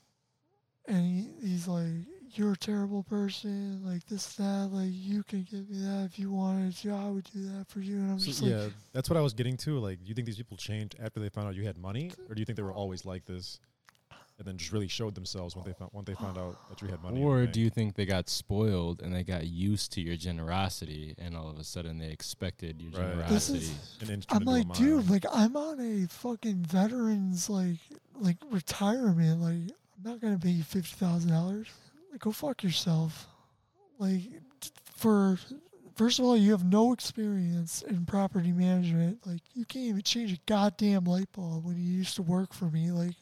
And 0.86 1.04
he, 1.04 1.46
he's 1.46 1.68
like, 1.68 2.06
you're 2.34 2.52
a 2.52 2.56
terrible 2.56 3.02
person, 3.02 3.82
like 3.84 4.06
this 4.06 4.34
that, 4.36 4.70
like 4.72 4.88
you 4.90 5.22
can 5.22 5.42
give 5.50 5.68
me 5.68 5.78
that 5.80 6.08
if 6.10 6.18
you 6.18 6.32
wanted 6.32 6.74
to, 6.78 6.94
I 6.94 7.10
would 7.10 7.24
do 7.24 7.46
that 7.52 7.66
for 7.68 7.80
you. 7.80 7.96
And 7.96 8.12
I'm 8.12 8.18
So, 8.18 8.26
just 8.26 8.42
like, 8.42 8.52
yeah, 8.52 8.68
that's 8.94 9.10
what 9.10 9.18
I 9.18 9.20
was 9.20 9.34
getting 9.34 9.58
to. 9.58 9.78
Like, 9.78 10.02
do 10.02 10.08
you 10.08 10.14
think 10.14 10.26
these 10.26 10.38
people 10.38 10.56
changed 10.56 10.96
after 11.02 11.20
they 11.20 11.28
found 11.28 11.46
out 11.48 11.54
you 11.54 11.64
had 11.64 11.76
money, 11.76 12.10
or 12.28 12.34
do 12.34 12.40
you 12.40 12.46
think 12.46 12.56
they 12.56 12.62
were 12.62 12.72
always 12.72 13.04
like 13.04 13.26
this? 13.26 13.60
And 14.38 14.46
then 14.46 14.56
just 14.56 14.72
really 14.72 14.86
showed 14.88 15.14
themselves 15.16 15.56
when 15.56 15.64
they 15.64 15.72
found 15.72 15.90
when 15.92 16.04
they 16.04 16.14
found 16.14 16.38
out 16.38 16.56
that 16.70 16.80
you 16.80 16.88
had 16.88 17.02
money. 17.02 17.20
Or 17.22 17.44
do 17.46 17.60
you 17.60 17.70
think 17.70 17.94
they 17.96 18.06
got 18.06 18.28
spoiled 18.28 19.02
and 19.02 19.14
they 19.14 19.24
got 19.24 19.46
used 19.46 19.92
to 19.92 20.00
your 20.00 20.16
generosity, 20.16 21.14
and 21.18 21.36
all 21.36 21.48
of 21.50 21.58
a 21.58 21.64
sudden 21.64 21.98
they 21.98 22.08
expected 22.10 22.80
your 22.80 22.92
Right. 22.92 23.28
This 23.28 23.48
generosity? 23.48 23.58
is- 23.58 23.96
an 24.02 24.10
inch 24.14 24.24
I'm 24.28 24.44
like, 24.44 24.72
dude, 24.74 25.10
like 25.10 25.24
I'm 25.32 25.56
on 25.56 25.80
a 25.80 26.06
fucking 26.06 26.62
veterans 26.64 27.50
like 27.50 27.78
like 28.14 28.36
retirement. 28.50 29.40
Like 29.40 29.76
I'm 29.96 30.02
not 30.12 30.20
gonna 30.20 30.38
pay 30.38 30.50
you 30.50 30.62
fifty 30.62 30.94
thousand 30.96 31.30
dollars. 31.30 31.66
Like 32.12 32.20
go 32.20 32.30
fuck 32.32 32.62
yourself. 32.62 33.26
Like 33.98 34.22
for 34.94 35.38
first 35.96 36.20
of 36.20 36.24
all, 36.24 36.36
you 36.36 36.52
have 36.52 36.64
no 36.64 36.92
experience 36.92 37.82
in 37.82 38.06
property 38.06 38.52
management. 38.52 39.26
Like 39.26 39.40
you 39.54 39.64
can't 39.64 39.84
even 39.86 40.02
change 40.02 40.32
a 40.32 40.38
goddamn 40.46 41.04
light 41.04 41.30
bulb 41.32 41.64
when 41.64 41.76
you 41.76 41.82
used 41.92 42.14
to 42.16 42.22
work 42.22 42.52
for 42.54 42.66
me. 42.66 42.92
Like 42.92 43.16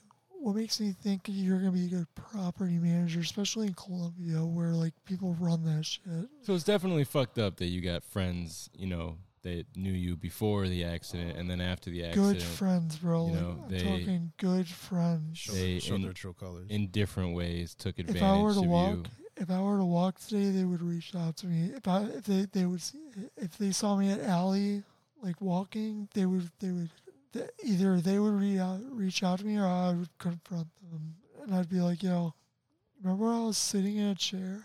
what 0.47 0.55
makes 0.55 0.78
me 0.81 0.93
think 0.93 1.23
you're 1.27 1.59
gonna 1.59 1.73
be 1.73 1.86
a 1.86 1.89
good 1.89 2.06
property 2.14 2.78
manager, 2.78 3.18
especially 3.18 3.66
in 3.66 3.74
Colombia 3.74 4.44
where 4.44 4.70
like 4.74 4.94
people 5.05 5.35
run 5.40 5.64
that 5.64 5.85
shit. 5.85 6.28
So 6.43 6.55
it's 6.55 6.62
definitely 6.62 7.02
fucked 7.02 7.36
up 7.40 7.56
that 7.56 7.66
you 7.66 7.81
got 7.81 8.05
friends, 8.05 8.70
you 8.73 8.86
know, 8.86 9.16
that 9.43 9.64
knew 9.74 9.90
you 9.90 10.14
before 10.16 10.68
the 10.68 10.85
accident 10.85 11.36
and 11.36 11.51
then 11.51 11.60
after 11.60 11.90
the 11.90 12.05
accident 12.05 12.35
Good 12.39 12.43
friends, 12.44 12.97
bro. 12.98 13.27
you 13.27 13.32
Like, 13.32 13.40
know, 13.43 13.60
I'm 13.64 13.68
they- 13.70 13.82
talking 13.82 14.32
good 14.36 14.68
friends. 14.68 15.39
Show, 15.39 15.52
They 15.52 15.78
show 15.81 15.97
in- 15.97 16.02
their 16.02 16.12
true 16.12 16.32
colors. 16.32 16.66
in 16.70 16.89
different 16.89 17.35
ways 17.35 17.74
took 17.74 17.98
advantage 17.98 18.23
if 18.23 18.23
I 18.23 18.40
were 18.40 18.52
to 18.55 18.60
of 18.60 18.66
walk, 18.66 18.94
you. 18.94 19.05
if 19.39 19.51
I 19.51 19.60
were 19.60 19.78
to 19.78 19.85
walk 19.85 20.20
today, 20.20 20.51
they 20.51 20.64
would 20.64 20.81
reach 20.82 21.12
out 21.16 21.36
to 21.39 21.47
me. 21.48 21.73
If 21.74 21.89
I 21.89 22.05
if 22.05 22.24
they, 22.24 22.47
they 22.52 22.66
would 22.66 22.82
see, 22.82 23.01
if 23.36 23.59
they 23.59 23.73
saw 23.73 23.97
me 23.97 24.10
at 24.12 24.20
alley 24.20 24.85
like 25.23 25.40
walking, 25.40 26.09
they 26.14 26.24
would 26.27 26.51
they 26.60 26.70
would 26.70 26.90
th- 27.32 27.51
either 27.65 28.01
they 28.01 28.19
would 28.19 28.35
re- 28.35 28.59
out, 28.59 28.81
reach 28.90 29.23
out 29.23 29.39
to 29.40 29.47
me 29.47 29.57
or 29.59 29.66
I 29.66 29.93
would 29.93 30.09
confront 30.19 30.69
them, 30.90 31.15
and 31.43 31.55
I'd 31.55 31.69
be 31.69 31.81
like, 31.81 32.03
"Yo, 32.03 32.35
remember 33.03 33.27
when 33.27 33.35
I 33.35 33.40
was 33.44 33.59
sitting 33.59 33.97
in 33.97 34.07
a 34.09 34.15
chair? 34.15 34.65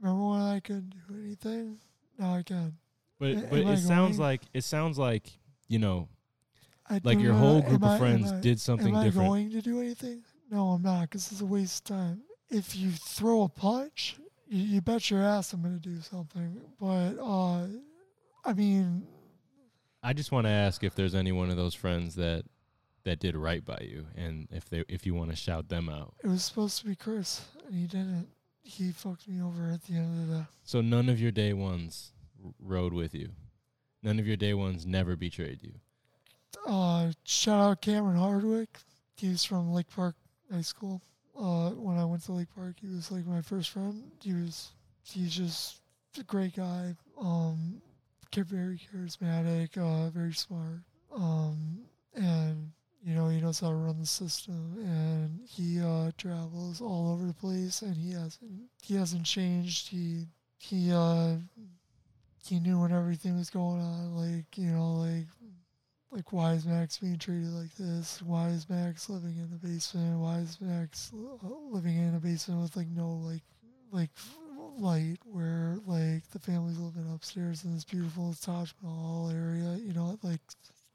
Remember 0.00 0.24
when 0.28 0.40
I 0.40 0.60
couldn't 0.60 0.90
do 0.90 1.14
anything? 1.14 1.78
Now 2.18 2.34
I 2.34 2.42
can." 2.42 2.76
But 3.18 3.30
a- 3.32 3.46
but 3.50 3.58
it 3.60 3.78
sounds 3.78 4.18
like 4.18 4.42
it 4.54 4.62
sounds 4.64 4.98
like, 4.98 5.38
you 5.66 5.78
know, 5.78 6.08
I 6.88 7.00
like 7.04 7.18
your 7.18 7.34
whole 7.34 7.62
group 7.62 7.82
I- 7.82 7.94
of 7.94 7.98
friends 7.98 8.32
I- 8.32 8.40
did 8.40 8.60
something 8.60 8.94
different. 8.94 9.16
Am 9.16 9.22
I 9.22 9.26
going 9.26 9.50
to 9.50 9.62
do 9.62 9.80
anything? 9.80 10.22
No, 10.50 10.70
I'm 10.70 10.82
not, 10.82 11.02
because 11.02 11.30
it's 11.32 11.40
a 11.40 11.46
waste 11.46 11.90
of 11.90 11.96
time. 11.96 12.22
If 12.48 12.74
you 12.74 12.90
throw 12.92 13.42
a 13.42 13.48
punch, 13.48 14.16
you, 14.48 14.62
you 14.64 14.80
bet 14.80 15.10
your 15.10 15.22
ass 15.22 15.52
I'm 15.52 15.60
going 15.60 15.78
to 15.78 15.88
do 15.88 16.00
something. 16.00 16.58
But, 16.80 17.18
uh, 17.20 17.66
I 18.44 18.52
mean, 18.54 19.06
I 20.02 20.12
just 20.12 20.32
want 20.32 20.46
to 20.46 20.50
ask 20.50 20.84
if 20.84 20.94
there's 20.94 21.14
any 21.14 21.32
one 21.32 21.50
of 21.50 21.56
those 21.56 21.74
friends 21.74 22.14
that 22.16 22.44
that 23.04 23.20
did 23.20 23.36
right 23.36 23.64
by 23.64 23.78
you, 23.80 24.06
and 24.16 24.48
if 24.50 24.68
they 24.68 24.84
if 24.88 25.06
you 25.06 25.14
want 25.14 25.30
to 25.30 25.36
shout 25.36 25.68
them 25.68 25.88
out. 25.88 26.14
it 26.22 26.28
was 26.28 26.44
supposed 26.44 26.78
to 26.80 26.86
be 26.86 26.94
Chris, 26.94 27.42
and 27.66 27.74
he 27.74 27.86
didn't. 27.86 28.28
He 28.62 28.92
fucked 28.92 29.26
me 29.26 29.40
over 29.42 29.70
at 29.72 29.82
the 29.84 29.94
end 29.94 30.22
of 30.22 30.28
the. 30.28 30.46
So 30.62 30.80
none 30.80 31.08
of 31.08 31.18
your 31.20 31.30
day 31.30 31.52
ones 31.54 32.12
r- 32.44 32.52
rode 32.60 32.92
with 32.92 33.14
you. 33.14 33.30
None 34.02 34.18
of 34.18 34.26
your 34.26 34.36
day 34.36 34.52
ones 34.54 34.84
never 34.86 35.16
betrayed 35.16 35.62
you. 35.62 35.72
Uh, 36.66 37.12
shout 37.24 37.60
out 37.60 37.80
Cameron 37.80 38.18
Hardwick. 38.18 38.78
He's 39.16 39.42
from 39.42 39.72
Lake 39.72 39.88
Park 39.88 40.14
High 40.52 40.60
School. 40.60 41.00
Uh, 41.36 41.70
when 41.70 41.96
I 41.96 42.04
went 42.04 42.24
to 42.24 42.32
Lake 42.32 42.48
Park, 42.54 42.76
he 42.80 42.88
was 42.88 43.10
like 43.10 43.26
my 43.26 43.40
first 43.42 43.70
friend. 43.70 44.10
He 44.22 44.34
was, 44.34 44.70
he's 45.02 45.34
just 45.34 45.78
a 46.18 46.22
great 46.24 46.54
guy. 46.56 46.94
Um, 47.18 47.80
very 48.34 48.78
charismatic, 48.78 49.76
uh, 49.76 50.10
very 50.10 50.32
smart. 50.32 50.80
Um, 51.14 51.80
and 52.14 52.70
you 53.02 53.14
know 53.14 53.28
he 53.28 53.40
knows 53.40 53.60
how 53.60 53.68
to 53.70 53.74
run 53.74 53.98
the 53.98 54.06
system. 54.06 54.76
And 54.78 55.40
he 55.48 55.80
uh, 55.80 56.10
travels 56.16 56.80
all 56.80 57.12
over 57.12 57.26
the 57.26 57.34
place, 57.34 57.82
and 57.82 57.96
he 57.96 58.12
hasn't 58.12 58.68
he 58.82 58.94
hasn't 58.96 59.24
changed. 59.24 59.88
He 59.88 60.26
he 60.58 60.92
uh 60.92 61.36
he 62.44 62.60
knew 62.60 62.80
when 62.80 62.92
everything 62.92 63.36
was 63.36 63.50
going 63.50 63.80
on. 63.80 64.16
Like 64.16 64.56
you 64.56 64.70
know 64.70 64.94
like 64.94 65.26
like 66.10 66.32
why 66.32 66.52
is 66.52 66.66
Max 66.66 66.98
being 66.98 67.18
treated 67.18 67.52
like 67.52 67.74
this? 67.76 68.22
Why 68.22 68.48
is 68.48 68.68
Max 68.68 69.08
living 69.10 69.36
in 69.36 69.50
the 69.50 69.68
basement? 69.68 70.18
Why 70.18 70.38
is 70.38 70.58
Max 70.60 71.12
uh, 71.14 71.46
living 71.70 71.96
in 71.96 72.14
a 72.14 72.20
basement 72.20 72.62
with 72.62 72.76
like 72.76 72.88
no 72.88 73.10
like 73.10 73.42
like 73.92 74.10
light 74.80 75.18
where 75.24 75.78
like 75.86 76.28
the 76.30 76.38
family's 76.38 76.78
living 76.78 77.10
upstairs 77.12 77.64
in 77.64 77.74
this 77.74 77.84
beautiful 77.84 78.34
Taj 78.40 78.72
Mahal 78.82 79.30
area, 79.30 79.76
you 79.76 79.92
know, 79.92 80.18
like 80.22 80.40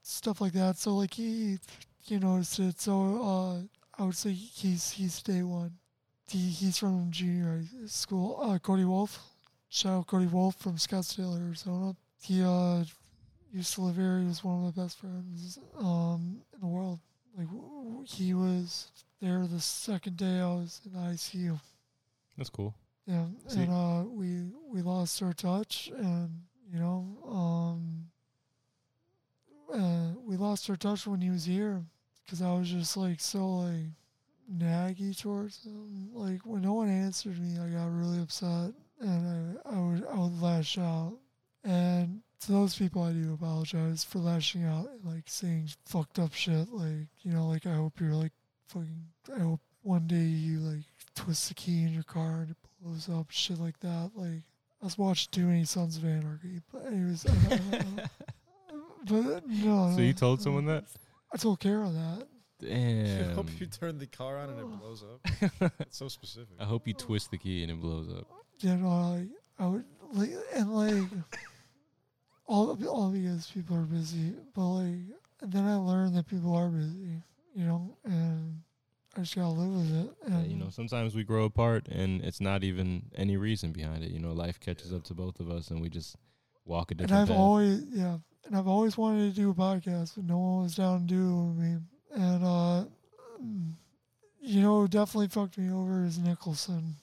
stuff 0.02 0.42
like 0.42 0.54
that. 0.54 0.78
So 0.78 0.96
like 0.96 1.14
he 1.14 1.58
you 2.06 2.20
noticed 2.20 2.60
it. 2.60 2.80
So 2.80 3.22
uh 3.24 4.02
I 4.02 4.06
would 4.06 4.16
say 4.16 4.32
he's 4.32 4.92
he's 4.92 5.22
day 5.22 5.44
one. 5.44 5.72
He 6.28 6.38
he's 6.50 6.78
from 6.78 7.12
junior 7.12 7.64
high 7.80 7.88
school. 7.88 8.40
Uh 8.42 8.58
Cody 8.60 8.86
Wolf. 8.86 9.20
Shout 9.70 9.94
out 10.00 10.08
Cody 10.08 10.28
Wolf 10.28 10.56
from 10.56 10.76
Scottsdale, 10.78 11.40
Arizona. 11.40 11.96
He 12.22 12.44
uh 12.44 12.84
used 13.52 13.74
to 13.76 13.82
live 13.82 13.96
here. 13.96 14.20
He 14.20 14.26
was 14.26 14.44
one 14.44 14.66
of 14.66 14.76
my 14.76 14.84
best 14.84 14.98
friends 14.98 15.60
um, 15.80 16.42
in 16.54 16.60
the 16.60 16.66
world. 16.66 17.00
Like 17.38 17.48
w- 17.48 17.84
w- 17.84 18.06
he 18.08 18.34
was 18.34 18.92
there 19.22 19.46
the 19.46 19.60
second 19.60 20.18
day 20.18 20.40
I 20.40 20.48
was 20.48 20.82
in 20.86 20.92
ICU. 21.00 21.60
That's 22.38 22.50
cool. 22.50 22.74
Yeah, 23.06 23.26
See- 23.48 23.62
and 23.62 23.72
uh, 23.72 24.04
we 24.10 24.44
we 24.70 24.82
lost 24.82 25.22
our 25.22 25.34
touch, 25.34 25.92
and 25.96 26.30
you 26.72 26.80
know, 26.80 27.06
um, 27.28 28.06
uh, 29.74 30.14
we 30.26 30.38
lost 30.38 30.70
our 30.70 30.76
touch 30.76 31.06
when 31.06 31.22
he 31.22 31.30
was 31.30 31.46
here 31.46 31.84
because 32.26 32.42
I 32.42 32.54
was 32.54 32.70
just 32.70 32.96
like 32.96 33.20
so 33.20 33.48
like 33.58 33.92
naggy 34.52 35.20
towards 35.20 35.66
him. 35.66 36.10
Like 36.14 36.46
when 36.46 36.62
no 36.62 36.74
one 36.74 36.90
answered 36.90 37.40
me, 37.40 37.58
I 37.60 37.68
got 37.70 37.92
really 37.92 38.22
upset, 38.22 38.72
and 39.00 39.58
I 39.66 39.76
I 39.76 39.80
would 39.80 40.06
I 40.08 40.20
would 40.20 40.42
lash 40.42 40.78
out. 40.78 41.18
And 41.66 42.22
to 42.42 42.52
those 42.52 42.76
people, 42.78 43.04
I 43.04 43.14
do 43.14 43.34
apologize 43.34 44.04
for 44.04 44.20
lashing 44.20 44.66
out 44.66 44.90
and 44.92 45.04
like 45.14 45.24
saying 45.28 45.70
fucked 45.86 46.20
up 46.20 46.34
shit. 46.34 46.70
Like 46.72 47.08
you 47.22 47.32
know, 47.34 47.48
like 47.48 47.66
I 47.66 47.76
hope 47.76 48.00
you're 48.00 48.14
like 48.16 48.34
fucking. 48.68 49.06
I 49.36 49.40
hope 49.40 49.62
one 49.82 50.08
day 50.08 50.16
you 50.24 50.60
like 50.60 50.84
twist 51.16 51.50
the 51.50 51.54
key 51.54 51.84
in 51.84 51.94
your 51.94 52.04
car 52.04 52.42
and 52.42 52.52
it 52.52 52.58
blows 52.84 53.10
up, 53.10 53.28
shit 53.30 53.60
like 53.60 53.80
that. 53.80 54.12
Like 54.16 54.44
I 54.82 54.86
was 54.86 54.98
watching 54.98 55.30
too 55.32 55.46
many 55.46 55.66
Sons 55.66 55.98
of 55.98 56.06
Anarchy, 56.06 56.62
but 56.72 56.86
anyways, 56.86 57.26
I, 57.26 57.32
I, 57.32 57.78
I, 57.78 58.10
but 59.06 59.48
no. 59.48 59.94
So 59.96 60.02
you 60.02 60.14
told 60.14 60.40
no. 60.40 60.44
someone 60.44 60.66
that? 60.66 60.86
I 61.34 61.38
told 61.38 61.60
Carol 61.60 61.92
that. 61.92 62.28
Damn. 62.60 63.06
I 63.06 63.28
Damn. 63.28 63.36
hope 63.36 63.48
you 63.60 63.66
turn 63.66 63.98
the 63.98 64.08
car 64.08 64.38
on 64.38 64.50
and 64.50 64.60
it 64.60 64.66
blows 64.66 65.04
up. 65.04 65.72
It's 65.80 65.98
so 65.98 66.08
specific. 66.08 66.56
I 66.60 66.66
hope 66.66 66.88
you 66.88 66.94
twist 66.94 67.32
the 67.32 67.38
key 67.38 67.64
and 67.64 67.72
it 67.72 67.80
blows 67.80 68.10
up. 68.10 68.28
Yeah, 68.60 68.76
know, 68.76 69.12
like 69.12 69.28
I 69.60 69.68
would 69.68 69.86
like 70.14 70.32
and 70.54 70.74
like 70.74 71.04
all 72.46 72.78
all 72.88 73.10
because 73.10 73.50
people 73.54 73.76
are 73.78 73.82
busy, 73.82 74.34
but 74.54 74.68
like 74.68 75.00
and 75.42 75.52
then 75.52 75.66
I 75.66 75.76
learned 75.76 76.16
that 76.16 76.28
people 76.28 76.56
are 76.56 76.70
busy, 76.70 77.22
you 77.54 77.66
know, 77.66 77.98
and 78.06 78.62
I 79.16 79.20
just 79.22 79.36
gotta 79.36 79.50
live 79.50 79.72
with 79.76 80.06
it. 80.06 80.16
Yeah, 80.28 80.42
you 80.44 80.56
know, 80.56 80.70
sometimes 80.70 81.14
we 81.16 81.24
grow 81.24 81.46
apart 81.46 81.88
and 81.88 82.22
it's 82.24 82.42
not 82.42 82.64
even 82.64 83.04
any 83.16 83.38
reason 83.38 83.72
behind 83.72 84.04
it. 84.04 84.12
You 84.12 84.20
know, 84.20 84.32
life 84.32 84.60
catches 84.60 84.92
up 84.92 85.04
to 85.06 85.14
both 85.14 85.40
of 85.40 85.52
us 85.52 85.70
and 85.70 85.82
we 85.82 85.90
just 85.90 86.16
walk 86.66 86.92
a 86.92 86.96
different. 86.96 87.12
and 87.12 87.22
I've 87.22 87.28
path. 87.28 87.38
always 87.38 87.84
yeah, 87.92 88.18
and 88.46 88.56
I've 88.56 88.68
always 88.68 88.98
wanted 88.98 89.30
to 89.30 89.36
do 89.40 89.52
a 89.52 89.54
podcast, 89.54 90.14
but 90.16 90.26
no 90.26 90.38
one 90.40 90.64
was 90.64 90.76
down 90.76 91.02
to 91.02 91.06
do 91.06 91.16
it 91.16 91.46
with 91.48 91.58
me. 91.58 91.78
And 92.16 92.44
uh, 92.44 92.86
you 94.42 94.62
know, 94.62 94.88
definitely 94.88 95.28
fucked 95.28 95.58
me 95.58 95.72
over 95.72 96.04
is 96.06 96.18
Nicholson. 96.18 96.96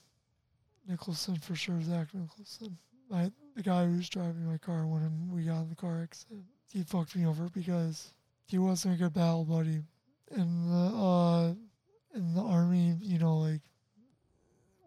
Nicholson 0.87 1.37
for 1.37 1.55
sure, 1.55 1.81
Zach 1.81 2.13
Nicholson. 2.13 2.77
I, 3.13 3.31
the 3.55 3.63
guy 3.63 3.85
who 3.85 3.97
was 3.97 4.09
driving 4.09 4.45
my 4.45 4.57
car 4.57 4.85
when 4.85 5.29
we 5.31 5.43
got 5.43 5.61
in 5.61 5.69
the 5.69 5.75
car 5.75 6.01
accident. 6.03 6.43
He 6.71 6.83
fucked 6.83 7.15
me 7.15 7.25
over 7.25 7.49
because 7.49 8.13
he 8.45 8.57
wasn't 8.57 8.95
a 8.95 8.97
good 8.97 9.13
battle 9.13 9.43
buddy. 9.45 9.81
In 10.35 10.69
the 10.69 10.97
uh, 10.97 11.53
in 12.13 12.33
the 12.33 12.41
army, 12.41 12.95
you 13.01 13.19
know, 13.19 13.37
like 13.37 13.61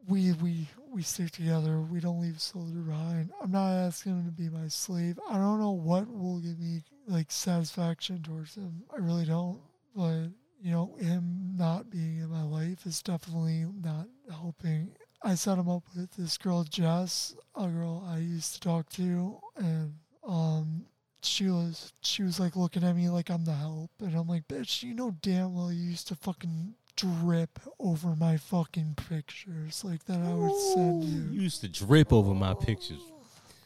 we 0.07 0.33
we 0.33 0.69
we 0.91 1.03
stick 1.03 1.31
together. 1.31 1.81
We 1.81 2.01
don't 2.01 2.21
leave 2.21 2.41
soldier 2.41 2.81
behind. 2.81 3.31
I'm 3.43 3.51
not 3.51 3.73
asking 3.73 4.13
him 4.13 4.25
to 4.27 4.31
be 4.31 4.49
my 4.49 4.69
slave. 4.69 5.19
I 5.29 5.35
don't 5.35 5.61
know 5.61 5.73
what 5.73 6.11
will 6.11 6.41
give 6.41 6.59
me 6.59 6.83
like 7.09 7.31
satisfaction 7.31 8.23
towards 8.23 8.55
him. 8.55 8.83
I 8.93 8.99
really 8.99 9.25
don't. 9.25 9.61
But 9.95 10.29
you 10.61 10.71
know, 10.71 10.97
him 10.99 11.55
not 11.57 11.91
being 11.91 12.19
in 12.19 12.31
my 12.31 12.43
life 12.43 12.87
is 12.87 13.03
definitely 13.03 13.67
not 13.83 14.07
helping. 14.31 14.93
I 15.23 15.35
set 15.35 15.59
him 15.59 15.69
up 15.69 15.85
with 15.97 16.11
this 16.13 16.37
girl 16.37 16.65
Jess, 16.65 17.35
a 17.57 17.67
girl 17.67 18.07
I 18.07 18.19
used 18.19 18.55
to 18.55 18.61
talk 18.61 18.91
to, 18.91 19.39
and 19.57 19.95
um 20.27 20.85
she 21.23 21.49
was 21.49 21.93
she 22.03 22.23
was 22.23 22.39
like 22.39 22.57
looking 22.57 22.85
at 22.85 22.95
me 22.95 23.09
like 23.09 23.31
I'm 23.31 23.45
the 23.45 23.55
help 23.55 23.91
and 24.01 24.15
I'm 24.15 24.29
like, 24.29 24.47
bitch, 24.49 24.83
you 24.83 24.95
know 24.95 25.15
damn 25.23 25.55
well 25.55 25.73
you 25.73 25.83
used 25.83 26.09
to 26.09 26.15
fucking 26.15 26.75
drip 26.97 27.59
over 27.81 28.15
my 28.16 28.37
fucking 28.37 28.97
pictures 29.09 29.83
like 29.85 30.05
that 30.05 30.19
I 30.21 30.33
would 30.35 30.55
send 30.75 31.05
You 31.05 31.21
you. 31.33 31.41
used 31.43 31.61
to 31.62 31.69
drip 31.69 32.12
over 32.12 32.35
my 32.35 32.55
pictures. 32.55 33.01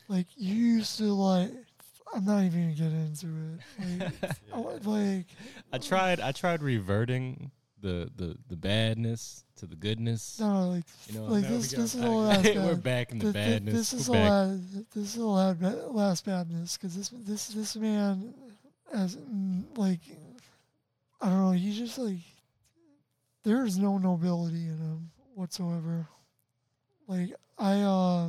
Like 0.09 0.27
you 0.37 0.55
used 0.55 0.97
to 0.99 1.13
like 1.13 1.51
I'm 2.15 2.25
not 2.25 2.43
even 2.45 2.75
gonna 2.75 2.91
get 2.91 2.93
into 2.93 3.27
it. 3.27 4.13
Like, 4.23 4.33
I 4.55 4.59
wa- 4.59 4.79
like 4.93 5.27
I 5.73 5.79
tried 5.79 6.21
I 6.21 6.33
tried 6.33 6.63
reverting 6.63 7.51
the 7.81 8.11
the 8.17 8.37
the 8.49 8.57
badness 8.57 9.45
to 9.57 9.67
the 9.67 9.77
goodness. 9.77 10.39
No, 10.41 10.71
like, 10.71 10.85
You 11.09 11.19
know, 11.21 11.25
like 11.27 11.47
this, 11.47 11.71
this 11.73 11.95
is 11.95 12.01
the 12.01 12.09
last 12.11 12.45
We're 12.55 12.77
back 12.77 13.13
in 13.13 13.19
the 13.19 13.33
Th- 13.33 13.35
th- 13.35 13.53
badness. 13.53 13.75
This 13.75 13.93
is 13.93 14.07
the 14.07 14.13
We're 14.13 14.19
last. 14.31 14.61
This 14.95 15.05
is 15.05 15.15
the 15.17 15.25
last, 15.27 15.61
ba- 15.61 15.87
last 15.91 16.25
badness 16.25 16.77
because 16.79 16.97
this 16.97 17.11
this 17.11 17.49
this 17.49 17.77
man, 17.77 18.33
as 18.93 19.17
mm, 19.17 19.65
like, 19.77 20.01
I 21.21 21.29
don't 21.29 21.39
know. 21.45 21.51
He 21.53 21.77
just 21.77 21.99
like 21.99 22.19
there 23.49 23.65
is 23.65 23.79
no 23.79 23.97
nobility 23.97 24.67
in 24.67 24.77
him 24.77 25.11
whatsoever. 25.35 26.07
Like 27.07 27.33
I, 27.59 27.81
uh, 27.81 28.29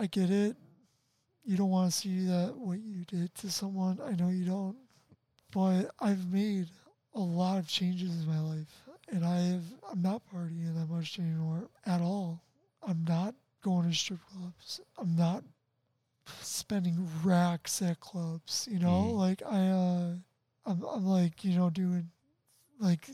I 0.00 0.06
get 0.06 0.30
it. 0.30 0.56
You 1.44 1.56
don't 1.56 1.70
want 1.70 1.92
to 1.92 1.96
see 1.96 2.26
that 2.26 2.54
what 2.56 2.80
you 2.80 3.04
did 3.04 3.32
to 3.36 3.50
someone. 3.52 4.00
I 4.04 4.16
know 4.16 4.28
you 4.30 4.44
don't, 4.44 4.76
but 5.52 5.92
I've 6.00 6.26
made 6.32 6.66
a 7.14 7.20
lot 7.20 7.58
of 7.58 7.68
changes 7.68 8.10
in 8.20 8.26
my 8.26 8.40
life, 8.40 8.82
and 9.12 9.24
I 9.24 9.38
have. 9.38 9.62
I'm 9.92 10.02
not 10.02 10.22
partying 10.34 10.74
that 10.74 10.90
much 10.90 11.20
anymore 11.20 11.68
at 11.86 12.00
all. 12.00 12.42
I'm 12.82 13.04
not 13.06 13.32
going 13.62 13.88
to 13.88 13.94
strip 13.94 14.18
clubs. 14.32 14.80
I'm 14.98 15.14
not 15.14 15.44
spending 16.40 17.08
racks 17.22 17.80
at 17.80 18.00
clubs. 18.00 18.66
You 18.68 18.80
know, 18.80 19.12
Mhm. 19.12 19.16
like 19.18 19.42
I, 19.48 19.68
uh, 19.68 20.14
I'm, 20.66 20.82
I'm 20.82 21.06
like 21.06 21.44
you 21.44 21.56
know 21.56 21.70
doing 21.70 22.10
like 22.80 23.08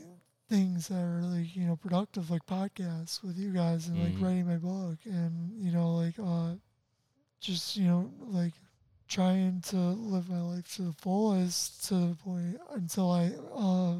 things 0.53 0.87
that 0.89 1.01
are 1.01 1.21
like 1.21 1.55
you 1.55 1.65
know 1.65 1.75
productive, 1.75 2.29
like 2.29 2.45
podcasts 2.45 3.23
with 3.23 3.37
you 3.37 3.51
guys, 3.53 3.87
and 3.87 3.99
like 4.01 4.15
Mhm. 4.15 4.21
writing 4.21 4.47
my 4.47 4.57
book, 4.57 4.99
and 5.05 5.33
you 5.63 5.71
know 5.71 5.95
like 5.95 6.17
uh, 6.19 6.55
just 7.39 7.75
you 7.77 7.87
know 7.87 8.11
like 8.19 8.53
trying 9.07 9.61
to 9.61 9.77
live 9.77 10.29
my 10.29 10.41
life 10.41 10.75
to 10.75 10.83
the 10.83 10.93
fullest 10.93 11.85
to 11.87 11.95
the 11.95 12.15
point 12.15 12.57
until 12.71 13.11
I 13.11 13.31
uh 13.55 13.97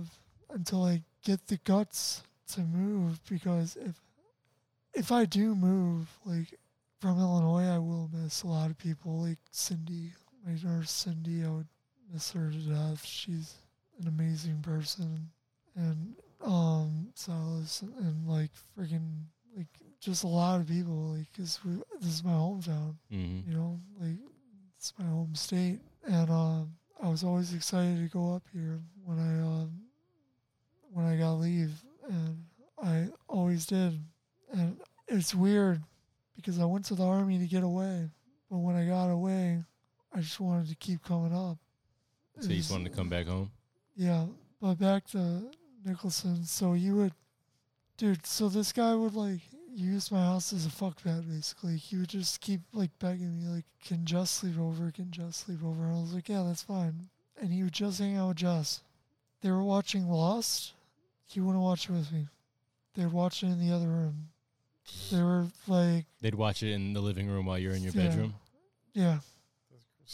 until 0.50 0.84
I 0.86 1.04
get 1.24 1.48
the 1.48 1.58
guts 1.58 2.24
to 2.54 2.62
move 2.62 3.20
because 3.30 3.76
if 3.78 4.02
if 4.94 5.12
I 5.12 5.26
do 5.26 5.56
move 5.56 6.10
like 6.26 6.60
from 7.00 7.20
Illinois 7.20 7.68
I 7.68 7.78
will 7.80 8.10
miss 8.14 8.44
a 8.44 8.48
lot 8.48 8.70
of 8.72 8.78
people 8.78 9.22
like 9.22 9.40
Cindy 9.52 10.14
my 10.46 10.54
nurse 10.64 10.92
Cindy 10.92 11.44
I 11.44 11.50
would 11.50 11.68
miss 12.12 12.32
her 12.34 12.50
to 12.52 12.58
death 12.58 13.06
she's 13.06 13.56
an 14.00 14.08
amazing 14.08 14.62
person 14.62 15.30
and 15.76 16.16
um 16.44 17.10
Silas 17.16 17.82
and 17.82 18.28
like 18.28 18.52
freaking 18.78 19.24
like 19.56 19.68
just 20.00 20.24
a 20.24 20.28
lot 20.28 20.60
of 20.60 20.68
people 20.68 21.16
like 21.16 21.28
because 21.32 21.60
this 22.02 22.10
is 22.14 22.24
my 22.24 22.32
hometown 22.32 22.96
Mhm. 23.12 23.48
you 23.48 23.54
know, 23.56 23.80
like 24.00 24.18
it's 24.78 24.94
my 25.00 25.06
home 25.06 25.34
state, 25.36 25.80
and 26.06 26.30
um, 26.30 26.76
I 27.02 27.08
was 27.08 27.24
always 27.24 27.54
excited 27.54 27.98
to 28.04 28.10
go 28.12 28.34
up 28.36 28.44
here 28.52 28.82
when 29.06 29.18
I 29.20 29.40
um, 29.42 29.72
when 30.92 31.06
I 31.06 31.16
got 31.18 31.36
leave, 31.36 31.72
and 32.10 32.44
I 32.84 33.08
always 33.30 33.66
did, 33.66 33.98
and 34.52 34.78
it's 35.08 35.34
weird 35.34 35.82
because 36.36 36.60
I 36.60 36.66
went 36.66 36.84
to 36.86 36.96
the 36.96 37.06
army 37.06 37.40
to 37.40 37.48
get 37.48 37.64
away, 37.64 38.10
but 38.50 38.58
when 38.58 38.76
I 38.76 38.86
got 38.86 39.08
away, 39.10 39.64
I 40.14 40.20
just 40.20 40.40
wanted 40.42 40.68
to 40.68 40.76
keep 40.76 41.02
coming 41.04 41.34
up. 41.34 41.58
So 42.42 42.50
you 42.50 42.58
just 42.58 42.72
wanted 42.72 42.90
to 42.92 42.96
come 42.98 43.08
back 43.10 43.28
home? 43.28 43.52
yeah, 43.96 44.26
but 44.60 44.76
back 44.76 45.08
to 45.12 45.50
Nicholson. 45.86 46.46
So 46.46 46.74
you 46.74 46.96
would, 46.96 47.14
dude. 47.98 48.26
So 48.26 48.50
this 48.50 48.72
guy 48.72 48.94
would 48.96 49.14
like 49.16 49.42
use 49.76 50.12
my 50.12 50.20
house 50.24 50.54
as 50.54 50.66
a 50.66 50.70
fuck 50.70 51.04
pad, 51.04 51.28
basically. 51.30 51.78
He 51.78 51.98
would 51.98 52.10
just 52.10 52.42
keep 52.42 52.62
like 52.74 52.92
begging 53.00 53.40
me, 53.40 53.48
like, 53.48 53.66
"Can 53.84 54.06
Jess 54.06 54.30
sleep 54.32 54.60
over? 54.60 54.92
Can 54.92 55.12
Jess 55.12 55.38
sleep 55.38 55.64
over?" 55.64 55.86
And 55.86 55.96
I 55.98 56.02
was 56.02 56.14
like, 56.14 56.30
"Yeah, 56.30 56.44
that's 56.44 56.64
fine." 56.64 57.10
And 57.42 57.52
he 57.52 57.64
would 57.64 57.74
just 57.74 58.00
hang 58.00 58.16
out 58.16 58.30
with 58.30 58.38
Jess. 58.38 58.82
They 59.42 59.50
were 59.52 59.64
watching 59.64 60.08
Lost. 60.10 60.74
He 61.26 61.40
wouldn't 61.40 61.64
watch 61.64 61.90
it 61.90 61.94
with 61.94 62.12
me. 62.12 62.28
They'd 62.94 63.12
watch 63.12 63.42
it 63.44 63.48
in 63.48 63.60
the 63.60 63.74
other 63.76 63.88
room. 63.88 64.30
They 65.12 65.22
were 65.22 65.48
like, 65.68 66.06
They'd 66.22 66.36
watch 66.36 66.62
it 66.62 66.72
in 66.74 66.94
the 66.94 67.02
living 67.02 67.28
room 67.28 67.46
while 67.48 67.58
you're 67.58 67.74
in 67.74 67.82
your 67.82 67.94
Yeah. 67.94 68.08
bedroom. 68.08 68.34
"Yeah, 68.94 69.20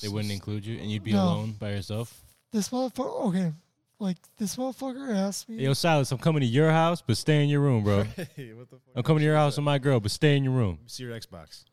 They 0.02 0.08
wouldn't 0.08 0.32
include 0.32 0.66
you, 0.66 0.78
and 0.80 0.90
you'd 0.90 1.04
be 1.04 1.12
No. 1.12 1.24
alone 1.26 1.54
by 1.54 1.72
yourself. 1.72 2.24
this 2.52 2.70
motherfucker." 2.70 3.28
Okay, 3.28 3.54
like 4.00 4.18
this 4.38 4.56
motherfucker 4.56 5.16
asked 5.16 5.50
me. 5.50 5.64
Yo, 5.64 5.74
Silas, 5.74 6.12
I'm 6.12 6.18
coming 6.18 6.42
to 6.42 6.48
your 6.48 6.72
house, 6.72 7.02
but 7.02 7.18
stay 7.18 7.44
in 7.44 7.50
your 7.50 7.62
room, 7.62 7.84
bro. 7.84 8.04
Hey, 8.36 8.54
what 8.54 8.70
the 8.70 8.78
fuck? 8.78 8.96
I'm 8.96 9.04
coming 9.04 9.20
to 9.20 9.26
your 9.26 9.36
house 9.36 9.58
with 9.58 9.66
my 9.66 9.78
girl, 9.78 10.00
but 10.00 10.12
stay 10.12 10.38
in 10.38 10.44
your 10.44 10.54
room. 10.54 10.80
See 10.88 11.04
your 11.04 11.18
Xbox. 11.20 11.66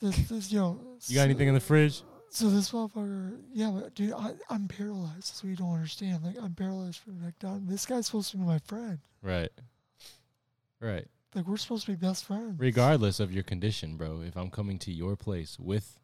This, 0.00 0.16
this, 0.28 0.52
yo, 0.52 0.78
You 1.06 1.16
got 1.16 1.22
anything 1.22 1.48
in 1.48 1.54
the 1.54 1.60
fridge? 1.60 2.02
So 2.30 2.50
this 2.50 2.70
motherfucker, 2.72 3.38
yeah, 3.52 3.70
but 3.70 3.94
dude, 3.94 4.12
I, 4.12 4.32
I'm 4.50 4.68
paralyzed. 4.68 5.24
So 5.24 5.46
you 5.46 5.56
don't 5.56 5.72
understand. 5.72 6.22
Like 6.22 6.36
I'm 6.40 6.54
paralyzed 6.54 6.98
from 6.98 7.18
the 7.18 7.24
neck 7.24 7.38
down. 7.38 7.66
This 7.66 7.86
guy's 7.86 8.06
supposed 8.06 8.30
to 8.32 8.36
be 8.36 8.44
my 8.44 8.58
friend. 8.58 8.98
Right. 9.22 9.50
Right. 10.80 11.06
Like 11.34 11.46
we're 11.46 11.56
supposed 11.56 11.86
to 11.86 11.92
be 11.92 11.96
best 11.96 12.26
friends. 12.26 12.54
Regardless 12.58 13.18
of 13.18 13.32
your 13.32 13.42
condition, 13.42 13.96
bro, 13.96 14.20
if 14.20 14.36
I'm 14.36 14.50
coming 14.50 14.78
to 14.80 14.92
your 14.92 15.16
place 15.16 15.58
with 15.58 15.98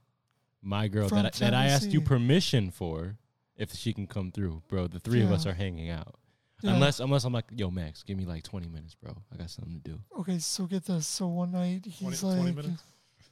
my 0.62 0.88
girl 0.88 1.08
From 1.08 1.22
that 1.22 1.36
I, 1.36 1.38
that 1.38 1.54
I 1.54 1.66
asked 1.66 1.86
you 1.92 2.00
Tennessee. 2.00 2.08
permission 2.08 2.70
for, 2.70 3.16
if 3.56 3.72
she 3.72 3.92
can 3.92 4.06
come 4.06 4.30
through, 4.30 4.62
bro, 4.68 4.86
the 4.86 5.00
three 5.00 5.22
of 5.22 5.32
us 5.32 5.46
are 5.46 5.54
hanging 5.54 5.90
out. 5.90 6.14
Yeah. 6.62 6.72
Unless 6.74 7.00
unless 7.00 7.24
I'm 7.24 7.32
like, 7.32 7.44
yo, 7.50 7.70
Max, 7.70 8.02
give 8.02 8.16
me 8.16 8.24
like 8.24 8.42
20 8.42 8.68
minutes, 8.68 8.94
bro. 8.94 9.14
I 9.32 9.36
got 9.36 9.50
something 9.50 9.74
to 9.74 9.90
do. 9.90 9.98
Okay, 10.20 10.38
so 10.38 10.64
get 10.64 10.84
this. 10.86 11.06
So 11.06 11.26
one 11.26 11.52
night 11.52 11.82
he's 11.84 12.20
20 12.20 12.42
like, 12.42 12.54
minutes? 12.54 12.82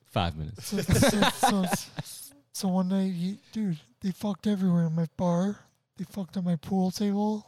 Five 0.06 0.36
minutes. 0.36 0.66
so, 0.66 0.80
so, 0.82 1.20
so, 1.30 1.64
so 2.52 2.68
one 2.68 2.88
night 2.90 3.12
he, 3.12 3.38
dude, 3.52 3.78
they 4.02 4.10
fucked 4.10 4.46
everywhere 4.46 4.86
in 4.86 4.94
my 4.94 5.06
bar. 5.16 5.56
They 5.96 6.04
fucked 6.04 6.36
on 6.36 6.44
my 6.44 6.56
pool 6.56 6.90
table. 6.90 7.46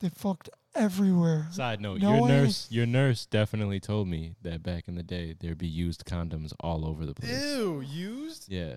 They 0.00 0.10
fucked 0.10 0.48
everywhere. 0.76 1.48
Side 1.50 1.80
note, 1.80 2.00
No 2.00 2.12
your 2.12 2.22
way. 2.22 2.28
nurse 2.28 2.68
your 2.70 2.86
nurse 2.86 3.26
definitely 3.26 3.80
told 3.80 4.06
me 4.06 4.36
that 4.42 4.62
back 4.62 4.86
in 4.86 4.94
the 4.94 5.02
day 5.02 5.34
there'd 5.38 5.58
be 5.58 5.66
used 5.66 6.04
condoms 6.04 6.52
all 6.60 6.86
over 6.86 7.04
the 7.04 7.14
place. 7.14 7.32
Ew, 7.32 7.80
used? 7.80 8.48
Yeah. 8.48 8.76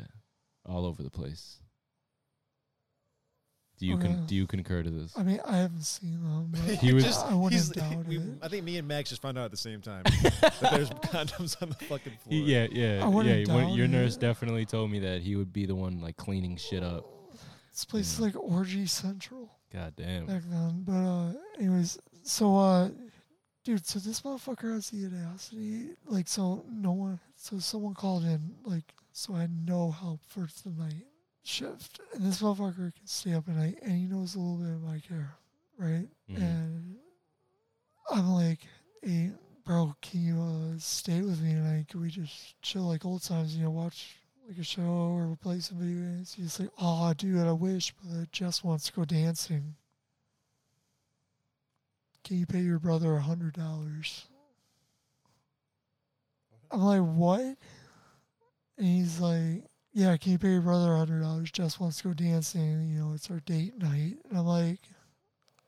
All 0.66 0.86
over 0.86 1.04
the 1.04 1.12
place. 1.12 1.58
Do 3.80 3.86
you 3.88 3.96
Okay. 3.96 4.08
con- 4.08 4.26
do 4.26 4.36
you 4.36 4.46
concur 4.46 4.84
to 4.84 4.90
this? 4.90 5.18
I 5.18 5.24
mean, 5.24 5.40
I 5.46 5.58
haven't 5.58 5.84
seen 5.86 6.22
them. 6.22 6.50
But 6.52 6.76
He 6.82 6.94
was- 6.94 7.18
I 7.18 7.34
wouldn't 7.34 7.54
he's- 7.54 7.70
doubt 7.70 8.06
we- 8.06 8.18
it. 8.18 8.24
I 8.42 8.48
think 8.50 8.64
me 8.66 8.78
and 8.78 8.88
Max 8.88 9.10
just 9.10 9.22
found 9.22 9.38
out 9.38 9.46
at 9.46 9.52
the 9.52 9.58
same 9.58 9.82
time 9.82 10.04
that 10.22 10.58
there's 10.72 10.90
condoms 10.90 11.62
on 11.62 11.70
the 11.70 11.76
fucking 11.76 12.14
floor. 12.24 12.30
He- 12.30 12.42
yeah, 12.44 12.68
yeah, 12.72 13.04
I 13.04 13.08
wouldn't 13.08 13.48
yeah. 13.48 13.54
one- 13.54 13.68
doubt 13.68 13.76
your 13.76 13.86
it. 13.86 13.92
nurse 13.92 14.18
definitely 14.18 14.66
told 14.66 14.92
me 14.92 15.00
that 15.00 15.22
he 15.22 15.36
would 15.36 15.54
be 15.54 15.66
the 15.66 15.76
one 15.76 16.02
like 16.02 16.18
cleaning 16.18 16.58
shit 16.58 16.84
up. 16.84 17.06
This 17.72 17.86
place 17.86 18.14
is 18.14 18.20
like 18.20 18.36
orgy 18.36 18.86
central. 18.86 19.50
God 19.72 19.94
damn. 19.96 20.26
back 20.26 20.42
then. 20.50 20.84
But 20.86 20.94
uh, 20.94 21.32
anyways, 21.58 21.98
so 22.24 22.58
uh, 22.58 22.90
dude, 23.64 23.86
so 23.86 24.00
this 24.00 24.22
motherfucker 24.22 24.74
has 24.74 24.90
the 24.90 25.06
audacity, 25.06 25.92
like, 26.06 26.28
so 26.28 26.66
no 26.70 26.92
one, 26.92 27.20
so 27.38 27.60
someone 27.60 27.94
called 27.94 28.24
in, 28.26 28.56
like, 28.66 28.94
so 29.14 29.36
I 29.36 29.42
had 29.42 29.66
no 29.66 29.92
help 29.92 30.20
for 30.28 30.48
the 30.64 30.70
night 30.72 31.06
shift, 31.50 32.00
and 32.14 32.24
this 32.24 32.42
motherfucker 32.42 32.94
can 32.94 33.06
stay 33.06 33.34
up 33.34 33.48
at 33.50 33.56
night, 33.56 33.80
and 33.82 33.92
he 33.92 34.06
knows 34.06 34.36
a 34.36 34.40
little 34.40 34.58
bit 34.58 34.74
of 34.74 34.84
my 34.84 35.00
care, 35.00 35.36
right? 35.78 36.08
Mhm. 36.30 36.38
And 36.38 36.98
I'm 38.12 38.30
like, 38.32 38.60
hey, 39.04 39.32
bro, 39.66 39.96
can 40.02 40.22
you 40.22 40.42
uh, 40.42 40.78
stay 40.80 41.22
with 41.22 41.42
me 41.42 41.54
tonight? 41.54 41.88
Can 41.88 42.02
we 42.02 42.10
just 42.10 42.60
chill 42.62 42.84
like 42.84 43.06
old 43.06 43.24
times, 43.24 43.56
you 43.56 43.64
know, 43.64 43.70
watch 43.72 44.18
like 44.48 44.58
a 44.58 44.64
show 44.64 44.82
or 44.82 45.38
play 45.42 45.60
some 45.60 45.78
video 45.78 46.02
games? 46.02 46.34
He's 46.34 46.60
like, 46.60 46.70
oh, 46.80 47.14
dude, 47.14 47.46
I 47.46 47.52
wish, 47.52 47.94
but 48.04 48.32
Jess 48.32 48.64
wants 48.64 48.86
to 48.88 48.94
go 48.94 49.06
dancing. 49.06 49.76
Can 52.24 52.38
you 52.38 52.46
pay 52.46 52.62
your 52.62 52.80
brother 52.80 53.16
a 53.16 53.22
hundred 53.22 53.54
dollars? 53.54 54.28
I'm 56.72 56.82
like, 56.82 57.02
what? 57.02 57.42
And 57.42 57.58
he's 58.88 59.20
like, 59.20 59.64
yeah, 59.94 60.16
can 60.18 60.34
you 60.34 60.38
pay 60.38 60.52
your 60.52 60.62
brother 60.62 60.94
a 60.94 60.98
hundred 60.98 61.22
dollars? 61.22 61.52
Jess 61.52 61.80
wants 61.80 61.98
to 61.98 62.10
go 62.10 62.14
dancing. 62.14 62.90
You 62.90 63.00
know, 63.00 63.14
it's 63.14 63.30
our 63.30 63.40
date 63.40 63.78
night. 63.78 64.18
And 64.30 64.38
I'm 64.38 64.46
like, 64.46 64.80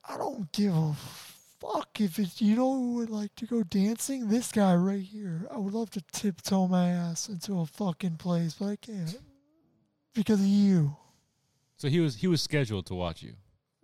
I 0.07 0.18
don't 0.18 0.52
give 0.52 0.73
a 0.73 0.95
fuck 1.60 1.99
if 1.99 2.19
it's 2.19 2.41
you 2.41 2.56
know 2.56 2.73
who 2.73 2.95
would 2.95 3.10
like 3.10 3.35
to 3.35 3.45
go 3.45 3.64
dancing. 3.64 4.27
This 4.27 4.52
guy 4.52 4.76
right 4.76 5.02
here. 5.02 5.48
I 5.52 5.57
would 5.57 5.73
love 5.73 5.89
to 5.91 6.02
tiptoe 6.11 6.68
my 6.68 6.89
ass 6.89 7.30
into 7.30 7.60
a 7.60 7.65
fucking 7.65 8.18
place, 8.18 8.56
but 8.60 8.68
I 8.68 8.76
can't 8.76 9.18
because 10.14 10.39
of 10.39 10.45
you. 10.45 10.95
So 11.77 11.88
he 11.88 11.99
was 11.99 12.15
he 12.15 12.27
was 12.27 12.41
scheduled 12.41 12.85
to 12.88 12.95
watch 12.95 13.23
you. 13.23 13.34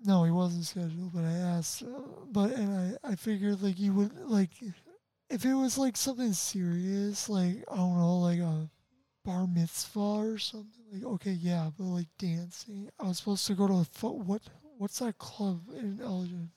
No, 0.03 0.23
he 0.23 0.31
wasn't 0.31 0.65
scheduled, 0.65 1.13
but 1.13 1.23
I 1.23 1.33
asked. 1.33 1.83
Uh, 1.83 2.01
but 2.31 2.51
and 2.51 2.97
I 3.03 3.11
I 3.11 3.15
figured 3.15 3.61
like 3.61 3.79
you 3.79 3.93
would 3.93 4.15
like 4.25 4.51
if 5.29 5.45
it 5.45 5.53
was 5.53 5.77
like 5.77 5.97
something 5.97 6.33
serious, 6.33 7.27
like 7.27 7.63
I 7.71 7.75
don't 7.75 7.97
know, 7.97 8.19
like 8.19 8.39
a 8.39 8.69
bar 9.27 9.45
mitzvah 9.45 9.99
or 9.99 10.37
something. 10.37 10.85
Like 10.91 11.03
okay, 11.03 11.31
yeah, 11.31 11.69
but 11.77 11.83
like 11.83 12.07
dancing. 12.17 12.89
I 12.97 13.03
was 13.09 13.17
supposed 13.17 13.45
to 13.47 13.53
go 13.53 13.67
to 13.67 13.73
a 13.73 13.83
fo- 13.83 14.13
what 14.13 14.41
what's 14.77 14.99
that 14.99 15.17
club 15.17 15.59
in 15.75 15.99
Elgin? 16.01 16.49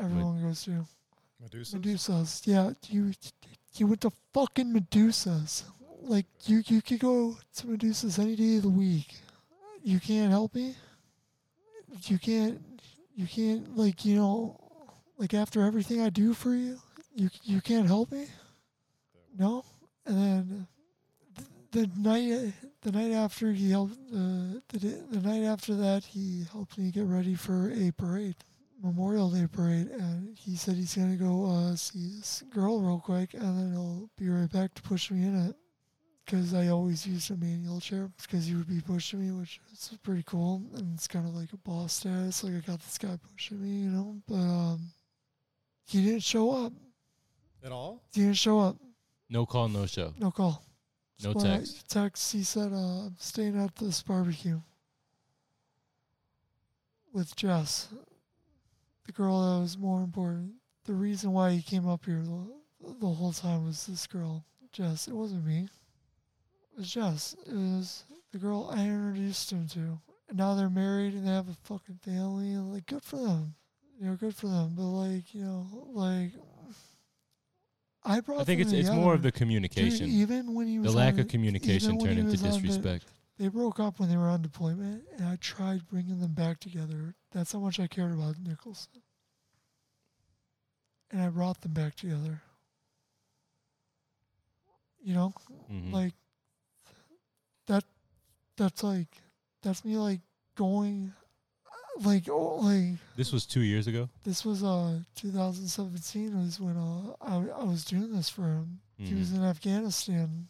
Everyone 0.00 0.42
goes 0.42 0.64
to 0.64 0.84
Medusa. 1.40 1.76
Medusa's. 1.76 2.42
Yeah, 2.44 2.72
you 2.88 3.12
you 3.76 3.86
went 3.86 4.00
to 4.00 4.10
fucking 4.34 4.72
Medusa's. 4.72 5.64
Like 6.02 6.26
you 6.46 6.62
you 6.66 6.82
could 6.82 6.98
go 6.98 7.36
to 7.56 7.66
Medusa's 7.68 8.18
any 8.18 8.34
day 8.34 8.56
of 8.56 8.62
the 8.62 8.68
week. 8.68 9.14
You 9.82 10.00
can't 10.00 10.30
help 10.30 10.56
me. 10.56 10.74
You 12.02 12.18
can't. 12.18 12.60
You 13.14 13.26
can't 13.26 13.76
like 13.76 14.04
you 14.04 14.16
know 14.16 14.60
like 15.18 15.34
after 15.34 15.62
everything 15.62 16.00
I 16.00 16.10
do 16.10 16.34
for 16.34 16.52
you, 16.52 16.78
you 17.14 17.30
you 17.44 17.60
can't 17.60 17.86
help 17.86 18.10
me. 18.10 18.26
No, 19.38 19.64
and 20.04 20.16
then 20.16 20.66
the, 21.72 21.80
the 21.86 22.00
night 22.00 22.52
the 22.82 22.92
night 22.92 23.12
after 23.12 23.52
he 23.52 23.70
helped 23.70 23.94
uh, 24.12 24.60
the 24.68 24.78
day- 24.78 25.02
the 25.10 25.20
night 25.20 25.42
after 25.44 25.74
that 25.74 26.04
he 26.04 26.44
helped 26.52 26.78
me 26.78 26.90
get 26.90 27.04
ready 27.06 27.34
for 27.34 27.70
a 27.72 27.90
parade, 27.92 28.36
Memorial 28.82 29.30
Day 29.30 29.46
parade, 29.50 29.88
and 29.88 30.36
he 30.38 30.56
said 30.56 30.76
he's 30.76 30.94
gonna 30.94 31.16
go 31.16 31.46
uh, 31.46 31.76
see 31.76 32.08
this 32.16 32.42
girl 32.50 32.80
real 32.80 33.00
quick, 33.00 33.34
and 33.34 33.42
then 33.58 33.72
he'll 33.72 34.08
be 34.16 34.28
right 34.28 34.50
back 34.50 34.74
to 34.74 34.82
push 34.82 35.10
me 35.10 35.26
in 35.26 35.48
it. 35.48 35.56
Because 36.24 36.52
I 36.52 36.68
always 36.68 37.06
used 37.06 37.30
a 37.30 37.36
manual 37.38 37.80
chair 37.80 38.10
because 38.20 38.44
he 38.46 38.54
would 38.54 38.68
be 38.68 38.82
pushing 38.82 39.20
me, 39.22 39.30
which 39.40 39.60
is 39.72 39.96
pretty 40.02 40.22
cool, 40.24 40.62
and 40.74 40.92
it's 40.94 41.08
kind 41.08 41.26
of 41.26 41.34
like 41.34 41.54
a 41.54 41.56
boss 41.56 41.94
status. 41.94 42.44
Like 42.44 42.52
I 42.52 42.58
got 42.60 42.80
this 42.80 42.98
guy 42.98 43.18
pushing 43.32 43.62
me, 43.62 43.84
you 43.84 43.90
know. 43.90 44.16
But 44.28 44.34
um, 44.34 44.90
he 45.86 46.04
didn't 46.04 46.22
show 46.22 46.66
up. 46.66 46.74
At 47.64 47.72
all? 47.72 48.02
He 48.12 48.20
didn't 48.20 48.36
show 48.36 48.60
up. 48.60 48.76
No 49.30 49.46
call, 49.46 49.68
no 49.68 49.86
show. 49.86 50.12
No 50.18 50.30
call. 50.30 50.62
No 51.22 51.30
I 51.30 51.42
text. 51.42 51.90
Text. 51.90 52.32
He 52.32 52.42
said, 52.42 52.72
uh, 52.72 53.06
"I'm 53.06 53.16
staying 53.18 53.60
at 53.60 53.74
this 53.76 54.02
barbecue 54.02 54.60
with 57.12 57.34
Jess, 57.34 57.88
the 59.06 59.12
girl 59.12 59.40
that 59.40 59.60
was 59.60 59.76
more 59.76 60.02
important. 60.02 60.52
The 60.84 60.94
reason 60.94 61.32
why 61.32 61.52
he 61.52 61.62
came 61.62 61.88
up 61.88 62.04
here 62.04 62.22
the, 62.22 62.46
the 63.00 63.08
whole 63.08 63.32
time 63.32 63.66
was 63.66 63.86
this 63.86 64.06
girl, 64.06 64.44
Jess. 64.72 65.08
It 65.08 65.14
wasn't 65.14 65.44
me. 65.44 65.68
It 66.72 66.78
was 66.78 66.90
Jess. 66.92 67.34
It 67.46 67.54
was 67.54 68.04
the 68.32 68.38
girl 68.38 68.70
I 68.72 68.84
introduced 68.84 69.50
him 69.50 69.66
to. 69.68 69.98
And 70.28 70.38
now 70.38 70.54
they're 70.54 70.70
married 70.70 71.14
and 71.14 71.26
they 71.26 71.32
have 71.32 71.48
a 71.48 71.56
fucking 71.64 72.00
family. 72.04 72.52
And 72.52 72.72
like, 72.72 72.86
good 72.86 73.02
for 73.02 73.16
them. 73.16 73.54
You 73.98 74.06
know, 74.06 74.14
good 74.14 74.36
for 74.36 74.46
them. 74.46 74.74
But 74.76 74.84
like, 74.84 75.34
you 75.34 75.42
know, 75.42 75.66
like." 75.92 76.32
I 78.08 78.20
brought 78.20 78.40
I 78.40 78.44
think 78.44 78.60
it's 78.60 78.72
it's 78.72 78.90
more 78.90 79.12
of 79.14 79.22
the 79.22 79.30
together. 79.30 79.30
Dude, 79.30 79.38
communication. 79.38 80.08
even 80.08 80.54
when 80.54 80.66
he 80.66 80.78
was 80.78 80.90
the 80.92 80.98
lack 80.98 81.18
of 81.18 81.28
communication 81.28 81.98
turned 81.98 82.18
into 82.18 82.36
on 82.38 82.42
the- 82.42 82.58
disrespect. 82.58 83.04
they 83.38 83.48
broke 83.48 83.78
up 83.78 84.00
when 84.00 84.08
they 84.08 84.16
were 84.16 84.28
on 84.28 84.40
deployment, 84.42 85.04
and 85.16 85.26
I 85.28 85.36
tried 85.36 85.86
bringing 85.88 86.18
them 86.20 86.32
back 86.32 86.58
together. 86.58 87.14
That's 87.32 87.52
how 87.52 87.58
much 87.60 87.78
I 87.78 87.86
cared 87.86 88.12
about 88.12 88.36
Nicholson. 88.38 89.02
And 91.10 91.20
I 91.22 91.28
brought 91.28 91.60
them 91.60 91.72
back 91.72 91.94
together. 91.96 92.42
You 95.00 95.14
know, 95.14 95.32
Mhm. 95.70 95.92
like 95.92 96.14
that. 97.66 97.84
That's 98.56 98.82
like 98.82 99.22
that's 99.62 99.84
me 99.84 99.96
like 99.96 100.20
going, 100.56 101.12
like 102.04 102.28
oh 102.28 102.56
like 102.62 102.96
This 103.16 103.32
was 103.32 103.46
two 103.46 103.60
years 103.62 103.86
ago. 103.86 104.08
this 104.24 104.44
was 104.44 104.62
uh 104.62 105.00
2017 105.16 106.36
was 106.44 106.60
when 106.60 106.76
uh 106.76 107.14
I 107.20 107.36
I 107.60 107.64
was 107.64 107.84
doing 107.84 108.12
this 108.12 108.28
for 108.28 108.42
him. 108.42 108.80
He 108.96 109.14
was 109.14 109.30
Mhm. 109.30 109.36
in 109.38 109.44
Afghanistan. 109.44 110.48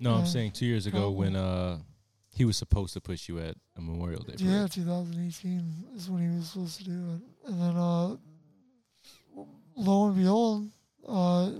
No, 0.00 0.14
I'm 0.14 0.26
saying 0.26 0.52
two 0.52 0.66
years 0.66 0.86
ago 0.86 1.10
when 1.10 1.36
uh 1.36 1.78
he 2.36 2.44
was 2.44 2.56
supposed 2.56 2.92
to 2.94 3.00
push 3.00 3.28
you 3.28 3.38
at 3.38 3.56
a 3.76 3.80
Memorial 3.80 4.22
Day. 4.22 4.34
Parade. 4.34 4.40
Yeah, 4.50 4.66
2018 4.66 5.84
is 5.94 6.10
when 6.10 6.28
he 6.30 6.36
was 6.36 6.48
supposed 6.50 6.78
to 6.78 6.84
do 6.84 6.90
it, 7.14 7.48
and 7.48 7.60
then 7.60 7.76
uh, 7.76 8.16
lo 9.76 10.06
and 10.08 10.16
behold, 10.16 10.68
uh, 11.08 11.50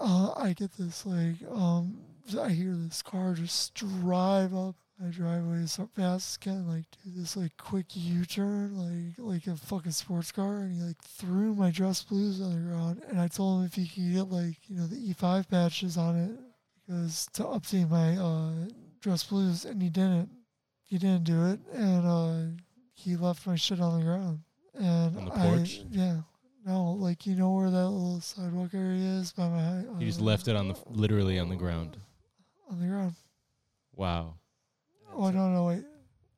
uh, 0.00 0.32
I 0.36 0.52
get 0.56 0.72
this 0.76 1.06
like 1.06 1.36
um, 1.50 1.98
I 2.40 2.50
hear 2.50 2.74
this 2.74 3.02
car 3.02 3.34
just 3.34 3.74
drive 3.74 4.54
up 4.54 4.76
my 5.04 5.10
driveway 5.10 5.66
so 5.66 5.86
fast 5.94 6.32
as 6.32 6.36
can, 6.38 6.66
like 6.68 6.84
do 7.04 7.10
this 7.14 7.36
like 7.36 7.56
quick 7.58 7.86
U-turn, 7.92 8.76
like 8.76 9.14
like 9.18 9.46
a 9.46 9.56
fucking 9.56 9.92
sports 9.92 10.32
car, 10.32 10.58
and 10.58 10.74
he 10.74 10.82
like 10.82 11.02
threw 11.02 11.54
my 11.54 11.70
dress 11.70 12.02
blues 12.02 12.40
on 12.40 12.54
the 12.54 12.70
ground, 12.70 13.02
and 13.08 13.20
I 13.20 13.28
told 13.28 13.60
him 13.60 13.66
if 13.66 13.74
he 13.74 13.86
could 13.86 14.12
get 14.14 14.32
like 14.34 14.56
you 14.68 14.76
know 14.76 14.86
the 14.86 14.96
E5 14.96 15.48
patches 15.50 15.96
on 15.98 16.16
it 16.16 16.38
because 16.86 17.26
to 17.34 17.42
update 17.44 17.90
my 17.90 18.16
uh, 18.16 18.68
dress 19.00 19.24
blues, 19.24 19.64
and 19.64 19.82
he 19.82 19.90
didn't 19.90 20.30
he 20.84 20.96
didn't 20.98 21.24
do 21.24 21.46
it, 21.46 21.60
and 21.72 22.06
uh, 22.06 22.62
he 22.94 23.16
left 23.16 23.46
my 23.46 23.56
shit 23.56 23.80
on 23.80 23.98
the 23.98 24.04
ground. 24.04 24.40
And 24.74 25.16
On 25.18 25.24
the 25.26 25.32
I- 25.32 25.84
yeah, 25.90 26.16
no, 26.64 26.92
like 26.92 27.26
you 27.26 27.36
know 27.36 27.52
where 27.52 27.70
that 27.70 27.88
little 27.88 28.20
sidewalk 28.20 28.70
area 28.72 29.20
is 29.20 29.32
by 29.32 29.48
my. 29.48 29.84
He 29.98 30.06
just 30.06 30.20
uh, 30.20 30.24
left 30.24 30.48
it 30.48 30.56
on 30.56 30.68
the 30.68 30.76
literally 30.86 31.38
on 31.38 31.48
the 31.50 31.56
ground. 31.56 31.98
on 32.70 32.80
the 32.80 32.86
ground. 32.86 33.14
Wow. 33.94 34.34
Oh 35.14 35.30
no, 35.30 35.48
no, 35.48 35.64
wait, 35.66 35.84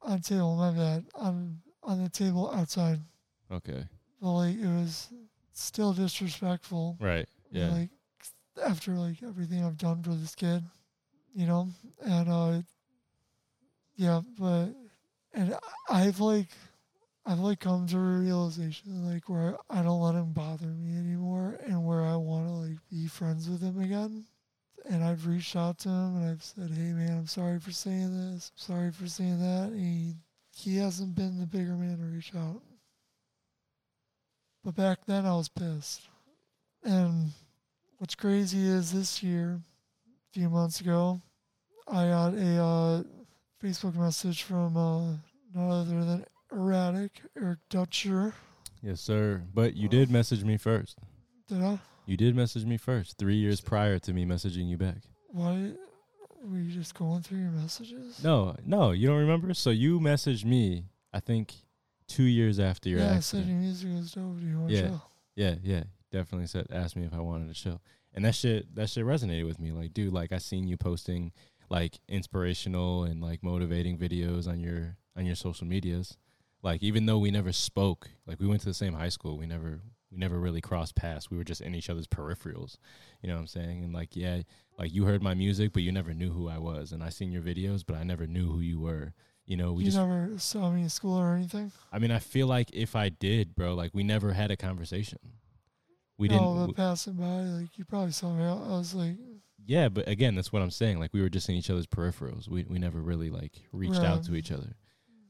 on 0.02 0.20
table. 0.20 0.56
My 0.56 0.70
bad. 0.70 1.04
On 1.14 1.58
on 1.82 2.02
the 2.02 2.10
table 2.10 2.50
outside. 2.52 3.00
Okay. 3.50 3.84
But 4.20 4.32
like 4.32 4.56
it 4.56 4.66
was 4.66 5.08
still 5.52 5.92
disrespectful. 5.92 6.96
Right. 7.00 7.28
Yeah. 7.50 7.70
Like 7.70 7.90
after 8.64 8.92
like 8.92 9.22
everything 9.22 9.64
I've 9.64 9.78
done 9.78 10.02
for 10.02 10.10
this 10.10 10.34
kid, 10.34 10.62
you 11.34 11.46
know, 11.46 11.68
and 12.02 12.28
uh, 12.28 12.60
yeah, 13.96 14.20
but 14.38 14.68
and 15.32 15.56
I've 15.88 16.20
like 16.20 16.48
I've 17.24 17.40
like 17.40 17.60
come 17.60 17.86
to 17.88 17.96
a 17.96 18.00
realization 18.00 19.12
like 19.12 19.28
where 19.28 19.56
I 19.70 19.82
don't 19.82 20.00
let 20.00 20.14
him 20.14 20.32
bother 20.32 20.66
me 20.66 20.96
anymore, 20.96 21.58
and 21.64 21.84
where 21.84 22.02
I 22.02 22.16
want 22.16 22.46
to 22.48 22.52
like 22.52 22.78
be 22.90 23.06
friends 23.06 23.48
with 23.48 23.62
him 23.62 23.80
again. 23.80 24.24
And 24.88 25.02
I've 25.02 25.26
reached 25.26 25.56
out 25.56 25.78
to 25.78 25.88
him 25.88 26.16
and 26.16 26.30
I've 26.30 26.42
said, 26.44 26.70
"Hey 26.70 26.92
man, 26.92 27.18
I'm 27.18 27.26
sorry 27.26 27.58
for 27.58 27.72
saying 27.72 28.14
this. 28.32 28.52
I'm 28.54 28.58
sorry 28.74 28.92
for 28.92 29.08
saying 29.08 29.40
that." 29.40 29.70
And 29.70 29.80
he 29.80 30.14
he 30.54 30.76
hasn't 30.76 31.14
been 31.14 31.38
the 31.38 31.46
bigger 31.46 31.72
man 31.74 31.98
to 31.98 32.04
reach 32.04 32.32
out. 32.34 32.62
But 34.64 34.74
back 34.76 35.04
then 35.06 35.26
I 35.26 35.34
was 35.36 35.48
pissed. 35.48 36.02
And 36.82 37.32
what's 37.98 38.14
crazy 38.14 38.66
is 38.66 38.92
this 38.92 39.22
year, 39.22 39.60
a 39.60 40.32
few 40.32 40.48
months 40.48 40.80
ago, 40.80 41.20
I 41.88 42.08
got 42.08 42.34
a 42.34 42.62
uh, 42.62 43.02
Facebook 43.62 43.96
message 43.96 44.42
from 44.42 44.76
uh, 44.76 45.12
none 45.54 45.70
other 45.70 46.04
than 46.04 46.24
Erratic, 46.52 47.22
Eric 47.36 47.58
Dutcher. 47.70 48.34
yes, 48.82 49.00
sir. 49.00 49.42
But 49.52 49.74
you 49.76 49.88
did 49.88 50.10
message 50.10 50.44
me 50.44 50.56
first. 50.56 50.98
Did 51.48 51.62
I? 51.62 51.78
You 52.06 52.16
did 52.16 52.34
message 52.36 52.64
me 52.64 52.76
first, 52.76 53.18
three 53.18 53.36
years 53.36 53.60
prior 53.60 53.98
to 54.00 54.12
me 54.12 54.24
messaging 54.24 54.68
you 54.68 54.76
back. 54.76 54.98
Why 55.28 55.72
were 56.42 56.58
you 56.58 56.70
just 56.70 56.94
going 56.94 57.22
through 57.22 57.38
your 57.38 57.50
messages? 57.50 58.22
No, 58.22 58.54
no, 58.64 58.92
you 58.92 59.08
don't 59.08 59.18
remember. 59.18 59.52
So 59.54 59.70
you 59.70 59.98
messaged 60.00 60.44
me. 60.44 60.84
I 61.12 61.20
think 61.20 61.52
two 62.06 62.22
years 62.22 62.60
after 62.60 62.88
your 62.88 63.00
yeah, 63.00 63.06
I 63.06 63.18
said 63.20 63.38
accident. 63.40 63.46
your 63.48 63.56
music 63.58 63.88
was 63.92 64.12
dope. 64.12 64.38
Do 64.40 64.46
you 64.46 64.58
want 64.60 64.70
Yeah. 64.70 64.82
to 64.82 64.88
show? 64.88 65.02
Yeah, 65.34 65.54
yeah. 65.62 65.82
Definitely 66.12 66.46
said 66.46 66.66
asked 66.70 66.94
me 66.96 67.04
if 67.04 67.12
I 67.12 67.20
wanted 67.20 67.48
to 67.52 67.60
chill. 67.60 67.82
And 68.14 68.24
that 68.24 68.34
shit 68.34 68.74
that 68.76 68.88
shit 68.88 69.04
resonated 69.04 69.46
with 69.46 69.58
me. 69.58 69.72
Like, 69.72 69.92
dude, 69.92 70.12
like 70.12 70.30
I 70.32 70.38
seen 70.38 70.68
you 70.68 70.76
posting 70.76 71.32
like 71.68 71.98
inspirational 72.08 73.02
and 73.04 73.20
like 73.20 73.42
motivating 73.42 73.98
videos 73.98 74.46
on 74.46 74.60
your 74.60 74.96
on 75.16 75.26
your 75.26 75.34
social 75.34 75.66
medias. 75.66 76.16
Like 76.62 76.82
even 76.82 77.06
though 77.06 77.18
we 77.18 77.30
never 77.32 77.52
spoke, 77.52 78.08
like 78.26 78.38
we 78.40 78.46
went 78.46 78.60
to 78.60 78.66
the 78.68 78.74
same 78.74 78.94
high 78.94 79.08
school, 79.08 79.36
we 79.36 79.46
never 79.46 79.80
we 80.10 80.18
never 80.18 80.38
really 80.38 80.60
crossed 80.60 80.94
paths. 80.94 81.30
We 81.30 81.36
were 81.36 81.44
just 81.44 81.60
in 81.60 81.74
each 81.74 81.90
other's 81.90 82.06
peripherals. 82.06 82.78
You 83.22 83.28
know 83.28 83.34
what 83.34 83.40
I'm 83.40 83.46
saying? 83.46 83.84
And 83.84 83.92
like 83.92 84.14
yeah, 84.14 84.42
like 84.78 84.92
you 84.92 85.04
heard 85.04 85.22
my 85.22 85.34
music 85.34 85.72
but 85.72 85.82
you 85.82 85.92
never 85.92 86.14
knew 86.14 86.30
who 86.30 86.48
I 86.48 86.58
was. 86.58 86.92
And 86.92 87.02
I 87.02 87.08
seen 87.08 87.32
your 87.32 87.42
videos 87.42 87.84
but 87.86 87.96
I 87.96 88.02
never 88.02 88.26
knew 88.26 88.50
who 88.50 88.60
you 88.60 88.80
were. 88.80 89.12
You 89.46 89.56
know, 89.56 89.72
we 89.72 89.84
you 89.84 89.90
just 89.90 89.98
never 89.98 90.32
saw 90.38 90.70
me 90.70 90.82
in 90.82 90.88
school 90.88 91.16
or 91.16 91.34
anything? 91.34 91.70
I 91.92 92.00
mean, 92.00 92.10
I 92.10 92.18
feel 92.18 92.48
like 92.48 92.70
if 92.72 92.96
I 92.96 93.10
did, 93.10 93.54
bro, 93.54 93.74
like 93.74 93.92
we 93.94 94.02
never 94.02 94.32
had 94.32 94.50
a 94.50 94.56
conversation. 94.56 95.18
We 96.18 96.28
no, 96.28 96.38
didn't. 96.38 96.66
but 96.66 96.76
passing 96.76 97.14
by, 97.14 97.42
like 97.42 97.78
you 97.78 97.84
probably 97.84 98.12
saw 98.12 98.32
me. 98.32 98.44
I 98.44 98.52
I 98.52 98.78
was 98.78 98.94
like, 98.94 99.16
Yeah, 99.64 99.88
but 99.88 100.08
again, 100.08 100.34
that's 100.34 100.52
what 100.52 100.62
I'm 100.62 100.70
saying. 100.70 100.98
Like 100.98 101.12
we 101.12 101.20
were 101.20 101.28
just 101.28 101.48
in 101.48 101.54
each 101.54 101.70
other's 101.70 101.86
peripherals. 101.86 102.48
We 102.48 102.64
we 102.64 102.78
never 102.78 103.00
really 103.00 103.30
like 103.30 103.62
reached 103.72 104.00
out 104.00 104.24
to 104.24 104.34
each 104.34 104.50
other. 104.50 104.76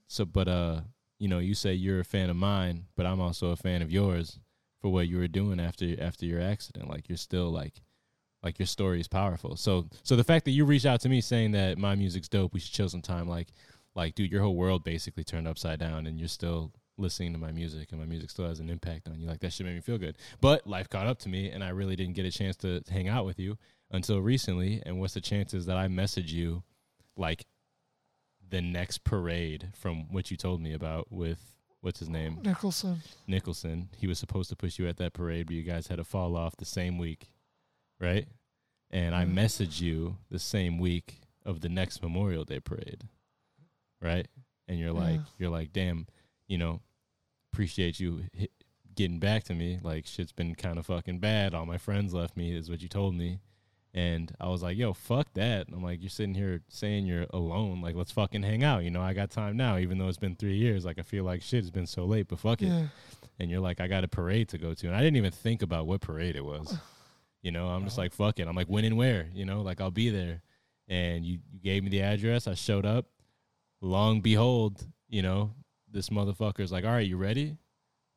So, 0.09 0.25
but 0.25 0.49
uh, 0.49 0.81
you 1.19 1.29
know, 1.29 1.41
you 1.41 1.55
say 1.55 1.75
you're 1.75 2.01
a 2.01 2.05
fan 2.05 2.31
of 2.31 2.37
mine, 2.37 2.87
but 2.95 3.05
I'm 3.05 3.21
also 3.21 3.49
a 3.49 3.57
fan 3.57 3.83
of 3.83 3.91
yours 3.91 4.39
for 4.87 4.93
what 4.93 5.09
you 5.09 5.19
were 5.19 5.27
doing 5.27 5.59
after 5.59 6.01
after 6.01 6.25
your 6.27 6.41
accident. 6.41 6.89
Like 6.89 7.09
you're 7.09 7.19
still 7.19 7.51
like 7.51 7.83
like 8.45 8.61
your 8.61 8.67
story 8.67 9.01
is 9.01 9.09
powerful. 9.09 9.57
So 9.57 9.89
so 10.05 10.15
the 10.15 10.23
fact 10.23 10.45
that 10.45 10.53
you 10.53 10.65
reached 10.65 10.87
out 10.87 11.01
to 11.01 11.09
me 11.09 11.21
saying 11.21 11.51
that 11.53 11.77
my 11.77 11.97
music's 11.97 12.29
dope, 12.29 12.55
we 12.55 12.61
should 12.61 12.73
chill 12.73 12.89
some 12.89 13.03
time, 13.03 13.29
Like 13.29 13.49
like 13.97 14.15
dude, 14.15 14.31
your 14.31 14.43
whole 14.43 14.55
world 14.55 14.85
basically 14.85 15.25
turned 15.25 15.49
upside 15.49 15.81
down, 15.81 16.07
and 16.07 16.21
you're 16.21 16.29
still 16.29 16.73
listening 16.99 17.33
to 17.33 17.39
my 17.39 17.51
music, 17.51 17.89
and 17.91 17.99
my 18.01 18.07
music 18.07 18.31
still 18.31 18.47
has 18.47 18.61
an 18.61 18.71
impact 18.71 19.09
on 19.09 19.19
you. 19.19 19.27
Like 19.27 19.41
that 19.41 19.53
should 19.53 19.67
make 19.67 19.75
me 19.75 19.81
feel 19.81 19.99
good. 19.99 20.19
But 20.41 20.69
life 20.69 20.89
caught 20.89 21.09
up 21.09 21.19
to 21.21 21.29
me, 21.29 21.51
and 21.51 21.65
I 21.65 21.71
really 21.71 21.97
didn't 21.97 22.15
get 22.15 22.25
a 22.25 22.31
chance 22.31 22.55
to 22.59 22.81
hang 22.89 23.09
out 23.09 23.27
with 23.27 23.41
you 23.41 23.59
until 23.91 24.21
recently. 24.21 24.85
And 24.87 25.01
what's 25.01 25.15
the 25.15 25.21
chances 25.21 25.67
that 25.67 25.77
I 25.77 25.89
message 25.89 26.33
you 26.33 26.63
like 27.17 27.45
the 28.49 28.63
next 28.63 29.03
parade 29.03 29.71
from 29.75 30.13
what 30.13 30.31
you 30.31 30.37
told 30.37 30.61
me 30.61 30.73
about 30.73 31.11
with 31.11 31.56
what's 31.87 32.01
his 32.01 32.09
name 32.09 32.41
Nicholson. 32.43 33.01
Nicholson? 33.29 33.89
He 33.97 34.09
was 34.09 34.19
supposed 34.19 34.51
to 34.51 34.57
push 34.57 34.77
you 34.77 34.89
at 34.89 34.97
that 34.97 35.13
parade, 35.13 35.47
but 35.47 35.55
you 35.55 35.63
guys 35.63 35.87
had 35.87 35.99
to 35.99 36.05
fall 36.05 36.37
off 36.37 36.57
the 36.57 36.65
same 36.65 36.99
week, 36.99 37.29
right? 38.01 38.27
And 38.91 39.15
I 39.15 39.25
Mhm. 39.25 39.35
messaged 39.35 39.81
you 39.81 40.19
the 40.29 40.41
same 40.41 40.79
week 40.79 41.21
of 41.45 41.61
the 41.61 41.69
next 41.69 42.03
Memorial 42.03 42.45
Day 42.45 42.59
parade, 42.59 43.05
right? 44.01 44.27
And 44.67 44.81
you're 44.81 44.93
like, 44.93 45.21
Yeah. 45.21 45.27
you're 45.39 45.51
like, 45.51 45.73
damn, 45.73 46.09
you 46.49 46.59
know, 46.59 46.83
appreciate 47.53 48.01
you 48.01 48.25
getting 48.97 49.21
back 49.21 49.45
to 49.45 49.55
me. 49.55 49.79
Like 49.81 50.07
shit's 50.07 50.33
been 50.33 50.57
kind 50.57 50.81
of 50.81 50.87
fucking 50.87 51.21
bad. 51.21 51.55
All 51.55 51.67
my 51.67 51.79
friends 51.79 52.13
left 52.13 52.37
me, 52.37 52.51
is 52.53 52.69
what 52.69 52.83
you 52.83 52.89
told 52.89 53.15
me. 53.15 53.39
And 53.97 54.31
I 54.39 54.49
was 54.49 54.63
like, 54.63 54.77
yo, 54.77 54.93
fuck 54.93 55.33
that. 55.35 55.67
And 55.67 55.75
I'm 55.75 55.83
like, 55.83 56.03
you're 56.03 56.11
sitting 56.11 56.35
here 56.35 56.61
saying 56.69 57.07
you're 57.07 57.25
alone. 57.31 57.81
Like, 57.81 57.97
let's 57.97 58.13
fucking 58.13 58.43
hang 58.43 58.63
out. 58.63 58.85
You 58.85 58.91
know, 58.91 59.01
I 59.01 59.15
got 59.15 59.31
time 59.31 59.57
now, 59.57 59.79
even 59.79 59.97
though 59.97 60.09
it's 60.09 60.19
been 60.19 60.37
three 60.37 60.59
years. 60.59 60.85
Like, 60.85 60.99
I 60.99 61.03
feel 61.03 61.25
like 61.25 61.41
shit 61.41 61.63
has 61.63 61.71
been 61.71 61.87
so 61.87 62.05
late, 62.05 62.29
but 62.29 62.39
fuck 62.39 62.61
it. 62.61 62.69
And 63.41 63.51
you're 63.51 63.61
like, 63.61 63.81
I 63.81 63.87
got 63.87 64.05
a 64.05 64.09
parade 64.09 64.51
to 64.51 64.59
go 64.59 64.75
to. 64.75 64.87
And 64.87 64.95
I 64.95 65.01
didn't 65.01 65.17
even 65.17 65.33
think 65.33 65.63
about 65.63 65.87
what 65.87 66.03
parade 66.03 66.37
it 66.37 66.45
was. 66.45 66.77
You 67.41 67.53
know, 67.53 67.69
I'm 67.69 67.85
just 67.85 67.97
like, 67.97 68.13
fuck 68.13 68.39
it. 68.39 68.47
I'm 68.47 68.55
like, 68.55 68.67
when 68.67 68.85
and 68.85 68.99
where? 68.99 69.29
You 69.33 69.47
know, 69.47 69.63
like, 69.63 69.81
I'll 69.81 69.91
be 69.91 70.11
there. 70.11 70.43
And 70.89 71.25
you, 71.25 71.39
you 71.51 71.59
gave 71.61 71.83
me 71.83 71.89
the 71.89 72.03
address. 72.03 72.47
I 72.47 72.53
showed 72.53 72.85
up. 72.85 73.07
Long 73.81 74.21
behold, 74.21 74.87
you 75.09 75.23
know, 75.23 75.55
this 75.91 76.11
motherfucker's 76.11 76.71
like, 76.71 76.85
all 76.85 76.91
right, 76.91 77.07
you 77.07 77.17
ready? 77.17 77.57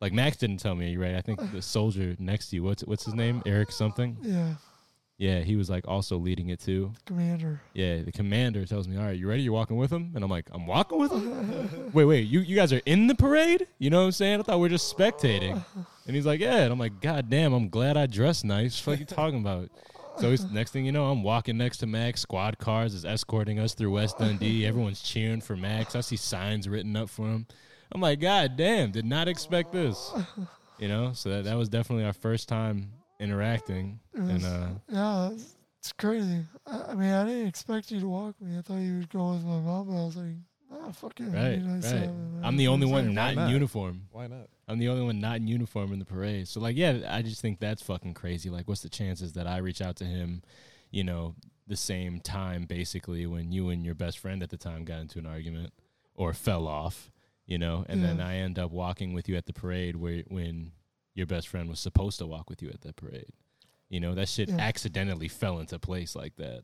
Like, 0.02 0.12
Max 0.12 0.36
didn't 0.36 0.58
tell 0.58 0.76
me, 0.76 0.88
are 0.88 0.90
you 0.90 1.00
ready? 1.00 1.16
I 1.16 1.22
think 1.22 1.40
the 1.54 1.62
soldier 1.62 2.18
next 2.20 2.50
to 2.50 2.58
you, 2.58 2.64
what's, 2.64 2.84
what's 2.84 3.06
his 3.06 3.14
name? 3.14 3.42
Eric 3.46 3.72
something? 3.72 4.18
Yeah. 4.22 4.56
Yeah, 5.20 5.42
he 5.42 5.58
was 5.58 5.70
like 5.70 5.86
also 5.86 6.18
leading 6.18 6.48
it 6.48 6.62
too. 6.62 6.94
Commander. 7.06 7.62
Yeah, 7.74 8.04
the 8.04 8.12
commander 8.12 8.66
tells 8.66 8.88
me, 8.88 8.96
"All 8.98 9.04
right, 9.04 9.18
you 9.18 9.28
ready? 9.28 9.42
You're 9.44 9.52
walking 9.52 9.76
with 9.76 9.92
him?" 9.92 10.14
And 10.16 10.24
I'm 10.24 10.30
like, 10.30 10.48
"I'm 10.54 10.66
walking 10.66 10.98
with 10.98 11.12
him." 11.12 11.92
wait, 11.94 12.06
wait, 12.06 12.22
you 12.22 12.40
you 12.40 12.56
guys 12.56 12.72
are 12.72 12.82
in 12.86 13.08
the 13.08 13.16
parade? 13.16 13.68
You 13.80 13.90
know 13.90 14.00
what 14.00 14.06
I'm 14.06 14.12
saying? 14.14 14.40
I 14.40 14.44
thought 14.44 14.62
we 14.62 14.68
are 14.68 14.70
just 14.70 14.98
spectating. 14.98 15.62
And 16.08 16.16
he's 16.16 16.26
like, 16.26 16.40
"Yeah." 16.40 16.60
And 16.60 16.72
I'm 16.72 16.80
like, 16.80 17.02
"God 17.02 17.30
damn, 17.30 17.52
I'm 17.52 17.68
glad 17.68 17.98
I 17.98 18.06
dressed 18.06 18.46
nice." 18.46 18.88
What 18.88 18.96
are 18.96 19.00
you 19.00 19.06
talking 19.06 19.42
about? 19.42 19.70
So 20.20 20.34
next 20.52 20.72
thing 20.72 20.86
you 20.86 20.94
know, 20.94 21.12
I'm 21.12 21.22
walking 21.22 21.58
next 21.58 21.78
to 21.80 21.86
Max. 21.88 22.22
Squad 22.22 22.58
cars 22.58 22.94
is 22.94 23.04
escorting 23.04 23.60
us 23.60 23.74
through 23.74 23.92
West 23.92 24.20
Dundee. 24.20 24.66
Everyone's 24.66 25.02
cheering 25.02 25.42
for 25.42 25.58
Max. 25.58 25.96
I 25.96 26.02
see 26.02 26.16
signs 26.16 26.68
written 26.68 26.96
up 26.96 27.10
for 27.10 27.24
him. 27.24 27.46
I'm 27.92 28.02
like, 28.02 28.22
God 28.22 28.56
damn, 28.56 28.92
did 28.92 29.06
not 29.06 29.28
expect 29.28 29.74
this. 29.74 30.14
You 30.78 30.88
know, 30.88 31.12
so 31.14 31.30
that, 31.30 31.44
that 31.44 31.58
was 31.58 31.68
definitely 31.68 32.06
our 32.06 32.14
first 32.14 32.48
time 32.48 32.92
interacting. 33.20 34.00
It 34.14 34.22
was- 34.22 34.30
And 34.30 34.46
uh, 34.46 34.68
yeah, 34.90 35.30
it's, 35.32 35.56
it's 35.80 35.94
crazy. 35.94 36.44
I, 36.66 36.82
I 36.90 36.96
mean, 36.96 37.12
I 37.12 37.26
didn't 37.26 37.48
expect 37.48 37.92
you 37.92 38.00
to 38.00 38.08
walk 38.08 38.40
me. 38.42 38.58
I 38.58 38.62
thought 38.62 38.78
you 38.78 39.00
would 39.00 39.10
go 39.10 39.32
with 39.34 39.44
my 39.44 39.60
mom, 39.60 39.88
but 39.88 40.02
I 40.02 40.06
was 40.06 40.16
like, 40.18 40.36
ah, 40.72 40.92
fuck 40.92 41.20
it. 41.20 41.24
Right, 41.26 41.58
you 41.58 41.64
know, 41.64 41.74
right. 41.76 41.84
so, 41.84 42.16
I'm 42.44 42.58
the 42.58 42.68
only 42.68 42.86
one 42.88 43.08
Why 43.08 43.14
not 43.14 43.30
in 43.32 43.36
not? 43.36 43.50
uniform. 43.50 44.04
Why 44.12 44.28
not? 44.28 44.48
I'm 44.68 44.80
the 44.80 44.90
only 44.90 45.04
one 45.04 45.20
not 45.20 45.38
in 45.38 45.48
uniform 45.48 45.94
in 45.94 46.00
the 46.00 46.06
parade. 46.06 46.48
So 46.48 46.60
like, 46.60 46.76
yeah, 46.78 47.00
I 47.10 47.22
just 47.22 47.42
think 47.42 47.60
that's 47.60 47.82
fucking 47.82 48.14
crazy. 48.14 48.50
Like, 48.50 48.68
what's 48.68 48.82
the 48.82 48.90
chances 48.90 49.34
that 49.34 49.48
I 49.48 49.58
reach 49.58 49.82
out 49.82 49.96
to 49.98 50.06
him, 50.06 50.44
you 50.92 51.04
know, 51.04 51.36
the 51.68 51.76
same 51.78 52.20
time 52.20 52.66
basically 52.66 53.26
when 53.28 53.52
you 53.52 53.70
and 53.70 53.86
your 53.86 53.96
best 53.96 54.18
friend 54.20 54.42
at 54.44 54.50
the 54.50 54.58
time 54.58 54.86
got 54.86 55.00
into 55.02 55.20
an 55.20 55.26
argument 55.28 55.72
or 56.16 56.34
fell 56.34 56.68
off, 56.68 57.12
you 57.46 57.58
know, 57.58 57.86
and 57.88 58.04
then 58.04 58.20
I 58.20 58.38
end 58.38 58.58
up 58.60 58.72
walking 58.72 59.14
with 59.14 59.30
you 59.30 59.36
at 59.38 59.46
the 59.46 59.54
parade 59.54 59.96
where 59.96 60.24
when 60.28 60.72
your 61.20 61.28
best 61.28 61.48
friend 61.48 61.70
was 61.70 61.80
supposed 61.80 62.18
to 62.18 62.26
walk 62.26 62.50
with 62.50 62.64
you 62.64 62.70
at 62.70 62.82
the 62.82 62.94
parade. 62.94 63.32
You 63.90 64.00
know, 64.00 64.16
that 64.16 64.30
shit 64.30 64.50
Yeah. 64.50 64.58
accidentally 64.58 65.28
fell 65.28 65.60
into 65.60 65.78
place 65.78 66.16
like 66.16 66.36
that. 66.38 66.64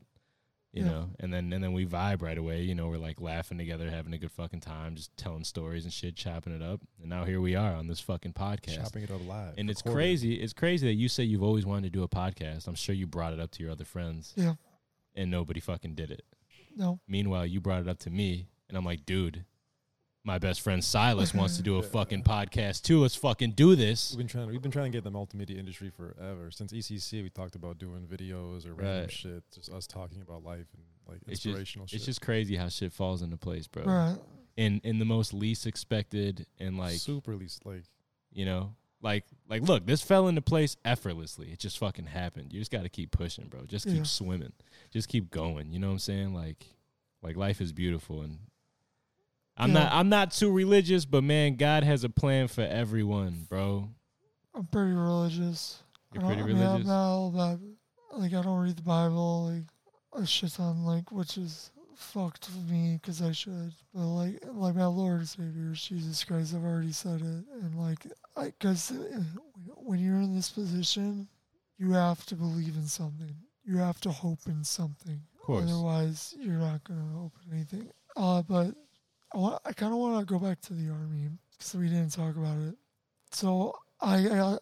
You 0.73 0.83
Yeah. 0.83 0.89
know, 0.89 1.09
and 1.21 1.33
then 1.33 1.53
and 1.53 1.63
then 1.63 1.71
we 1.73 1.85
vibe 1.85 2.21
right 2.21 2.37
away. 2.37 2.63
You 2.63 2.75
know, 2.75 2.89
we're 2.89 2.97
like 2.97 3.21
laughing 3.21 3.57
together, 3.57 3.89
having 3.89 4.13
a 4.13 4.17
good 4.17 4.31
fucking 4.31 4.59
time, 4.61 4.95
just 4.95 5.15
telling 5.15 5.43
stories 5.45 5.85
and 5.85 5.93
shit, 5.93 6.15
chopping 6.17 6.53
it 6.53 6.61
up. 6.61 6.81
And 6.99 7.09
now 7.09 7.23
here 7.25 7.39
we 7.39 7.55
are 7.55 7.73
on 7.75 7.87
this 7.87 8.01
fucking 8.01 8.33
podcast. 8.33 8.75
Chopping 8.83 9.03
it 9.03 9.11
up 9.11 9.25
live. 9.25 9.53
And 9.57 9.69
it's 9.69 9.81
recorded. 9.81 9.95
crazy. 10.03 10.33
It's 10.35 10.51
crazy 10.53 10.85
that 10.87 10.95
you 10.95 11.07
say 11.07 11.23
you've 11.23 11.43
always 11.43 11.65
wanted 11.65 11.83
to 11.83 11.89
do 11.91 12.03
a 12.03 12.09
podcast. 12.09 12.67
I'm 12.67 12.75
sure 12.75 12.93
you 12.95 13.07
brought 13.07 13.31
it 13.33 13.39
up 13.39 13.51
to 13.51 13.63
your 13.63 13.71
other 13.71 13.85
friends. 13.85 14.33
Yeah. 14.35 14.55
And 15.13 15.31
nobody 15.31 15.61
fucking 15.61 15.95
did 15.95 16.11
it. 16.11 16.25
No. 16.75 16.99
Meanwhile, 17.07 17.45
you 17.45 17.61
brought 17.61 17.81
it 17.81 17.87
up 17.87 17.99
to 17.99 18.09
me, 18.09 18.49
and 18.67 18.77
I'm 18.77 18.83
like, 18.83 19.05
dude, 19.05 19.45
my 20.25 20.39
best 20.39 20.61
friend 20.61 20.83
Silas 20.83 21.33
wants 21.33 21.55
to 21.57 21.63
do 21.63 21.77
a 21.77 21.83
fucking 21.95 22.23
podcast 22.23 22.81
too. 22.81 23.01
Let's 23.01 23.15
fucking 23.15 23.51
do 23.51 23.75
this. 23.75 24.11
We've 24.11 24.17
been 24.19 24.27
trying. 24.27 24.47
We've 24.49 24.61
been 24.61 24.71
trying 24.71 24.91
to 24.91 24.97
get 24.97 25.03
the 25.03 25.11
multimedia 25.11 25.57
industry 25.57 25.89
forever. 25.89 26.49
Since 26.51 26.73
ECC, 26.73 27.21
we 27.23 27.29
talked 27.29 27.55
about 27.55 27.77
doing 27.77 28.07
videos 28.07 28.65
or 28.65 28.73
random 28.73 29.01
Right. 29.01 29.11
shit. 29.11 29.43
Just 29.53 29.69
us 29.71 29.87
talking 29.87 30.21
about 30.21 30.43
life 30.43 30.65
and 30.73 30.83
like 31.07 31.19
It's 31.27 31.39
just- 31.39 31.45
inspirational 31.45 31.87
shit. 31.87 31.97
It's 31.97 32.05
just 32.05 32.21
crazy 32.21 32.55
how 32.55 32.67
shit 32.69 32.91
falls 32.91 33.21
into 33.21 33.37
place, 33.37 33.67
bro. 33.67 33.83
Right. 33.85 34.17
In 34.57 34.81
in 34.83 34.99
the 34.99 35.05
most 35.05 35.33
least 35.33 35.67
expected 35.67 36.47
and 36.59 36.77
like 36.77 36.97
super 36.97 37.35
least 37.35 37.65
like 37.65 37.83
you 38.31 38.45
know, 38.45 38.73
like 39.01 39.25
like 39.47 39.61
look, 39.61 39.85
this 39.85 40.01
fell 40.01 40.27
into 40.27 40.41
place 40.41 40.75
effortlessly. 40.83 41.51
It 41.51 41.59
just 41.59 41.77
fucking 41.77 42.07
happened. 42.07 42.51
You 42.51 42.59
just 42.59 42.71
got 42.71 42.81
to 42.83 42.89
keep 42.89 43.11
pushing, 43.11 43.45
bro. 43.45 43.65
Just 43.65 43.85
keep 43.85 43.97
Yeah. 43.97 44.03
swimming. 44.03 44.53
Just 44.91 45.07
keep 45.07 45.29
going. 45.29 45.71
You 45.71 45.77
know 45.79 45.87
what 45.87 45.93
I'm 45.93 45.99
saying? 45.99 46.33
Like 46.33 46.65
like 47.21 47.35
life 47.37 47.61
is 47.61 47.73
beautiful 47.73 48.21
and 48.23 48.39
I'm 49.57 49.69
Yeah. 49.69 49.83
not 49.83 49.93
I'm 49.93 50.09
not 50.09 50.31
too 50.31 50.51
religious, 50.51 51.05
but 51.05 51.23
man, 51.23 51.55
God 51.55 51.83
has 51.83 52.03
a 52.03 52.09
plan 52.09 52.47
for 52.47 52.61
everyone, 52.61 53.45
bro. 53.49 53.89
I'm 54.53 54.65
pretty 54.67 54.93
religious. 54.93 55.81
You're 56.13 56.23
pretty 56.23 56.41
I 56.41 56.45
mean, 56.45 56.55
I'm 56.57 56.61
religious. 56.63 56.87
not 56.87 57.07
all 57.09 57.27
about, 57.27 57.59
like, 58.13 58.33
I 58.33 58.41
don't 58.41 58.59
read 58.59 58.77
the 58.77 58.81
Bible, 58.81 59.51
like, 59.51 59.63
a 60.21 60.25
shit 60.25 60.53
ton, 60.53 60.85
like, 60.85 61.11
which 61.11 61.37
is 61.37 61.71
fucked 61.95 62.45
for 62.45 62.59
me 62.71 62.99
because 63.01 63.21
I 63.21 63.31
should. 63.33 63.73
But, 63.93 64.05
like, 64.07 64.39
like 64.53 64.75
my 64.75 64.85
Lord 64.85 65.19
and 65.19 65.27
Savior, 65.29 65.71
Jesus 65.73 66.23
Christ, 66.23 66.53
I've 66.55 66.63
already 66.63 66.91
said 66.93 67.21
it. 67.21 67.45
And, 67.61 67.75
like, 67.77 68.05
I, 68.37 68.45
because 68.45 68.93
when 69.75 69.99
you're 69.99 70.21
in 70.21 70.33
this 70.35 70.49
position, 70.49 71.27
you 71.77 71.91
have 71.91 72.25
to 72.27 72.35
believe 72.35 72.75
in 72.77 72.87
something. 72.87 73.35
You 73.65 73.77
have 73.77 73.99
to 74.01 74.11
hope 74.11 74.39
in 74.47 74.63
something. 74.63 75.21
Of 75.35 75.41
course. 75.41 75.63
Otherwise, 75.69 76.33
you're 76.39 76.53
not 76.53 76.83
going 76.85 76.99
to 76.99 77.17
open 77.17 77.41
anything. 77.51 77.89
Uh, 78.15 78.41
but 78.43 78.73
I, 79.35 79.37
want, 79.37 79.61
I 79.65 79.73
kind 79.73 79.91
of 79.91 79.99
want 79.99 80.25
to 80.25 80.33
go 80.33 80.39
back 80.39 80.61
to 80.61 80.73
the 80.73 80.89
army 80.89 81.29
because 81.51 81.75
we 81.75 81.89
didn't 81.89 82.13
talk 82.13 82.35
about 82.37 82.57
it. 82.57 82.75
So 83.31 83.75
I 84.01 84.27
I, 84.29 84.57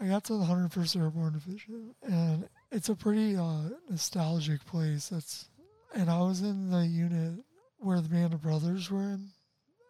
I, 0.00 0.06
got 0.08 0.24
to 0.24 0.38
the 0.38 0.44
101st 0.44 0.96
Airborne 1.00 1.32
Division, 1.34 1.94
and 2.02 2.48
it's 2.72 2.88
a 2.88 2.94
pretty 2.94 3.36
uh, 3.36 3.68
nostalgic 3.90 4.64
place. 4.64 5.08
That's 5.10 5.48
and 5.94 6.08
I 6.10 6.20
was 6.20 6.40
in 6.40 6.70
the 6.70 6.86
unit 6.86 7.44
where 7.78 8.00
the 8.00 8.08
Band 8.08 8.32
of 8.32 8.40
Brothers 8.42 8.90
were 8.90 9.02
in, 9.02 9.28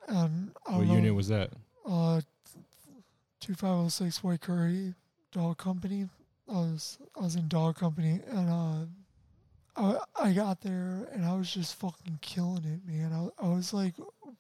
and 0.09 0.51
I 0.67 0.79
What 0.79 0.87
know, 0.89 0.95
unit 0.95 1.15
was 1.15 1.29
that? 1.29 1.51
uh, 1.87 2.21
2506 3.41 4.23
White 4.25 4.41
Currahee 4.41 4.95
Dog 5.33 5.59
Company. 5.59 6.09
I 6.49 6.53
was 6.53 6.99
I 7.17 7.21
was 7.23 7.37
in 7.37 7.49
Dog 7.49 7.77
Company, 7.77 8.21
and 8.29 8.51
uh, 8.51 8.85
I 9.77 9.99
I 10.29 10.33
got 10.33 10.61
there 10.61 11.09
and 11.13 11.25
I 11.25 11.35
was 11.35 11.53
just 11.53 11.77
fucking 11.77 12.19
killing 12.21 12.65
it, 12.65 12.81
man. 12.87 13.13
I 13.13 13.45
I 13.45 13.49
was 13.49 13.73
like 13.73 13.95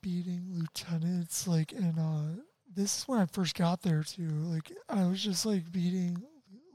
beating 0.05 0.44
lieutenants, 0.52 1.48
like, 1.48 1.72
and 1.72 1.98
uh, 1.98 2.43
this 2.76 2.98
is 2.98 3.09
when 3.09 3.20
I 3.20 3.26
first 3.26 3.56
got 3.56 3.81
there 3.81 4.02
too. 4.02 4.28
Like, 4.28 4.70
I 4.89 5.06
was 5.06 5.24
just 5.24 5.47
like 5.47 5.72
beating 5.72 6.22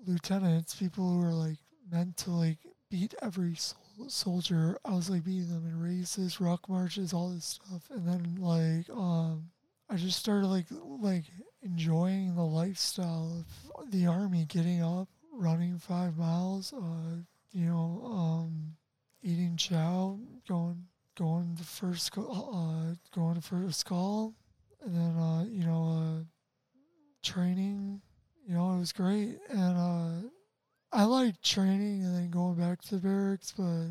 lieutenants, 0.08 0.76
people 0.76 1.08
who 1.08 1.20
were 1.20 1.34
like 1.34 1.60
meant 1.92 2.18
to 2.18 2.32
like 2.32 2.58
beat 2.90 3.14
every 3.22 3.54
sol- 3.56 4.10
soldier. 4.10 4.80
I 4.84 4.96
was 4.96 5.10
like 5.12 5.24
beating 5.24 5.50
them 5.50 5.68
in 5.68 5.80
races, 5.80 6.42
ruck 6.42 6.68
marches, 6.68 7.14
all 7.14 7.30
this 7.30 7.46
stuff, 7.46 7.84
and 7.92 8.08
then 8.08 8.38
like 8.40 8.90
um. 8.90 9.52
I 9.92 9.96
just 9.96 10.20
started 10.20 10.46
like 10.46 10.68
like 11.02 11.24
enjoying 11.64 12.36
the 12.36 12.44
lifestyle 12.44 13.44
of 13.76 13.90
the 13.90 14.06
army, 14.06 14.46
getting 14.46 14.84
up, 14.84 15.08
running 15.34 15.80
five 15.80 16.16
miles, 16.16 16.74
uh, 16.74 17.16
you 17.52 17.66
know, 17.66 18.04
um, 18.06 18.76
eating 19.24 19.58
chow, 19.58 20.20
going 20.48 20.86
going 21.20 21.56
to 21.58 21.64
first 21.64 22.18
uh, 22.18 22.96
going 23.14 23.36
to 23.36 23.42
first 23.42 23.86
call, 23.86 24.34
and 24.84 24.96
then 24.96 25.18
uh, 25.22 25.44
you 25.44 25.66
know, 25.66 26.20
uh, 26.22 26.24
training. 27.22 28.02
You 28.48 28.56
know, 28.56 28.74
it 28.74 28.80
was 28.80 28.94
great, 28.94 29.38
and 29.50 29.78
uh, 29.78 30.30
I 30.92 31.04
liked 31.04 31.44
training 31.44 32.04
and 32.04 32.16
then 32.16 32.30
going 32.32 32.56
back 32.56 32.82
to 32.84 32.96
the 32.96 33.02
barracks, 33.02 33.54
but 33.56 33.90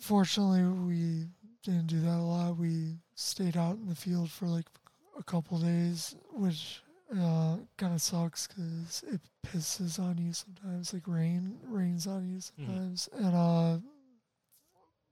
fortunately 0.00 0.64
we 0.64 1.26
didn't 1.62 1.86
do 1.86 2.00
that 2.00 2.16
a 2.16 2.22
lot. 2.22 2.56
We 2.56 2.96
stayed 3.14 3.56
out 3.56 3.76
in 3.76 3.86
the 3.88 3.94
field 3.94 4.30
for 4.30 4.46
like 4.46 4.66
a 5.18 5.22
couple 5.22 5.58
days, 5.58 6.16
which 6.32 6.82
uh, 7.12 7.58
kind 7.76 7.94
of 7.94 8.00
sucks 8.02 8.48
because 8.48 9.04
it 9.06 9.20
pisses 9.46 10.00
on 10.00 10.18
you 10.18 10.32
sometimes. 10.32 10.92
Like 10.92 11.06
rain 11.06 11.58
rains 11.68 12.06
on 12.08 12.28
you 12.28 12.40
sometimes, 12.40 13.08
and 13.16 13.34
uh, 13.36 13.78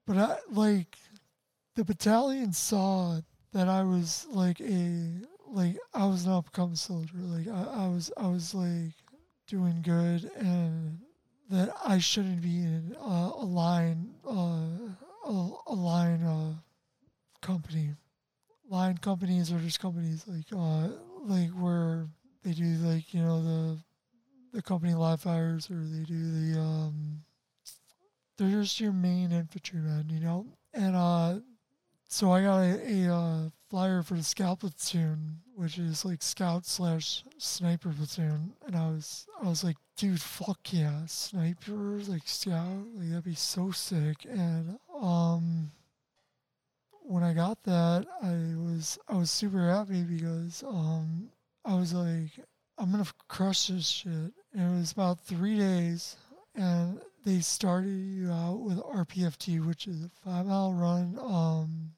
but 0.07 0.17
I 0.17 0.37
like 0.51 0.97
the 1.75 1.85
battalion 1.85 2.53
saw 2.53 3.21
that 3.53 3.69
I 3.69 3.83
was 3.83 4.27
like 4.31 4.61
a 4.61 5.23
like 5.49 5.77
I 5.93 6.07
was 6.07 6.25
an 6.25 6.33
upcoming 6.33 6.77
soldier. 6.77 7.17
Like 7.17 7.49
I, 7.49 7.85
I 7.85 7.89
was 7.89 8.11
I 8.17 8.29
was 8.29 8.55
like 8.55 8.93
doing 9.47 9.83
good 9.83 10.31
and 10.37 10.99
that 11.51 11.75
I 11.85 11.99
shouldn't 11.99 12.43
be 12.43 12.63
in 12.63 12.97
uh, 13.01 13.31
a 13.37 13.45
line 13.45 14.15
uh, 14.27 14.69
a, 15.27 15.51
a 15.67 15.75
line 15.75 16.23
uh, 16.23 16.55
company. 17.41 17.91
Line 18.69 18.99
companies 18.99 19.53
are 19.53 19.59
just 19.59 19.81
companies 19.81 20.25
like 20.27 20.47
uh 20.57 20.89
like 21.23 21.51
where 21.51 22.07
they 22.43 22.53
do 22.53 22.65
like 22.83 23.13
you 23.13 23.21
know 23.21 23.43
the 23.43 23.79
the 24.53 24.63
company 24.63 24.95
live 24.95 25.21
fires 25.21 25.71
or 25.71 25.77
they 25.77 26.05
do 26.05 26.53
the 26.53 26.61
um 26.61 27.21
they're 28.37 28.63
just 28.63 28.81
your 28.81 28.93
main 28.93 29.33
infantrymen, 29.33 30.09
you 30.09 30.21
know. 30.21 30.47
And 30.73 30.97
uh 30.97 31.41
so 32.09 32.33
I 32.33 32.43
got 32.43 32.59
a, 32.59 33.07
a 33.07 33.15
uh, 33.15 33.39
flyer 33.71 34.03
for 34.03 34.15
the 34.15 34.23
scout 34.23 34.61
platoon, 34.61 35.39
which 35.57 35.79
is 35.79 36.05
like 36.05 36.23
scout 36.23 36.67
slash 36.67 37.25
sniper 37.39 37.93
platoon, 37.97 38.53
and 38.67 38.77
I 38.77 38.89
was 38.89 39.27
I 39.43 39.49
was 39.49 39.65
like, 39.65 39.77
dude, 39.97 40.21
fuck 40.21 40.61
yeah, 40.71 41.07
sniper 41.07 42.01
like 42.07 42.23
scout, 42.27 42.87
like 42.95 43.09
that'd 43.09 43.25
be 43.25 43.35
so 43.35 43.71
sick. 43.71 44.27
And 44.31 44.79
um, 44.95 45.71
when 47.03 47.23
I 47.23 47.33
got 47.33 47.63
that, 47.65 48.07
I 48.23 48.33
was 48.63 48.99
I 49.09 49.17
was 49.17 49.31
super 49.31 49.69
happy 49.69 50.03
because 50.03 50.63
um, 50.67 51.31
I 51.65 51.75
was 51.75 51.93
like, 51.93 52.31
I'm 52.79 52.91
gonna 52.91 53.07
crush 53.29 53.69
this 53.69 53.89
shit. 53.89 54.33
And 54.53 54.77
it 54.77 54.79
was 54.79 54.93
about 54.93 55.21
three 55.21 55.59
days, 55.59 56.17
and 56.55 57.01
they 57.25 57.41
started 57.41 57.89
you 57.89 58.31
out 58.31 58.61
with 58.61 58.79
RPFT, 58.79 59.65
which 59.65 59.87
is 59.87 60.05
a 60.05 60.11
five 60.25 60.47
mile 60.47 60.73
run, 60.73 61.19
um, 61.21 61.91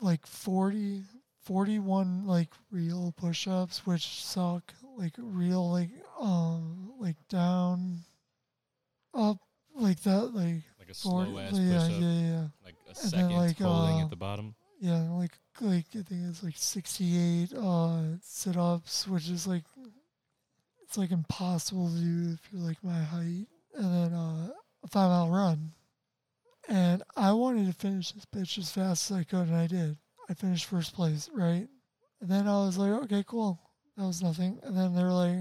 like 0.00 0.26
40, 0.26 1.02
41 1.44 2.26
like 2.26 2.48
real 2.70 3.12
push 3.16 3.46
ups, 3.48 3.86
which 3.86 4.22
suck, 4.22 4.74
like 4.96 5.14
real, 5.18 5.70
like, 5.70 5.90
um, 6.20 6.92
like 6.98 7.16
down, 7.28 8.00
up, 9.14 9.38
like 9.74 10.00
that, 10.02 10.34
like, 10.34 10.62
Like 10.78 10.90
a 10.90 10.94
40, 10.94 11.30
slow 11.30 11.38
ass 11.38 11.52
yeah, 11.54 11.88
yeah, 11.88 12.20
yeah. 12.20 12.44
like 12.64 12.74
a 12.90 12.94
then, 12.94 13.10
second 13.10 13.30
like, 13.30 13.58
holding 13.58 14.00
uh, 14.00 14.04
at 14.04 14.10
the 14.10 14.16
bottom. 14.16 14.54
Yeah, 14.80 15.08
like 15.12 15.32
like 15.60 15.86
I 15.94 16.02
think 16.02 16.28
it's 16.28 16.42
like 16.42 16.56
sixty 16.56 17.16
eight 17.16 17.54
uh 17.54 18.18
sit 18.20 18.56
ups, 18.56 19.08
which 19.08 19.30
is 19.30 19.46
like 19.46 19.62
it's 20.82 20.98
like 20.98 21.10
impossible 21.10 21.88
to 21.88 21.96
do 21.96 22.32
if 22.34 22.40
you're 22.52 22.60
like 22.60 22.82
my 22.84 22.98
height. 22.98 23.46
And 23.74 23.84
then 23.94 24.12
uh 24.12 24.48
a 24.82 24.88
five 24.88 25.08
mile 25.10 25.30
run. 25.30 25.72
And 26.68 27.02
I 27.16 27.32
wanted 27.32 27.66
to 27.66 27.72
finish 27.72 28.12
this 28.12 28.24
bitch 28.26 28.58
as 28.58 28.70
fast 28.70 29.10
as 29.10 29.16
I 29.18 29.24
could 29.24 29.48
and 29.48 29.56
I 29.56 29.66
did. 29.66 29.96
I 30.28 30.34
finished 30.34 30.64
first 30.66 30.94
place, 30.94 31.28
right? 31.34 31.68
And 32.20 32.30
then 32.30 32.48
I 32.48 32.64
was 32.64 32.78
like, 32.78 32.92
okay, 33.04 33.22
cool. 33.26 33.60
That 33.96 34.04
was 34.06 34.22
nothing. 34.22 34.58
And 34.62 34.76
then 34.76 34.94
they 34.94 35.02
were 35.02 35.12
like, 35.12 35.36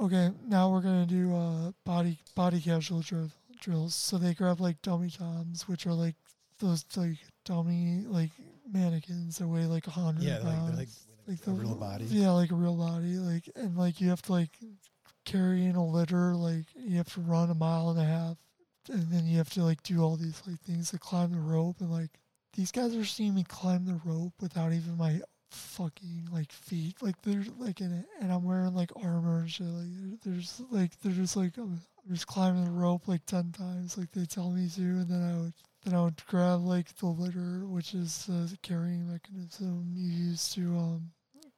okay, 0.00 0.30
now 0.46 0.70
we're 0.70 0.80
gonna 0.82 1.06
do 1.06 1.34
uh 1.34 1.72
body 1.84 2.18
body 2.34 2.60
casual 2.60 3.00
drill, 3.00 3.30
drills. 3.60 3.94
So 3.94 4.18
they 4.18 4.34
grab 4.34 4.60
like 4.60 4.82
dummy 4.82 5.10
toms, 5.10 5.68
which 5.68 5.86
are 5.86 5.92
like 5.92 6.16
those 6.58 6.84
like 6.96 7.18
dummy 7.44 8.04
like 8.06 8.30
mannequins 8.70 9.38
that 9.38 9.46
weigh 9.48 9.66
like 9.66 9.86
a 9.86 9.90
hundred 9.90 10.24
Yeah, 10.24 10.38
pounds. 10.38 10.46
like, 10.46 10.66
they're 10.66 10.76
like, 10.76 11.46
like 11.46 11.46
a 11.46 11.50
real 11.60 11.74
body. 11.76 12.04
Yeah, 12.06 12.30
like 12.30 12.50
a 12.50 12.54
real 12.56 12.76
body. 12.76 13.16
Like 13.18 13.48
and 13.54 13.76
like 13.76 14.00
you 14.00 14.08
have 14.10 14.22
to 14.22 14.32
like 14.32 14.50
carry 15.24 15.64
in 15.64 15.76
a 15.76 15.86
litter. 15.86 16.34
Like 16.34 16.66
you 16.76 16.96
have 16.96 17.12
to 17.14 17.20
run 17.20 17.50
a 17.50 17.54
mile 17.54 17.90
and 17.90 18.00
a 18.00 18.04
half, 18.04 18.36
and 18.90 19.10
then 19.10 19.26
you 19.26 19.38
have 19.38 19.50
to 19.50 19.62
like 19.62 19.82
do 19.82 20.02
all 20.02 20.16
these 20.16 20.42
like 20.46 20.60
things 20.60 20.90
to 20.90 20.98
climb 20.98 21.32
the 21.32 21.40
rope. 21.40 21.76
And 21.80 21.90
like 21.90 22.10
these 22.54 22.72
guys 22.72 22.94
are 22.96 23.04
seeing 23.04 23.34
me 23.34 23.44
climb 23.44 23.84
the 23.84 24.00
rope 24.04 24.34
without 24.40 24.72
even 24.72 24.96
my 24.96 25.20
fucking 25.50 26.28
like 26.32 26.52
feet. 26.52 26.96
Like 27.02 27.20
they're 27.22 27.44
like 27.58 27.80
in 27.80 28.04
and 28.20 28.32
I'm 28.32 28.44
wearing 28.44 28.74
like 28.74 28.90
armor 28.96 29.40
and 29.40 29.50
shit. 29.50 29.66
Like 29.66 30.22
just 30.22 30.62
like 30.70 31.00
they're 31.00 31.12
just 31.12 31.36
like 31.36 31.56
I'm, 31.56 31.80
just 32.10 32.26
climbing 32.26 32.64
the 32.64 32.70
rope 32.70 33.08
like 33.08 33.24
ten 33.24 33.50
times, 33.52 33.96
like 33.96 34.12
they 34.12 34.26
tell 34.26 34.50
me 34.50 34.68
to, 34.68 34.80
and 34.82 35.08
then 35.08 35.22
I 35.22 35.40
would 35.40 35.52
then 35.84 35.94
I 35.94 36.02
would 36.02 36.26
grab 36.26 36.60
like 36.62 36.94
the 36.96 37.06
litter, 37.06 37.66
which 37.66 37.94
is 37.94 38.26
the 38.26 38.58
carrying 38.62 39.10
mechanism 39.10 39.92
you 39.94 40.10
use 40.10 40.50
to 40.50 40.76
um 40.76 41.10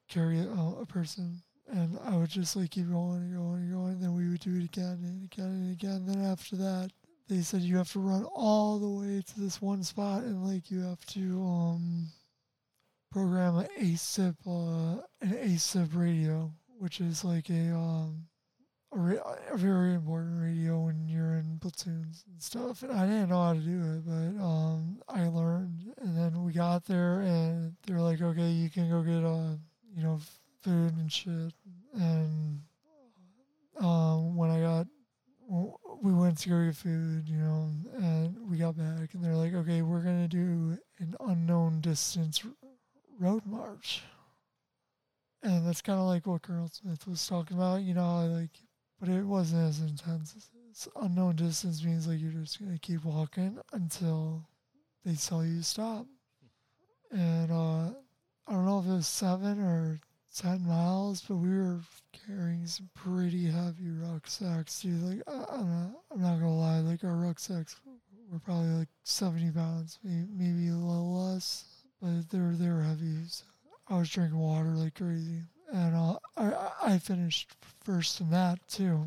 carry 0.09 0.40
a 0.40 0.86
person. 0.86 1.43
And 1.68 1.98
I 2.05 2.16
would 2.16 2.30
just 2.30 2.55
like 2.55 2.70
keep 2.70 2.88
going 2.90 3.22
and 3.22 3.34
going 3.36 3.62
and 3.62 3.72
going. 3.72 3.93
And 3.94 4.02
Then 4.02 4.14
we 4.14 4.28
would 4.28 4.40
do 4.40 4.56
it 4.56 4.64
again 4.64 5.01
and 5.02 5.24
again 5.24 5.47
and 5.47 5.72
again. 5.72 5.97
And 5.97 6.09
Then 6.09 6.24
after 6.24 6.56
that, 6.56 6.90
they 7.28 7.40
said 7.40 7.62
you 7.62 7.76
have 7.76 7.93
to 7.93 7.98
run 7.98 8.24
all 8.24 8.78
the 8.78 8.88
way 8.88 9.20
to 9.20 9.40
this 9.40 9.60
one 9.60 9.82
spot 9.82 10.22
and 10.22 10.44
like 10.44 10.70
you 10.70 10.80
have 10.82 11.05
to 11.06 11.43
um 11.43 12.06
program 13.10 13.56
an 13.56 13.66
ASIP 13.80 14.36
uh 14.47 15.02
an 15.20 15.32
ASIP 15.32 15.88
radio, 15.94 16.52
which 16.78 17.01
is 17.01 17.24
like 17.24 17.51
a 17.51 17.74
um 17.74 18.26
a, 18.93 18.98
ra- 18.98 19.36
a 19.51 19.56
very 19.56 19.94
important 19.94 20.40
radio 20.40 20.78
when 20.80 21.09
you're 21.09 21.34
in 21.34 21.59
platoons 21.60 22.24
and 22.28 22.40
stuff. 22.40 22.84
And 22.84 22.93
I 22.93 23.06
didn't 23.06 23.30
know 23.30 23.43
how 23.43 23.55
to 23.55 23.59
do 23.59 23.82
it, 23.82 24.06
but 24.06 24.43
um, 24.43 25.02
I 25.09 25.26
learned. 25.26 25.93
And 25.98 26.16
then 26.16 26.44
we 26.44 26.52
got 26.52 26.84
there, 26.84 27.20
and 27.20 27.74
they're 27.86 28.01
like, 28.01 28.22
"Okay, 28.22 28.48
you 28.48 28.70
can 28.70 28.88
go 28.88 29.02
get 29.02 29.24
a 29.24 29.59
you 29.97 30.02
know, 30.02 30.20
food 30.66 30.97
and 30.97 31.10
shit." 31.12 31.52
And 31.94 32.60
um, 33.80 34.36
when 34.36 34.51
I 34.51 34.60
got, 34.60 34.86
we 36.02 36.12
went 36.12 36.38
to 36.38 36.48
go 36.48 36.64
get 36.66 36.76
food, 36.76 37.28
you 37.28 37.38
know, 37.38 37.70
and 37.97 38.51
we 38.51 38.59
got 38.59 38.76
back, 38.76 39.14
and 39.14 39.24
they're 39.24 39.36
like, 39.36 39.55
"Okay, 39.55 39.82
we're 39.82 40.02
gonna 40.02 40.28
do 40.28 40.78
an 40.98 41.14
unknown 41.20 41.80
distance 41.80 42.44
road 43.18 43.47
march." 43.47 44.02
And 45.43 45.66
that's 45.66 45.82
kind 45.82 46.01
of 46.01 46.06
like 46.06 46.26
what 46.26 46.43
Colonel 46.43 46.68
Smith 46.68 47.06
was 47.06 47.26
talking 47.26 47.56
about, 47.56 47.82
you 47.82 47.94
know, 47.94 48.26
like 48.26 48.51
but 48.98 49.09
it 49.09 49.24
wasn't 49.24 49.68
as 49.68 49.80
intense. 49.80 50.34
as 50.36 50.48
this. 50.68 50.88
Unknown 50.97 51.36
distance 51.36 51.84
means 51.84 52.06
like 52.06 52.20
you're 52.20 52.32
just 52.32 52.60
gonna 52.60 52.78
keep 52.78 53.05
walking 53.05 53.59
until 53.72 54.43
they 55.05 55.14
tell 55.14 55.44
you 55.44 55.59
to 55.59 55.64
stop. 55.64 56.06
And 57.10 57.51
uh, 57.51 57.90
I 58.47 58.52
don't 58.52 58.66
know 58.66 58.80
if 58.80 58.86
it 58.86 58.90
was 58.90 59.06
seven 59.06 59.60
or 59.60 60.01
ten 60.37 60.67
miles, 60.67 61.23
but 61.23 61.37
we 61.37 61.49
were 61.49 61.81
carrying 62.27 62.67
some 62.67 62.89
pretty 62.95 63.47
heavy 63.47 63.91
rucksacks, 63.91 64.81
dude. 64.81 65.03
Like 65.03 65.23
I, 65.27 65.45
I'm 65.55 65.69
not, 65.71 65.91
I'm 66.13 66.21
not 66.23 66.35
gonna 66.41 66.59
lie, 66.59 66.79
like 66.81 67.03
our 67.05 67.17
rucksacks 67.17 67.77
were 68.31 68.39
probably 68.41 68.69
like 68.71 68.89
seventy 69.05 69.51
pounds, 69.51 69.99
maybe, 70.05 70.27
maybe 70.33 70.69
a 70.69 70.75
little 70.75 71.33
less, 71.33 71.65
but 72.03 72.29
they 72.31 72.39
were 72.39 72.55
they 72.55 72.69
were 72.69 72.83
heavy. 72.83 73.17
So 73.29 73.45
I 73.89 73.99
was 73.99 74.11
drinking 74.11 74.39
water 74.39 74.71
like 74.71 74.95
crazy 74.97 75.43
and 75.73 75.95
uh, 75.97 76.19
I 76.37 76.45
I- 76.53 76.73
I 76.95 76.99
finished 76.99 77.51
first 77.85 78.21
in 78.21 78.31
that 78.31 78.59
too. 78.69 79.07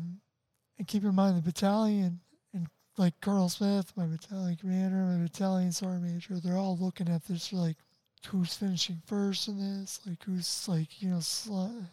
And 0.78 0.88
keep 0.88 1.04
in 1.04 1.14
mind 1.14 1.36
the 1.36 1.42
battalion 1.42 2.20
and 2.54 2.66
like 2.96 3.20
Colonel 3.20 3.48
Smith, 3.50 3.92
my 3.96 4.06
battalion 4.06 4.56
commander, 4.56 4.96
my 4.96 5.22
battalion 5.22 5.72
sergeant 5.72 6.02
major, 6.04 6.40
they're 6.40 6.56
all 6.58 6.76
looking 6.78 7.08
at 7.08 7.24
this 7.26 7.52
like 7.52 7.76
who's 8.28 8.54
finishing 8.54 9.00
first 9.06 9.48
in 9.48 9.58
this, 9.58 10.00
like 10.06 10.22
who's 10.24 10.68
like 10.68 11.00
you 11.02 11.08
know 11.10 11.16
sli- 11.18 11.86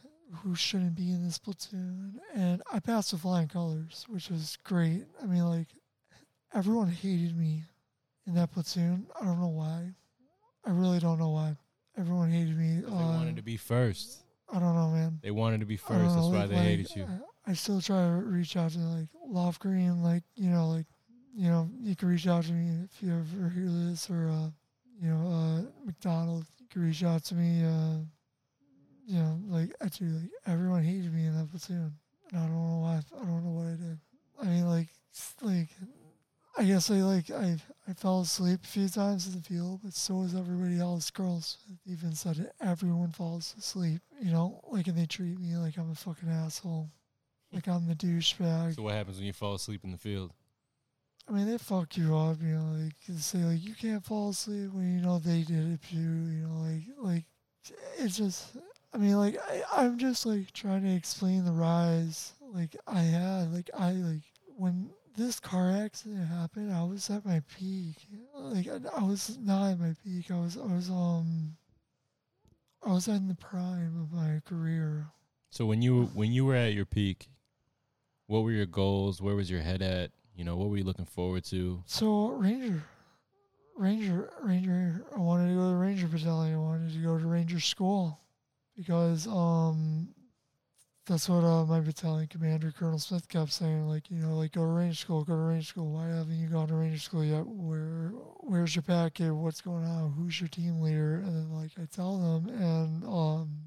who 0.44 0.56
shouldn't 0.56 0.95
be 0.95 1.12
in 1.12 1.24
this 1.24 1.38
platoon. 1.38 2.20
And 2.36 2.62
I 2.72 2.80
passed 2.80 3.14
with 3.14 3.22
flying 3.22 3.48
colors, 3.48 4.06
which 4.10 4.30
was 4.30 4.58
great. 4.64 5.06
I 5.22 5.26
mean 5.26 5.45
like 5.45 5.68
everyone 6.54 6.90
hated 6.90 7.38
me 7.38 7.64
in 8.26 8.36
that 8.36 8.52
platoon. 8.52 9.08
I 9.20 9.26
don't 9.26 9.40
know 9.40 9.48
why. 9.48 9.94
I 10.66 10.72
really 10.72 10.99
don't 10.99 11.20
know 11.20 11.30
why. 11.30 11.56
Everyone 11.98 12.30
hated 12.30 12.58
me. 12.58 12.82
'Cause 12.82 12.91
They 12.91 12.98
uh, 12.98 13.18
wanted 13.18 13.36
to 13.38 13.41
be 13.41 13.58
first. 13.58 14.24
I 14.52 14.60
don't 14.60 14.76
know, 14.76 14.90
man. 14.90 15.20
They 15.22 15.32
wanted 15.32 15.60
to 15.62 15.66
be 15.66 15.78
first. 15.78 16.16
That's 16.16 16.16
know, 16.16 16.30
why 16.30 16.45
they 16.48 16.56
like, 16.56 16.64
hated 16.64 16.95
you. 16.95 17.08
I, 17.45 17.52
I 17.52 17.54
still 17.54 17.82
try 17.82 18.06
to 18.06 18.12
reach 18.24 18.56
out 18.56 18.72
to 18.72 18.80
like 18.80 19.08
Loft 19.26 19.62
Green, 19.62 20.04
like 20.04 20.24
you 20.36 20.49
know, 20.49 20.68
like 20.70 20.86
you 21.34 21.49
know, 21.49 21.70
you 21.82 21.95
can 21.95 22.10
reach 22.10 22.28
out 22.28 22.44
to 22.45 22.52
me 22.52 22.84
if 22.86 23.02
you 23.02 23.14
ever 23.14 23.49
hear 23.49 23.70
this, 23.70 24.10
or 24.10 24.28
uh, 24.30 24.49
you 25.02 25.10
know, 25.10 25.28
uh, 25.28 25.86
McDonald, 25.86 26.45
can 26.69 26.82
reach 26.84 27.03
out 27.03 27.24
to 27.26 27.36
me. 27.36 27.64
Uh, 27.64 27.99
you 29.06 29.19
know, 29.19 29.40
like 29.48 29.74
actually, 29.82 30.10
like 30.10 30.32
everyone 30.45 30.84
hated 30.84 31.14
me 31.14 31.26
in 31.26 31.38
that 31.38 31.49
platoon, 31.49 31.94
and 32.32 32.40
I 32.40 32.45
don't 32.45 32.53
know 32.53 32.80
why. 32.80 32.99
I 33.15 33.26
don't 33.26 33.44
know 33.45 33.52
what 33.52 33.68
I 33.68 33.76
did. 33.76 33.99
I 34.41 34.45
mean, 34.45 34.68
like, 34.68 34.90
like, 35.41 35.69
I 36.57 36.64
guess 36.64 36.91
I 36.91 36.95
like 36.95 37.32
I 37.32 37.57
I 37.88 37.94
fell 37.94 38.22
asleep 38.22 38.60
a 38.64 38.68
few 38.68 38.90
times 38.90 39.28
in 39.28 39.34
the 39.34 39.41
field, 39.41 39.80
but 39.84 39.94
so 39.94 40.15
was 40.15 40.36
everybody 40.36 40.80
else. 40.80 41.10
Girls 41.10 41.57
even 41.86 42.14
said 42.14 42.38
it. 42.38 42.53
Everyone 42.60 43.11
falls 43.11 43.56
asleep, 43.57 44.02
you 44.22 44.32
know, 44.32 44.61
like, 44.69 44.88
and 44.88 44.98
they 44.98 45.06
treat 45.06 45.40
me 45.40 45.56
like 45.56 45.78
I'm 45.78 45.91
a 45.91 45.95
fucking 45.95 46.30
asshole, 46.30 46.90
like 47.53 47.68
I'm 47.68 47.88
the 47.88 47.95
douchebag. 47.95 48.76
So 48.76 48.84
what 48.84 48.94
happens 48.94 49.18
when 49.18 49.26
you 49.26 49.34
fall 49.34 49.56
asleep 49.56 49.86
in 49.86 49.91
the 49.91 49.98
field? 49.98 50.34
I 51.28 51.34
mean, 51.34 51.48
they 51.48 51.58
fuck 51.58 51.98
you 51.98 52.16
up, 52.16 52.38
you 52.41 52.56
know, 52.56 52.84
like 52.84 52.94
say 53.20 53.40
like 53.40 53.64
you 53.64 53.74
can't 53.74 54.04
fall 54.04 54.30
asleep 54.30 54.72
when 54.72 54.94
you 54.95 55.02
know 55.02 55.20
they 55.20 55.41
did 55.41 55.74
it 55.74 55.82
too, 55.90 55.98
you 55.98 56.48
know, 56.48 56.62
like 56.62 56.84
like 56.98 57.24
it's 57.98 58.18
just. 58.18 58.58
I 58.94 58.99
mean, 58.99 59.18
like 59.18 59.38
I, 59.49 59.64
I'm 59.84 59.99
just 59.99 60.26
like 60.26 60.52
trying 60.54 60.84
to 60.84 60.95
explain 60.95 61.44
the 61.44 61.52
rise 61.52 62.34
like 62.54 62.76
I 62.88 63.02
had, 63.02 63.54
like 63.54 63.70
I 63.78 63.91
like 63.91 64.22
when 64.56 64.90
this 65.16 65.40
car 65.40 65.70
accident 65.72 66.28
happened, 66.28 66.74
I 66.74 66.84
was 66.84 67.10
at 67.10 67.26
my 67.26 67.41
peak. 67.58 67.95
Like 68.36 68.68
I, 68.68 68.80
I 68.99 69.04
was 69.04 69.38
not 69.40 69.72
at 69.72 69.80
my 69.80 69.94
peak. 70.04 70.32
I 70.32 70.40
was 70.40 70.58
I 70.58 70.74
was 70.74 70.90
um 70.90 71.58
I 72.86 72.91
was 72.91 73.08
in 73.08 73.28
the 73.28 73.36
prime 73.36 73.99
of 74.02 74.14
my 74.14 74.41
career. 74.45 75.08
So 75.49 75.66
when 75.66 75.82
you 75.82 76.06
when 76.14 76.32
you 76.32 76.45
were 76.45 76.56
at 76.56 76.74
your 76.74 76.86
peak, 76.86 77.30
what 78.28 78.44
were 78.44 78.52
your 78.52 78.66
goals? 78.66 79.22
Where 79.22 79.36
was 79.36 79.52
your 79.52 79.62
head 79.62 79.82
at? 79.82 80.12
You 80.38 80.44
know, 80.44 80.56
what 80.56 80.70
were 80.70 80.78
you 80.78 80.84
looking 80.84 81.06
forward 81.06 81.44
to? 81.46 81.82
So 81.88 82.28
Ranger, 82.28 82.84
Ranger, 83.76 84.30
Ranger. 84.44 85.04
I 85.16 85.20
wanted 85.20 85.50
to 85.50 85.56
go 85.56 85.62
to 85.62 85.70
the 85.70 85.76
Ranger 85.76 86.08
Battalion. 86.08 86.54
I 86.54 86.60
wanted 86.60 86.94
to 86.94 87.00
go 87.00 87.18
to 87.18 87.26
Ranger 87.26 87.60
School 87.60 88.20
because 88.76 89.26
um, 89.26 90.10
that's 91.08 91.28
what 91.28 91.44
uh, 91.44 91.66
my 91.66 91.80
battalion 91.80 92.28
commander, 92.28 92.72
Colonel 92.72 93.00
Smith, 93.00 93.28
kept 93.28 93.52
saying. 93.52 93.88
Like, 93.88 94.12
you 94.12 94.18
know, 94.18 94.36
like 94.36 94.52
go 94.52 94.62
to 94.62 94.68
Ranger 94.68 94.96
school, 94.96 95.24
go 95.24 95.34
to 95.34 95.42
Ranger 95.42 95.66
school. 95.66 95.92
Why 95.92 96.08
haven't 96.08 96.38
you 96.38 96.50
gone 96.50 96.68
to 96.68 96.76
Ranger 96.76 97.00
school 97.00 97.24
yet? 97.24 97.44
Where, 97.48 98.12
where's 98.42 98.76
your 98.76 98.84
packet? 98.84 99.34
What's 99.34 99.62
going 99.62 99.86
on? 99.86 100.12
Who's 100.12 100.40
your 100.40 100.50
team 100.50 100.82
leader? 100.82 101.16
And 101.16 101.36
then 101.36 101.52
like 101.52 101.72
I 101.82 101.86
tell 101.86 102.20
them, 102.20 102.54
and 102.62 103.04
um, 103.06 103.58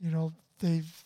you 0.00 0.10
know, 0.10 0.32
they've 0.60 1.04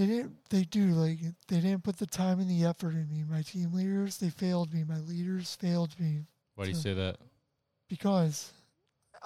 they 0.00 0.06
didn't 0.06 0.36
they 0.48 0.62
do 0.64 0.86
like 0.92 1.18
they 1.48 1.60
didn't 1.60 1.84
put 1.84 1.98
the 1.98 2.06
time 2.06 2.40
and 2.40 2.48
the 2.50 2.64
effort 2.64 2.94
in 2.94 3.08
me. 3.10 3.22
My 3.28 3.42
team 3.42 3.72
leaders, 3.72 4.16
they 4.18 4.30
failed 4.30 4.72
me. 4.72 4.82
My 4.84 4.98
leaders 5.00 5.54
failed 5.60 5.98
me 6.00 6.24
Why 6.54 6.64
do 6.64 6.70
you 6.70 6.76
So- 6.76 6.82
say 6.82 6.94
that? 6.94 7.18
because 7.88 8.52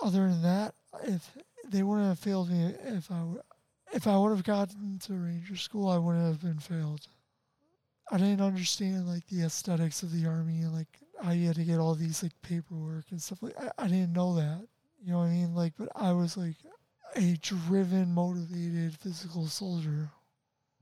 other 0.03 0.29
than 0.29 0.43
that, 0.43 0.75
if 1.05 1.37
they 1.69 1.83
wouldn't 1.83 2.09
have 2.09 2.19
failed 2.19 2.51
me 2.51 2.65
if 2.85 3.11
I 3.11 3.23
if 3.93 4.07
I 4.07 4.17
would 4.19 4.31
have 4.31 4.43
gotten 4.45 4.99
to 5.01 5.15
ranger 5.15 5.57
school, 5.57 5.89
I 5.89 5.99
wouldn't 5.99 6.27
have 6.27 6.41
been 6.41 6.59
failed. 6.59 7.07
I 8.11 8.19
didn't 8.19 8.41
understand 8.41 9.07
like 9.07 9.27
the 9.29 9.43
aesthetics 9.45 10.03
of 10.03 10.11
the 10.13 10.27
army 10.27 10.63
and 10.63 10.75
like 10.75 10.99
how 11.23 11.31
you 11.31 11.47
had 11.47 11.57
to 11.57 11.65
get 11.65 11.79
all 11.79 11.95
these 11.95 12.23
like 12.23 12.33
paperwork 12.43 13.05
and 13.13 13.23
stuff 13.23 13.43
like 13.43 13.55
I, 13.61 13.71
I 13.85 13.87
didn't 13.89 14.13
know 14.13 14.35
that. 14.35 14.67
You 15.01 15.13
know 15.13 15.19
what 15.21 15.27
I 15.27 15.31
mean? 15.31 15.55
Like 15.55 15.75
but 15.79 15.89
I 15.95 16.13
was 16.13 16.37
like 16.37 16.57
a 17.17 17.37
driven, 17.37 18.13
motivated 18.13 18.99
physical 18.99 19.47
soldier 19.47 20.11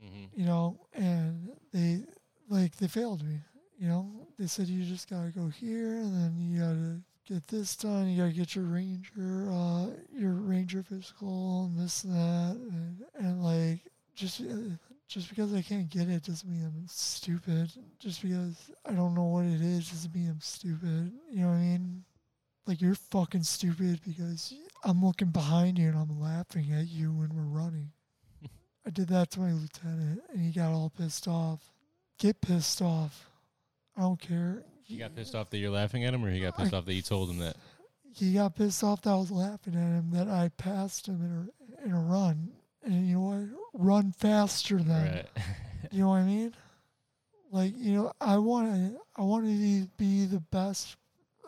Mm-hmm. 0.05 0.41
you 0.41 0.47
know, 0.47 0.81
and 0.95 1.51
they 1.73 2.01
like 2.49 2.77
they 2.77 2.89
failed 2.89 3.25
me. 3.25 3.41
You 3.79 3.89
know, 3.89 4.27
they 4.39 4.47
said 4.47 4.69
you 4.69 4.85
just 4.85 5.09
gotta 5.09 5.31
go 5.31 5.49
here, 5.49 5.97
and 5.99 6.15
then 6.15 6.37
you 6.39 6.61
gotta 6.61 7.01
get 7.27 7.47
this 7.47 7.77
done. 7.77 8.09
You 8.09 8.23
gotta 8.23 8.33
get 8.33 8.55
your 8.55 8.65
ranger, 8.65 9.49
uh, 9.51 9.87
your 10.13 10.33
ranger 10.33 10.83
physical, 10.83 11.65
and 11.67 11.79
this 11.79 12.05
and 12.05 12.15
that, 12.15 12.57
and, 12.57 12.97
and 13.15 13.45
like 13.45 13.81
just 14.15 14.41
uh, 14.41 14.77
just 15.09 15.29
because 15.29 15.55
I 15.55 15.63
can't 15.63 15.91
get 15.91 16.09
it 16.09 16.25
doesn't 16.25 16.51
mean 16.51 16.65
I'm 16.65 16.87
stupid. 16.89 17.71
Just 17.99 18.23
because 18.23 18.71
I 18.87 18.93
don't 18.93 19.15
know 19.15 19.25
what 19.25 19.45
it 19.45 19.61
is 19.61 19.91
doesn't 19.91 20.15
mean 20.15 20.31
I'm 20.31 20.41
stupid. 20.41 21.13
You 21.31 21.43
know 21.43 21.49
what 21.49 21.55
I 21.55 21.61
mean? 21.61 22.05
Like 22.67 22.81
you're 22.81 22.95
fucking 22.95 23.43
stupid 23.43 24.01
because 24.07 24.55
I'm 24.85 25.05
looking 25.05 25.29
behind 25.29 25.79
you 25.79 25.89
and 25.89 25.99
I'm 25.99 26.21
laughing 26.21 26.73
at 26.73 26.89
you 26.89 27.13
when 27.13 27.35
we're 27.35 27.43
running. 27.61 27.91
I 28.87 28.91
did 28.91 29.09
that 29.09 29.31
to 29.33 29.41
my 29.41 29.53
lieutenant, 29.53 30.23
and 30.33 30.41
he 30.41 30.51
got 30.51 30.73
all 30.73 30.91
pissed 30.91 31.29
off. 31.29 31.61
Get 32.19 32.41
pissed 32.41 32.83
off. 32.83 33.29
I 33.97 34.03
don't 34.03 34.21
care. 34.21 34.63
He 34.85 34.97
got 34.97 35.15
pissed 35.15 35.35
off 35.35 35.51
that 35.51 35.59
you're 35.59 35.71
laughing 35.71 36.05
at 36.05 36.15
him, 36.15 36.25
or 36.25 36.31
he 36.31 36.41
got 36.41 36.57
pissed 36.57 36.75
off 36.75 36.85
that 36.87 36.95
you 36.95 37.03
told 37.03 37.31
him 37.31 37.39
that? 37.39 37.57
He 38.15 38.35
got 38.35 38.57
pissed 38.57 38.83
off 38.83 39.03
that 39.03 39.11
I 39.11 39.17
was 39.17 39.31
laughing 39.31 39.75
at 39.75 39.79
him 39.81 40.11
that 40.13 40.29
I 40.29 40.51
passed 40.57 41.07
him 41.07 41.23
in 41.23 41.85
a 41.85 41.87
in 41.87 41.93
a 41.93 42.01
run, 42.01 42.51
and 42.85 43.07
you 43.07 43.15
know 43.15 43.21
what? 43.21 43.49
Run 43.85 44.13
faster 44.13 44.77
than. 44.79 45.15
Right. 45.15 45.27
You 45.91 46.03
know 46.03 46.11
what 46.11 46.19
I 46.19 46.23
mean? 46.23 46.55
Like 47.51 47.75
you 47.77 47.93
know, 47.95 48.13
I 48.21 48.39
wanted 48.39 48.97
I 49.17 49.23
wanted 49.23 49.59
to 49.59 49.89
be 49.99 50.25
the 50.25 50.41
best 50.41 50.97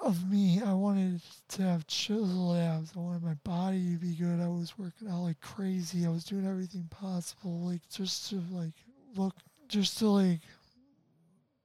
of 0.04 0.30
me. 0.30 0.60
I 0.62 0.72
wanted 0.74 1.22
to 1.48 1.62
have 1.62 1.86
chiseled 1.86 2.56
abs. 2.56 2.92
I 2.94 3.00
wanted 3.00 3.22
my 3.22 3.34
body 3.42 3.92
to 3.92 3.98
be 3.98 4.14
good. 4.14 4.40
I 4.40 4.48
was 4.48 4.78
working 4.78 5.08
out 5.08 5.22
like 5.22 5.40
crazy. 5.40 6.06
I 6.06 6.10
was 6.10 6.24
doing 6.24 6.46
everything 6.46 6.86
possible, 6.90 7.60
like 7.60 7.80
just 7.88 8.28
to 8.30 8.42
like 8.50 8.74
look, 9.16 9.34
just 9.68 9.98
to 9.98 10.08
like 10.08 10.40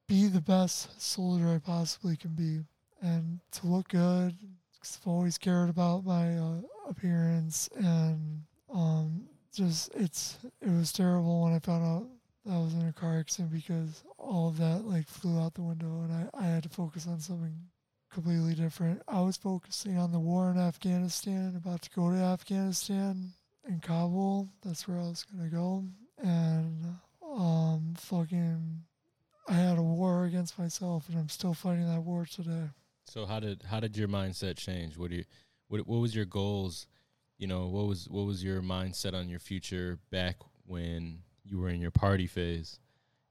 be 0.08 0.28
the 0.28 0.42
best 0.42 1.02
soldier 1.02 1.50
I 1.50 1.60
possibly 1.60 2.16
can 2.16 2.32
be, 2.32 2.62
and 3.02 3.40
to 3.52 3.68
look 3.68 3.90
good. 3.90 4.34
i 4.34 4.56
I've 4.82 5.08
always 5.08 5.38
cared 5.38 5.70
about 5.70 6.06
my 6.06 6.38
uh, 6.38 6.62
appearance, 6.88 7.70
and 7.76 8.44
um, 8.74 9.28
just 9.54 9.94
it's 9.96 10.38
it 10.62 10.70
was 10.70 10.94
terrible 10.94 11.44
when 11.44 11.54
I 11.54 11.60
found 11.60 11.86
out 11.86 12.08
I 12.50 12.58
was 12.58 12.74
in 12.74 12.88
a 12.88 12.94
car 12.94 13.20
accident 13.20 13.52
because 13.52 14.04
all 14.18 14.48
of 14.48 14.58
that 14.58 14.86
like 14.86 15.08
flew 15.08 15.40
out 15.42 15.56
the 15.56 15.62
window, 15.62 16.04
and 16.04 16.14
I 16.14 16.30
I 16.34 16.46
had 16.46 16.64
to 16.64 16.70
focus 16.70 17.06
on 17.06 17.20
something 17.20 17.54
completely 18.10 18.56
different. 18.56 19.02
I 19.08 19.22
was 19.22 19.38
focusing 19.38 19.98
on 19.98 20.12
the 20.12 20.20
war 20.20 20.52
in 20.52 20.58
Afghanistan, 20.58 21.56
about 21.56 21.82
to 21.84 21.90
go 21.92 22.10
to 22.12 22.18
Afghanistan 22.18 23.34
in 23.68 23.80
Kabul. 23.80 24.50
That's 24.64 24.88
where 24.88 24.98
I 24.98 25.04
was 25.04 25.26
gonna 25.26 25.50
go, 25.50 25.86
and 26.22 26.98
um, 27.24 27.94
fucking, 27.98 28.82
I 29.48 29.54
had 29.54 29.78
a 29.78 29.84
war 29.84 30.26
against 30.26 30.58
myself, 30.58 31.08
and 31.10 31.18
I'm 31.18 31.30
still 31.30 31.54
fighting 31.54 31.88
that 31.88 32.02
war 32.02 32.26
today. 32.26 32.70
So 33.06 33.26
how 33.26 33.40
did 33.40 33.64
how 33.64 33.80
did 33.80 33.98
your 33.98 34.08
mindset 34.08 34.58
change? 34.58 34.98
What 34.98 35.10
do 35.10 35.18
you 35.18 35.26
what 35.68 35.88
what 35.88 36.00
was 36.00 36.16
your 36.16 36.26
goals? 36.26 36.88
You 37.38 37.48
know, 37.48 37.68
what 37.68 37.88
was 37.88 38.08
what 38.10 38.26
was 38.26 38.44
your 38.44 38.62
mindset 38.62 39.14
on 39.14 39.30
your 39.30 39.40
future 39.40 40.00
back 40.12 40.38
when 40.66 41.20
you 41.44 41.58
were 41.60 41.70
in 41.70 41.82
your 41.82 41.92
party 41.92 42.28
phase? 42.28 42.80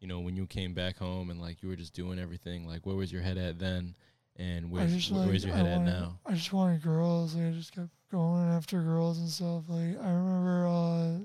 You 0.00 0.09
know, 0.09 0.20
when 0.20 0.36
you 0.36 0.46
came 0.46 0.74
back 0.74 0.96
home 0.96 1.30
and 1.30 1.40
like 1.40 1.62
you 1.62 1.68
were 1.68 1.76
just 1.76 1.92
doing 1.92 2.18
everything, 2.18 2.66
like 2.66 2.86
where 2.86 2.96
was 2.96 3.12
your 3.12 3.22
head 3.22 3.38
at 3.38 3.59
then? 3.59 3.94
And 4.39 4.66
I 4.66 4.69
where's 4.69 5.10
like 5.10 5.27
where's 5.27 5.44
your 5.44 5.55
I 5.55 5.59
head 5.59 5.66
at 5.66 5.78
wanted, 5.78 5.93
now? 5.93 6.19
I 6.24 6.32
just 6.35 6.52
wanted 6.52 6.82
girls. 6.82 7.35
Like, 7.35 7.47
I 7.47 7.51
just 7.51 7.73
kept 7.73 7.89
going 8.10 8.48
after 8.48 8.81
girls 8.81 9.19
and 9.19 9.28
stuff. 9.28 9.65
Like 9.69 10.01
I 10.01 10.10
remember 10.10 10.66
uh, 10.66 11.19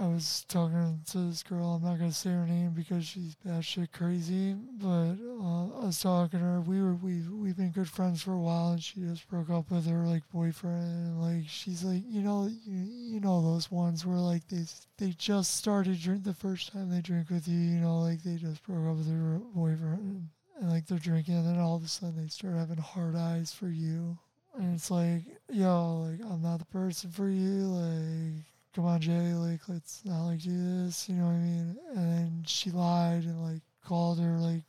I 0.00 0.08
was 0.08 0.44
talking 0.48 1.00
to 1.10 1.18
this 1.18 1.44
girl. 1.44 1.74
I'm 1.74 1.84
not 1.84 1.98
gonna 1.98 2.12
say 2.12 2.30
her 2.30 2.46
name 2.46 2.70
because 2.70 3.04
she's 3.04 3.36
batshit 3.46 3.92
crazy. 3.92 4.54
But 4.54 5.14
uh, 5.40 5.80
I 5.80 5.86
was 5.86 6.00
talking 6.00 6.40
to 6.40 6.44
her. 6.44 6.60
We 6.60 6.82
were 6.82 6.94
we 6.94 7.22
we've 7.28 7.56
been 7.56 7.70
good 7.70 7.88
friends 7.88 8.22
for 8.22 8.32
a 8.32 8.40
while, 8.40 8.72
and 8.72 8.82
she 8.82 9.00
just 9.00 9.28
broke 9.28 9.50
up 9.50 9.70
with 9.70 9.86
her 9.86 10.04
like 10.04 10.22
boyfriend. 10.32 10.82
And 10.82 11.22
like 11.22 11.48
she's 11.48 11.84
like, 11.84 12.02
you 12.08 12.22
know, 12.22 12.46
you, 12.46 12.86
you 13.14 13.20
know 13.20 13.40
those 13.40 13.70
ones 13.70 14.04
where 14.04 14.18
like 14.18 14.48
they 14.48 14.64
they 14.98 15.10
just 15.10 15.56
started 15.56 16.00
drink 16.00 16.24
the 16.24 16.34
first 16.34 16.72
time 16.72 16.90
they 16.90 17.00
drink 17.02 17.30
with 17.30 17.46
you. 17.46 17.56
You 17.56 17.80
know, 17.80 18.00
like 18.00 18.22
they 18.22 18.34
just 18.34 18.64
broke 18.64 18.84
up 18.84 18.96
with 18.96 19.06
their 19.06 19.38
boyfriend 19.54 20.28
and 20.60 20.70
like 20.70 20.86
they're 20.86 20.98
drinking, 20.98 21.34
and 21.36 21.46
then 21.46 21.58
all 21.58 21.76
of 21.76 21.84
a 21.84 21.88
sudden 21.88 22.20
they 22.22 22.28
start 22.28 22.54
having 22.54 22.76
hard 22.78 23.14
eyes 23.16 23.52
for 23.52 23.68
you, 23.68 24.18
and 24.56 24.74
it's 24.74 24.90
like, 24.90 25.22
yo, 25.50 26.08
like 26.10 26.20
I'm 26.30 26.42
not 26.42 26.58
the 26.58 26.66
person 26.66 27.10
for 27.10 27.28
you, 27.28 27.66
like. 27.66 28.44
Come 28.74 28.84
on, 28.84 29.00
Jay. 29.00 29.32
Like, 29.32 29.60
let's 29.66 30.04
not 30.04 30.26
like 30.26 30.40
do 30.40 30.50
this. 30.84 31.08
You 31.08 31.16
know 31.16 31.24
what 31.24 31.32
I 31.32 31.38
mean? 31.38 31.76
And 31.96 32.48
she 32.48 32.70
lied 32.70 33.24
and 33.24 33.42
like 33.42 33.62
called 33.84 34.20
her 34.20 34.36
like 34.38 34.62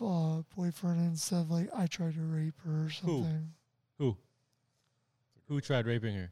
uh, 0.00 0.42
boyfriend 0.54 1.00
and 1.00 1.18
said 1.18 1.50
like 1.50 1.68
I 1.74 1.86
tried 1.86 2.14
to 2.14 2.20
rape 2.20 2.54
her 2.64 2.84
or 2.84 2.90
something. 2.90 3.48
Who? 3.98 4.04
Who? 4.04 4.16
Who 5.48 5.60
tried 5.60 5.86
raping 5.86 6.14
her? 6.14 6.30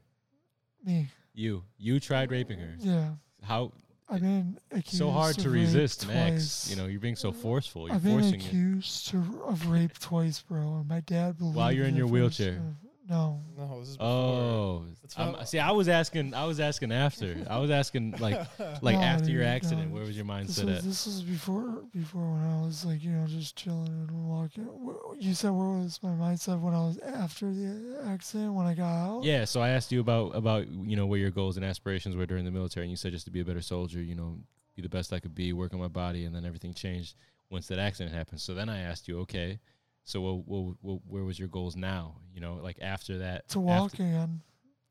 Me, 0.85 1.09
You. 1.33 1.65
You 1.79 1.99
tried 1.99 2.31
raping 2.31 2.59
her. 2.61 2.75
yeah. 2.79 3.09
How 3.43 3.73
I've 4.09 4.21
been 4.21 4.59
accused 4.71 4.99
so 4.99 5.11
hard 5.11 5.37
of 5.37 5.43
to 5.45 5.51
rape 5.51 5.63
resist 5.63 6.05
ex? 6.05 6.13
twice. 6.13 6.71
You 6.71 6.77
know, 6.77 6.87
you're 6.89 7.01
being 7.01 7.17
so 7.17 7.33
forceful. 7.33 7.87
You're 7.87 7.97
I've 7.97 8.05
been 8.05 8.21
forcing 8.21 8.41
it. 8.41 8.47
accused 8.47 9.09
to, 9.09 9.19
of 9.47 9.67
rape 9.69 9.99
twice, 9.99 10.41
bro. 10.43 10.77
And 10.77 10.89
my 10.89 11.01
dad 11.01 11.39
believed 11.39 11.57
While 11.57 11.73
you're 11.73 11.87
in 11.87 11.97
your 11.97 12.07
wheelchair. 12.07 12.61
Time. 13.09 13.17
No, 13.17 13.41
No, 13.57 13.81
this 13.81 13.89
is 13.91 13.97
before. 13.97 14.11
Oh, 14.11 14.85
That's 15.03 15.19
I'm- 15.19 15.33
what- 15.33 15.49
see, 15.49 15.59
I 15.59 15.71
was 15.73 15.89
asking. 15.89 16.35
I 16.35 16.45
was 16.45 16.59
asking 16.61 16.93
after. 16.93 17.37
I 17.49 17.59
was 17.59 17.71
asking 17.71 18.13
like, 18.19 18.37
oh, 18.61 18.79
like 18.83 18.97
No, 18.97 19.03
after 19.03 19.31
your 19.31 19.43
dude, 19.43 19.49
accident. 19.51 19.89
no. 19.91 19.95
Where 19.95 20.05
was 20.05 20.17
your 20.17 20.25
This 20.27 20.59
mindset 20.59 20.65
was, 20.65 20.79
at? 20.79 20.85
this 20.85 21.07
was 21.07 21.23
before 21.23 21.83
before 21.93 22.23
when 22.33 22.43
I 22.43 22.61
was 22.65 22.85
like 22.85 23.03
you 23.05 23.11
know 23.11 23.27
just 23.27 23.57
chilling 23.57 23.89
and 23.89 24.29
walking. 24.29 24.65
Wh- 24.65 25.23
You 25.23 25.35
said 25.35 25.51
where 25.51 25.69
was 25.79 26.03
my 26.03 26.11
mindset 26.11 26.61
when 26.61 26.75
I 26.75 26.81
was 26.87 26.99
after 26.99 27.53
the 27.53 28.03
accident 28.07 28.55
when 28.55 28.67
I 28.67 28.75
got 28.75 28.93
out? 28.93 29.25
Yeah, 29.25 29.45
so 29.45 29.61
I 29.61 29.71
asked 29.71 29.93
you 29.93 30.01
about 30.01 30.35
about 30.35 30.69
you 30.69 30.97
know 30.97 31.07
where 31.07 31.19
your 31.19 31.31
goals 31.31 31.57
and 31.57 31.65
aspirations 31.65 32.17
were 32.17 32.27
during 32.27 32.45
the 32.45 32.51
military, 32.51 32.85
and 32.87 32.91
you 32.91 32.97
said 32.97 33.13
just 33.13 33.25
to 33.27 33.31
be 33.31 33.41
a 33.41 33.45
better 33.45 33.61
soldier, 33.63 34.03
you 34.03 34.15
know, 34.15 34.39
be 34.77 34.83
the 34.83 34.89
best 34.89 35.13
I 35.13 35.21
could 35.21 35.35
be, 35.35 35.53
work 35.53 35.73
on 35.75 35.81
my 35.81 35.89
body, 35.89 36.25
and 36.25 36.35
then 36.35 36.45
everything 36.45 36.75
changed 36.75 37.15
once 37.51 37.69
that 37.69 37.79
accident 37.79 38.15
happened. 38.15 38.41
So 38.41 38.55
then 38.55 38.69
I 38.69 38.81
asked 38.81 39.07
you, 39.07 39.21
okay, 39.21 39.61
so 40.05 40.21
what, 40.21 40.47
what, 40.47 40.77
what, 40.81 41.01
where 41.07 41.25
was 41.25 41.39
your 41.39 41.49
goals 41.49 41.77
now? 41.77 42.17
You 42.33 42.41
know, 42.41 42.55
like 42.63 42.79
after 42.81 43.19
that. 43.19 43.49
to 43.51 43.61
walk 43.61 43.93
after- 43.93 44.03
again. 44.05 44.41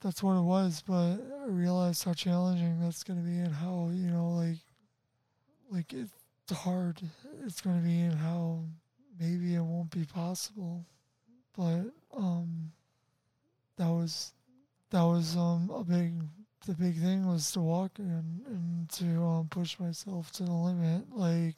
That's 0.01 0.21
what 0.21 0.37
it 0.37 0.41
was, 0.43 0.83
but 0.85 1.15
I 1.41 1.45
realized 1.47 2.03
how 2.03 2.13
challenging 2.13 2.81
that's 2.81 3.05
gonna 3.05 3.21
be 3.21 3.39
and 3.39 3.53
how 3.53 3.89
you 3.93 4.09
know 4.09 4.31
like 4.31 4.57
like 5.71 5.93
it's 5.93 6.11
hard 6.51 6.99
it's 7.45 7.61
gonna 7.61 7.79
be 7.79 8.01
and 8.01 8.15
how 8.15 8.65
maybe 9.17 9.55
it 9.55 9.61
won't 9.61 9.91
be 9.91 10.03
possible. 10.03 10.85
But 11.55 11.85
um 12.13 12.73
that 13.77 13.87
was 13.87 14.33
that 14.89 15.03
was 15.03 15.37
um 15.37 15.71
a 15.73 15.85
big 15.85 16.15
the 16.65 16.73
big 16.73 16.99
thing 16.99 17.25
was 17.27 17.51
to 17.51 17.59
walk 17.61 17.99
and, 17.99 18.45
and 18.45 18.89
to 18.89 19.05
um, 19.21 19.47
push 19.49 19.77
myself 19.79 20.31
to 20.33 20.43
the 20.43 20.51
limit. 20.51 21.05
Like 21.13 21.55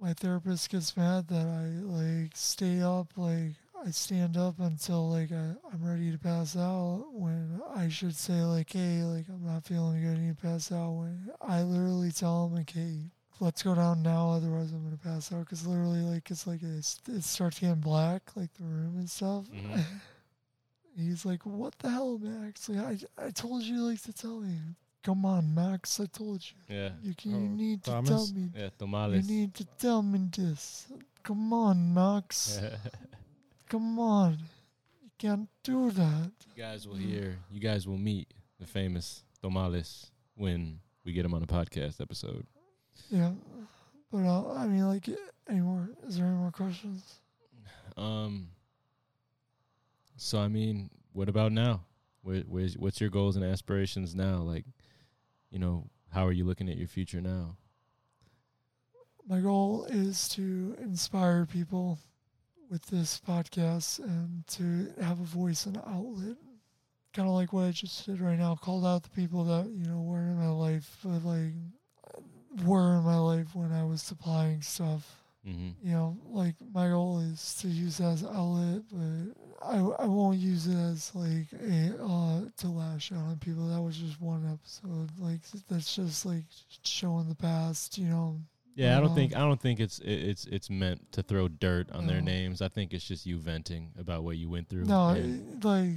my 0.00 0.12
therapist 0.12 0.70
gets 0.70 0.96
mad 0.96 1.28
that 1.28 1.46
I 1.46 1.64
like 1.84 2.32
stay 2.34 2.80
up, 2.80 3.08
like 3.16 3.54
I 3.84 3.90
stand 3.90 4.36
up 4.36 4.58
until 4.60 5.08
like 5.10 5.30
I, 5.32 5.54
I'm 5.72 5.82
ready 5.82 6.10
to 6.12 6.18
pass 6.18 6.56
out. 6.56 7.06
When 7.12 7.60
I 7.74 7.88
should 7.88 8.14
say 8.16 8.42
like, 8.42 8.72
hey, 8.72 9.02
like 9.02 9.26
I'm 9.28 9.44
not 9.44 9.64
feeling 9.64 10.00
good, 10.02 10.16
I 10.16 10.20
need 10.20 10.36
to 10.36 10.42
pass 10.42 10.70
out. 10.72 10.90
When 10.92 11.30
I 11.40 11.62
literally 11.62 12.10
tell 12.12 12.46
him 12.46 12.54
like, 12.54 12.70
hey, 12.70 13.10
let's 13.40 13.62
go 13.62 13.74
down 13.74 14.02
now, 14.02 14.30
otherwise 14.30 14.72
I'm 14.72 14.84
gonna 14.84 14.96
pass 14.96 15.32
out. 15.32 15.48
Cause 15.48 15.66
literally 15.66 16.00
like 16.02 16.30
it's 16.30 16.46
like 16.46 16.60
it's, 16.62 17.00
it 17.08 17.24
starts 17.24 17.58
getting 17.60 17.76
black, 17.76 18.22
like 18.36 18.52
the 18.54 18.64
room 18.64 18.96
and 18.98 19.08
stuff. 19.10 19.46
Mhm. 19.52 19.82
He's 20.96 21.24
like, 21.24 21.46
"What 21.46 21.78
the 21.78 21.90
hell, 21.90 22.18
Max? 22.18 22.68
Like, 22.68 22.98
I 23.18 23.26
I 23.26 23.30
told 23.30 23.62
you 23.62 23.82
like 23.82 24.02
to 24.02 24.12
tell 24.12 24.40
me. 24.40 24.58
Come 25.02 25.24
on, 25.24 25.54
Max. 25.54 26.00
I 26.00 26.06
told 26.06 26.42
you. 26.44 26.74
Yeah. 26.76 26.90
You 27.02 27.14
can. 27.14 27.34
Oh, 27.34 27.38
you 27.38 27.48
need 27.48 27.84
to 27.84 27.90
Thomas? 27.90 28.08
tell 28.10 28.26
me. 28.34 28.50
Yeah, 28.54 28.64
You 28.64 28.70
tamales. 28.78 29.28
need 29.28 29.54
to 29.54 29.64
tell 29.78 30.02
me 30.02 30.28
this. 30.36 30.86
Come 31.22 31.52
on, 31.52 31.94
Max. 31.94 32.60
Come 33.68 33.98
on. 33.98 34.38
You 35.02 35.10
can't 35.18 35.48
do 35.62 35.90
that. 35.92 36.30
you 36.54 36.62
guys 36.62 36.86
will 36.88 36.96
hear. 36.96 37.38
You 37.50 37.60
guys 37.60 37.86
will 37.86 37.98
meet 37.98 38.28
the 38.58 38.66
famous 38.66 39.22
tamales 39.42 40.10
when 40.36 40.80
we 41.04 41.12
get 41.12 41.24
him 41.24 41.34
on 41.34 41.42
a 41.42 41.46
podcast 41.46 42.00
episode. 42.00 42.46
Yeah. 43.10 43.32
But 44.10 44.24
uh, 44.26 44.52
I 44.54 44.66
mean, 44.66 44.86
like, 44.88 45.08
any 45.48 45.60
more? 45.60 45.88
Is 46.06 46.16
there 46.18 46.26
any 46.26 46.36
more 46.36 46.50
questions? 46.50 47.20
Um. 47.96 48.48
So 50.16 50.38
I 50.40 50.48
mean, 50.48 50.90
what 51.12 51.28
about 51.28 51.52
now? 51.52 51.82
Where, 52.22 52.40
where's 52.40 52.76
what's 52.76 53.00
your 53.00 53.10
goals 53.10 53.36
and 53.36 53.44
aspirations 53.44 54.14
now? 54.14 54.38
Like, 54.38 54.64
you 55.50 55.58
know, 55.58 55.88
how 56.10 56.26
are 56.26 56.32
you 56.32 56.44
looking 56.44 56.68
at 56.68 56.76
your 56.76 56.88
future 56.88 57.20
now? 57.20 57.56
My 59.26 59.40
goal 59.40 59.84
is 59.90 60.28
to 60.30 60.76
inspire 60.80 61.46
people 61.46 61.98
with 62.70 62.86
this 62.86 63.20
podcast 63.26 63.98
and 63.98 64.46
to 64.48 64.92
have 65.02 65.20
a 65.20 65.24
voice 65.24 65.66
and 65.66 65.76
outlet. 65.78 66.36
Kind 67.12 67.28
of 67.28 67.34
like 67.34 67.52
what 67.52 67.64
I 67.64 67.70
just 67.70 68.06
did 68.06 68.20
right 68.20 68.38
now. 68.38 68.54
Called 68.54 68.86
out 68.86 69.02
the 69.02 69.10
people 69.10 69.44
that, 69.44 69.70
you 69.70 69.86
know, 69.86 70.02
were 70.02 70.18
in 70.18 70.38
my 70.38 70.48
life, 70.48 70.98
but 71.02 71.24
like 71.24 71.52
were 72.64 72.96
in 72.96 73.02
my 73.04 73.18
life 73.18 73.54
when 73.54 73.72
I 73.72 73.84
was 73.84 74.02
supplying 74.02 74.62
stuff. 74.62 75.22
Mm-hmm. 75.46 75.86
You 75.86 75.92
know, 75.92 76.16
like 76.28 76.54
my 76.74 76.88
goal 76.88 77.20
is 77.20 77.54
to 77.62 77.68
use 77.68 78.00
as 78.00 78.24
outlet, 78.24 78.82
but 78.92 79.66
I, 79.66 79.76
I 79.78 80.06
won't 80.06 80.38
use 80.38 80.66
it 80.66 80.76
as 80.76 81.14
like 81.14 81.46
a 81.52 81.94
uh 82.02 82.40
to 82.58 82.68
lash 82.68 83.12
out 83.12 83.18
on 83.18 83.38
people. 83.38 83.68
That 83.68 83.80
was 83.80 83.96
just 83.96 84.20
one 84.20 84.44
episode. 84.52 85.10
Like 85.18 85.40
that's 85.68 85.94
just 85.94 86.26
like 86.26 86.44
showing 86.82 87.28
the 87.28 87.34
past, 87.34 87.96
you 87.98 88.08
know. 88.08 88.40
Yeah, 88.74 88.96
I 88.96 89.00
don't 89.00 89.10
Um, 89.10 89.14
think 89.16 89.34
I 89.36 89.40
don't 89.40 89.60
think 89.60 89.80
it's 89.80 90.00
it's 90.04 90.44
it's 90.46 90.68
meant 90.70 91.10
to 91.12 91.22
throw 91.22 91.48
dirt 91.48 91.90
on 91.92 92.06
their 92.06 92.20
names. 92.20 92.60
I 92.62 92.68
think 92.68 92.92
it's 92.92 93.04
just 93.04 93.24
you 93.26 93.38
venting 93.38 93.90
about 93.98 94.24
what 94.24 94.36
you 94.36 94.48
went 94.50 94.68
through. 94.68 94.84
No, 94.84 95.10
it- 95.10 95.64
like 95.64 95.94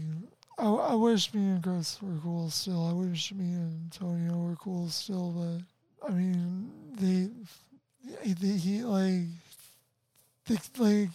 I, 0.58 0.66
I 0.66 0.96
wish 0.96 1.34
me 1.34 1.42
and 1.42 1.64
Chris 1.64 2.02
were 2.02 2.18
cool 2.24 2.50
still. 2.50 2.86
I 2.88 2.94
wish 2.94 3.34
me 3.34 3.54
and 3.54 3.92
Antonio 3.94 4.38
were 4.38 4.56
cool 4.56 4.88
still, 4.90 5.32
but 5.32 6.08
I 6.10 6.12
mean 6.14 6.72
they, 7.00 7.30
they 8.06 8.48
he 8.48 8.84
like 8.84 9.28
like 10.78 11.10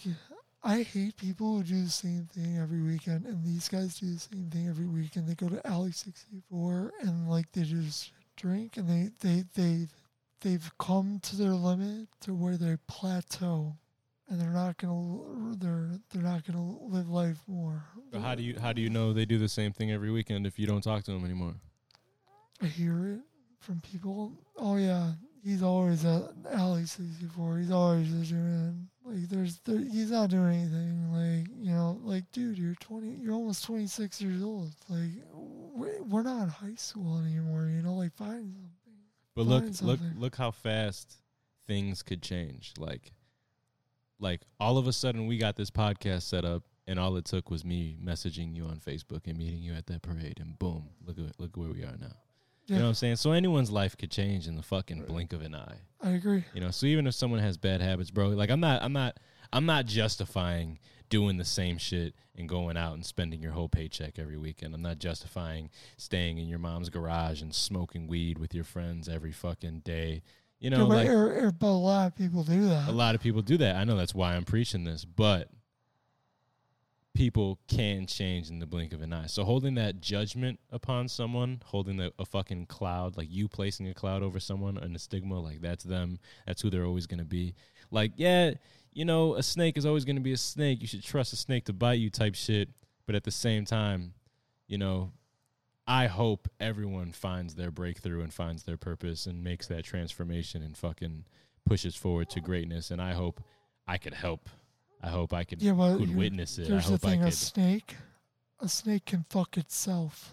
I 0.63 0.81
hate 0.81 1.17
people 1.17 1.57
who 1.57 1.63
do 1.63 1.83
the 1.83 1.89
same 1.89 2.27
thing 2.33 2.57
every 2.57 2.81
weekend, 2.81 3.25
and 3.25 3.43
these 3.43 3.69
guys 3.69 3.99
do 3.99 4.11
the 4.11 4.19
same 4.19 4.49
thing 4.49 4.67
every 4.67 4.87
weekend. 4.87 5.27
They 5.27 5.35
go 5.35 5.49
to 5.49 5.65
Alley 5.65 5.91
sixty 5.91 6.41
four 6.49 6.93
and 7.01 7.29
like 7.29 7.51
they 7.51 7.63
just 7.63 8.11
drink, 8.35 8.77
and 8.77 8.89
they 8.89 9.11
they 9.21 9.43
they 9.55 9.87
they've 10.41 10.71
come 10.79 11.19
to 11.23 11.35
their 11.35 11.53
limit 11.53 12.07
to 12.21 12.33
where 12.33 12.57
they 12.57 12.77
plateau 12.87 13.75
and 14.29 14.39
they're 14.39 14.49
not 14.49 14.77
gonna 14.77 15.55
they're 15.57 15.91
they're 16.11 16.23
not 16.23 16.45
gonna 16.45 16.77
live 16.81 17.09
life 17.09 17.37
more. 17.47 17.83
But 18.11 18.21
how 18.21 18.35
do 18.35 18.43
you 18.43 18.57
how 18.59 18.73
do 18.73 18.81
you 18.81 18.89
know 18.89 19.13
they 19.13 19.25
do 19.25 19.37
the 19.37 19.49
same 19.49 19.71
thing 19.71 19.91
every 19.91 20.11
weekend 20.11 20.45
if 20.45 20.59
you 20.59 20.67
don't 20.67 20.81
talk 20.81 21.03
to 21.03 21.11
them 21.11 21.23
anymore? 21.23 21.55
I 22.61 22.65
hear 22.65 23.13
it 23.13 23.19
from 23.59 23.81
people. 23.81 24.33
Oh 24.57 24.75
yeah, 24.77 25.11
he's 25.47 25.63
always 25.63 26.03
uh, 26.05 26.27
at 26.45 26.53
Alley 26.53 26.85
sixty 26.85 27.25
four. 27.35 27.57
He's 27.57 27.71
always 27.71 28.09
just 28.09 28.31
doing 28.31 28.89
like 29.05 29.29
there's 29.29 29.59
there, 29.59 29.79
he's 29.79 30.11
not 30.11 30.29
doing 30.29 30.61
anything. 30.61 31.11
Like 31.13 31.47
you 31.57 31.71
know, 31.71 31.99
like 32.03 32.29
dude, 32.31 32.57
you're 32.57 32.75
twenty, 32.75 33.15
you're 33.21 33.33
almost 33.33 33.63
twenty 33.63 33.87
six 33.87 34.21
years 34.21 34.43
old. 34.43 34.71
Like 34.89 35.09
we're, 35.33 36.01
we're 36.03 36.23
not 36.23 36.43
in 36.43 36.49
high 36.49 36.75
school 36.75 37.19
anymore. 37.19 37.69
You 37.73 37.81
know, 37.81 37.93
like 37.93 38.13
find 38.13 38.53
something. 38.53 38.71
But 39.35 39.45
look 39.45 39.63
Find 39.63 39.81
look 39.81 39.99
something. 39.99 40.19
look 40.19 40.35
how 40.35 40.51
fast 40.51 41.17
things 41.67 42.03
could 42.03 42.21
change. 42.21 42.73
Like 42.77 43.13
like 44.19 44.41
all 44.59 44.77
of 44.77 44.87
a 44.87 44.93
sudden 44.93 45.27
we 45.27 45.37
got 45.37 45.55
this 45.55 45.71
podcast 45.71 46.23
set 46.23 46.43
up 46.43 46.63
and 46.87 46.99
all 46.99 47.15
it 47.17 47.25
took 47.25 47.49
was 47.51 47.63
me 47.63 47.97
messaging 48.03 48.55
you 48.55 48.65
on 48.65 48.79
Facebook 48.79 49.27
and 49.27 49.37
meeting 49.37 49.61
you 49.61 49.73
at 49.73 49.85
that 49.87 50.01
parade 50.01 50.39
and 50.39 50.57
boom, 50.57 50.89
look 51.05 51.17
at 51.19 51.39
look 51.39 51.55
where 51.55 51.69
we 51.69 51.83
are 51.83 51.95
now. 51.99 52.15
You 52.67 52.75
know 52.75 52.81
what 52.83 52.87
I'm 52.89 52.93
saying? 52.95 53.15
So 53.17 53.31
anyone's 53.31 53.71
life 53.71 53.95
could 53.97 54.11
change 54.11 54.47
in 54.47 54.55
the 54.55 54.61
fucking 54.63 54.99
Right. 54.99 55.07
blink 55.07 55.33
of 55.33 55.41
an 55.41 55.55
eye. 55.55 55.77
I 56.01 56.11
agree. 56.11 56.43
You 56.53 56.61
know, 56.61 56.71
so 56.71 56.85
even 56.85 57.07
if 57.07 57.13
someone 57.15 57.39
has 57.39 57.57
bad 57.57 57.81
habits, 57.81 58.11
bro, 58.11 58.29
like 58.29 58.49
I'm 58.49 58.59
not 58.59 58.83
I'm 58.83 58.93
not 58.93 59.17
I'm 59.53 59.65
not 59.65 59.85
justifying 59.85 60.79
doing 61.09 61.37
the 61.37 61.45
same 61.45 61.77
shit 61.77 62.13
and 62.35 62.49
going 62.49 62.75
out 62.75 62.93
and 62.93 63.05
spending 63.05 63.41
your 63.41 63.53
whole 63.53 63.69
paycheck 63.69 64.19
every 64.19 64.37
weekend. 64.37 64.75
I'm 64.75 64.81
not 64.81 64.99
justifying 64.99 65.69
staying 65.95 66.37
in 66.37 66.47
your 66.47 66.59
mom's 66.59 66.89
garage 66.89 67.41
and 67.41 67.55
smoking 67.55 68.07
weed 68.07 68.37
with 68.37 68.53
your 68.53 68.65
friends 68.65 69.07
every 69.07 69.31
fucking 69.31 69.79
day. 69.85 70.21
You 70.59 70.69
know, 70.71 70.79
yeah, 70.79 70.83
but, 70.83 70.89
like 70.89 71.07
er- 71.09 71.45
er- 71.47 71.51
but 71.51 71.67
a 71.67 71.69
lot 71.69 72.07
of 72.07 72.15
people 72.17 72.43
do 72.43 72.67
that. 72.67 72.89
a 72.89 72.91
lot 72.91 73.15
of 73.15 73.21
people 73.21 73.41
do 73.41 73.57
that. 73.57 73.75
I 73.77 73.83
know 73.85 73.95
that's 73.95 74.13
why 74.15 74.35
I'm 74.35 74.43
preaching 74.43 74.83
this, 74.83 75.05
but 75.05 75.49
people 77.17 77.57
can 77.67 78.05
change 78.05 78.51
in 78.51 78.59
the 78.59 78.67
blink 78.67 78.93
of 78.93 79.01
an 79.01 79.11
eye. 79.11 79.25
So 79.25 79.43
holding 79.43 79.73
that 79.73 80.01
judgment 80.01 80.59
upon 80.71 81.07
someone, 81.07 81.63
holding 81.65 81.97
the, 81.97 82.13
a 82.19 82.25
fucking 82.25 82.67
cloud, 82.67 83.17
like 83.17 83.25
you 83.31 83.47
placing 83.47 83.87
a 83.87 83.93
cloud 83.95 84.21
over 84.21 84.39
someone 84.39 84.77
and 84.77 84.95
a 84.95 84.99
stigma, 84.99 85.39
like 85.39 85.59
that's 85.59 85.83
them, 85.83 86.19
that's 86.45 86.61
who 86.61 86.69
they're 86.69 86.85
always 86.85 87.07
going 87.07 87.17
to 87.17 87.25
be. 87.25 87.55
Like, 87.89 88.11
yeah, 88.17 88.51
you 88.93 89.03
know, 89.03 89.33
a 89.33 89.41
snake 89.41 89.79
is 89.79 89.85
always 89.85 90.05
going 90.05 90.17
to 90.17 90.21
be 90.21 90.33
a 90.33 90.37
snake. 90.37 90.79
You 90.79 90.87
should 90.87 91.03
trust 91.03 91.33
a 91.33 91.37
snake 91.37 91.65
to 91.65 91.73
bite 91.73 91.93
you 91.93 92.11
type 92.11 92.35
shit. 92.35 92.69
But 93.07 93.15
at 93.15 93.23
the 93.23 93.31
same 93.31 93.65
time, 93.65 94.13
you 94.67 94.77
know, 94.77 95.11
I 95.87 96.05
hope 96.05 96.47
everyone 96.59 97.13
finds 97.13 97.55
their 97.55 97.71
breakthrough 97.71 98.21
and 98.21 98.31
finds 98.31 98.61
their 98.61 98.77
purpose 98.77 99.25
and 99.25 99.43
makes 99.43 99.65
that 99.67 99.85
transformation 99.85 100.61
and 100.61 100.77
fucking 100.77 101.25
pushes 101.65 101.95
forward 101.95 102.29
to 102.29 102.41
greatness. 102.41 102.91
And 102.91 103.01
I 103.01 103.13
hope 103.13 103.41
I 103.87 103.97
could 103.97 104.13
help. 104.13 104.49
I 105.01 105.09
hope 105.09 105.33
I 105.33 105.43
could, 105.43 105.61
yeah, 105.61 105.73
but 105.73 105.97
could 105.97 106.15
witness 106.15 106.57
it. 106.57 106.65
I 106.67 106.71
here's 106.71 106.85
the 106.85 106.91
hope 106.93 107.05
I 107.05 107.09
thing: 107.11 107.19
could. 107.19 107.27
a 107.29 107.31
snake, 107.31 107.95
a 108.59 108.67
snake 108.67 109.05
can 109.05 109.25
fuck 109.29 109.57
itself. 109.57 110.31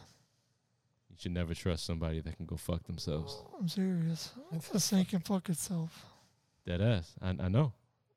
You 1.10 1.16
should 1.18 1.32
never 1.32 1.54
trust 1.54 1.84
somebody 1.86 2.20
that 2.20 2.36
can 2.36 2.46
go 2.46 2.56
fuck 2.56 2.82
themselves. 2.84 3.42
I'm 3.58 3.68
serious. 3.68 4.32
A 4.72 4.80
snake 4.80 5.10
can 5.10 5.20
fuck 5.20 5.48
itself. 5.48 6.04
Dead 6.66 6.80
ass. 6.80 7.12
I, 7.22 7.28
I 7.30 7.48
know. 7.48 7.72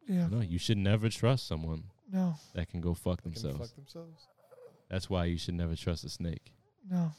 Yeah. 0.07 0.26
I 0.26 0.30
know. 0.30 0.41
You 0.41 0.57
should 0.57 0.78
never 0.78 1.10
trust 1.10 1.48
someone 1.48 1.84
No. 2.11 2.36
that 2.56 2.69
can 2.69 2.80
go 2.82 2.94
fuck 2.94 3.22
Can 3.22 3.32
themselves. 3.32 3.60
fuck 3.60 3.76
themselves. 3.76 4.28
That's 4.90 5.10
why 5.10 5.26
you 5.26 5.38
should 5.38 5.53
never 5.56 5.76
trust 5.76 6.06
a 6.06 6.10
snake. 6.10 6.53
No. 6.90 7.11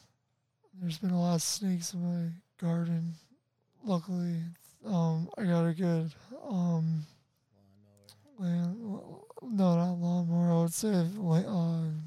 There's 0.81 0.97
been 0.97 1.11
a 1.11 1.21
lot 1.21 1.35
of 1.35 1.41
snakes 1.43 1.93
in 1.93 2.01
my 2.01 2.29
garden. 2.59 3.13
Luckily, 3.85 4.37
um, 4.85 5.29
I 5.37 5.43
got 5.43 5.65
a 5.67 5.73
good 5.73 6.11
um. 6.49 7.05
No, 8.39 9.25
not 9.43 9.93
lawnmower. 9.99 10.51
I 10.51 10.61
would 10.61 10.73
say, 10.73 10.89
like, 11.17 11.45
um, 11.45 12.01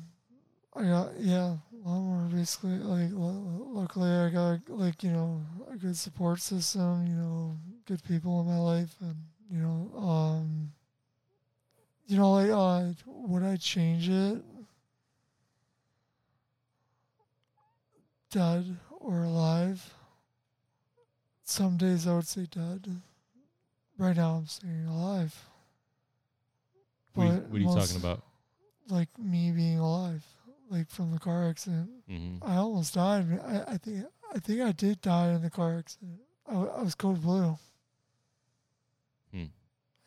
I 0.74 0.82
got 0.84 1.20
yeah, 1.20 1.56
lawnmower. 1.72 2.28
Basically, 2.28 2.78
like, 2.78 3.10
lu- 3.12 3.68
luckily 3.72 4.10
I 4.10 4.30
got 4.30 4.60
like 4.68 5.02
you 5.02 5.10
know 5.10 5.42
a 5.70 5.76
good 5.76 5.96
support 5.96 6.40
system. 6.40 7.06
You 7.06 7.14
know, 7.14 7.56
good 7.86 8.02
people 8.04 8.40
in 8.40 8.46
my 8.46 8.58
life, 8.58 8.94
and 9.00 9.16
you 9.50 9.58
know, 9.60 9.90
um, 9.98 10.72
you 12.06 12.18
know, 12.18 12.32
like, 12.32 12.50
uh, 12.50 12.92
would 13.06 13.42
I 13.42 13.56
change 13.56 14.08
it? 14.08 14.42
dead 18.32 18.78
or 19.00 19.22
alive. 19.24 19.94
Some 21.44 21.76
days 21.76 22.08
I 22.08 22.14
would 22.16 22.26
say 22.26 22.46
dead. 22.46 23.00
Right 23.96 24.16
now 24.16 24.36
I'm 24.36 24.46
saying 24.46 24.86
alive. 24.86 25.51
What, 27.14 27.24
are 27.24 27.34
you- 27.34 27.40
what 27.40 27.56
are 27.56 27.58
you 27.60 27.74
talking 27.74 27.96
about? 27.96 28.22
Like 28.88 29.08
me 29.18 29.50
being 29.52 29.78
alive, 29.78 30.24
like 30.68 30.88
from 30.90 31.12
the 31.12 31.18
car 31.18 31.48
accident. 31.48 31.90
hmm 32.08 32.36
I 32.42 32.56
almost 32.56 32.94
died. 32.94 33.40
I, 33.44 33.74
I 33.74 33.76
think 33.78 34.06
I 34.34 34.38
think 34.38 34.60
I 34.60 34.72
did 34.72 35.00
die 35.00 35.30
in 35.32 35.42
the 35.42 35.50
car 35.50 35.78
accident. 35.78 36.20
I 36.46 36.82
was 36.82 36.94
code 36.96 37.22
blue, 37.22 37.56
Hmm. 39.32 39.44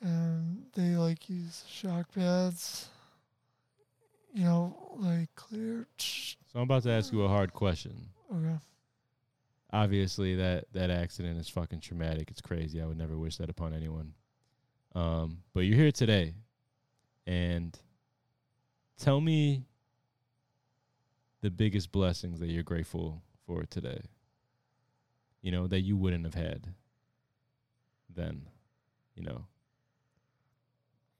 and 0.01 0.65
they 0.73 0.95
like 0.97 1.29
use 1.29 1.63
shock 1.69 2.13
pads. 2.13 2.89
You 4.33 4.43
know, 4.43 4.95
like 4.97 5.33
clear. 5.35 5.87
So 5.97 6.35
I'm 6.55 6.63
about 6.63 6.83
to 6.83 6.91
ask 6.91 7.13
you 7.13 7.21
a 7.23 7.27
hard 7.29 7.53
question. 7.53 8.09
Okay. 8.33 8.57
Obviously, 9.71 10.35
that 10.35 10.65
that 10.73 10.89
accident 10.89 11.39
is 11.39 11.47
fucking 11.47 11.79
traumatic. 11.79 12.29
It's 12.29 12.41
crazy. 12.41 12.81
I 12.81 12.85
would 12.85 12.97
never 12.97 13.17
wish 13.17 13.37
that 13.37 13.49
upon 13.49 13.73
anyone. 13.73 14.13
Um, 14.93 15.39
but 15.53 15.61
you're 15.61 15.77
here 15.77 15.91
today, 15.91 16.33
and 17.25 17.77
tell 18.97 19.19
me 19.21 19.63
the 21.41 21.49
biggest 21.51 21.91
blessings 21.91 22.39
that 22.39 22.47
you're 22.47 22.63
grateful 22.63 23.21
for 23.45 23.63
today. 23.65 24.01
You 25.41 25.51
know 25.51 25.67
that 25.67 25.81
you 25.81 25.95
wouldn't 25.97 26.25
have 26.25 26.33
had. 26.33 26.73
Then, 28.13 28.47
you 29.15 29.23
know, 29.23 29.45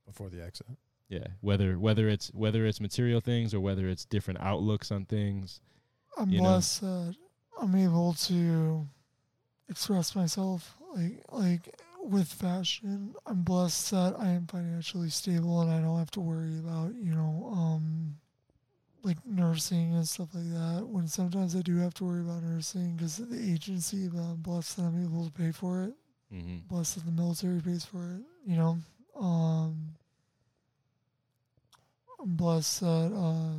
Before 0.06 0.30
the 0.30 0.44
accident. 0.44 0.78
yeah. 1.10 1.28
Whether 1.42 1.78
whether 1.78 2.08
it's 2.08 2.30
whether 2.34 2.66
it's 2.66 2.80
material 2.80 3.20
things 3.22 3.54
or 3.54 3.60
whether 3.60 3.88
it's 3.88 4.06
different 4.06 4.40
outlooks 4.42 4.92
on 4.92 5.06
things. 5.06 5.60
I'm 6.18 6.30
You 6.30 6.38
know? 6.40 6.44
blessed 6.46 6.82
that 6.82 7.16
I'm 7.62 7.76
able 7.76 8.14
to 8.14 8.88
express 9.70 10.16
myself 10.16 10.76
like 10.96 11.24
like 11.32 11.76
with 12.06 12.28
fashion. 12.28 13.16
I'm 13.26 13.42
blessed 13.42 13.92
that 13.92 14.16
I 14.20 14.30
am 14.30 14.48
financially 14.48 15.10
stable 15.10 15.62
and 15.62 15.72
I 15.72 15.80
don't 15.80 15.98
have 16.00 16.12
to 16.12 16.22
worry 16.22 16.58
about 16.60 16.94
you 16.96 17.14
know 17.14 17.50
um 17.52 18.16
like 19.04 19.18
nursing 19.26 19.94
and 19.94 20.08
stuff 20.08 20.30
like 20.34 20.52
that. 20.52 20.88
When 20.88 21.08
sometimes 21.08 21.56
I 21.56 21.62
do 21.62 21.78
have 21.78 21.94
to 21.96 22.04
worry 22.04 22.22
about 22.22 22.44
nursing 22.44 22.96
because 22.96 23.20
of 23.20 23.30
the 23.30 23.54
agency, 23.54 24.08
but 24.08 24.20
I'm 24.20 24.38
blessed 24.38 24.78
that 24.78 24.84
I'm 24.84 25.04
able 25.04 25.26
to 25.26 25.32
pay 25.32 25.52
for 25.52 25.84
it. 25.84 25.94
Mm-hmm. 26.34 26.68
Blessed 26.68 26.96
that 26.96 27.06
the 27.06 27.12
military 27.12 27.62
pays 27.62 27.86
for 27.86 28.16
it. 28.16 28.22
You 28.50 28.58
know, 28.58 28.78
um, 29.20 29.94
I'm 32.20 32.36
blessed 32.36 32.82
that 32.82 33.12
uh, 33.16 33.58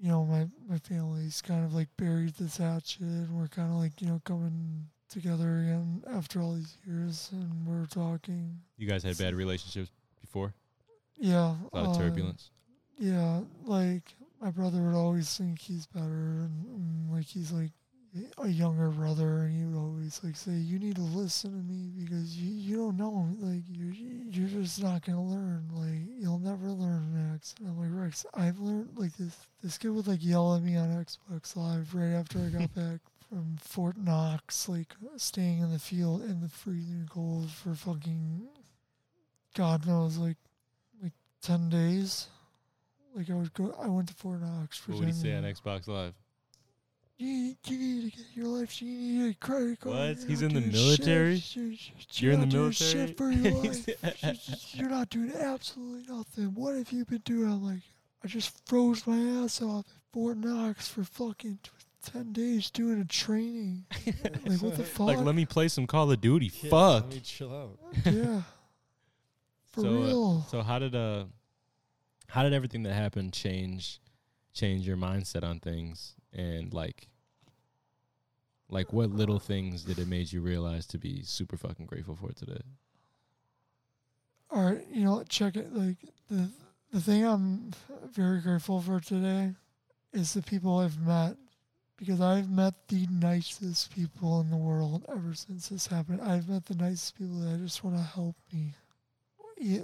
you 0.00 0.08
know 0.08 0.24
my 0.24 0.46
my 0.68 0.78
family's 0.78 1.42
kind 1.42 1.64
of 1.64 1.74
like 1.74 1.88
buried 1.98 2.34
this 2.34 2.56
hatchet, 2.56 3.02
and 3.02 3.38
we're 3.38 3.48
kind 3.48 3.70
of 3.70 3.76
like 3.76 4.00
you 4.00 4.08
know 4.08 4.22
coming 4.24 4.86
together 5.12 5.58
again 5.60 6.02
after 6.10 6.40
all 6.40 6.54
these 6.54 6.76
years, 6.86 7.28
and 7.32 7.66
we're 7.66 7.86
talking. 7.86 8.58
You 8.78 8.88
guys 8.88 9.02
had 9.02 9.18
bad 9.18 9.34
relationships 9.34 9.90
before? 10.20 10.54
Yeah, 11.16 11.54
A 11.72 11.76
lot 11.76 11.86
of 11.86 11.96
uh, 11.96 11.98
turbulence. 11.98 12.50
Yeah, 12.98 13.40
like 13.64 14.14
my 14.40 14.50
brother 14.50 14.80
would 14.80 14.94
always 14.96 15.36
think 15.36 15.60
he's 15.60 15.86
better, 15.86 16.04
and, 16.46 16.66
and 16.66 17.12
like 17.12 17.26
he's 17.26 17.52
like 17.52 17.70
a 18.38 18.48
younger 18.48 18.88
brother, 18.90 19.44
and 19.44 19.56
he 19.56 19.64
would 19.64 19.78
always 19.78 20.20
like 20.24 20.36
say, 20.36 20.52
"You 20.52 20.78
need 20.78 20.96
to 20.96 21.02
listen 21.02 21.50
to 21.52 21.62
me 21.72 21.90
because 22.04 22.36
you 22.36 22.52
you 22.54 22.76
don't 22.76 22.96
know, 22.96 23.28
like 23.40 23.62
you're 23.68 23.92
you're 23.94 24.62
just 24.62 24.82
not 24.82 25.04
gonna 25.04 25.24
learn, 25.24 25.68
like 25.72 26.08
you'll 26.18 26.38
never 26.38 26.70
learn 26.70 27.12
Max." 27.14 27.54
And 27.60 27.68
I'm 27.68 27.78
like, 27.78 28.04
Rex, 28.04 28.24
I've 28.34 28.58
learned 28.58 28.90
like 28.96 29.16
this. 29.16 29.36
This 29.62 29.78
kid 29.78 29.90
would 29.90 30.06
like 30.08 30.24
yell 30.24 30.54
at 30.56 30.62
me 30.62 30.76
on 30.76 30.88
Xbox 30.88 31.56
Live 31.56 31.94
right 31.94 32.12
after 32.12 32.38
I 32.38 32.48
got 32.48 32.74
back 32.74 33.00
from 33.32 33.56
Fort 33.58 33.96
Knox, 33.96 34.68
like 34.68 34.94
staying 35.16 35.60
in 35.60 35.72
the 35.72 35.78
field 35.78 36.20
in 36.22 36.40
the 36.42 36.48
freezing 36.50 37.08
cold 37.10 37.50
for 37.50 37.74
fucking 37.74 38.46
God 39.56 39.86
knows, 39.86 40.18
like 40.18 40.36
like 41.02 41.12
ten 41.40 41.70
days. 41.70 42.28
Like 43.14 43.30
I 43.30 43.34
would 43.34 43.52
go, 43.54 43.74
I 43.82 43.88
went 43.88 44.08
to 44.08 44.14
Fort 44.14 44.40
Knox 44.42 44.76
for 44.76 44.92
What 44.92 45.00
would 45.00 45.08
he 45.08 45.14
say 45.14 45.34
on. 45.34 45.44
Xbox 45.44 45.88
Live? 45.88 46.12
You, 47.18 47.54
you 47.66 47.78
need 47.78 48.10
to 48.10 48.16
get 48.18 48.26
your 48.34 48.46
life. 48.48 48.82
You 48.82 48.88
need 48.98 49.30
a 49.30 49.34
credit 49.34 49.80
card. 49.80 49.94
What? 50.18 50.28
He's 50.28 50.42
in 50.42 50.52
the 50.54 50.60
military? 50.60 51.38
Shit. 51.38 51.62
You're, 51.62 52.32
You're 52.32 52.32
in 52.32 52.40
the 52.40 52.46
military? 52.54 53.06
Shit 53.08 53.16
for 53.16 53.30
your 53.30 53.52
life. 53.62 53.86
You're- 54.22 54.38
you're 54.72 54.88
not 54.90 55.08
doing 55.10 55.32
absolutely 55.38 56.04
nothing. 56.14 56.46
What 56.54 56.74
have 56.74 56.90
you 56.92 57.04
been 57.04 57.22
doing? 57.24 57.50
I'm 57.50 57.64
like, 57.64 57.82
I 58.24 58.28
just 58.28 58.66
froze 58.68 59.06
my 59.06 59.16
ass 59.44 59.62
off 59.62 59.86
at 59.86 60.02
Fort 60.12 60.36
Knox 60.38 60.88
for 60.88 61.04
fucking 61.04 61.60
t- 62.02 62.10
ten 62.12 62.32
days 62.32 62.70
doing 62.70 63.00
a 63.00 63.04
training. 63.04 63.84
like 64.06 64.60
what 64.60 64.76
the 64.76 64.84
fuck? 64.84 65.06
Like, 65.06 65.18
let 65.18 65.34
me 65.34 65.46
play 65.46 65.68
some 65.68 65.86
Call 65.86 66.10
of 66.10 66.20
Duty. 66.20 66.50
Yeah, 66.62 66.70
Fuck. 66.70 67.04
Let 67.04 67.14
me 67.14 67.20
chill 67.20 67.54
out. 67.54 67.78
yeah. 68.06 68.42
For 69.72 69.80
So, 69.80 69.88
uh, 69.88 69.90
real. 70.06 70.46
So 70.50 70.62
how 70.62 70.78
did 70.78 70.94
uh, 70.94 71.24
how 72.28 72.42
did 72.42 72.52
everything 72.52 72.82
that 72.84 72.94
happened 72.94 73.32
change, 73.32 74.00
change 74.54 74.86
your 74.86 74.96
mindset 74.96 75.44
on 75.44 75.60
things 75.60 76.14
and 76.32 76.72
like, 76.72 77.08
like 78.68 78.92
what 78.92 79.10
little 79.10 79.38
things 79.38 79.84
did 79.84 79.98
it 79.98 80.08
made 80.08 80.32
you 80.32 80.40
realize 80.40 80.86
to 80.88 80.98
be 80.98 81.22
super 81.22 81.56
fucking 81.56 81.86
grateful 81.86 82.16
for 82.16 82.32
today? 82.32 82.62
All 84.50 84.64
right, 84.64 84.86
you 84.92 85.04
know, 85.04 85.16
what, 85.16 85.28
check 85.28 85.56
it. 85.56 85.74
Like 85.74 85.96
the 86.30 86.50
the 86.92 87.00
thing 87.00 87.24
I'm 87.24 87.72
very 88.12 88.40
grateful 88.40 88.80
for 88.82 89.00
today 89.00 89.52
is 90.12 90.34
the 90.34 90.42
people 90.42 90.78
I've 90.78 91.00
met 91.00 91.36
because 91.96 92.20
I've 92.20 92.50
met 92.50 92.74
the 92.88 93.06
nicest 93.10 93.94
people 93.94 94.40
in 94.40 94.50
the 94.50 94.56
world 94.56 95.04
ever 95.08 95.34
since 95.34 95.68
this 95.68 95.86
happened. 95.86 96.20
I've 96.20 96.48
met 96.48 96.66
the 96.66 96.74
nicest 96.74 97.16
people 97.16 97.38
that 97.40 97.60
just 97.60 97.84
want 97.84 97.96
to 97.96 98.02
help 98.02 98.36
me 98.52 98.74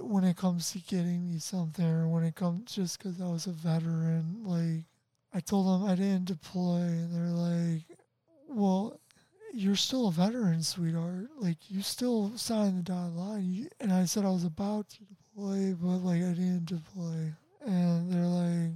when 0.01 0.25
it 0.25 0.35
comes 0.35 0.71
to 0.71 0.79
getting 0.79 1.31
me 1.31 1.39
something, 1.39 1.85
or 1.85 2.07
when 2.09 2.23
it 2.23 2.35
comes 2.35 2.75
just 2.75 2.97
because 2.97 3.21
I 3.21 3.27
was 3.27 3.47
a 3.47 3.51
veteran. 3.51 4.41
Like 4.43 4.83
I 5.33 5.39
told 5.39 5.67
them 5.67 5.89
I 5.89 5.95
didn't 5.95 6.25
deploy, 6.25 6.81
and 6.81 7.13
they're 7.13 7.33
like, 7.33 7.83
"Well." 8.47 8.99
You're 9.51 9.75
still 9.75 10.09
a 10.09 10.11
veteran, 10.11 10.61
sweetheart. 10.61 11.31
Like 11.39 11.57
you 11.71 11.81
still 11.81 12.37
signed 12.37 12.77
the 12.77 12.83
dotted 12.83 13.15
line. 13.15 13.67
And 13.79 13.91
I 13.91 14.05
said 14.05 14.23
I 14.23 14.29
was 14.29 14.43
about 14.43 14.89
to 14.89 14.99
deploy, 15.05 15.73
but 15.73 16.05
like 16.05 16.21
I 16.21 16.33
didn't 16.33 16.65
deploy. 16.65 17.33
And 17.65 18.11
they're 18.13 18.21
like, 18.27 18.73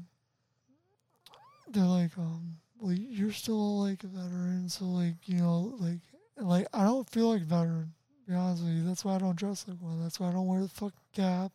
they're 1.70 1.84
like, 1.84 2.18
um, 2.18 2.58
well, 2.84 2.94
you're 2.94 3.32
still 3.32 3.80
like 3.82 4.04
a 4.04 4.08
veteran, 4.08 4.68
so 4.70 4.86
like 4.86 5.16
you 5.26 5.38
know, 5.38 5.76
like, 5.80 6.00
like 6.38 6.68
I 6.74 6.84
don't 6.84 7.10
feel 7.10 7.30
like 7.32 7.42
a 7.44 7.46
veteran. 7.46 7.94
To 8.26 8.32
be 8.32 8.36
honest 8.38 8.64
with 8.64 8.74
you, 8.74 8.84
that's 8.86 9.04
why 9.06 9.16
I 9.16 9.20
don't 9.20 9.36
dress 9.36 9.66
like 9.68 9.78
one. 9.82 10.02
That's 10.02 10.20
why 10.20 10.30
I 10.30 10.32
don't 10.32 10.48
wear 10.48 10.62
the 10.62 10.70
fucking 10.70 10.92
cap. 11.14 11.52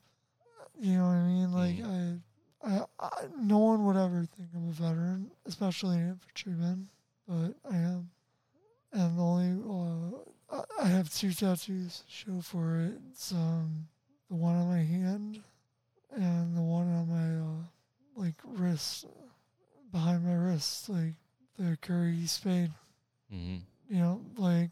You 0.81 0.99
know 0.99 1.05
what 1.05 1.15
I 1.15 1.27
mean? 1.27 1.53
Like 1.53 1.77
I, 2.65 2.77
I, 2.77 2.85
I, 3.01 3.11
no 3.41 3.59
one 3.59 3.85
would 3.87 3.97
ever 3.97 4.27
think 4.37 4.49
I'm 4.55 4.69
a 4.69 4.73
veteran, 4.73 5.31
especially 5.47 5.97
an 5.97 6.11
infantryman, 6.11 6.89
but 7.27 7.55
I 7.71 7.77
am. 7.77 8.11
And 8.93 9.19
the 9.19 9.23
only, 9.23 10.21
uh, 10.51 10.57
I- 10.81 10.85
I 10.85 10.89
have 10.89 11.13
two 11.13 11.33
tattoos 11.33 12.05
to 12.07 12.11
show 12.11 12.41
for 12.41 12.79
it. 12.81 12.95
It's 13.11 13.33
um, 13.33 13.87
the 14.31 14.37
one 14.37 14.57
on 14.57 14.69
my 14.69 14.83
hand 14.83 15.43
and 16.13 16.57
the 16.57 16.63
one 16.63 16.87
on 16.89 17.09
my 17.09 17.45
uh, 17.47 17.65
like 18.25 18.35
wrist, 18.45 19.05
behind 19.93 20.24
my 20.24 20.35
wrist, 20.35 20.89
like 20.89 21.15
the 21.59 21.77
Currahee 21.82 22.28
Spade. 22.28 22.73
Mm-hmm. 23.32 23.56
You 23.94 24.01
know, 24.01 24.20
like 24.36 24.70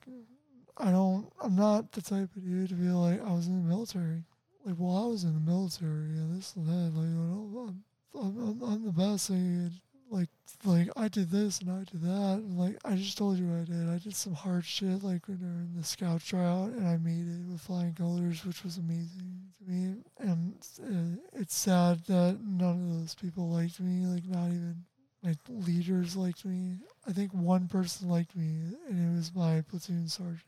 I 0.77 0.91
don't, 0.91 1.33
I'm 1.43 1.57
not 1.57 1.93
the 1.93 2.03
type 2.03 2.35
of 2.37 2.45
dude 2.45 2.69
to 2.69 2.75
be 2.75 2.89
like 2.89 3.23
I 3.27 3.33
was 3.33 3.47
in 3.47 3.63
the 3.63 3.69
military. 3.69 4.25
Like, 4.65 4.75
well, 4.79 5.05
I 5.05 5.07
was 5.07 5.25
in 5.25 5.33
the 5.33 5.51
military 5.51 6.19
and 6.19 6.37
this 6.37 6.55
and 6.57 6.67
that. 6.67 6.99
Like, 6.99 7.07
you 7.07 7.15
know, 7.15 7.69
I'm, 7.69 7.85
I'm, 8.21 8.49
I'm, 8.49 8.63
I'm 8.63 8.85
the 8.85 8.93
best. 8.93 9.31
Like, 9.31 9.73
like, 10.11 10.29
like 10.65 10.89
I 10.97 11.09
did 11.09 11.31
this 11.31 11.61
and 11.61 11.71
I 11.71 11.85
did 11.91 12.03
that. 12.03 12.41
And 12.43 12.59
like, 12.59 12.77
I 12.85 12.97
just 12.97 13.17
told 13.17 13.39
you 13.39 13.47
what 13.47 13.61
I 13.61 13.65
did. 13.65 13.89
I 13.89 13.99
did 13.99 14.15
some 14.15 14.35
hard 14.35 14.65
shit, 14.65 15.03
like 15.03 15.29
when 15.29 15.39
during 15.39 15.73
the 15.77 15.85
scout 15.85 16.23
tryout, 16.23 16.71
and 16.71 16.87
I 16.87 16.97
made 16.97 17.27
it 17.27 17.51
with 17.51 17.61
flying 17.61 17.95
colors, 17.95 18.45
which 18.45 18.65
was 18.65 18.79
amazing 18.79 19.41
to 19.59 19.71
me. 19.71 19.95
And 20.19 20.55
uh, 20.83 21.21
it's 21.41 21.57
sad 21.57 22.05
that 22.07 22.39
none 22.45 22.91
of 22.91 23.01
those 23.01 23.15
people 23.15 23.49
liked 23.49 23.81
me. 23.81 24.07
Like, 24.07 24.27
not 24.27 24.49
even 24.49 24.85
my 25.27 25.35
leaders 25.49 26.17
liked 26.17 26.45
me. 26.45 26.77
I 27.07 27.13
think 27.13 27.33
one 27.33 27.67
person 27.67 28.09
liked 28.09 28.37
me, 28.37 28.77
and 28.89 29.15
it 29.15 29.17
was 29.17 29.35
my 29.35 29.63
platoon 29.69 30.09
sergeant. 30.09 30.41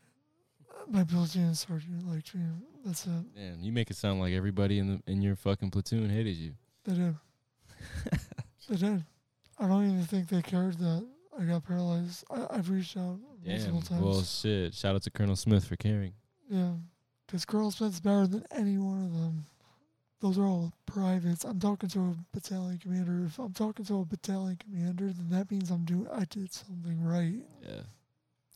My 0.87 1.03
platoon 1.03 1.53
sergeant 1.53 2.07
liked 2.07 2.33
me. 2.33 2.41
That's 2.85 3.05
it. 3.05 3.35
Damn, 3.35 3.59
you 3.61 3.73
make 3.73 3.91
it 3.91 3.97
sound 3.97 4.21
like 4.21 4.33
everybody 4.33 4.79
in 4.79 4.87
the 4.87 5.11
in 5.11 5.21
your 5.21 5.35
fucking 5.35 5.71
platoon 5.71 6.09
hated 6.09 6.37
you. 6.37 6.53
They 6.85 6.93
did. 6.93 7.15
they 8.69 8.75
did. 8.77 9.03
I 9.59 9.67
don't 9.67 9.91
even 9.91 10.05
think 10.05 10.29
they 10.29 10.41
cared 10.41 10.77
that 10.79 11.05
I 11.37 11.43
got 11.43 11.65
paralyzed. 11.65 12.23
I, 12.31 12.47
I've 12.49 12.69
reached 12.69 12.95
out 12.95 13.19
multiple 13.45 13.81
Damn. 13.81 13.81
times. 13.81 14.01
Well, 14.01 14.23
shit. 14.23 14.73
Shout 14.73 14.95
out 14.95 15.01
to 15.03 15.11
Colonel 15.11 15.35
Smith 15.35 15.65
for 15.65 15.75
caring. 15.75 16.13
yeah, 16.49 16.71
because 17.27 17.43
Colonel 17.43 17.71
Smith's 17.71 17.99
better 17.99 18.27
than 18.27 18.45
any 18.55 18.77
one 18.77 19.03
of 19.03 19.13
them. 19.13 19.45
Those 20.21 20.37
are 20.37 20.45
all 20.45 20.73
privates. 20.85 21.45
I'm 21.45 21.59
talking 21.59 21.89
to 21.89 21.99
a 21.99 22.15
battalion 22.33 22.77
commander. 22.77 23.25
If 23.25 23.39
I'm 23.39 23.53
talking 23.53 23.85
to 23.85 23.99
a 24.01 24.05
battalion 24.05 24.57
commander, 24.57 25.05
then 25.13 25.29
that 25.29 25.49
means 25.49 25.69
I'm 25.71 25.85
doing. 25.85 26.07
I 26.13 26.25
did 26.25 26.51
something 26.53 27.01
right. 27.03 27.41
Yeah. 27.65 27.81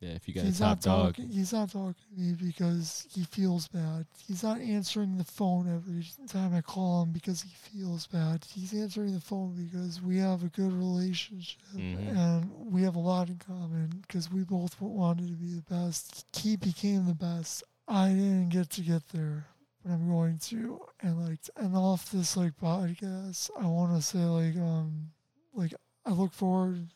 Yeah. 0.01 0.09
If 0.15 0.27
you 0.27 0.33
got 0.33 0.43
he's 0.43 0.57
a 0.59 0.63
top 0.63 0.69
not 0.69 0.81
dog, 0.81 1.15
talking. 1.15 1.29
He's 1.29 1.53
not 1.53 1.71
talking 1.71 1.95
to 2.13 2.21
me 2.21 2.33
because 2.33 3.07
he 3.13 3.23
feels 3.23 3.69
bad. 3.69 4.05
He's 4.27 4.43
not 4.43 4.59
answering 4.59 5.17
the 5.17 5.23
phone 5.23 5.73
every 5.73 6.05
time 6.27 6.53
I 6.53 6.59
call 6.59 7.03
him 7.03 7.11
because 7.13 7.41
he 7.41 7.51
feels 7.53 8.07
bad. 8.07 8.43
He's 8.53 8.73
answering 8.73 9.13
the 9.13 9.21
phone 9.21 9.53
because 9.55 10.01
we 10.01 10.17
have 10.17 10.43
a 10.43 10.49
good 10.49 10.73
relationship 10.73 11.61
Mhm. 11.73 12.17
and 12.17 12.51
we 12.73 12.81
have 12.83 12.95
a 12.97 12.99
lot 12.99 13.29
in 13.29 13.37
common 13.37 14.03
because 14.05 14.29
we 14.29 14.43
both 14.43 14.81
wanted 14.81 15.27
to 15.29 15.35
be 15.35 15.53
the 15.53 15.61
best. 15.61 16.25
He 16.35 16.57
became 16.57 17.05
the 17.05 17.13
best. 17.13 17.63
I 17.87 18.09
didn't 18.09 18.49
get 18.49 18.69
to 18.71 18.81
get 18.81 19.07
there, 19.09 19.45
but 19.83 19.91
I'm 19.91 20.07
going 20.07 20.37
to. 20.37 20.81
And 21.01 21.27
like, 21.27 21.41
to 21.43 21.51
end 21.61 21.75
off 21.75 22.11
this 22.11 22.37
like 22.37 22.57
podcast, 22.57 23.49
I 23.59 23.65
want 23.67 23.95
to 23.95 24.01
say 24.01 24.19
like, 24.19 24.55
um, 24.55 25.11
like 25.53 25.73
I 26.05 26.11
look 26.11 26.33
forward 26.33 26.89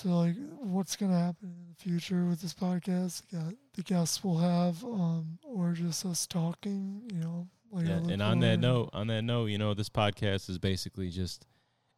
to 0.00 0.08
like 0.08 0.34
what's 0.60 0.96
gonna 0.96 1.18
happen 1.18 1.54
in 1.56 1.68
the 1.68 1.74
future 1.74 2.24
with 2.24 2.40
this 2.40 2.54
podcast. 2.54 3.22
Got 3.32 3.54
the 3.74 3.82
guests 3.82 4.22
we'll 4.24 4.38
have, 4.38 4.82
um, 4.84 5.38
or 5.44 5.72
just 5.72 6.04
us 6.04 6.26
talking. 6.26 7.02
You 7.12 7.20
know, 7.20 7.48
like 7.70 7.86
yeah. 7.86 8.12
And 8.12 8.22
on 8.22 8.40
that 8.40 8.58
note, 8.58 8.90
on 8.92 9.06
that 9.08 9.22
note, 9.22 9.46
you 9.46 9.58
know, 9.58 9.74
this 9.74 9.88
podcast 9.88 10.48
is 10.50 10.58
basically 10.58 11.10
just 11.10 11.46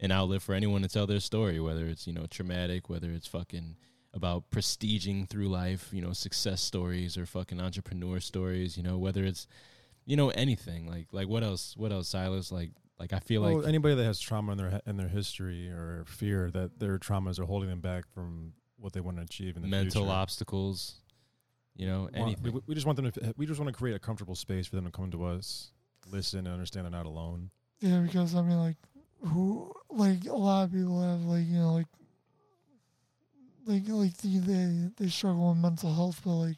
an 0.00 0.10
outlet 0.10 0.42
for 0.42 0.54
anyone 0.54 0.82
to 0.82 0.88
tell 0.88 1.06
their 1.06 1.20
story, 1.20 1.58
whether 1.60 1.86
it's 1.86 2.06
you 2.06 2.12
know 2.12 2.26
traumatic, 2.26 2.88
whether 2.88 3.10
it's 3.10 3.26
fucking 3.26 3.76
about 4.12 4.50
prestiging 4.50 5.28
through 5.28 5.48
life, 5.48 5.90
you 5.92 6.00
know, 6.00 6.12
success 6.12 6.62
stories 6.62 7.18
or 7.18 7.26
fucking 7.26 7.60
entrepreneur 7.60 8.18
stories, 8.18 8.76
you 8.76 8.82
know, 8.82 8.96
whether 8.96 9.24
it's 9.24 9.46
you 10.06 10.16
know 10.16 10.30
anything 10.30 10.88
like 10.88 11.08
like 11.12 11.28
what 11.28 11.42
else 11.42 11.74
what 11.76 11.92
else 11.92 12.08
Silas 12.08 12.50
like 12.50 12.70
like 12.98 13.12
I 13.12 13.18
feel 13.18 13.42
well, 13.42 13.58
like 13.58 13.68
anybody 13.68 13.94
that 13.94 14.04
has 14.04 14.18
trauma 14.18 14.52
in 14.52 14.58
their 14.58 14.80
in 14.86 14.96
their 14.96 15.08
history 15.08 15.68
or 15.68 16.04
fear 16.06 16.50
that 16.52 16.78
their 16.78 16.98
traumas 16.98 17.38
are 17.38 17.44
holding 17.44 17.68
them 17.68 17.80
back 17.80 18.04
from 18.14 18.52
what 18.78 18.92
they 18.92 19.00
want 19.00 19.18
to 19.18 19.22
achieve 19.22 19.56
in 19.56 19.62
the 19.62 19.68
mental 19.68 20.02
future. 20.02 20.16
obstacles. 20.16 21.00
You 21.74 21.86
know, 21.86 22.08
Well, 22.14 22.22
anything. 22.24 22.54
We, 22.54 22.60
we 22.68 22.74
just 22.74 22.86
want 22.86 22.96
them 22.96 23.10
to. 23.10 23.34
We 23.36 23.44
just 23.44 23.60
want 23.60 23.68
to 23.68 23.76
create 23.78 23.94
a 23.94 23.98
comfortable 23.98 24.34
space 24.34 24.66
for 24.66 24.76
them 24.76 24.86
to 24.86 24.90
come 24.90 25.10
to 25.10 25.24
us, 25.24 25.72
listen, 26.10 26.40
and 26.40 26.48
understand 26.48 26.86
they're 26.86 26.90
not 26.90 27.04
alone. 27.04 27.50
Yeah, 27.80 27.98
because 27.98 28.34
I 28.34 28.40
mean, 28.40 28.58
like, 28.58 28.76
who, 29.20 29.74
like, 29.90 30.24
a 30.24 30.32
lot 30.32 30.64
of 30.64 30.72
people 30.72 31.02
have, 31.02 31.20
like, 31.24 31.46
you 31.46 31.58
know, 31.58 31.74
like, 31.74 31.86
like, 33.66 33.82
like 33.88 34.16
they 34.16 34.38
they, 34.38 34.90
they 34.96 35.08
struggle 35.08 35.50
with 35.50 35.58
mental 35.58 35.92
health, 35.92 36.22
but 36.24 36.30
like, 36.36 36.56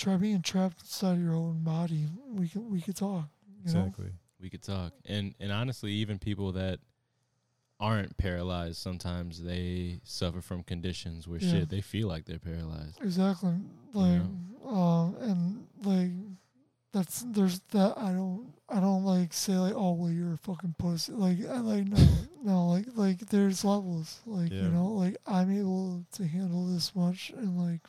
try 0.00 0.16
being 0.16 0.42
trapped 0.42 0.80
inside 0.80 1.18
your 1.20 1.34
own 1.34 1.62
body. 1.62 2.06
We 2.32 2.48
can 2.48 2.70
we 2.70 2.80
could 2.80 2.96
talk. 2.96 3.26
You 3.64 3.74
know? 3.74 3.80
Exactly. 3.80 4.10
we 4.40 4.48
could 4.48 4.62
talk 4.62 4.92
and 5.04 5.34
and 5.38 5.52
honestly 5.52 5.92
even 5.92 6.18
people 6.18 6.52
that 6.52 6.78
aren't 7.78 8.16
paralyzed 8.16 8.76
sometimes 8.76 9.42
they 9.42 10.00
suffer 10.04 10.40
from 10.40 10.62
conditions 10.62 11.26
where 11.28 11.38
Yeah. 11.40 11.50
shit 11.50 11.68
they 11.70 11.80
feel 11.80 12.08
like 12.08 12.24
they're 12.26 12.38
paralyzed 12.38 12.98
Exactly. 13.02 13.54
Like, 13.92 14.22
um, 14.66 15.16
and 15.20 15.66
like, 15.84 16.10
that's 16.92 17.24
there's 17.28 17.60
that. 17.72 17.94
I 17.98 18.12
don't 18.12 18.52
I 18.68 18.80
don't 18.80 19.04
like 19.04 19.32
say 19.32 19.56
like, 19.56 19.74
oh 19.74 19.92
well, 19.92 20.10
you're 20.10 20.34
a 20.34 20.38
fucking 20.38 20.74
pussy. 20.78 21.12
Like, 21.12 21.38
I 21.48 21.58
like 21.58 21.86
no 21.86 21.98
no 22.42 22.66
like 22.68 22.86
like 22.94 23.18
there's 23.30 23.64
levels. 23.64 24.20
Like 24.26 24.50
Yeah. 24.52 24.62
you 24.62 24.68
know 24.70 24.88
like 24.88 25.16
I'm 25.26 25.50
able 25.50 26.04
to 26.16 26.26
handle 26.26 26.66
this 26.66 26.94
much, 26.94 27.30
and 27.36 27.58
like 27.58 27.80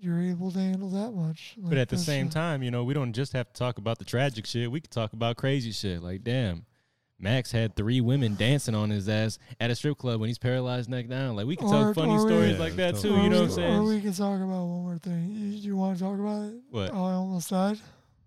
you're 0.00 0.20
able 0.22 0.50
to 0.52 0.58
handle 0.58 0.88
that 0.90 1.12
much. 1.12 1.54
but 1.58 1.76
at 1.78 1.88
the 1.88 1.96
same 1.98 2.26
just- 2.26 2.34
time 2.36 2.62
you 2.62 2.70
know 2.70 2.84
we 2.84 2.94
don't 2.94 3.12
just 3.12 3.32
have 3.32 3.46
to 3.52 3.58
talk 3.58 3.78
about 3.78 3.98
the 3.98 4.04
tragic 4.04 4.46
shit 4.46 4.70
we 4.70 4.80
could 4.80 4.90
talk 4.90 5.12
about 5.12 5.36
crazy 5.36 5.72
shit 5.72 6.02
like 6.02 6.22
damn 6.24 6.64
Max 7.20 7.50
had 7.50 7.74
three 7.74 8.00
women 8.00 8.36
dancing 8.36 8.76
on 8.76 8.90
his 8.90 9.08
ass 9.08 9.40
at 9.58 9.72
a 9.72 9.74
strip 9.74 9.98
club 9.98 10.20
when 10.20 10.28
he's 10.28 10.38
paralyzed 10.38 10.88
neck 10.88 11.08
down. 11.08 11.34
Like 11.34 11.46
we 11.46 11.56
could 11.56 11.66
Or- 11.66 11.86
talk 11.86 11.94
funny 11.96 12.12
or 12.12 12.22
we- 12.24 12.30
stories 12.30 12.52
Yeah, 12.52 12.58
like 12.60 12.76
that 12.76 12.94
too. 12.94 13.08
You 13.08 13.16
know 13.16 13.22
we, 13.22 13.28
what 13.30 13.42
I'm 13.42 13.50
saying? 13.50 13.74
Or 13.74 13.82
we 13.82 14.00
can 14.00 14.12
talk 14.12 14.36
about 14.40 14.66
one 14.66 14.82
more 14.84 14.98
thing. 14.98 15.32
You, 15.32 15.46
you 15.48 15.76
want 15.76 15.98
to 15.98 16.04
talk 16.04 16.16
about 16.16 16.42
it? 16.44 16.54
What? 16.70 16.90
Oh, 16.94 17.04
I 17.06 17.12
almost 17.14 17.50
died. 17.50 17.78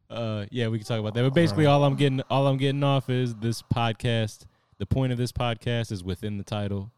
Uh, 0.10 0.46
yeah, 0.52 0.68
we 0.68 0.78
can 0.78 0.86
talk 0.86 1.00
about 1.00 1.14
that. 1.14 1.24
But 1.24 1.34
basically, 1.34 1.68
all 1.68 1.86
I'm 1.86 1.96
getting, 1.96 2.22
all 2.30 2.48
I'm 2.48 2.58
getting 2.58 2.84
off 2.84 3.10
is 3.10 3.34
this 3.36 3.62
podcast. 3.62 4.40
The 4.78 4.86
point 4.86 5.14
of 5.14 5.18
this 5.18 5.32
podcast 5.32 5.94
is 5.94 6.04
within 6.04 6.38
the 6.38 6.44
title, 6.44 6.92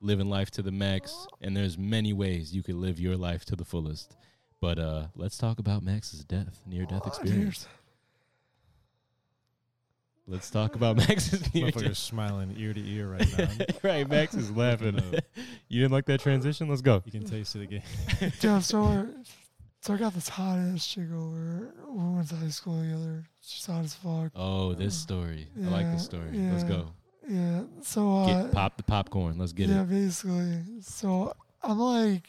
living 0.00 0.28
life 0.28 0.50
to 0.52 0.62
the 0.62 0.72
max. 0.72 1.26
And 1.40 1.56
there's 1.56 1.76
many 1.78 2.12
ways 2.12 2.54
you 2.54 2.62
could 2.62 2.76
live 2.76 2.98
your 3.00 3.16
life 3.16 3.44
to 3.46 3.56
the 3.56 3.64
fullest. 3.64 4.16
But 4.60 4.78
uh, 4.78 5.06
let's 5.16 5.38
talk 5.38 5.58
about 5.58 5.82
Max's 5.82 6.22
death, 6.24 6.60
near 6.66 6.84
death 6.84 7.02
Oh, 7.04 7.08
experience. 7.08 7.66
Let's 10.26 10.50
talk 10.50 10.76
about 10.76 10.96
Max's 10.96 11.52
near 11.54 11.66
Motherfucker's 11.68 11.82
death. 11.82 11.96
smiling 11.96 12.54
ear 12.56 12.72
to 12.72 12.80
ear 12.80 13.08
right 13.08 13.38
now. 13.38 13.48
right, 13.82 14.08
Max 14.08 14.34
is 14.34 14.50
laughing. 14.50 15.00
You 15.68 15.80
didn't 15.82 15.92
like 15.92 16.06
that 16.06 16.20
transition? 16.20 16.68
Let's 16.68 16.82
go. 16.82 17.00
you 17.04 17.12
can 17.12 17.24
taste 17.24 17.54
it 17.54 17.62
again. 17.62 17.82
Yeah, 18.40 18.58
so 18.58 18.82
we're, 18.82 19.08
so 19.80 19.94
I 19.94 19.96
got 19.98 20.14
this 20.14 20.28
hot 20.28 20.58
ass 20.58 20.84
chick 20.84 21.06
over. 21.14 21.72
We 21.88 22.14
went 22.16 22.28
to 22.30 22.34
high 22.34 22.48
school 22.48 22.80
together. 22.82 23.24
She's 23.40 23.64
hot 23.66 23.84
as 23.84 23.94
fuck. 23.94 24.32
Oh, 24.34 24.72
this 24.74 24.96
story. 24.96 25.46
I 25.64 25.68
like 25.68 25.86
this 25.92 26.02
Yeah, 26.02 26.18
story. 26.18 26.30
Let's 26.32 26.64
yeah. 26.64 26.68
go. 26.68 26.88
Yeah. 27.30 27.62
So 27.82 28.16
uh, 28.18 28.42
Get 28.42 28.52
pop 28.52 28.76
the 28.76 28.82
popcorn. 28.82 29.38
Let's 29.38 29.52
get 29.52 29.68
yeah, 29.68 29.76
it. 29.76 29.78
Yeah, 29.78 29.84
basically. 29.84 30.58
So 30.82 31.32
I'm 31.62 31.78
like, 31.78 32.24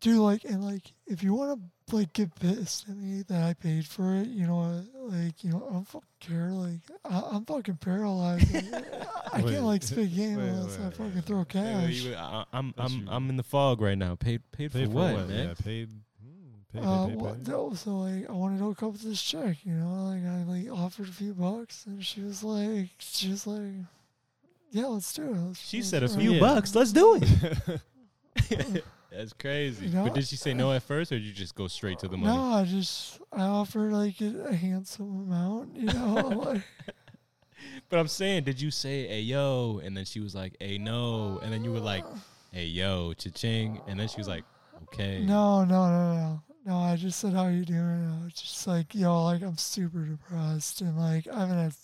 dude, 0.00 0.18
like, 0.18 0.44
and 0.44 0.64
like, 0.64 0.92
if 1.06 1.22
you 1.22 1.34
want 1.34 1.60
to 1.60 1.94
like 1.96 2.12
get 2.14 2.34
pissed 2.36 2.88
at 2.88 2.96
me 2.96 3.22
that 3.28 3.42
I 3.42 3.52
paid 3.52 3.86
for 3.86 4.14
it, 4.14 4.28
you 4.28 4.46
know, 4.46 4.82
like, 5.02 5.44
you 5.44 5.50
know, 5.50 5.66
I 5.68 5.72
don't 5.74 5.86
fucking 5.86 6.08
care. 6.20 6.50
Like, 6.52 6.80
I, 7.04 7.22
I'm 7.32 7.44
fucking 7.44 7.76
paralyzed. 7.76 8.56
I 9.32 9.42
Wait, 9.42 9.52
can't 9.52 9.64
like 9.64 9.82
speak 9.82 10.14
game 10.14 10.38
wait, 10.38 10.48
unless 10.48 10.78
wait, 10.78 10.86
I 10.86 10.90
fucking 10.90 11.14
wait, 11.16 11.24
throw 11.24 11.38
Wait, 11.38 11.54
wait, 11.54 11.62
cash. 11.64 11.92
you- 11.96 12.14
I, 12.14 12.44
I'm 12.52 12.72
That's 12.76 12.92
I'm 12.92 13.00
you. 13.00 13.06
I'm 13.10 13.28
in 13.30 13.36
the 13.36 13.42
fog 13.42 13.80
right 13.82 13.98
now. 13.98 14.14
Paid 14.14 14.40
paid, 14.52 14.72
Paid 14.72 14.86
for 14.86 14.94
what, 14.94 15.28
man? 15.28 15.48
Yeah, 15.48 15.54
paid. 15.62 15.90
Paid, 16.74 16.82
Uh, 16.84 17.06
paid, 17.06 17.12
paid, 17.14 17.22
well, 17.22 17.36
no, 17.46 17.74
so 17.74 17.96
like 17.98 18.28
I 18.28 18.32
wanted 18.32 18.58
to 18.58 18.64
hook 18.64 18.82
up 18.82 18.92
with 18.92 19.02
this 19.02 19.22
chick, 19.22 19.58
you 19.64 19.72
know, 19.74 20.04
like 20.10 20.24
I 20.24 20.42
like 20.44 20.70
offered 20.78 21.08
a 21.08 21.12
few 21.12 21.32
bucks, 21.32 21.86
and 21.86 22.04
she 22.04 22.20
was 22.20 22.42
like, 22.44 22.88
she 22.98 23.30
was 23.30 23.46
like, 23.46 23.72
yeah, 24.72 24.86
let's 24.86 25.12
do 25.14 25.22
it. 25.22 25.36
Let's- 25.36 25.60
She 25.60 25.78
let's 25.78 25.88
said 25.88 26.02
a 26.02 26.08
few 26.08 26.32
it." 26.32 26.34
Yeah. 26.34 26.40
bucks. 26.40 26.74
Let's 26.74 26.92
do 26.92 27.16
it. 27.22 27.80
That's 29.12 29.32
crazy. 29.32 29.86
You 29.86 29.92
know? 29.92 30.04
But 30.04 30.14
did 30.14 30.26
she 30.26 30.34
say 30.34 30.52
no 30.54 30.72
at 30.72 30.82
first, 30.82 31.12
or 31.12 31.16
did 31.18 31.24
you 31.24 31.32
just 31.32 31.54
go 31.54 31.68
straight 31.68 32.00
to 32.00 32.08
the 32.08 32.16
money? 32.16 32.36
No, 32.36 32.42
I 32.54 32.64
just 32.64 33.20
I 33.32 33.42
offered 33.42 33.92
like 33.92 34.20
a, 34.20 34.46
a 34.48 34.54
handsome 34.54 35.30
amount, 35.30 35.76
you 35.76 35.84
know, 35.86 36.14
like 36.44 36.62
But 37.88 38.00
I'm 38.00 38.08
saying, 38.08 38.42
did 38.44 38.60
you 38.60 38.72
say 38.72 39.06
"Hey 39.06 39.20
yo," 39.20 39.80
and 39.84 39.96
then 39.96 40.04
she 40.04 40.18
was 40.18 40.34
like 40.34 40.56
"Hey 40.58 40.78
no," 40.78 41.38
and 41.42 41.52
then 41.52 41.62
you 41.62 41.70
were 41.72 41.78
like 41.78 42.04
"Hey 42.50 42.64
yo, 42.66 43.12
cha-ching," 43.12 43.80
and 43.86 44.00
then 44.00 44.08
she 44.08 44.16
was 44.18 44.26
like 44.26 44.42
"Okay." 44.82 45.20
no, 45.24 45.64
no, 45.64 45.86
no, 45.88 46.14
no, 46.14 46.42
no. 46.64 46.76
I 46.78 46.96
just 46.96 47.18
said 47.20 47.32
how 47.32 47.48
you 47.48 47.64
doing. 47.64 47.80
I 48.20 48.24
was 48.24 48.34
just 48.34 48.66
like, 48.66 48.94
yo, 48.94 49.24
like 49.24 49.42
I'm 49.42 49.56
super 49.56 50.04
depressed, 50.04 50.80
and 50.80 50.96
like 50.98 51.26
I 51.28 51.40
haven't 51.40 51.58
had 51.58 51.74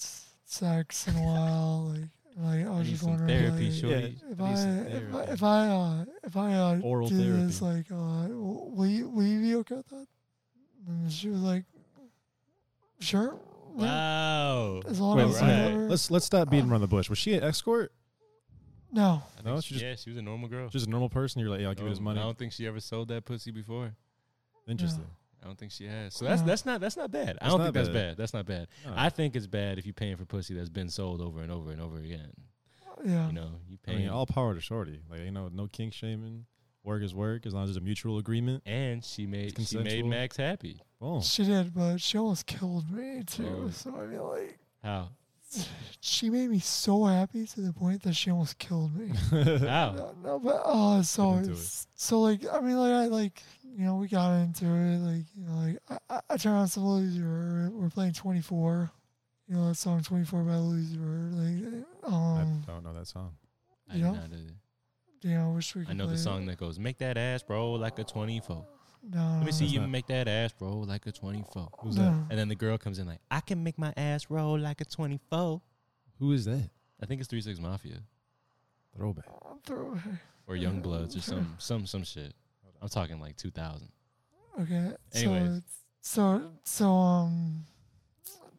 sex 0.44 1.07
in 1.09 1.16
a 1.16 1.23
while, 1.24 1.93
like. 1.94 2.09
Like 2.36 2.65
I 2.65 2.69
I 2.69 2.78
was 2.78 2.85
need 2.86 2.90
just 2.93 3.02
some 3.02 3.11
wondering, 3.11 3.39
therapy, 3.40 3.70
like, 3.70 3.81
shorty. 3.81 4.19
if 4.31 4.40
I 4.40 4.44
I 4.44 4.55
need 4.55 4.86
if 4.86 5.15
I 5.15 5.24
therapy. 5.24 5.32
if 5.32 5.43
I 5.43 5.66
uh, 5.69 6.05
if 6.23 6.36
I 6.36 6.52
uh, 6.55 6.81
Oral 6.81 7.09
do 7.09 7.32
this, 7.47 7.61
like, 7.61 7.86
uh, 7.90 8.28
will 8.31 8.86
you 8.86 9.11
will 9.11 9.24
you 9.27 9.40
be 9.40 9.55
okay 9.57 9.74
with 9.74 9.89
that? 9.89 10.07
And 10.86 11.12
she 11.12 11.28
was 11.28 11.40
like, 11.40 11.65
sure. 13.01 13.39
yeah, 13.77 13.85
Wow. 13.85 14.81
As 14.86 15.01
long 15.01 15.16
Wait, 15.19 15.24
as 15.27 15.40
right. 15.40 15.47
Never, 15.48 15.89
Let's 15.89 16.11
let's 16.11 16.24
stop 16.24 16.48
beating 16.51 16.70
around 16.70 16.81
the 16.82 16.86
bush. 16.86 17.09
Was 17.11 17.19
she 17.19 17.35
an 17.35 17.43
escort? 17.43 17.93
no, 18.93 19.23
No, 19.44 19.61
she 19.61 19.74
just 19.74 19.85
yeah, 19.85 19.94
she 19.97 20.11
was 20.11 20.16
a 20.19 20.23
normal 20.23 20.48
girl. 20.48 20.69
just 20.69 20.86
a 20.86 20.90
normal 20.90 21.09
person. 21.11 21.40
You're 21.40 21.51
like, 21.51 21.61
yeah, 21.61 21.69
I'll 21.69 21.74
give 21.74 21.85
you 21.85 21.90
this 21.90 22.01
money. 22.01 22.20
I 22.20 22.23
don't 22.23 22.39
think 22.39 22.52
she 22.52 22.66
ever 22.66 22.81
sold 22.81 23.09
that 23.09 23.24
pussy 23.24 23.51
before. 23.51 23.93
Interesting. 24.70 25.06
I 25.42 25.47
don't 25.47 25.59
think 25.59 25.72
she 25.72 25.86
has. 25.86 26.14
So 26.14 26.26
that's 26.26 26.42
that's 26.42 26.66
not 26.66 26.80
that's 26.82 26.97
not 26.98 27.10
bad. 27.10 27.38
I 27.40 27.44
That's 27.44 27.47
don't 27.47 27.59
not 27.59 27.64
think 27.64 27.74
that's 27.74 27.88
bad. 27.88 27.94
bad. 28.09 28.16
That's 28.18 28.34
not 28.34 28.47
bad. 28.47 28.68
No. 28.84 28.92
I 28.94 29.09
think 29.09 29.34
it's 29.36 29.47
bad 29.47 29.78
if 29.78 29.86
you're 29.86 29.94
paying 29.94 30.16
for 30.16 30.26
pussy 30.26 30.52
that's 30.55 30.68
been 30.68 30.90
sold 30.90 31.20
over 31.22 31.40
and 31.40 31.51
over 31.51 31.70
and 31.70 31.80
over 31.80 31.97
again. 31.98 32.30
yeah, 33.05 33.26
You 33.28 33.32
know, 33.32 33.48
you 33.68 33.78
I 33.88 33.92
mean, 33.92 34.09
all 34.10 34.26
power 34.26 34.55
to 34.55 34.60
Shorty. 34.60 35.01
Like 35.10 35.20
you 35.20 35.30
know, 35.30 35.48
no 35.51 35.66
kink 35.66 35.94
shaming. 35.94 36.44
Work 36.84 37.02
is 37.02 37.14
work 37.14 37.47
as 37.47 37.55
long 37.55 37.64
as 37.64 37.70
there's 37.70 37.76
a 37.78 37.80
mutual 37.84 38.18
agreement. 38.18 38.62
and 38.66 39.02
she 39.05 39.26
made 39.26 39.59
she 39.66 39.78
made. 39.78 40.05
Max 40.05 40.36
happy. 40.36 40.82
Boom. 41.01 41.22
she 41.22 41.44
did, 41.44 41.72
but 41.74 41.98
she 41.98 42.18
almost 42.18 42.47
killed 42.47 42.90
me 42.90 43.22
too. 43.26 43.64
Oh. 43.66 43.70
So 43.70 43.94
I 43.97 44.06
mean, 44.06 44.20
like, 44.22 44.59
How? 44.82 45.09
She 46.01 46.31
made 46.31 46.48
me 46.48 46.60
so 46.60 47.05
happy 47.05 47.47
to 47.47 47.60
the 47.60 47.72
point 47.72 48.02
that 48.02 48.14
she 48.14 48.31
almost 48.31 48.59
killed 48.59 48.94
me. 48.97 49.09
How? 49.66 49.93
no, 49.93 50.14
no, 50.22 50.39
but 50.39 50.62
uh, 50.64 51.02
so 51.02 51.32
Get 51.32 51.39
into 51.40 51.52
it's, 51.52 51.86
so 51.97 52.20
like 52.20 52.40
I 52.51 52.60
mean, 52.60 52.77
like 52.78 52.93
I 52.93 53.06
like 53.06 53.43
you 53.64 53.85
know 53.85 53.97
we 53.97 54.09
got 54.09 54.35
into 54.40 54.66
it, 54.66 54.98
like 54.98 55.24
you 55.35 55.44
know, 55.47 55.56
like 55.56 55.78
I, 55.89 56.14
I, 56.14 56.20
I 56.31 56.36
turned 56.36 56.56
on 56.56 56.68
some 56.68 56.85
Lil 56.85 57.02
Uzi 57.02 57.20
Vert. 57.20 57.72
We're 57.72 57.90
playing 57.90 58.12
Twenty 58.14 58.40
Four. 58.40 58.90
You 59.48 59.56
know 59.56 59.68
that 59.68 59.74
song 59.74 60.02
Twenty 60.02 60.24
Four 60.24 60.43
by 60.43 60.55
Lil 60.55 60.82
Uzi 60.82 60.97
Vert. 60.97 61.32
Like 61.32 61.85
I 62.05 62.40
um, 62.40 62.62
don't 62.66 62.85
know 62.85 62.94
that 62.94 63.06
song. 63.06 63.32
I 63.90 63.94
You 63.97 64.05
did 64.05 64.06
know? 64.06 64.12
not 64.14 64.31
know, 65.24 65.51
I 65.51 65.55
wish 65.55 65.74
we 65.74 65.82
could. 65.82 65.90
I 65.90 65.94
know 65.94 66.05
play 66.05 66.14
the 66.14 66.20
it. 66.20 66.24
song 66.24 66.47
that 66.47 66.59
goes, 66.59 66.78
"Make 66.78 66.98
that 66.98 67.18
ass 67.18 67.44
roll 67.48 67.78
like 67.78 67.98
a 67.98 68.05
24." 68.05 68.64
No, 69.02 69.36
Let 69.39 69.47
me 69.47 69.52
see 69.52 69.64
you 69.66 69.81
not- 69.81 69.89
make 69.89 70.06
that 70.09 70.28
ass 70.28 70.52
roll 70.60 70.85
like 70.85 71.06
a 71.06 71.12
24. 71.12 71.68
Who's 71.81 71.97
no. 71.97 72.02
that? 72.05 72.12
And 72.31 72.39
then 72.39 72.48
the 72.48 72.55
girl 72.55 72.77
comes 72.78 72.98
in 72.98 73.06
like, 73.06 73.20
"I 73.31 73.40
can 73.40 73.62
make 73.64 73.78
my 73.78 73.93
ass 73.97 74.27
roll 74.28 74.59
like 74.59 74.81
a 74.81 74.85
24." 74.85 75.62
Who 76.18 76.32
is 76.32 76.44
that? 76.44 76.70
I 77.02 77.06
think 77.06 77.20
it's 77.20 77.28
Three 77.31 77.40
Six 77.40 77.59
Mafia 77.59 78.02
Throwback. 78.94 79.24
Throw 79.64 79.93
away. 79.93 80.01
or 80.47 80.56
Young 80.56 80.81
Bloods 80.82 81.16
or 81.16 81.20
some 81.22 81.55
some 81.59 81.86
some 81.86 82.05
shit. 82.05 82.35
I'm 82.82 82.89
talking 82.89 83.20
like 83.20 83.36
2000. 83.36 83.89
Okay. 84.60 84.93
Anyways. 85.14 85.62
So, 86.02 86.40
so, 86.40 86.51
so, 86.64 86.90
um, 86.93 87.64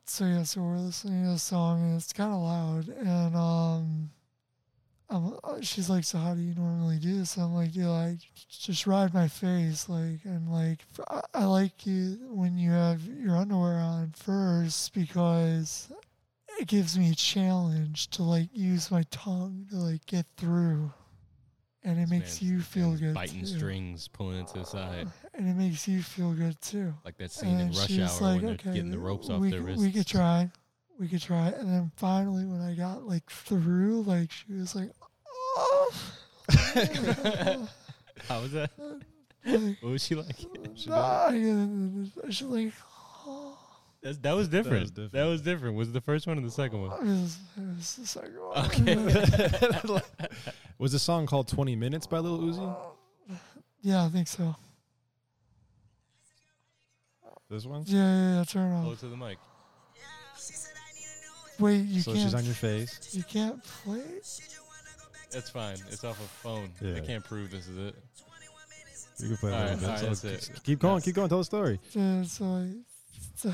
so 0.06 0.26
yeah, 0.26 0.44
so 0.44 0.62
we're 0.62 0.78
listening 0.78 1.24
to 1.26 1.32
a 1.32 1.38
song 1.40 1.82
and 1.84 1.98
it's 1.98 2.14
kind 2.14 2.32
of 2.34 2.40
loud 2.40 2.88
and, 2.90 3.36
um, 3.36 4.10
I'm, 5.12 5.34
uh, 5.44 5.60
she's 5.62 5.90
like, 5.90 6.06
so 6.06 6.18
how 6.18 6.34
do 6.34 6.42
you 6.42 6.56
normally 6.56 6.98
do 6.98 7.18
this? 7.18 7.36
I'm 7.38 7.54
like, 7.54 7.76
you 7.76 7.90
like, 7.90 8.20
just 8.50 8.88
ride 8.88 9.14
my 9.14 9.28
face, 9.28 9.90
like, 9.90 10.20
and 10.24 10.50
like, 10.50 10.80
I, 11.10 11.22
I 11.34 11.46
like 11.46 11.86
you 11.86 12.18
when 12.30 12.58
you 12.58 12.72
have 12.72 13.04
your 13.06 13.36
underwear 13.36 13.74
on 13.80 14.14
first 14.16 14.94
because 14.94 15.92
it 16.60 16.68
gives 16.68 16.98
me 16.98 17.12
a 17.12 17.16
challenge 17.16 18.10
to 18.12 18.24
like 18.24 18.48
use 18.54 18.90
my 18.90 19.04
tongue 19.12 19.66
to 19.72 19.76
like 19.76 20.06
get 20.06 20.26
through, 20.38 20.92
and 21.84 21.98
it 21.98 22.04
This 22.04 22.10
makes 22.10 22.42
you 22.42 22.62
feel 22.62 22.96
good 22.96 23.14
Biting 23.14 23.42
too. 23.42 23.48
strings, 23.48 24.08
pulling 24.08 24.40
it 24.40 24.48
to 24.50 24.60
the 24.60 24.66
side, 24.66 25.08
and 25.34 25.50
it 25.50 25.56
makes 25.56 25.88
you 25.90 26.02
feel 26.02 26.32
good 26.34 26.60
too. 26.62 26.94
like 27.04 27.18
that 27.18 27.32
scene 27.32 27.60
in 27.60 27.68
Rush 27.74 28.00
Hour 28.00 28.08
like, 28.08 28.22
when 28.22 28.46
they're 28.46 28.56
getting 28.74 28.92
the 28.92 29.00
ropes 29.00 29.30
off 29.30 29.42
we, 29.42 29.50
their 29.50 29.60
could- 29.60 29.68
wrists. 29.68 29.84
We 29.84 29.92
could 29.92 30.08
try. 30.08 30.50
We 31.00 31.08
could 31.08 31.22
try. 31.22 31.48
And 31.48 31.68
then 31.68 31.92
finally, 31.96 32.46
when 32.46 32.62
I 32.62 32.76
got 32.76 33.08
like 33.08 33.30
through, 33.30 34.04
like 34.04 34.32
she 34.32 34.54
was 34.54 34.74
like. 34.76 34.92
How 38.28 38.42
was 38.42 38.52
that? 38.52 38.70
What 39.82 39.92
was 39.92 40.04
she 40.04 40.16
like? 40.16 40.36
She 40.76 40.90
nah, 40.90 41.28
I- 41.28 42.30
she's 42.30 42.42
like, 42.44 42.74
oh. 43.26 43.58
That's, 44.02 44.18
that 44.20 44.36
was 44.36 44.48
different. 44.48 44.96
That 44.96 45.12
different. 45.12 45.30
was 45.30 45.42
different. 45.42 45.76
Was 45.76 45.90
it 45.90 45.94
the 45.94 46.02
first 46.02 46.26
one 46.28 46.38
or 46.38 46.42
the 46.42 46.52
second 46.52 46.82
one? 46.82 46.92
It 46.92 47.06
was, 47.06 47.38
it 47.56 47.76
was 47.76 47.96
the 47.96 48.08
second 48.08 48.40
one. 48.40 48.66
Okay. 48.66 50.02
Was 50.80 50.94
the 50.94 51.00
song 51.00 51.28
called 51.28 51.48
20 51.48 51.76
Minutes 51.76 52.08
by 52.08 52.18
Lil 52.18 52.40
Uzi? 52.40 52.76
Uh, 53.30 53.36
yeah, 53.84 54.04
I 54.04 54.10
think 54.10 54.28
so. 54.28 54.56
This 57.52 57.66
one. 57.66 57.84
Yeah, 57.86 57.98
yeah, 57.98 58.38
yeah. 58.38 58.44
Turn 58.46 58.72
Hold 58.72 58.88
oh, 58.88 58.92
off. 58.94 59.00
to 59.02 59.08
the 59.08 59.18
mic. 59.18 59.38
Wait, 61.60 61.82
you 61.86 62.02
so 62.02 62.14
can't. 62.14 62.24
she's 62.24 62.34
on 62.34 62.46
your 62.46 62.56
face. 62.56 63.10
you 63.12 63.24
can't 63.24 63.64
play. 63.64 64.02
That's 65.32 65.50
fine. 65.50 65.78
It's 65.90 66.04
off 66.04 66.20
a 66.20 66.28
phone. 66.44 66.70
Yeah. 66.82 66.96
I 66.98 67.00
can't 67.02 67.24
prove 67.24 67.52
this 67.52 67.68
is 67.68 67.78
it. 67.78 67.96
You 69.20 69.28
can 69.30 69.38
play 69.38 69.52
All 69.52 69.58
a 69.58 69.62
right, 69.62 69.70
little 69.72 69.80
bit. 69.80 69.88
all 69.90 69.96
right, 69.96 70.02
that's 70.02 70.22
just 70.22 70.50
it. 70.50 70.64
Keep 70.64 70.80
going. 70.80 70.96
Yes. 70.96 71.06
Keep 71.06 71.16
going. 71.16 71.30
Tell 71.30 71.38
the 71.38 71.44
story. 71.46 71.80
Yeah, 71.92 72.24
so, 72.24 72.44
like, 72.46 72.70
so, 73.36 73.54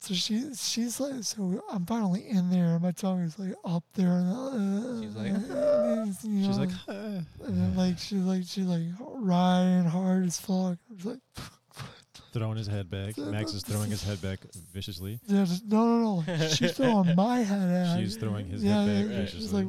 so 0.00 0.14
she 0.14 0.54
she's 0.54 1.00
like, 1.00 1.22
so 1.24 1.62
I'm 1.70 1.86
finally 1.86 2.28
in 2.28 2.50
there. 2.50 2.78
My 2.78 2.90
tongue 2.92 3.20
is 3.20 3.38
like 3.38 3.54
up 3.64 3.82
there. 3.94 4.08
And, 4.10 4.30
uh, 4.30 5.02
She's 5.02 5.16
like, 5.16 5.28
and, 5.28 6.06
you 6.22 6.44
She's 6.44 6.58
know, 6.58 6.64
like, 6.64 6.70
"Huh." 6.70 6.92
and 6.92 7.26
then 7.38 7.76
like 7.76 7.98
she's 7.98 8.20
like 8.20 8.42
she's 8.46 8.66
like 8.66 8.82
riding 9.00 9.84
hard 9.84 10.26
as 10.26 10.38
fuck. 10.38 10.76
I 10.90 10.94
was 10.94 11.04
like, 11.06 11.18
throwing 12.34 12.58
his 12.58 12.66
head 12.66 12.90
back. 12.90 13.16
Max 13.16 13.54
is 13.54 13.62
throwing 13.62 13.90
his 13.90 14.02
head 14.02 14.20
back 14.20 14.40
viciously. 14.72 15.18
yeah, 15.26 15.44
just, 15.46 15.64
no, 15.64 15.86
no, 15.86 16.24
no. 16.26 16.48
She's 16.48 16.72
throwing 16.72 17.14
my 17.16 17.38
head 17.38 17.70
at. 17.70 17.98
She's 17.98 18.16
throwing 18.16 18.46
his 18.46 18.62
yeah, 18.62 18.84
head 18.84 19.06
back 19.06 19.10
yeah, 19.10 19.20
viciously. 19.22 19.40
She's 19.40 19.52
like, 19.54 19.66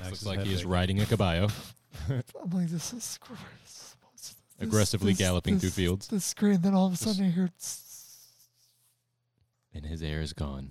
Next 0.00 0.04
Max's 0.10 0.26
looks 0.26 0.38
like 0.38 0.46
he 0.46 0.54
is 0.54 0.64
riding 0.64 1.00
a 1.00 1.06
caballo, 1.06 1.48
I'm 2.08 2.50
like, 2.50 2.68
this 2.68 2.92
is 2.92 3.18
gross. 3.20 3.96
This- 4.14 4.34
aggressively 4.60 5.12
this- 5.12 5.18
galloping 5.18 5.54
this- 5.54 5.62
through 5.62 5.70
fields, 5.70 6.06
The 6.08 6.20
screen. 6.20 6.60
Then 6.60 6.74
all 6.74 6.86
of 6.86 6.92
a 6.92 6.96
This- 6.96 7.00
sudden 7.00 7.24
you 7.26 7.32
hear. 7.32 7.48
tss, 7.58 8.14
and 9.74 9.84
his 9.86 10.02
air 10.02 10.20
is 10.20 10.32
gone. 10.32 10.70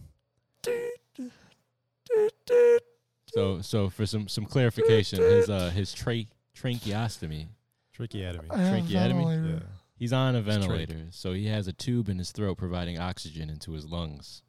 doot, 0.62 0.92
doot, 1.16 2.34
doot. 2.46 2.82
So, 3.34 3.62
so 3.62 3.90
for 3.90 4.06
some 4.06 4.28
some 4.28 4.46
clarification, 4.46 5.20
his 5.20 5.50
uh 5.50 5.70
his 5.72 5.94
tra- 5.94 6.26
tracheostomy. 6.56 7.48
Tracheotomy. 7.94 8.50
I 8.50 8.58
have 8.58 8.74
Tracheotomy? 8.86 9.24
ventilator. 9.26 9.54
Yeah. 9.64 9.70
He's 9.98 10.12
on 10.14 10.36
a 10.36 10.40
His 10.42 10.46
ventilator, 10.46 11.08
so 11.12 11.34
he 11.34 11.48
has 11.48 11.68
a 11.68 11.74
tube 11.74 12.10
in 12.10 12.18
his 12.18 12.32
throat 12.32 12.58
providing 12.58 12.98
oxygen 13.00 13.50
into 13.50 13.72
his 13.72 13.86
lungs. 13.86 14.42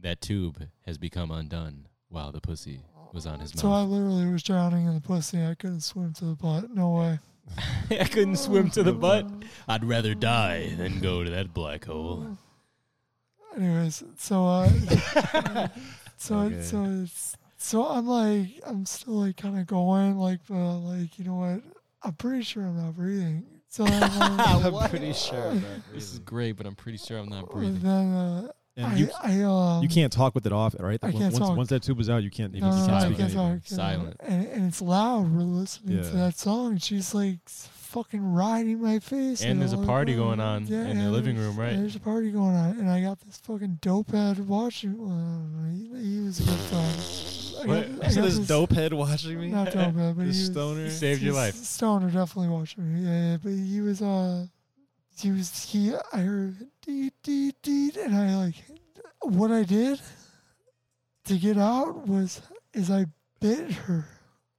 That 0.00 0.20
tube 0.20 0.68
has 0.86 0.98
become 0.98 1.30
undone 1.30 1.86
while 2.08 2.32
the 2.32 2.40
pussy 2.40 2.82
was 3.12 3.26
on 3.26 3.40
his 3.40 3.50
So 3.52 3.68
I 3.72 3.82
mouth. 3.82 3.88
literally 3.90 4.26
was 4.30 4.42
drowning 4.42 4.86
in 4.86 4.94
the 4.94 5.00
pussy. 5.00 5.44
I 5.44 5.54
couldn't 5.54 5.80
swim 5.82 6.12
to 6.14 6.24
the 6.26 6.34
butt. 6.34 6.70
No 6.70 6.90
way. 6.94 7.18
I 7.98 8.04
couldn't 8.04 8.36
swim 8.36 8.70
to 8.70 8.82
the 8.82 8.92
butt. 8.92 9.26
I'd 9.68 9.84
rather 9.84 10.14
die 10.14 10.74
than 10.76 11.00
go 11.00 11.24
to 11.24 11.30
that 11.30 11.54
black 11.54 11.84
hole. 11.86 12.36
Anyways, 13.56 14.04
so 14.18 14.44
uh, 14.46 14.68
so 16.16 16.38
Okay. 16.40 16.62
so 16.62 16.84
it's 17.02 17.36
so 17.56 17.86
I'm 17.86 18.06
like 18.06 18.60
I'm 18.64 18.84
still 18.86 19.14
like 19.14 19.36
kind 19.36 19.58
of 19.58 19.66
going 19.66 20.16
like 20.18 20.40
uh, 20.50 20.76
like 20.78 21.18
you 21.18 21.24
know 21.24 21.34
what 21.36 21.62
I'm 22.02 22.12
pretty 22.14 22.42
sure 22.44 22.62
I'm 22.64 22.76
not 22.76 22.94
breathing. 22.94 23.44
So 23.70 23.84
I'm 23.86 24.00
like, 24.62 24.74
I'm 24.74 24.88
pretty 24.90 25.12
sure. 25.12 25.48
of 25.48 25.60
that, 25.60 25.80
This 25.92 26.12
is 26.12 26.18
great, 26.20 26.52
but 26.52 26.66
I'm 26.66 26.74
pretty 26.74 26.96
sure 26.98 27.18
I'm 27.18 27.28
not 27.28 27.40
and 27.40 27.48
breathing. 27.50 27.80
then 27.80 28.14
uh, 28.14 28.40
And 28.40 28.50
I 28.86 28.94
you, 28.96 29.08
I 29.22 29.42
um 29.42 29.82
you 29.82 29.88
can't 29.88 30.12
talk 30.12 30.34
with 30.34 30.46
it 30.46 30.52
off, 30.52 30.74
right? 30.78 30.98
I 31.02 31.06
Once- 31.06 31.18
can't 31.18 31.32
once, 31.34 31.46
talk. 31.46 31.56
once 31.56 31.68
that 31.70 31.82
tube 31.82 31.98
is 32.00 32.08
out, 32.10 32.22
you 32.22 32.30
can't 32.30 32.54
even 32.54 32.68
no, 32.68 32.76
no, 32.76 32.86
can't 32.86 33.04
I 33.04 33.16
can't 33.16 33.32
talk. 33.32 33.58
Silent. 33.64 34.16
and, 34.20 34.46
and 34.46 34.66
it's 34.68 34.80
loud. 34.82 35.32
We're 35.34 35.42
listening 35.42 36.02
to 36.02 36.10
that 36.10 36.38
song. 36.38 36.78
She's 36.78 37.14
like 37.14 37.38
fucking 37.48 38.22
riding 38.34 38.80
my 38.82 38.98
face. 38.98 39.42
And 39.42 39.60
there's 39.60 39.72
a 39.72 39.78
party 39.78 40.12
time. 40.12 40.20
going 40.22 40.40
on 40.40 40.66
Yeah, 40.66 40.86
in 40.86 40.98
the 40.98 41.10
living 41.10 41.36
room, 41.38 41.56
right? 41.58 41.74
There's 41.76 41.96
a 41.96 42.00
party 42.00 42.30
going 42.30 42.54
on, 42.54 42.78
and 42.78 42.90
I 42.90 43.00
got 43.00 43.18
this 43.20 43.38
fucking 43.38 43.78
dope 43.80 44.10
head 44.10 44.46
watching. 44.46 44.94
Uh, 45.00 45.70
he, 45.98 46.10
he 46.16 46.20
was 46.20 46.40
a 46.40 46.42
good 46.44 46.70
time. 46.70 46.98
I 47.60 47.66
got- 47.66 48.04
I 48.06 48.08
So 48.10 48.20
got 48.20 48.26
this 48.26 48.38
dope 48.46 48.70
head 48.72 48.92
watching 48.92 49.40
me. 49.40 49.48
Not 49.48 49.72
dope 49.72 49.94
head, 49.94 50.16
but 50.16 50.16
This 50.26 50.36
he 50.36 50.42
was, 50.42 50.50
stoner? 50.50 50.84
He 50.84 50.90
saved 50.90 51.22
your 51.22 51.32
he's- 51.34 51.46
life. 51.46 51.54
Stoner 51.64 52.06
definitely 52.10 52.48
watching 52.48 52.94
me. 52.94 53.00
Yeah, 53.08 53.30
yeah, 53.32 53.36
but 53.42 53.52
he 53.52 53.80
was 53.80 54.02
uh, 54.02 54.46
he 55.20 55.30
was 55.32 55.64
he. 55.64 55.92
I 56.12 56.18
heard 56.20 56.56
deet 56.82 57.14
deet 57.22 57.56
deet, 57.62 57.96
and 57.96 58.14
I 58.14 58.36
like 58.36 58.54
what 59.22 59.50
I 59.50 59.62
did 59.64 60.00
to 61.24 61.36
get 61.38 61.58
out 61.58 62.06
was 62.06 62.40
is 62.72 62.90
I 62.90 63.06
bit 63.40 63.72
her. 63.72 64.06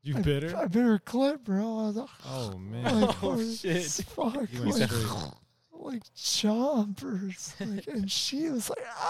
You 0.02 0.18
I, 0.18 0.22
bitter? 0.22 0.56
I 0.57 0.65
bit 0.68 0.84
her 0.84 0.99
clip, 0.99 1.44
bro. 1.44 1.61
I 1.80 1.84
was 1.88 1.95
like, 1.98 2.10
Oh 2.26 2.57
man. 2.57 3.02
like, 3.02 3.10
Oh, 3.10 3.11
holy 3.14 3.56
shit. 3.56 3.84
fuck, 3.86 4.48
You 4.52 4.60
like, 4.64 4.90
like 5.72 6.03
chompers, 6.15 7.53
like, 7.60 7.88
and 7.88 8.10
she 8.11 8.49
was 8.49 8.69
like, 8.69 8.80
ah, 8.98 9.10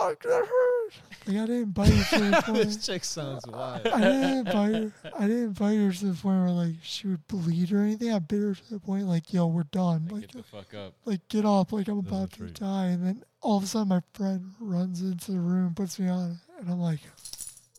like, 0.00 0.22
fuck, 0.22 0.22
that 0.22 0.46
hurt. 0.46 0.92
Like 1.26 1.36
I 1.38 1.46
didn't 1.46 1.70
bite 1.72 1.88
her 1.88 2.18
to 2.18 2.24
the 2.30 2.42
point. 2.46 2.58
this 2.64 2.86
chick 2.86 3.04
sounds 3.04 3.46
wild. 3.46 3.86
I 3.86 4.00
didn't 4.00 4.44
bite 4.44 4.74
her. 4.74 4.92
I 5.18 5.26
didn't 5.26 5.52
bite 5.58 5.74
her 5.76 5.92
to 5.92 6.06
the 6.06 6.12
point 6.14 6.40
where 6.40 6.50
like 6.50 6.74
she 6.82 7.06
would 7.08 7.26
bleed 7.28 7.72
or 7.72 7.78
anything. 7.78 8.12
I 8.12 8.18
bit 8.18 8.40
her 8.40 8.54
to 8.54 8.70
the 8.70 8.78
point 8.80 9.06
like, 9.06 9.32
yo, 9.32 9.46
we're 9.46 9.62
done. 9.64 10.04
Like, 10.10 10.12
Like, 10.12 10.32
get 10.32 10.32
the 10.32 10.42
fuck 10.42 10.74
up. 10.74 10.94
like 11.04 11.26
get 11.28 11.44
up. 11.44 11.72
Like 11.72 11.88
I'm 11.88 12.02
That's 12.02 12.08
about 12.12 12.30
to 12.32 12.38
treat. 12.38 12.54
die. 12.54 12.86
And 12.86 13.06
then 13.06 13.24
all 13.40 13.56
of 13.58 13.64
a 13.64 13.66
sudden, 13.66 13.88
my 13.88 14.00
friend 14.12 14.52
runs 14.60 15.00
into 15.02 15.32
the 15.32 15.38
room, 15.40 15.74
puts 15.74 15.98
me 15.98 16.08
on, 16.08 16.38
and 16.58 16.70
I'm 16.70 16.80
like, 16.80 17.00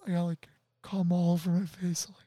I 0.07 0.11
got 0.11 0.23
like 0.23 0.48
cum 0.82 1.11
all 1.11 1.34
over 1.34 1.49
my 1.52 1.65
face. 1.65 2.07
I'm 2.07 2.15
like, 2.15 2.26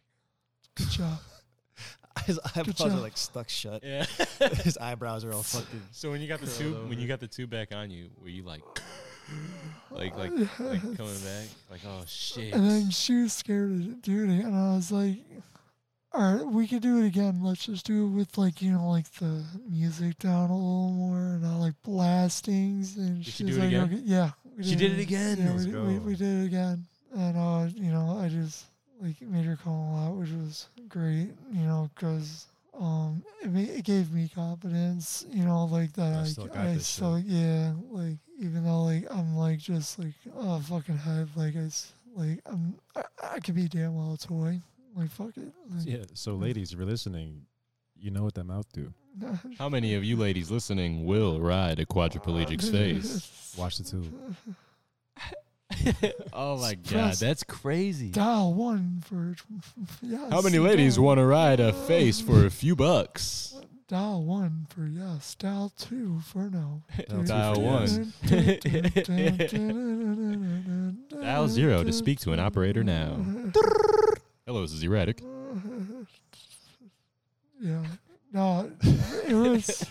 good 0.77 0.91
job. 0.91 1.19
His 2.27 2.41
eyebrows 2.57 2.81
are 2.83 2.89
like 3.01 3.17
stuck 3.17 3.49
shut. 3.49 3.83
Yeah. 3.85 4.05
His 4.65 4.77
eyebrows 4.79 5.25
are 5.25 5.33
all 5.33 5.43
fucking. 5.45 5.83
So 5.93 6.11
when 6.11 6.21
you 6.21 6.27
got 6.29 6.41
the 6.41 6.47
Curled 6.47 6.59
tube, 6.59 6.89
when 6.89 6.99
you 6.99 7.07
got 7.09 7.21
the 7.21 7.29
tube 7.29 7.51
back 7.51 7.73
on 7.73 7.91
you, 7.91 8.11
were 8.21 8.29
you 8.29 8.43
like, 8.43 8.63
like, 9.91 10.17
like, 10.17 10.31
like 10.61 10.83
coming 10.83 10.97
back? 10.97 11.47
Like, 11.71 11.81
oh 11.87 12.03
shit. 12.07 12.53
And 12.55 12.69
then 12.69 12.91
she 12.91 13.23
was 13.23 13.33
scared 13.33 13.71
of 13.71 14.03
doing 14.03 14.31
it, 14.31 14.45
and 14.45 14.55
I 14.55 14.75
was 14.75 14.93
like, 14.93 15.19
"All 16.13 16.35
right, 16.35 16.47
we 16.47 16.67
could 16.67 16.83
do 16.83 16.99
it 17.03 17.07
again. 17.07 17.41
Let's 17.43 17.67
just 17.67 17.87
do 17.87 18.07
it 18.07 18.11
with 18.11 18.39
like 18.39 18.61
you 18.63 18.73
know 18.73 18.89
like 18.91 19.11
the 19.15 19.45
music 19.69 20.19
down 20.19 20.51
a 20.51 20.57
little 20.57 20.93
more 20.93 21.19
and 21.19 21.43
not 21.43 21.59
like 21.59 21.75
blastings." 21.83 22.97
And 22.97 23.25
Did 23.25 23.35
she 23.35 23.45
do 23.45 23.55
it 23.55 23.59
like, 23.59 23.69
again? 23.69 23.85
"Okay, 23.85 24.03
"Yeah, 24.05 24.31
She 24.63 24.77
did 24.77 24.93
it 24.99 25.03
again? 25.03 25.39
Yeah, 25.39 25.57
we, 25.57 25.65
did- 25.65 25.87
we, 25.87 25.99
we 25.99 26.17
did 26.17 26.43
it 26.43 26.47
again." 26.47 26.85
And 27.15 27.37
uh, 27.37 27.69
you 27.75 27.91
know, 27.91 28.21
I 28.23 28.29
just 28.29 28.67
like 29.01 29.21
made 29.23 29.45
her 29.47 29.57
come 29.57 29.73
a 29.73 29.95
lot, 29.95 30.17
which 30.17 30.31
was 30.31 30.69
great. 30.89 31.31
You 31.53 31.63
know, 31.67 31.91
because 31.95 32.47
um, 32.79 33.23
it, 33.43 33.49
it 33.79 33.85
gave 33.85 34.13
me 34.13 34.31
confidence. 34.33 35.25
You 35.31 35.45
know, 35.45 35.65
like 35.65 35.93
that 35.95 36.15
I 36.15 36.21
I, 36.21 36.25
still 36.25 36.49
I 36.55 36.65
this 36.75 36.87
still 36.87 37.19
yeah, 37.19 37.73
like 37.91 38.19
even 38.39 38.65
though 38.65 38.85
like 38.85 39.07
I'm 39.11 39.37
like 39.37 39.59
just 39.59 39.99
like 39.99 40.15
a 40.39 40.61
fucking 40.61 40.97
head, 40.99 41.29
like 41.37 41.57
I 41.57 41.61
s- 41.67 41.93
like 42.17 42.41
I'm 42.47 42.77
I, 42.97 43.03
I 43.35 43.41
could 43.41 43.55
be 43.55 43.69
damn 43.69 43.97
well 43.97 44.15
a 44.15 44.19
toy. 44.19 44.61
Like 44.97 45.11
fuck 45.11 45.37
it. 45.37 45.53
Like, 45.75 45.87
Yeah. 45.87 46.05
So 46.15 46.35
ladies, 46.35 46.73
if 46.73 46.79
you're 46.79 46.87
listening, 46.89 47.43
you 47.97 48.11
know 48.11 48.23
what 48.23 48.35
that 48.35 48.45
mouth 48.45 48.67
do. 48.73 48.93
How 49.59 49.69
many 49.69 49.95
of 49.95 50.05
you 50.05 50.17
ladies 50.17 50.51
listening 50.51 51.05
will 51.05 51.41
ride 51.41 51.79
a 51.81 51.87
quadriplegic's 51.87 52.69
uh, 52.69 52.73
face? 52.73 53.55
Watch 53.59 53.79
the 53.79 53.85
tube. 53.85 54.15
oh 56.33 56.59
my 56.59 56.75
god, 56.75 57.15
that's 57.15 57.43
crazy. 57.45 58.11
Dial 58.11 58.55
one 58.55 59.03
for 59.07 59.35
yes. 60.03 60.31
How 60.31 60.41
many 60.41 60.59
ladies 60.59 60.99
want 60.99 61.19
to 61.19 61.27
ride 61.27 61.61
a 61.61 61.73
face 61.73 62.21
for 62.21 62.47
a 62.47 62.51
few 62.51 62.75
bucks? 62.75 63.55
Dial 63.89 64.23
one 64.23 64.67
for 64.69 64.85
yes. 64.87 65.35
Dial 65.35 65.73
two 65.79 66.21
for 66.21 66.51
no. 66.51 66.83
Dial 67.09 67.19
two 67.21 67.25
Dial 67.25 67.55
for 67.55 67.61
one. 67.63 68.15
Dial 71.23 71.49
zero 71.49 71.83
to 71.85 71.93
speak 71.93 72.21
to 72.21 72.33
an 72.33 72.41
operator 72.41 72.85
now. 72.85 73.17
Hello, 74.47 74.61
this 74.63 74.73
is 74.73 74.83
Erratic. 74.83 75.23
Yeah. 77.61 77.85
No, 78.33 78.71
it 78.83 79.33
was. 79.35 79.85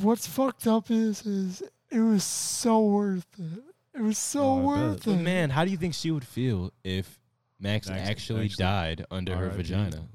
what's 0.00 0.26
fucked 0.26 0.66
up 0.66 0.90
is 0.90 1.24
is 1.24 1.62
it 1.90 2.00
was 2.00 2.22
so 2.24 2.80
worth 2.84 3.26
it. 3.38 3.62
It 3.94 4.02
was 4.02 4.18
so 4.18 4.40
Oh, 4.42 4.68
I 4.68 4.76
bet. 4.76 4.88
worth 4.90 5.04
But 5.06 5.10
it. 5.12 5.22
man, 5.22 5.48
how 5.50 5.64
do 5.64 5.70
you 5.70 5.78
think 5.78 5.94
she 5.94 6.10
would 6.10 6.24
feel 6.26 6.70
if 6.84 7.18
Max, 7.58 7.88
Max 7.88 8.08
actually, 8.10 8.44
actually- 8.44 8.62
died 8.62 9.06
under 9.10 9.34
her 9.36 9.44
R.I.P.. 9.46 9.56
vagina? 9.56 10.06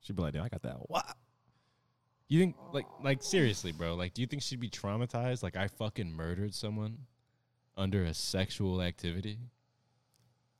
She'd 0.00 0.14
be 0.16 0.20
like, 0.22 0.34
"Damn, 0.34 0.44
I 0.44 0.48
got 0.50 0.60
that." 0.62 0.76
What? 0.90 1.06
You 2.28 2.40
think 2.40 2.56
like 2.72 2.86
like 3.02 3.22
seriously, 3.22 3.72
bro? 3.72 3.94
Like, 3.94 4.14
do 4.14 4.22
you 4.22 4.26
think 4.26 4.42
she'd 4.42 4.60
be 4.60 4.70
traumatized? 4.70 5.42
Like, 5.42 5.56
I 5.56 5.68
fucking 5.68 6.10
murdered 6.12 6.54
someone 6.54 6.98
under 7.76 8.04
a 8.04 8.14
sexual 8.14 8.80
activity, 8.80 9.38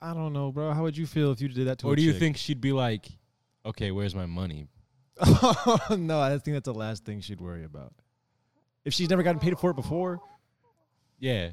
I 0.03 0.13
don't 0.13 0.33
know, 0.33 0.53
bro. 0.53 0.73
How 0.73 0.83
would 0.83 0.97
you 0.97 1.07
feel 1.07 1.31
if 1.33 1.41
you 1.41 1.49
did 1.49 1.67
that 1.69 1.79
to? 1.79 1.87
or 1.87 1.97
do 1.97 2.03
you 2.03 2.13
think 2.13 2.37
she'd 2.37 2.61
be 2.61 2.73
like, 2.73 3.07
okay, 3.65 3.91
where's 3.91 4.15
my 4.15 4.27
money? 4.27 4.67
no, 5.91 6.21
I 6.21 6.37
think 6.39 6.57
that's 6.57 6.65
the 6.67 6.75
last 6.75 7.05
thing 7.05 7.21
she'd 7.21 7.41
worry 7.41 7.65
about. 7.65 7.95
If 8.85 8.93
she's 8.93 9.09
never 9.09 9.23
gotten 9.23 9.41
paid 9.41 9.59
for 9.59 9.71
it 9.71 9.77
before, 9.77 10.21
Yeah, 11.19 11.51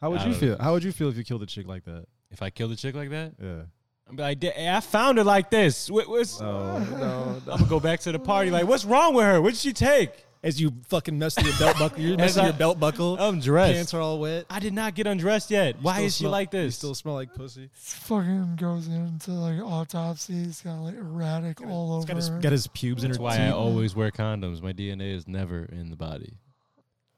how 0.00 0.10
would 0.10 0.20
I 0.20 0.28
you 0.28 0.34
feel? 0.34 0.56
How 0.58 0.72
would 0.72 0.82
you 0.84 0.92
feel 0.92 1.08
if 1.10 1.16
you 1.16 1.24
killed 1.24 1.42
a 1.42 1.46
chick 1.46 1.66
like 1.66 1.84
that? 1.84 2.06
if 2.30 2.40
I 2.42 2.48
killed 2.48 2.70
a 2.72 2.76
chick 2.76 2.94
like 2.94 3.10
that, 3.10 3.34
Yeah. 3.42 3.62
I'd 4.10 4.16
be 4.40 4.46
like, 4.48 4.56
I 4.58 4.80
found 4.80 5.18
her 5.18 5.24
like 5.24 5.50
this. 5.50 5.90
What, 5.90 6.08
what's, 6.08 6.40
Oh 6.40 6.78
no, 6.90 7.52
I'm 7.52 7.58
gonna 7.58 7.70
go 7.70 7.80
back 7.80 8.00
to 8.00 8.12
the 8.12 8.18
party. 8.18 8.50
Like, 8.50 8.66
what's 8.66 8.84
wrong 8.84 9.14
with 9.14 9.24
her? 9.24 9.40
What 9.40 9.50
did 9.50 9.58
she 9.60 9.72
take? 9.72 10.10
as 10.42 10.58
you 10.58 10.72
fucking 10.88 11.18
mess 11.18 11.36
with 11.36 11.44
your 11.46 11.58
belt 11.58 11.78
buckle. 11.78 12.00
You're 12.00 12.12
As 12.18 12.18
messing 12.18 12.42
I- 12.44 12.46
your 12.46 12.54
belt 12.56 12.80
buckle. 12.80 13.18
I'm 13.20 13.40
dressed. 13.40 13.74
Pants 13.74 13.92
are 13.92 14.00
all 14.00 14.18
wet. 14.18 14.46
I 14.48 14.58
did 14.58 14.72
not 14.72 14.94
get 14.94 15.06
undressed 15.06 15.50
yet. 15.50 15.76
Why 15.82 15.96
Still 15.96 16.04
is 16.06 16.14
she 16.16 16.18
smell- 16.20 16.30
like 16.32 16.52
You 16.54 16.60
this? 16.62 16.76
still 16.76 16.94
smell 16.94 17.12
like 17.14 17.34
pussy. 17.34 17.68
fucking 17.74 18.56
goes 18.56 18.88
into 18.88 19.32
like 19.32 19.60
autopsy. 19.60 20.32
He's 20.44 20.62
got 20.62 20.80
like 20.80 20.94
erratic 20.94 21.60
all 21.60 21.92
over. 21.92 22.06
got 22.06 22.16
his, 22.16 22.30
got 22.30 22.52
his 22.52 22.66
pubes 22.68 23.04
in 23.04 23.10
That's 23.10 23.18
her 23.18 23.22
why 23.22 23.36
I 23.36 23.50
always 23.50 23.94
wear 23.94 24.10
condoms. 24.10 24.62
My 24.62 24.72
DNA 24.72 25.14
is 25.14 25.28
never 25.28 25.64
in 25.66 25.90
the 25.90 25.96
body. 25.96 26.32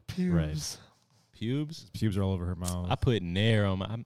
pubes. 0.08 0.78
Pubes? 1.38 1.86
Pubes 1.92 2.16
are 2.16 2.22
all 2.24 2.32
over 2.32 2.44
her 2.46 2.56
mouth. 2.56 2.88
I 2.90 2.96
put 2.96 3.22
nair 3.22 3.66
on 3.66 3.78
my. 3.78 3.86
I'm, 3.86 4.04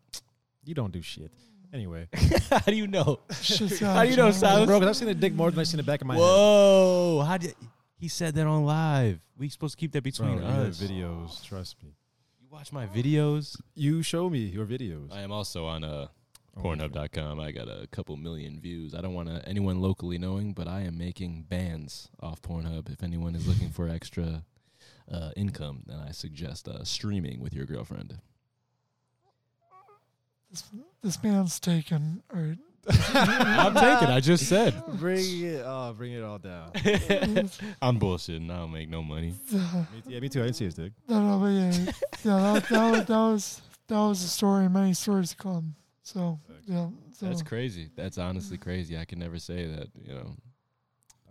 you 0.67 0.75
don't 0.75 0.93
do 0.93 1.01
shit. 1.03 1.31
Anyway, 1.77 2.09
how 2.51 2.59
do 2.61 2.75
you 2.75 2.87
know? 2.87 3.21
How 3.81 4.03
do 4.05 4.09
you 4.09 4.17
know, 4.17 4.31
giant- 4.31 4.35
Silas? 4.37 4.67
bro, 4.67 4.79
because 4.81 4.89
I've 4.97 4.97
seen 4.97 5.09
a 5.09 5.15
dick 5.15 5.35
more 5.35 5.51
than 5.51 5.61
I've 5.61 5.69
seen 5.69 5.77
the 5.77 5.83
back 5.83 6.01
of 6.01 6.07
my 6.07 6.15
head. 6.15 6.21
Whoa! 6.23 7.23
How 7.27 7.37
did 7.37 7.55
he 7.99 8.09
said 8.09 8.35
that 8.37 8.47
on 8.47 8.65
live? 8.65 9.21
We 9.37 9.51
supposed 9.51 9.75
to 9.75 9.81
keep 9.81 9.93
that 9.93 10.03
Bro, 10.03 10.11
between 10.11 10.39
you 10.39 10.41
have 10.41 10.69
us. 10.69 10.81
videos. 10.81 11.45
Trust 11.45 11.77
me. 11.83 11.91
You 12.41 12.49
watch 12.51 12.73
my 12.73 12.87
videos. 12.87 13.61
You 13.75 14.03
show 14.03 14.31
me 14.31 14.39
your 14.39 14.65
videos. 14.65 15.13
I 15.13 15.21
am 15.21 15.31
also 15.33 15.67
on 15.67 15.85
uh, 15.85 16.07
Oh, 16.57 16.63
Pornhub.com. 16.63 17.39
I 17.41 17.53
got 17.53 17.69
a 17.69 17.87
couple 17.89 18.17
million 18.17 18.59
views. 18.59 18.95
I 18.95 19.03
don't 19.03 19.13
want 19.13 19.29
to, 19.29 19.47
anyone 19.47 19.83
locally 19.83 20.17
knowing, 20.17 20.55
but 20.55 20.67
I 20.67 20.81
am 20.83 20.97
making 20.97 21.45
bands 21.51 22.09
off 22.21 22.41
Pornhub. 22.41 22.91
If 22.91 23.03
anyone 23.03 23.35
is 23.35 23.47
looking 23.47 23.69
for 23.69 23.87
extra 23.91 24.45
uh, 25.13 25.33
income, 25.37 25.83
then 25.87 25.99
I 25.99 26.13
suggest 26.13 26.67
uh, 26.69 26.85
streaming 26.85 27.41
with 27.41 27.53
your 27.53 27.67
girlfriend. 27.67 28.19
This, 30.57 30.71
this 31.03 31.23
man's 31.23 31.61
taken. 31.61 32.23
All 32.33 32.41
right. 32.41 32.59
I'm 33.15 33.75
taking. 33.75 34.09
I 34.15 34.21
just 34.21 34.47
said. 34.47 34.81
Bring 34.95 35.43
it, 35.43 35.63
oh, 35.67 35.93
bring 35.93 36.13
it 36.13 36.23
all 36.23 36.39
down. 36.39 36.71
I'm 37.83 37.99
bullshitting. 37.99 38.49
I 38.49 38.59
don't 38.59 38.73
make 38.73 38.89
no 38.89 39.03
money. 39.03 39.35
Me- 39.53 39.61
yeah, 40.07 40.21
me 40.21 40.29
too. 40.29 40.41
I 40.41 40.45
didn't 40.45 40.57
see 40.57 40.67
his 40.67 40.75
dick. 40.75 40.93
no, 41.09 41.21
no, 41.21 41.39
but 41.41 41.47
yeah, 41.49 41.93
yeah, 42.23 42.61
that, 42.61 42.69
that, 42.69 42.91
was, 42.91 43.07
that 43.07 43.19
was 43.19 43.63
that 43.89 43.99
was 43.99 44.23
a 44.23 44.29
story. 44.29 44.69
Many 44.69 44.95
stories 44.95 45.31
to 45.31 45.37
come. 45.37 45.75
So 46.03 46.39
yeah, 46.67 46.89
so 47.13 47.27
That's 47.27 47.43
crazy. 47.43 47.91
That's 47.97 48.19
honestly 48.19 48.57
crazy. 48.57 48.97
I 48.97 49.05
can 49.05 49.19
never 49.19 49.41
say 49.41 49.67
that. 49.67 49.89
You 50.01 50.15
know, 50.15 50.37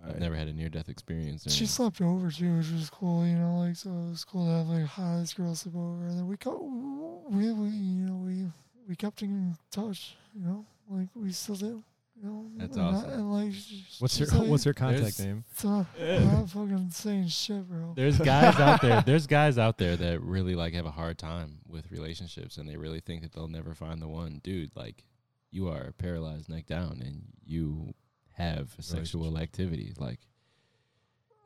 I've 0.05 0.19
never 0.19 0.35
had 0.35 0.49
a 0.49 0.53
near 0.53 0.67
death 0.67 0.89
experience. 0.89 1.49
she 1.49 1.61
and- 1.61 1.69
slept 1.69 2.01
over 2.01 2.29
too, 2.29 2.57
which 2.57 2.69
was 2.71 2.89
cool. 2.89 3.25
You 3.25 3.35
know, 3.35 3.59
like 3.59 3.77
so 3.77 3.89
it 3.89 4.09
was 4.09 4.25
cool 4.25 4.45
to 4.45 4.51
have 4.51 4.67
like 4.67 4.85
hottest 4.85 5.37
girl 5.37 5.55
sleep 5.55 5.75
over, 5.75 6.05
and 6.05 6.17
then 6.19 6.27
we 6.27 6.35
got 6.35 6.61
we, 6.61 7.51
we 7.53 7.69
you 7.69 8.05
know 8.07 8.15
we 8.15 8.51
we 8.87 8.95
kept 8.95 9.21
in 9.21 9.55
touch. 9.71 10.15
You 10.33 10.45
know, 10.45 10.65
like 10.89 11.07
we 11.15 11.31
still 11.31 11.55
do. 11.55 11.83
You 12.17 12.29
know, 12.29 12.45
That's 12.55 12.77
and 12.77 12.85
I- 12.85 12.89
awesome. 12.93 13.09
and 13.11 13.33
like, 13.33 13.53
What's 13.99 14.17
your 14.19 14.29
like, 14.29 14.47
What's 14.49 14.63
her 14.63 14.73
contact 14.73 15.19
name? 15.19 15.43
So, 15.55 15.85
I'm 16.01 16.27
not 16.31 16.49
fucking 16.49 16.89
saying 16.91 17.27
shit, 17.27 17.67
bro. 17.67 17.91
There's 17.93 18.17
guys 18.33 18.55
out 18.57 18.81
there. 18.81 19.01
There's 19.05 19.27
guys 19.27 19.57
out 19.57 19.77
there 19.77 19.97
that 19.97 20.21
really 20.21 20.55
like 20.55 20.73
have 20.75 20.85
a 20.85 20.91
hard 20.91 21.17
time 21.17 21.59
with 21.67 21.91
relationships, 21.91 22.55
and 22.57 22.69
they 22.69 22.77
really 22.77 23.01
think 23.01 23.21
that 23.23 23.33
they'll 23.33 23.49
never 23.49 23.73
find 23.73 24.01
the 24.01 24.07
one. 24.07 24.39
Dude, 24.43 24.73
like 24.77 25.03
you 25.51 25.67
are 25.67 25.91
paralyzed 25.97 26.47
neck 26.49 26.67
down, 26.67 27.01
and 27.05 27.23
you 27.45 27.93
have 28.37 28.73
sexual 28.79 29.37
activity. 29.37 29.93
Like 29.97 30.19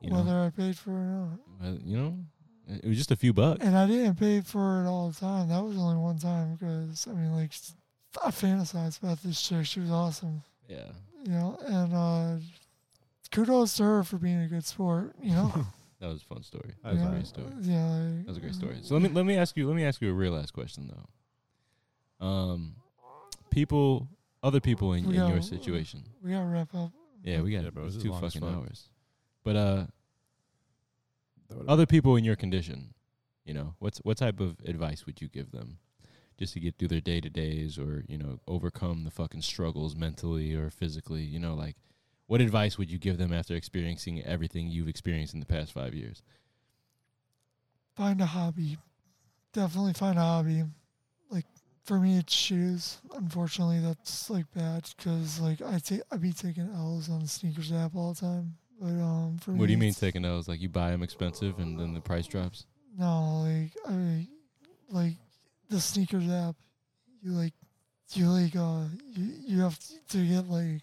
you 0.02 0.11
know, 0.11 0.18
Whether 0.18 0.40
I 0.40 0.49
paid 0.52 0.78
for 0.78 0.91
it 0.91 0.94
or 0.94 0.99
not. 1.07 1.40
well, 1.61 1.78
you 1.84 1.98
know, 1.98 2.18
it 2.70 2.86
was 2.88 2.98
just 2.98 3.12
a 3.12 3.16
few 3.16 3.34
bucks. 3.34 3.64
And 3.64 3.78
I 3.78 3.88
didn't 3.88 4.16
pay 4.16 4.41
for 4.41 4.84
it 4.84 4.88
all 4.88 5.10
the 5.10 5.20
time. 5.20 5.50
That 5.50 5.64
was 5.64 5.78
only 5.78 5.98
one 5.98 6.18
time 6.18 6.54
because, 6.56 7.08
I 7.10 7.14
mean, 7.14 7.34
like, 7.36 7.52
I 8.24 8.30
fantasized 8.32 9.02
about 9.02 9.22
this 9.24 9.41
chick. 9.41 9.66
She 9.66 9.80
was 9.80 9.91
awesome, 9.91 10.44
Yeah, 10.68 10.90
you 11.24 11.32
know, 11.32 11.58
and 11.66 11.94
uh, 11.94 12.36
kudos 13.32 13.76
to 13.78 13.84
her 13.84 14.04
for 14.04 14.18
being 14.18 14.41
a 14.41 14.48
good 14.48 14.66
sport, 14.66 15.14
you 15.22 15.32
know. 15.32 15.52
that 16.00 16.08
was 16.08 16.22
a 16.22 16.26
fun 16.26 16.44
story. 16.44 16.74
That 16.84 16.96
That 16.96 16.96
was 16.96 17.00
yeah, 17.02 17.08
a 17.08 17.12
great 17.12 17.28
story. 17.28 17.48
Yeah. 17.62 17.86
Like, 17.86 18.26
That 18.26 18.28
was 18.28 18.38
a 18.38 18.41
great 18.41 18.56
story. 18.56 18.78
So 18.82 18.94
let 18.96 19.04
me 19.04 19.10
let 19.10 19.26
me 19.26 19.36
ask 19.36 19.56
you 19.58 19.68
let 19.68 19.76
me 19.76 19.84
ask 19.86 20.02
you 20.02 20.10
a 20.10 20.14
real 20.14 20.34
last 20.34 20.54
question 20.54 20.90
though. 20.91 22.26
Um, 22.26 22.76
people, 23.50 24.08
other 24.44 24.60
people 24.60 24.94
in, 24.94 25.06
We 25.08 25.18
in 25.18 25.28
your 25.28 25.41
situation. 25.41 26.04
We 26.24 26.32
got 26.32 26.41
to 26.41 26.46
wrap 26.46 26.74
up. 26.76 26.91
Yeah, 27.24 27.41
we 27.41 27.52
got 27.52 27.64
Yeah, 27.64 27.70
bro, 27.70 27.86
it's 27.86 27.96
this 27.96 28.04
is 28.04 28.10
two 28.10 28.14
fucking 28.20 28.41
fuck. 28.41 28.50
hours. 28.56 28.90
But 29.44 29.56
uh, 29.56 29.86
other 31.68 31.86
people 31.86 32.16
in 32.16 32.24
your 32.24 32.36
condition, 32.36 32.94
you 33.46 33.54
know, 33.54 33.76
what's 33.80 34.00
what 34.00 34.18
type 34.18 34.40
of 34.40 34.58
advice 34.66 35.06
would 35.06 35.22
you 35.22 35.28
give 35.28 35.52
them, 35.52 35.78
just 36.38 36.54
to 36.54 36.60
get 36.60 36.78
through 36.78 36.90
their 36.90 37.02
day 37.02 37.20
to 37.22 37.30
days, 37.30 37.78
or 37.78 38.04
you 38.08 38.18
know, 38.18 38.40
overcome 38.48 39.04
the 39.04 39.12
fucking 39.12 39.42
struggles 39.42 39.96
mentally 39.96 40.54
or 40.54 40.70
physically? 40.70 41.24
You 41.24 41.40
know, 41.40 41.56
like, 41.56 41.76
what 42.28 42.42
advice 42.42 42.78
would 42.78 42.92
you 42.92 43.00
give 43.00 43.18
them 43.18 43.34
after 43.34 43.56
experiencing 43.56 44.24
everything 44.24 44.68
you've 44.68 44.88
experienced 44.88 45.34
in 45.34 45.40
the 45.40 45.46
past 45.46 45.72
five 45.72 45.94
years? 45.94 46.22
Find 47.96 48.22
a 48.22 48.26
hobby. 48.28 48.78
Definitely 49.52 49.94
find 49.94 50.18
a 50.18 50.22
hobby. 50.22 50.64
Like, 51.30 51.46
for 51.84 52.00
me, 52.00 52.20
it's 52.20 52.34
shoes. 52.34 53.00
Unfortunately, 53.16 53.80
that's, 53.80 54.30
like, 54.30 54.46
bad 54.54 54.88
because, 54.96 55.40
like, 55.40 55.62
I 55.62 55.80
take 55.80 56.02
I 56.12 56.18
be 56.18 56.32
taking 56.32 56.70
L's 56.74 57.10
on 57.10 57.22
the 57.22 57.28
sneakers 57.28 57.72
app 57.72 57.96
all 57.96 58.14
the 58.14 58.22
time. 58.22 58.58
But, 58.80 58.88
um, 58.88 59.38
for 59.41 59.51
What 59.51 59.65
do 59.68 59.72
you 59.73 59.77
mean 59.77 59.93
taking 59.93 60.22
those? 60.22 60.47
Like 60.47 60.61
you 60.61 60.69
buy 60.69 60.91
them 60.91 61.03
expensive 61.03 61.60
and 61.60 61.77
then 61.80 61.93
the 61.93 61.99
price 62.01 62.27
drops? 62.27 62.65
No, 62.97 63.41
like 63.45 63.72
I 63.88 64.27
like 64.89 65.14
the 65.69 65.80
sneakers 65.80 66.30
app. 66.30 66.56
You 67.22 67.31
like 67.31 67.53
you 68.14 68.27
like 68.30 68.56
uh 68.56 68.85
you 69.14 69.34
you 69.45 69.61
have 69.61 69.77
to 70.10 70.26
get 70.26 70.47
like 70.49 70.81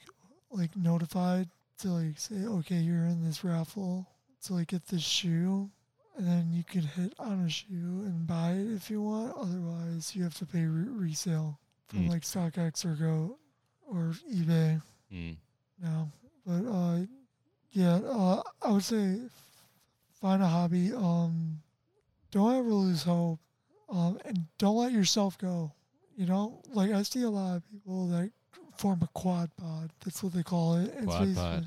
like 0.50 0.76
notified 0.76 1.48
to 1.78 1.88
like 1.88 2.18
say 2.18 2.36
okay 2.36 2.76
you're 2.76 3.04
in 3.06 3.24
this 3.24 3.42
raffle 3.42 4.06
to 4.44 4.54
like 4.54 4.68
get 4.68 4.86
this 4.86 5.02
shoe 5.02 5.68
and 6.16 6.26
then 6.26 6.52
you 6.52 6.62
can 6.64 6.82
hit 6.82 7.12
on 7.18 7.40
a 7.44 7.48
shoe 7.50 8.02
and 8.06 8.26
buy 8.26 8.52
it 8.52 8.72
if 8.74 8.88
you 8.90 9.02
want. 9.02 9.34
Otherwise, 9.36 10.14
you 10.14 10.22
have 10.22 10.34
to 10.38 10.46
pay 10.46 10.64
re- 10.64 10.88
resale 10.88 11.58
from 11.88 12.04
Mm. 12.06 12.10
like 12.10 12.22
StockX 12.22 12.84
or 12.84 12.94
GOAT 12.94 13.38
or 13.88 14.12
eBay 14.32 14.80
Mm. 15.12 15.36
now. 15.82 16.10
But 16.46 16.64
uh, 16.66 17.00
yeah, 17.76 17.96
uh, 17.96 18.42
I 18.62 18.72
would 18.72 18.82
say 18.84 19.18
find 20.20 20.42
a 20.42 20.46
hobby. 20.46 20.92
Um, 20.94 21.58
don't 22.30 22.54
ever 22.56 22.72
lose 22.72 23.02
hope. 23.02 23.38
Um, 23.88 24.18
and 24.24 24.46
don't 24.58 24.76
let 24.76 24.92
yourself 24.92 25.36
go. 25.38 25.72
You 26.16 26.26
know, 26.26 26.62
like 26.72 26.90
I 26.92 27.02
see 27.02 27.22
a 27.22 27.30
lot 27.30 27.56
of 27.56 27.62
people 27.70 28.08
that 28.08 28.30
form 28.78 29.00
a 29.02 29.08
quad 29.12 29.50
pod. 29.56 29.90
That's 30.04 30.22
what 30.22 30.32
they 30.32 30.42
call 30.42 30.76
it. 30.76 30.92
It's 30.96 31.04
Quad 31.04 31.34
pod. 31.34 31.66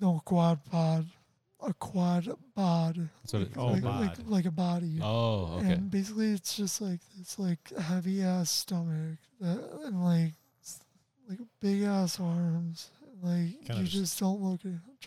No, 0.00 0.20
quad 0.24 0.64
pod. 0.70 1.06
A 1.64 1.72
quad 1.74 2.28
bod. 2.56 3.08
So 3.24 3.38
like, 3.38 3.56
Oh, 3.56 3.66
like, 3.66 3.82
bod. 3.82 4.00
like, 4.00 4.16
like 4.26 4.44
a 4.46 4.50
body. 4.50 4.98
oh, 5.02 5.58
okay. 5.58 5.72
And 5.72 5.90
basically, 5.90 6.32
it's 6.32 6.56
just 6.56 6.80
like 6.80 7.00
it's 7.20 7.38
like 7.38 7.60
a 7.76 7.82
heavy 7.82 8.22
ass 8.22 8.50
stomach 8.50 9.18
that, 9.40 9.58
and 9.84 10.02
like 10.02 10.32
like 11.28 11.38
big 11.60 11.82
ass 11.82 12.18
arms. 12.18 12.90
Like 13.22 13.60
Kinda 13.66 13.76
you 13.82 13.84
just- 13.84 13.92
just 13.92 14.18
don't 14.20 14.40
look 14.40 14.60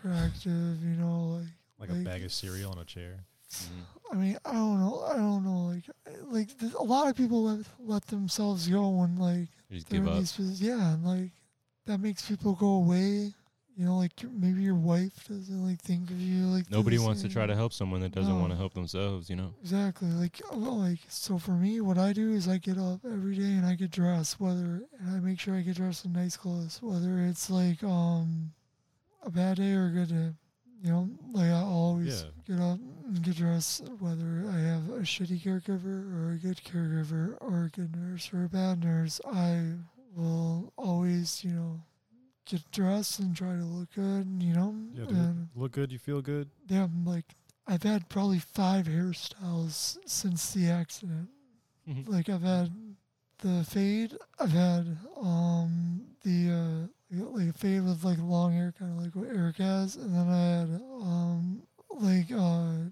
attractive, 0.05 0.83
you 0.83 0.95
know. 0.97 1.41
Like 1.79 1.89
Like 1.89 1.97
a 1.97 2.03
bag 2.03 2.23
of 2.23 2.31
cereal 2.31 2.71
on 2.71 2.79
a 2.79 2.85
chair. 2.85 3.25
Mhm. 3.51 4.11
I 4.11 4.15
mean, 4.15 4.37
I 4.45 4.53
don't 4.53 4.79
know. 4.79 5.03
I 5.03 5.15
don't 5.15 5.43
know. 5.43 5.65
Like 5.73 5.83
like 6.31 6.59
th- 6.59 6.73
a 6.73 6.83
lot 6.83 7.07
of 7.07 7.15
people 7.15 7.43
let 7.43 7.65
let 7.79 8.05
themselves 8.07 8.67
go 8.67 8.89
when 8.89 9.17
like 9.17 9.49
they're 9.69 9.79
give 9.89 10.03
in 10.03 10.09
up. 10.09 10.17
these 10.19 10.31
posi- 10.33 10.61
yeah, 10.61 10.93
and 10.93 11.05
like 11.05 11.31
that 11.85 11.99
makes 11.99 12.27
people 12.27 12.53
go 12.53 12.67
away. 12.67 13.33
You 13.77 13.85
know, 13.85 13.97
like 13.97 14.13
maybe 14.31 14.61
your 14.63 14.75
wife 14.75 15.27
doesn't 15.27 15.65
like 15.65 15.81
think 15.81 16.09
of 16.09 16.19
you 16.19 16.45
like 16.45 16.71
Nobody 16.71 16.97
wants 16.97 17.21
to 17.23 17.29
try 17.29 17.45
to 17.45 17.53
help 17.55 17.73
someone 17.73 17.99
that 18.01 18.13
doesn't 18.13 18.39
want 18.39 18.51
to 18.53 18.57
help 18.57 18.73
themselves, 18.73 19.29
you 19.29 19.35
know? 19.35 19.53
Exactly. 19.61 20.07
Like, 20.11 20.41
well, 20.53 20.79
like 20.79 20.99
so 21.09 21.37
for 21.37 21.51
me, 21.51 21.81
what 21.81 21.97
I 21.97 22.13
do 22.13 22.31
is 22.31 22.47
I 22.47 22.57
get 22.57 22.77
up 22.77 23.01
every 23.03 23.35
day 23.35 23.51
and 23.59 23.65
I 23.65 23.75
get 23.75 23.91
dressed. 23.91 24.39
Whether 24.39 24.81
and 24.99 25.09
I 25.13 25.19
make 25.19 25.41
sure 25.41 25.55
I 25.55 25.61
get 25.61 25.75
dressed 25.75 26.05
in 26.05 26.13
nice 26.13 26.37
clothes. 26.37 26.79
Whether 26.81 27.19
it's 27.25 27.49
like 27.49 27.83
um 27.83 28.53
a 29.25 29.29
bad 29.31 29.57
day 29.57 29.73
or 29.73 29.87
a 29.87 29.89
good 29.91 30.09
day, 30.09 30.33
you 30.83 30.91
know, 30.91 31.09
like 31.33 31.49
I 31.49 31.61
always 31.61 32.23
Yeah. 32.23 32.55
get 32.55 32.61
up 32.63 32.79
and 33.05 33.21
get 33.23 33.35
dressed. 33.37 33.87
Whether 33.99 34.45
I 34.47 34.59
have 34.59 34.89
a 34.89 34.99
shitty 35.01 35.41
caregiver 35.41 36.13
or 36.13 36.31
a 36.33 36.37
good 36.37 36.57
caregiver 36.63 37.37
or 37.41 37.65
a 37.65 37.69
good 37.69 37.95
nurse 37.95 38.31
or 38.33 38.43
a 38.45 38.49
bad 38.49 38.83
nurse, 38.83 39.19
I 39.25 39.73
will 40.15 40.71
always, 40.77 41.43
you 41.43 41.51
know, 41.51 41.81
get 42.45 42.69
dressed 42.71 43.19
and 43.19 43.35
try 43.35 43.55
to 43.55 43.63
look 43.63 43.91
good. 43.95 44.27
You 44.41 44.53
know, 44.53 44.75
Yeah, 44.93 45.05
and 45.09 45.49
Look 45.55 45.71
good, 45.73 45.91
you 45.91 45.97
feel 45.99 46.21
good. 46.21 46.49
yeah, 46.67 46.83
I'm 46.83 47.03
like 47.05 47.25
I've 47.67 47.81
had 47.83 48.09
probably 48.09 48.37
five 48.39 48.85
hairstyles 48.85 49.97
since 50.05 50.53
the 50.53 50.69
accident. 50.69 51.29
Mhm. 51.89 52.07
Like 52.07 52.29
I've 52.29 52.43
had 52.43 52.71
the 53.39 53.63
fade, 53.63 54.15
I've 54.39 54.51
had 54.51 54.97
um 55.17 56.05
the 56.21 56.51
uh 56.51 56.87
like 57.23 57.49
a 57.49 57.53
fade 57.57 57.83
with 57.83 58.03
like 58.03 58.17
long 58.19 58.53
hair, 58.53 58.73
kind 58.77 58.91
of 58.97 59.03
like 59.03 59.15
what 59.15 59.35
Eric 59.35 59.57
has, 59.57 59.95
and 59.95 60.13
then 60.13 60.27
I 60.29 60.59
had 60.59 60.81
um 61.01 61.63
like 61.99 62.31
uh 62.31 62.89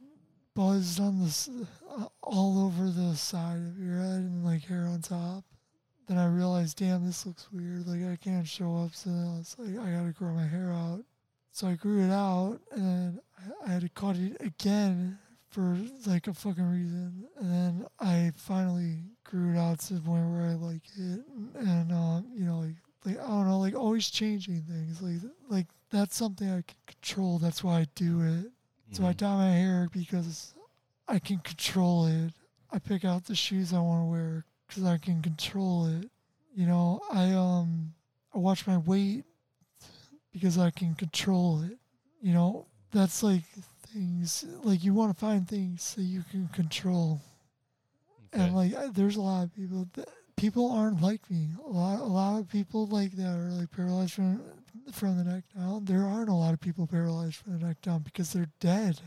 buzzed 0.55 0.99
on 0.99 1.19
the 1.19 1.67
uh, 1.89 2.05
all 2.21 2.65
over 2.65 2.89
the 2.89 3.15
side 3.15 3.57
of 3.57 3.79
your 3.79 3.97
head 3.97 4.19
and 4.19 4.45
like 4.45 4.63
hair 4.65 4.85
on 4.85 5.01
top. 5.01 5.43
Then 6.07 6.17
I 6.17 6.27
realized, 6.27 6.77
damn, 6.77 7.05
this 7.05 7.25
looks 7.25 7.47
weird. 7.51 7.87
Like 7.87 8.03
I 8.11 8.15
can't 8.17 8.47
show 8.47 8.75
up, 8.77 8.93
so 8.93 9.09
I 9.09 9.37
was 9.37 9.55
like, 9.57 9.79
I 9.79 9.91
gotta 9.91 10.11
grow 10.11 10.33
my 10.33 10.45
hair 10.47 10.71
out. 10.71 11.01
So 11.51 11.67
I 11.67 11.75
grew 11.75 12.03
it 12.03 12.11
out, 12.11 12.59
and 12.71 12.81
then 12.83 13.19
I- 13.37 13.65
I 13.69 13.73
had 13.73 13.81
to 13.81 13.89
cut 13.89 14.15
it 14.17 14.37
again 14.41 15.17
for 15.49 15.77
like 16.07 16.27
a 16.27 16.33
fucking 16.33 16.69
reason, 16.71 17.27
and 17.37 17.51
then 17.51 17.85
I 17.99 18.31
finally 18.35 19.03
grew 19.23 19.53
it 19.53 19.57
out 19.57 19.79
to 19.81 19.93
the 19.95 20.01
point 20.01 20.29
where 20.31 20.49
I 20.49 20.53
like 20.53 20.81
it, 20.97 21.21
and 21.55 21.91
um, 21.91 22.25
you 22.33 22.45
know, 22.45 22.59
like 22.59 22.75
like 23.05 23.19
I 23.19 23.27
don't 23.27 23.47
know, 23.47 23.59
like 23.59 23.75
always 23.75 24.09
changing 24.09 24.61
things, 24.63 25.01
like 25.01 25.31
like 25.49 25.67
that's 25.91 26.15
something 26.15 26.49
I 26.49 26.61
can 26.63 26.77
control. 26.87 27.37
That's 27.39 27.63
why 27.63 27.79
I 27.81 27.87
do 27.95 28.21
it. 28.21 28.51
So 28.91 29.05
I 29.05 29.13
Mhm. 29.13 29.17
dye 29.17 29.35
my 29.37 29.51
hair 29.51 29.89
because 29.91 30.53
I 31.07 31.19
can 31.19 31.39
control 31.39 32.05
it. 32.07 32.33
I 32.71 32.79
pick 32.79 33.03
out 33.05 33.25
the 33.25 33.35
shoes 33.35 33.73
I 33.73 33.79
want 33.79 34.01
to 34.01 34.05
wear 34.05 34.45
because 34.67 34.83
I 34.83 34.97
can 34.97 35.21
control 35.21 35.85
it. 35.87 36.09
You 36.55 36.65
know, 36.67 37.01
I 37.11 37.31
um 37.33 37.93
I 38.33 38.37
watch 38.39 38.65
my 38.67 38.77
weight 38.77 39.25
because 40.31 40.57
I 40.57 40.71
can 40.71 40.95
control 40.95 41.61
it. 41.61 41.77
You 42.21 42.33
know, 42.33 42.65
that's 42.91 43.21
like 43.23 43.43
things 43.93 44.45
like 44.63 44.83
you 44.83 44.93
want 44.93 45.13
to 45.13 45.19
find 45.19 45.47
things 45.47 45.93
that 45.95 46.03
you 46.03 46.23
can 46.31 46.47
control. 46.49 47.21
Okay. 48.33 48.43
And 48.45 48.55
like, 48.55 48.73
I- 48.73 48.87
there's 48.87 49.15
a 49.17 49.21
lot 49.21 49.43
of 49.43 49.55
people 49.55 49.87
that 49.93 50.09
people 50.43 50.69
aren't 50.71 51.01
like 51.01 51.21
me. 51.31 51.47
A 51.65 51.69
lot, 51.69 51.99
a 52.01 52.03
lot 52.03 52.37
of 52.37 52.49
people 52.49 52.85
like 52.87 53.13
that 53.13 53.33
are 53.37 53.49
like 53.51 53.71
paralyzed 53.71 54.13
from 54.13 54.41
from 54.91 55.17
the 55.17 55.23
neck 55.23 55.43
down. 55.55 55.85
There 55.85 56.03
aren't 56.03 56.27
a 56.29 56.33
lot 56.33 56.53
of 56.53 56.59
people 56.59 56.85
paralyzed 56.85 57.35
from 57.37 57.57
the 57.59 57.65
neck 57.65 57.81
down 57.81 58.01
because 58.01 58.33
they're 58.33 58.49
dead. 58.59 58.99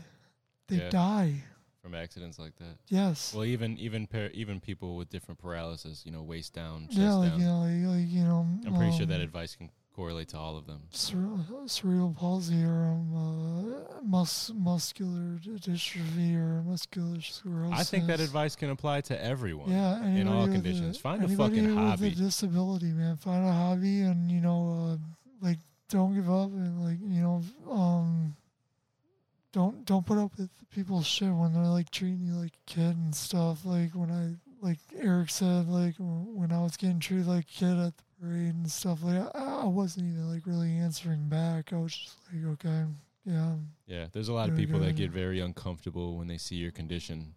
They 0.67 0.77
Yeah. 0.77 0.89
die. 0.89 1.43
from 1.83 1.93
accidents 1.95 2.37
like 2.37 2.53
that. 2.57 2.75
Yes. 2.89 3.33
Well, 3.33 3.45
even 3.45 3.77
even 3.77 4.07
par- 4.07 4.31
even 4.33 4.59
people 4.59 4.97
with 4.97 5.09
different 5.09 5.39
paralysis, 5.39 6.05
you 6.05 6.11
know, 6.11 6.21
waist 6.23 6.51
down, 6.53 6.87
chest 6.87 6.97
yeah, 6.99 7.13
like 7.13 7.29
down. 7.31 7.39
you 7.39 7.45
know, 7.45 7.91
like, 7.91 8.07
you 8.09 8.23
know. 8.23 8.45
I'm 8.65 8.75
pretty 8.75 8.97
sure 8.97 9.05
that 9.05 9.15
um, 9.15 9.21
advice 9.21 9.55
can 9.55 9.69
correlate 9.97 10.27
to 10.29 10.37
all 10.37 10.55
of 10.55 10.67
them. 10.67 10.79
cere- 10.91 11.25
cerebral 11.65 12.13
palsy 12.17 12.63
or 12.63 12.85
um, 12.85 13.15
uh, 13.15 14.01
mus- 14.03 14.51
muscular 14.55 15.39
dystrophy 15.43 16.35
or 16.35 16.61
muscular 16.61 17.19
sclerosis. 17.19 17.79
I 17.79 17.83
think 17.83 18.05
that 18.05 18.19
advice 18.19 18.55
can 18.55 18.69
apply 18.69 19.01
to 19.01 19.21
everyone. 19.21 19.71
Yeah, 19.71 20.05
in 20.05 20.27
all 20.27 20.45
conditions. 20.47 20.97
A, 20.97 20.99
Find 20.99 21.23
a 21.23 21.27
fucking 21.27 21.65
with 21.65 21.75
hobby. 21.75 22.07
a 22.09 22.11
disability, 22.11 22.91
man. 22.93 23.17
Find 23.17 23.43
a 23.43 23.51
hobby, 23.51 24.01
and 24.01 24.31
you 24.31 24.39
know, 24.39 24.99
uh, 25.01 25.45
like 25.45 25.57
don't 25.89 26.13
give 26.13 26.29
up, 26.29 26.51
and 26.51 26.79
like 26.85 26.99
you 27.01 27.21
know, 27.23 27.41
um, 27.71 28.35
don't 29.51 29.83
don't 29.85 30.05
put 30.05 30.19
up 30.19 30.31
with 30.37 30.51
people's 30.69 31.07
shit 31.07 31.31
when 31.33 31.53
they're 31.53 31.63
like 31.63 31.89
treating 31.89 32.21
you 32.21 32.33
like 32.33 32.51
a 32.53 32.71
kid 32.71 32.95
and 32.95 33.15
stuff. 33.15 33.65
Like 33.65 33.91
when 33.95 34.11
I 34.11 34.35
like 34.63 34.77
Eric 34.95 35.31
said, 35.31 35.67
like 35.67 35.95
when 35.97 36.51
I 36.51 36.61
was 36.61 36.77
getting 36.77 36.99
treated 36.99 37.25
like 37.25 37.45
a 37.45 37.47
kid 37.47 37.77
at 37.79 37.97
the 37.97 38.03
parade 38.21 38.55
and 38.55 38.69
stuff. 38.69 39.03
Like 39.03 39.35
I, 39.35 39.61
I 39.61 39.65
wasn't 39.65 40.07
even 40.07 40.29
like 40.31 40.45
really 40.45 40.71
answering 40.71 41.27
back. 41.29 41.73
I 41.73 41.77
was 41.77 41.95
just 41.95 42.17
like, 42.33 42.45
okay, 42.53 42.83
yeah, 43.25 43.53
Yeah, 43.85 44.07
there's 44.11 44.29
a 44.29 44.33
lot 44.33 44.49
of 44.49 44.55
Very 44.55 44.65
people 44.65 44.79
that 44.81 44.95
get 44.95 45.11
very 45.11 45.39
uncomfortable 45.39 46.17
when 46.17 46.27
they 46.27 46.37
see 46.37 46.55
your 46.55 46.71
condition. 46.71 47.33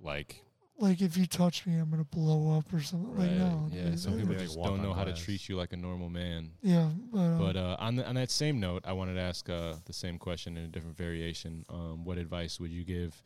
Like, 0.00 0.42
like 0.78 1.00
if 1.00 1.16
you 1.16 1.26
touch 1.26 1.66
me, 1.66 1.76
I'm 1.76 1.90
gonna 1.90 2.04
blow 2.04 2.56
up 2.56 2.72
or 2.72 2.80
something. 2.80 3.10
Like 3.16 3.28
right, 3.28 3.38
no, 3.38 3.68
yeah, 3.72 3.84
dude, 3.84 3.98
some 4.00 4.12
people 4.12 4.28
They, 4.28 4.34
like, 4.34 4.44
just 4.46 4.62
don't 4.62 4.82
know 4.82 4.92
how 4.92 5.04
to 5.04 5.12
treat 5.12 5.48
you 5.48 5.56
like 5.56 5.72
a 5.72 5.76
normal 5.76 6.08
man. 6.08 6.50
yeah, 6.62 6.88
but, 7.12 7.18
um, 7.18 7.38
But 7.38 7.56
uh, 7.56 7.76
on 7.78 7.96
the, 7.96 8.06
on 8.06 8.14
that 8.14 8.30
same 8.30 8.60
note, 8.60 8.84
I 8.86 8.92
wanted 8.92 9.14
to 9.14 9.20
ask 9.20 9.48
uh, 9.48 9.74
the 9.86 9.92
same 9.92 10.18
question 10.18 10.56
in 10.56 10.64
a 10.64 10.68
different 10.68 10.96
variation. 10.96 11.64
Um, 11.68 12.04
what 12.04 12.18
advice 12.18 12.60
would 12.60 12.70
you 12.70 12.84
give 12.84 13.20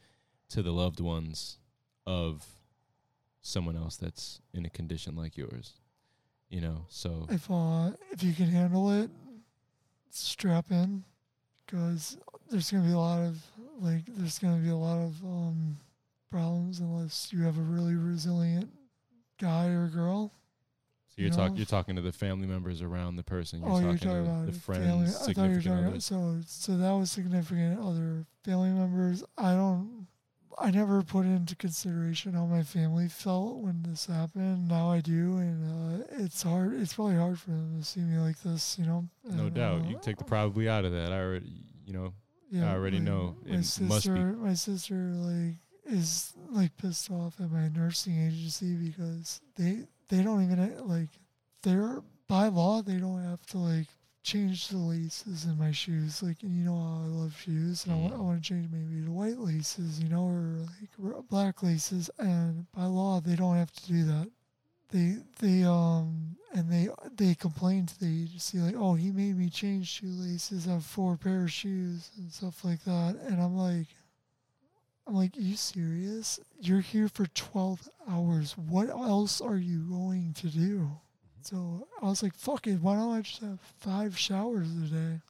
to 0.50 0.62
the 0.62 0.72
loved 0.72 1.00
ones 1.00 1.58
of 2.06 2.46
someone 3.42 3.76
else 3.76 3.96
that's 3.96 4.40
in 4.54 4.64
a 4.64 4.70
condition 4.70 5.16
like 5.16 5.36
yours? 5.36 5.74
You 6.52 6.60
know, 6.60 6.84
so 6.90 7.26
if 7.30 7.50
uh 7.50 7.92
if 8.10 8.22
you 8.22 8.34
can 8.34 8.44
handle 8.44 8.92
it, 8.92 9.08
strap 10.10 10.66
in, 10.70 11.02
because 11.64 12.18
there's 12.50 12.70
gonna 12.70 12.84
be 12.84 12.92
a 12.92 12.98
lot 12.98 13.22
of 13.22 13.42
like 13.80 14.02
there's 14.06 14.38
gonna 14.38 14.60
be 14.60 14.68
a 14.68 14.76
lot 14.76 14.98
of 14.98 15.24
um 15.24 15.78
problems 16.30 16.80
unless 16.80 17.32
you 17.32 17.42
have 17.44 17.56
a 17.56 17.62
really 17.62 17.94
resilient 17.94 18.68
guy 19.40 19.68
or 19.68 19.86
girl. 19.86 20.30
so 21.08 21.14
you're 21.16 21.30
you 21.30 21.34
talking 21.34 21.56
you're 21.56 21.64
talking 21.64 21.96
to 21.96 22.02
the 22.02 22.12
family 22.12 22.46
members 22.46 22.82
around 22.82 23.16
the 23.16 23.22
person. 23.22 23.60
You're 23.60 23.70
oh, 23.70 23.72
talking, 23.72 23.88
you're 23.88 23.96
talking 23.96 24.24
to 24.24 24.30
about 24.30 24.46
the 24.46 24.52
friends, 24.52 24.84
family. 24.84 25.06
I 25.06 25.08
thought 25.08 25.14
you 25.14 25.24
were 25.24 25.62
significant 25.62 25.64
talking 25.64 25.86
about 25.86 26.02
so 26.02 26.40
so 26.46 26.76
that 26.76 26.92
was 26.92 27.10
significant 27.10 27.80
other 27.80 28.26
family 28.44 28.68
members. 28.68 29.24
I 29.38 29.52
don't. 29.54 30.01
I 30.58 30.70
never 30.70 31.02
put 31.02 31.24
into 31.26 31.56
consideration 31.56 32.34
how 32.34 32.46
my 32.46 32.62
family 32.62 33.08
felt 33.08 33.58
when 33.58 33.82
this 33.82 34.06
happened. 34.06 34.68
Now 34.68 34.90
I 34.90 35.00
do, 35.00 35.38
and 35.38 36.02
uh, 36.02 36.04
it's 36.18 36.42
hard. 36.42 36.74
It's 36.80 36.94
probably 36.94 37.16
hard 37.16 37.38
for 37.40 37.50
them 37.50 37.78
to 37.78 37.84
see 37.84 38.00
me 38.00 38.18
like 38.18 38.40
this, 38.42 38.78
you 38.78 38.86
know. 38.86 39.08
No 39.24 39.44
and, 39.46 39.54
doubt, 39.54 39.80
uh, 39.82 39.88
you 39.88 39.98
take 40.02 40.18
the 40.18 40.24
probably 40.24 40.68
out 40.68 40.84
of 40.84 40.92
that. 40.92 41.12
I 41.12 41.20
already, 41.20 41.52
you 41.86 41.92
know, 41.94 42.12
Yeah, 42.50 42.70
I 42.70 42.74
already 42.74 42.98
my- 42.98 43.04
know. 43.06 43.36
My 43.44 43.50
It 43.54 43.56
must 43.58 43.78
be- 43.80 43.88
sister, 43.88 44.16
my 44.34 44.54
sister, 44.54 44.94
like 45.14 45.56
is 45.84 46.32
like 46.50 46.76
pissed 46.76 47.10
off 47.10 47.40
at 47.40 47.50
my 47.50 47.68
nursing 47.68 48.16
agency 48.18 48.76
because 48.76 49.40
they 49.56 49.86
they 50.08 50.22
don't 50.22 50.44
even 50.44 50.86
like 50.88 51.08
they're 51.62 52.02
by 52.28 52.46
law 52.46 52.82
they 52.82 52.98
don't 52.98 53.20
have 53.22 53.44
to 53.46 53.58
like 53.58 53.88
change 54.22 54.68
the 54.68 54.76
laces 54.78 55.44
in 55.44 55.58
my 55.58 55.72
shoes. 55.72 56.22
Like 56.22 56.42
and 56.42 56.56
you 56.56 56.64
know 56.64 56.76
I 56.76 57.06
love 57.06 57.36
shoes 57.40 57.84
and 57.84 57.94
I 57.94 57.98
want 57.98 58.14
I 58.14 58.16
Mm. 58.16 58.24
want 58.24 58.42
to 58.42 58.48
change 58.48 58.68
maybe 58.70 59.04
to 59.04 59.10
white 59.10 59.38
laces, 59.38 60.00
you 60.02 60.08
know, 60.08 60.26
or 60.26 60.58
like 60.60 61.14
r- 61.16 61.22
black 61.22 61.62
laces. 61.62 62.10
And 62.18 62.70
by 62.72 62.84
law 62.84 63.20
they 63.20 63.36
don't 63.36 63.56
have 63.56 63.72
to 63.72 63.86
do 63.86 64.04
that 64.04 64.30
they 64.90 65.16
they 65.40 65.64
um 65.64 66.36
and 66.54 66.70
they 66.70 66.86
they 67.16 67.34
complained 67.34 67.88
to 67.88 67.98
the 67.98 68.24
agency 68.24 68.58
like 68.58 68.74
oh 68.76 68.92
he 68.94 69.10
made 69.10 69.34
me 69.38 69.48
change 69.48 69.88
shoelaces 69.88 70.68
I 70.68 70.72
have 70.72 70.84
four 70.84 71.16
pair 71.16 71.44
of 71.44 71.50
shoes 71.50 72.10
and 72.18 72.30
stuff 72.30 72.62
like 72.62 72.84
that 72.84 73.16
and 73.26 73.40
I'm 73.40 73.56
like 73.56 73.86
I'm 75.06 75.14
like 75.14 75.34
you 75.34 75.56
serious 75.56 76.38
you're 76.60 76.80
here 76.82 77.08
for 77.08 77.24
12 77.26 77.88
hours 78.06 78.56
what 78.58 78.90
else 78.90 79.40
are 79.40 79.56
you 79.56 79.80
going 79.88 80.34
to 80.34 80.48
do 80.48 80.90
so 81.46 81.86
I 82.00 82.06
was 82.06 82.22
like 82.22 82.34
fuck 82.34 82.66
it 82.66 82.80
why 82.80 82.94
don't 82.96 83.12
I 83.14 83.20
just 83.22 83.40
have 83.42 83.58
five 83.80 84.18
showers 84.18 84.68
a 84.68 84.86
day 84.94 85.20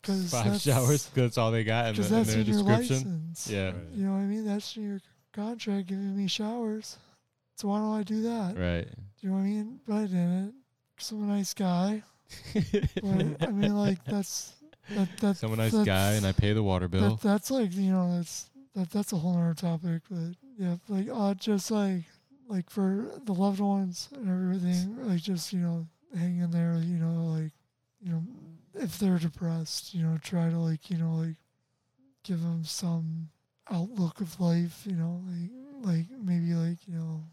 because 0.00 0.30
five 0.30 0.60
showers. 0.60 1.06
'cause 1.06 1.10
That's 1.14 1.38
all 1.38 1.50
they 1.50 1.64
got 1.64 1.86
in, 1.86 1.92
because 1.92 2.10
the, 2.10 2.16
in 2.18 2.24
their 2.26 2.38
in 2.40 2.46
your 2.46 2.56
description. 2.64 2.96
license 2.96 3.48
Yeah, 3.50 3.66
Right. 3.66 3.74
you 3.94 4.04
know 4.04 4.12
what 4.12 4.18
I 4.18 4.24
mean 4.24 4.44
that's 4.46 4.76
in 4.76 4.88
your 4.88 5.00
contract 5.32 5.88
giving 5.88 6.16
me 6.16 6.26
showers 6.28 6.98
so 7.56 7.68
why 7.68 7.78
don't 7.78 7.98
I 7.98 8.02
do 8.02 8.22
that 8.22 8.56
right. 8.58 8.86
do 8.86 8.96
you 9.20 9.28
know 9.30 9.36
what 9.36 9.42
I 9.42 9.44
mean? 9.46 9.80
But 9.86 9.94
I 9.96 10.00
didn't. 10.02 10.54
'cause 10.98 11.12
I'm 11.12 11.22
a 11.24 11.26
nice 11.26 11.54
guy. 11.54 12.02
But 13.02 13.48
I 13.48 13.50
mean, 13.52 13.76
like 13.76 14.02
that's 14.04 14.54
that 14.90 15.08
that's 15.20 15.40
So 15.40 15.46
I'm 15.46 15.52
a 15.52 15.56
nice 15.56 15.72
that's, 15.72 15.84
guy, 15.86 16.12
and 16.14 16.26
I 16.26 16.32
pay 16.32 16.52
the 16.54 16.62
water 16.62 16.88
bill. 16.88 17.16
That, 17.16 17.20
that's 17.20 17.50
like 17.50 17.72
you 17.74 17.92
know 17.92 18.16
that's 18.16 18.48
that 18.74 18.90
that's 18.90 19.12
a 19.12 19.16
whole 19.16 19.36
other 19.36 19.54
topic. 19.54 20.02
But 20.10 20.34
yeah, 20.58 20.76
like 20.88 21.08
uh, 21.12 21.34
just 21.34 21.70
like 21.70 22.02
like 22.52 22.68
for 22.68 23.10
the 23.24 23.32
loved 23.32 23.60
ones 23.60 24.10
and 24.12 24.28
everything, 24.28 25.08
like 25.08 25.22
just 25.22 25.54
you 25.54 25.60
know 25.60 25.86
hang 26.14 26.38
in 26.38 26.50
there. 26.50 26.74
You 26.74 26.98
know, 26.98 27.40
like 27.40 27.52
you 28.02 28.12
know 28.12 28.22
if 28.74 28.98
they're 28.98 29.18
depressed, 29.18 29.94
you 29.94 30.02
know, 30.02 30.18
try 30.22 30.50
to 30.50 30.58
like 30.58 30.90
you 30.90 30.98
know 30.98 31.14
like 31.14 31.36
give 32.24 32.42
them 32.42 32.62
some 32.64 33.30
outlook 33.70 34.20
of 34.20 34.38
life. 34.38 34.82
You 34.84 34.96
know, 34.96 35.22
like 35.26 35.50
like 35.82 36.06
maybe 36.22 36.52
like 36.52 36.86
you 36.86 36.94
know 36.94 37.24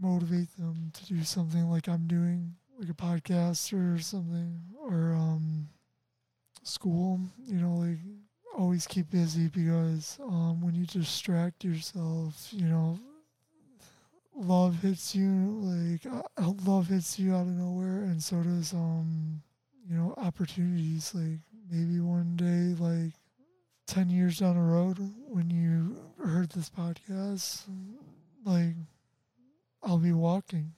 motivate 0.00 0.56
them 0.56 0.92
to 0.94 1.06
do 1.06 1.24
something 1.24 1.68
like 1.68 1.88
I'm 1.88 2.06
doing, 2.06 2.54
like 2.78 2.88
a 2.88 2.94
podcast 2.94 3.72
or 3.72 4.00
something, 4.00 4.60
or 4.80 5.12
um, 5.12 5.68
school. 6.62 7.18
You 7.46 7.58
know, 7.58 7.74
like 7.74 7.98
always 8.56 8.86
keep 8.86 9.10
busy 9.10 9.48
because 9.48 10.18
um, 10.22 10.60
when 10.60 10.76
you 10.76 10.86
distract 10.86 11.64
yourself, 11.64 12.48
you 12.52 12.66
know, 12.66 12.96
love 14.40 14.80
hits 14.82 15.14
you 15.14 15.60
like 15.62 16.06
uh, 16.06 16.52
love 16.66 16.88
hits 16.88 17.18
you 17.18 17.34
out 17.34 17.42
of 17.42 17.48
nowhere, 17.48 18.04
and 18.04 18.22
so 18.22 18.42
does 18.42 18.72
um, 18.72 19.42
you 19.88 19.96
know, 19.96 20.14
opportunities. 20.16 21.14
Like 21.14 21.40
maybe 21.70 22.00
one 22.00 22.36
day, 22.36 22.82
like. 22.82 23.12
10 23.86 24.08
years 24.08 24.38
down 24.38 24.54
the 24.54 24.62
road 24.62 24.98
when 25.26 25.50
you 25.50 25.96
heard 26.24 26.48
this 26.50 26.70
podcast 26.70 27.62
like 28.44 28.76
I'll 29.82 29.98
be 29.98 30.12
walking 30.12 30.72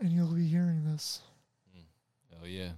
and 0.00 0.10
you'll 0.10 0.34
be 0.34 0.46
hearing 0.46 0.84
this. 0.84 1.20
Oh 2.42 2.46
yeah. 2.46 2.70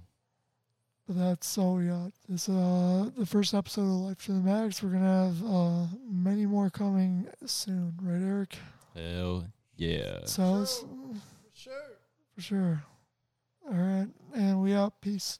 But 1.07 1.17
that's 1.17 1.57
all 1.57 1.77
we 1.77 1.87
got. 1.87 2.11
This 2.29 2.47
uh 2.47 3.09
the 3.17 3.25
first 3.25 3.55
episode 3.55 3.81
of 3.81 3.87
Life 3.87 4.25
to 4.25 4.33
the 4.33 4.39
Max. 4.39 4.83
We're 4.83 4.89
gonna 4.89 5.25
have 5.25 5.43
uh 5.43 5.87
many 6.07 6.45
more 6.45 6.69
coming 6.69 7.27
soon, 7.47 7.95
right 8.03 8.21
Eric? 8.21 8.55
Hell 8.95 9.45
yeah. 9.77 10.25
So 10.25 10.61
it's- 10.61 10.83
Sure. 11.53 11.73
for 12.35 12.41
sure. 12.41 12.83
All 13.67 13.73
right. 13.73 14.07
And 14.33 14.61
we 14.61 14.73
out. 14.73 15.01
Peace. 15.01 15.39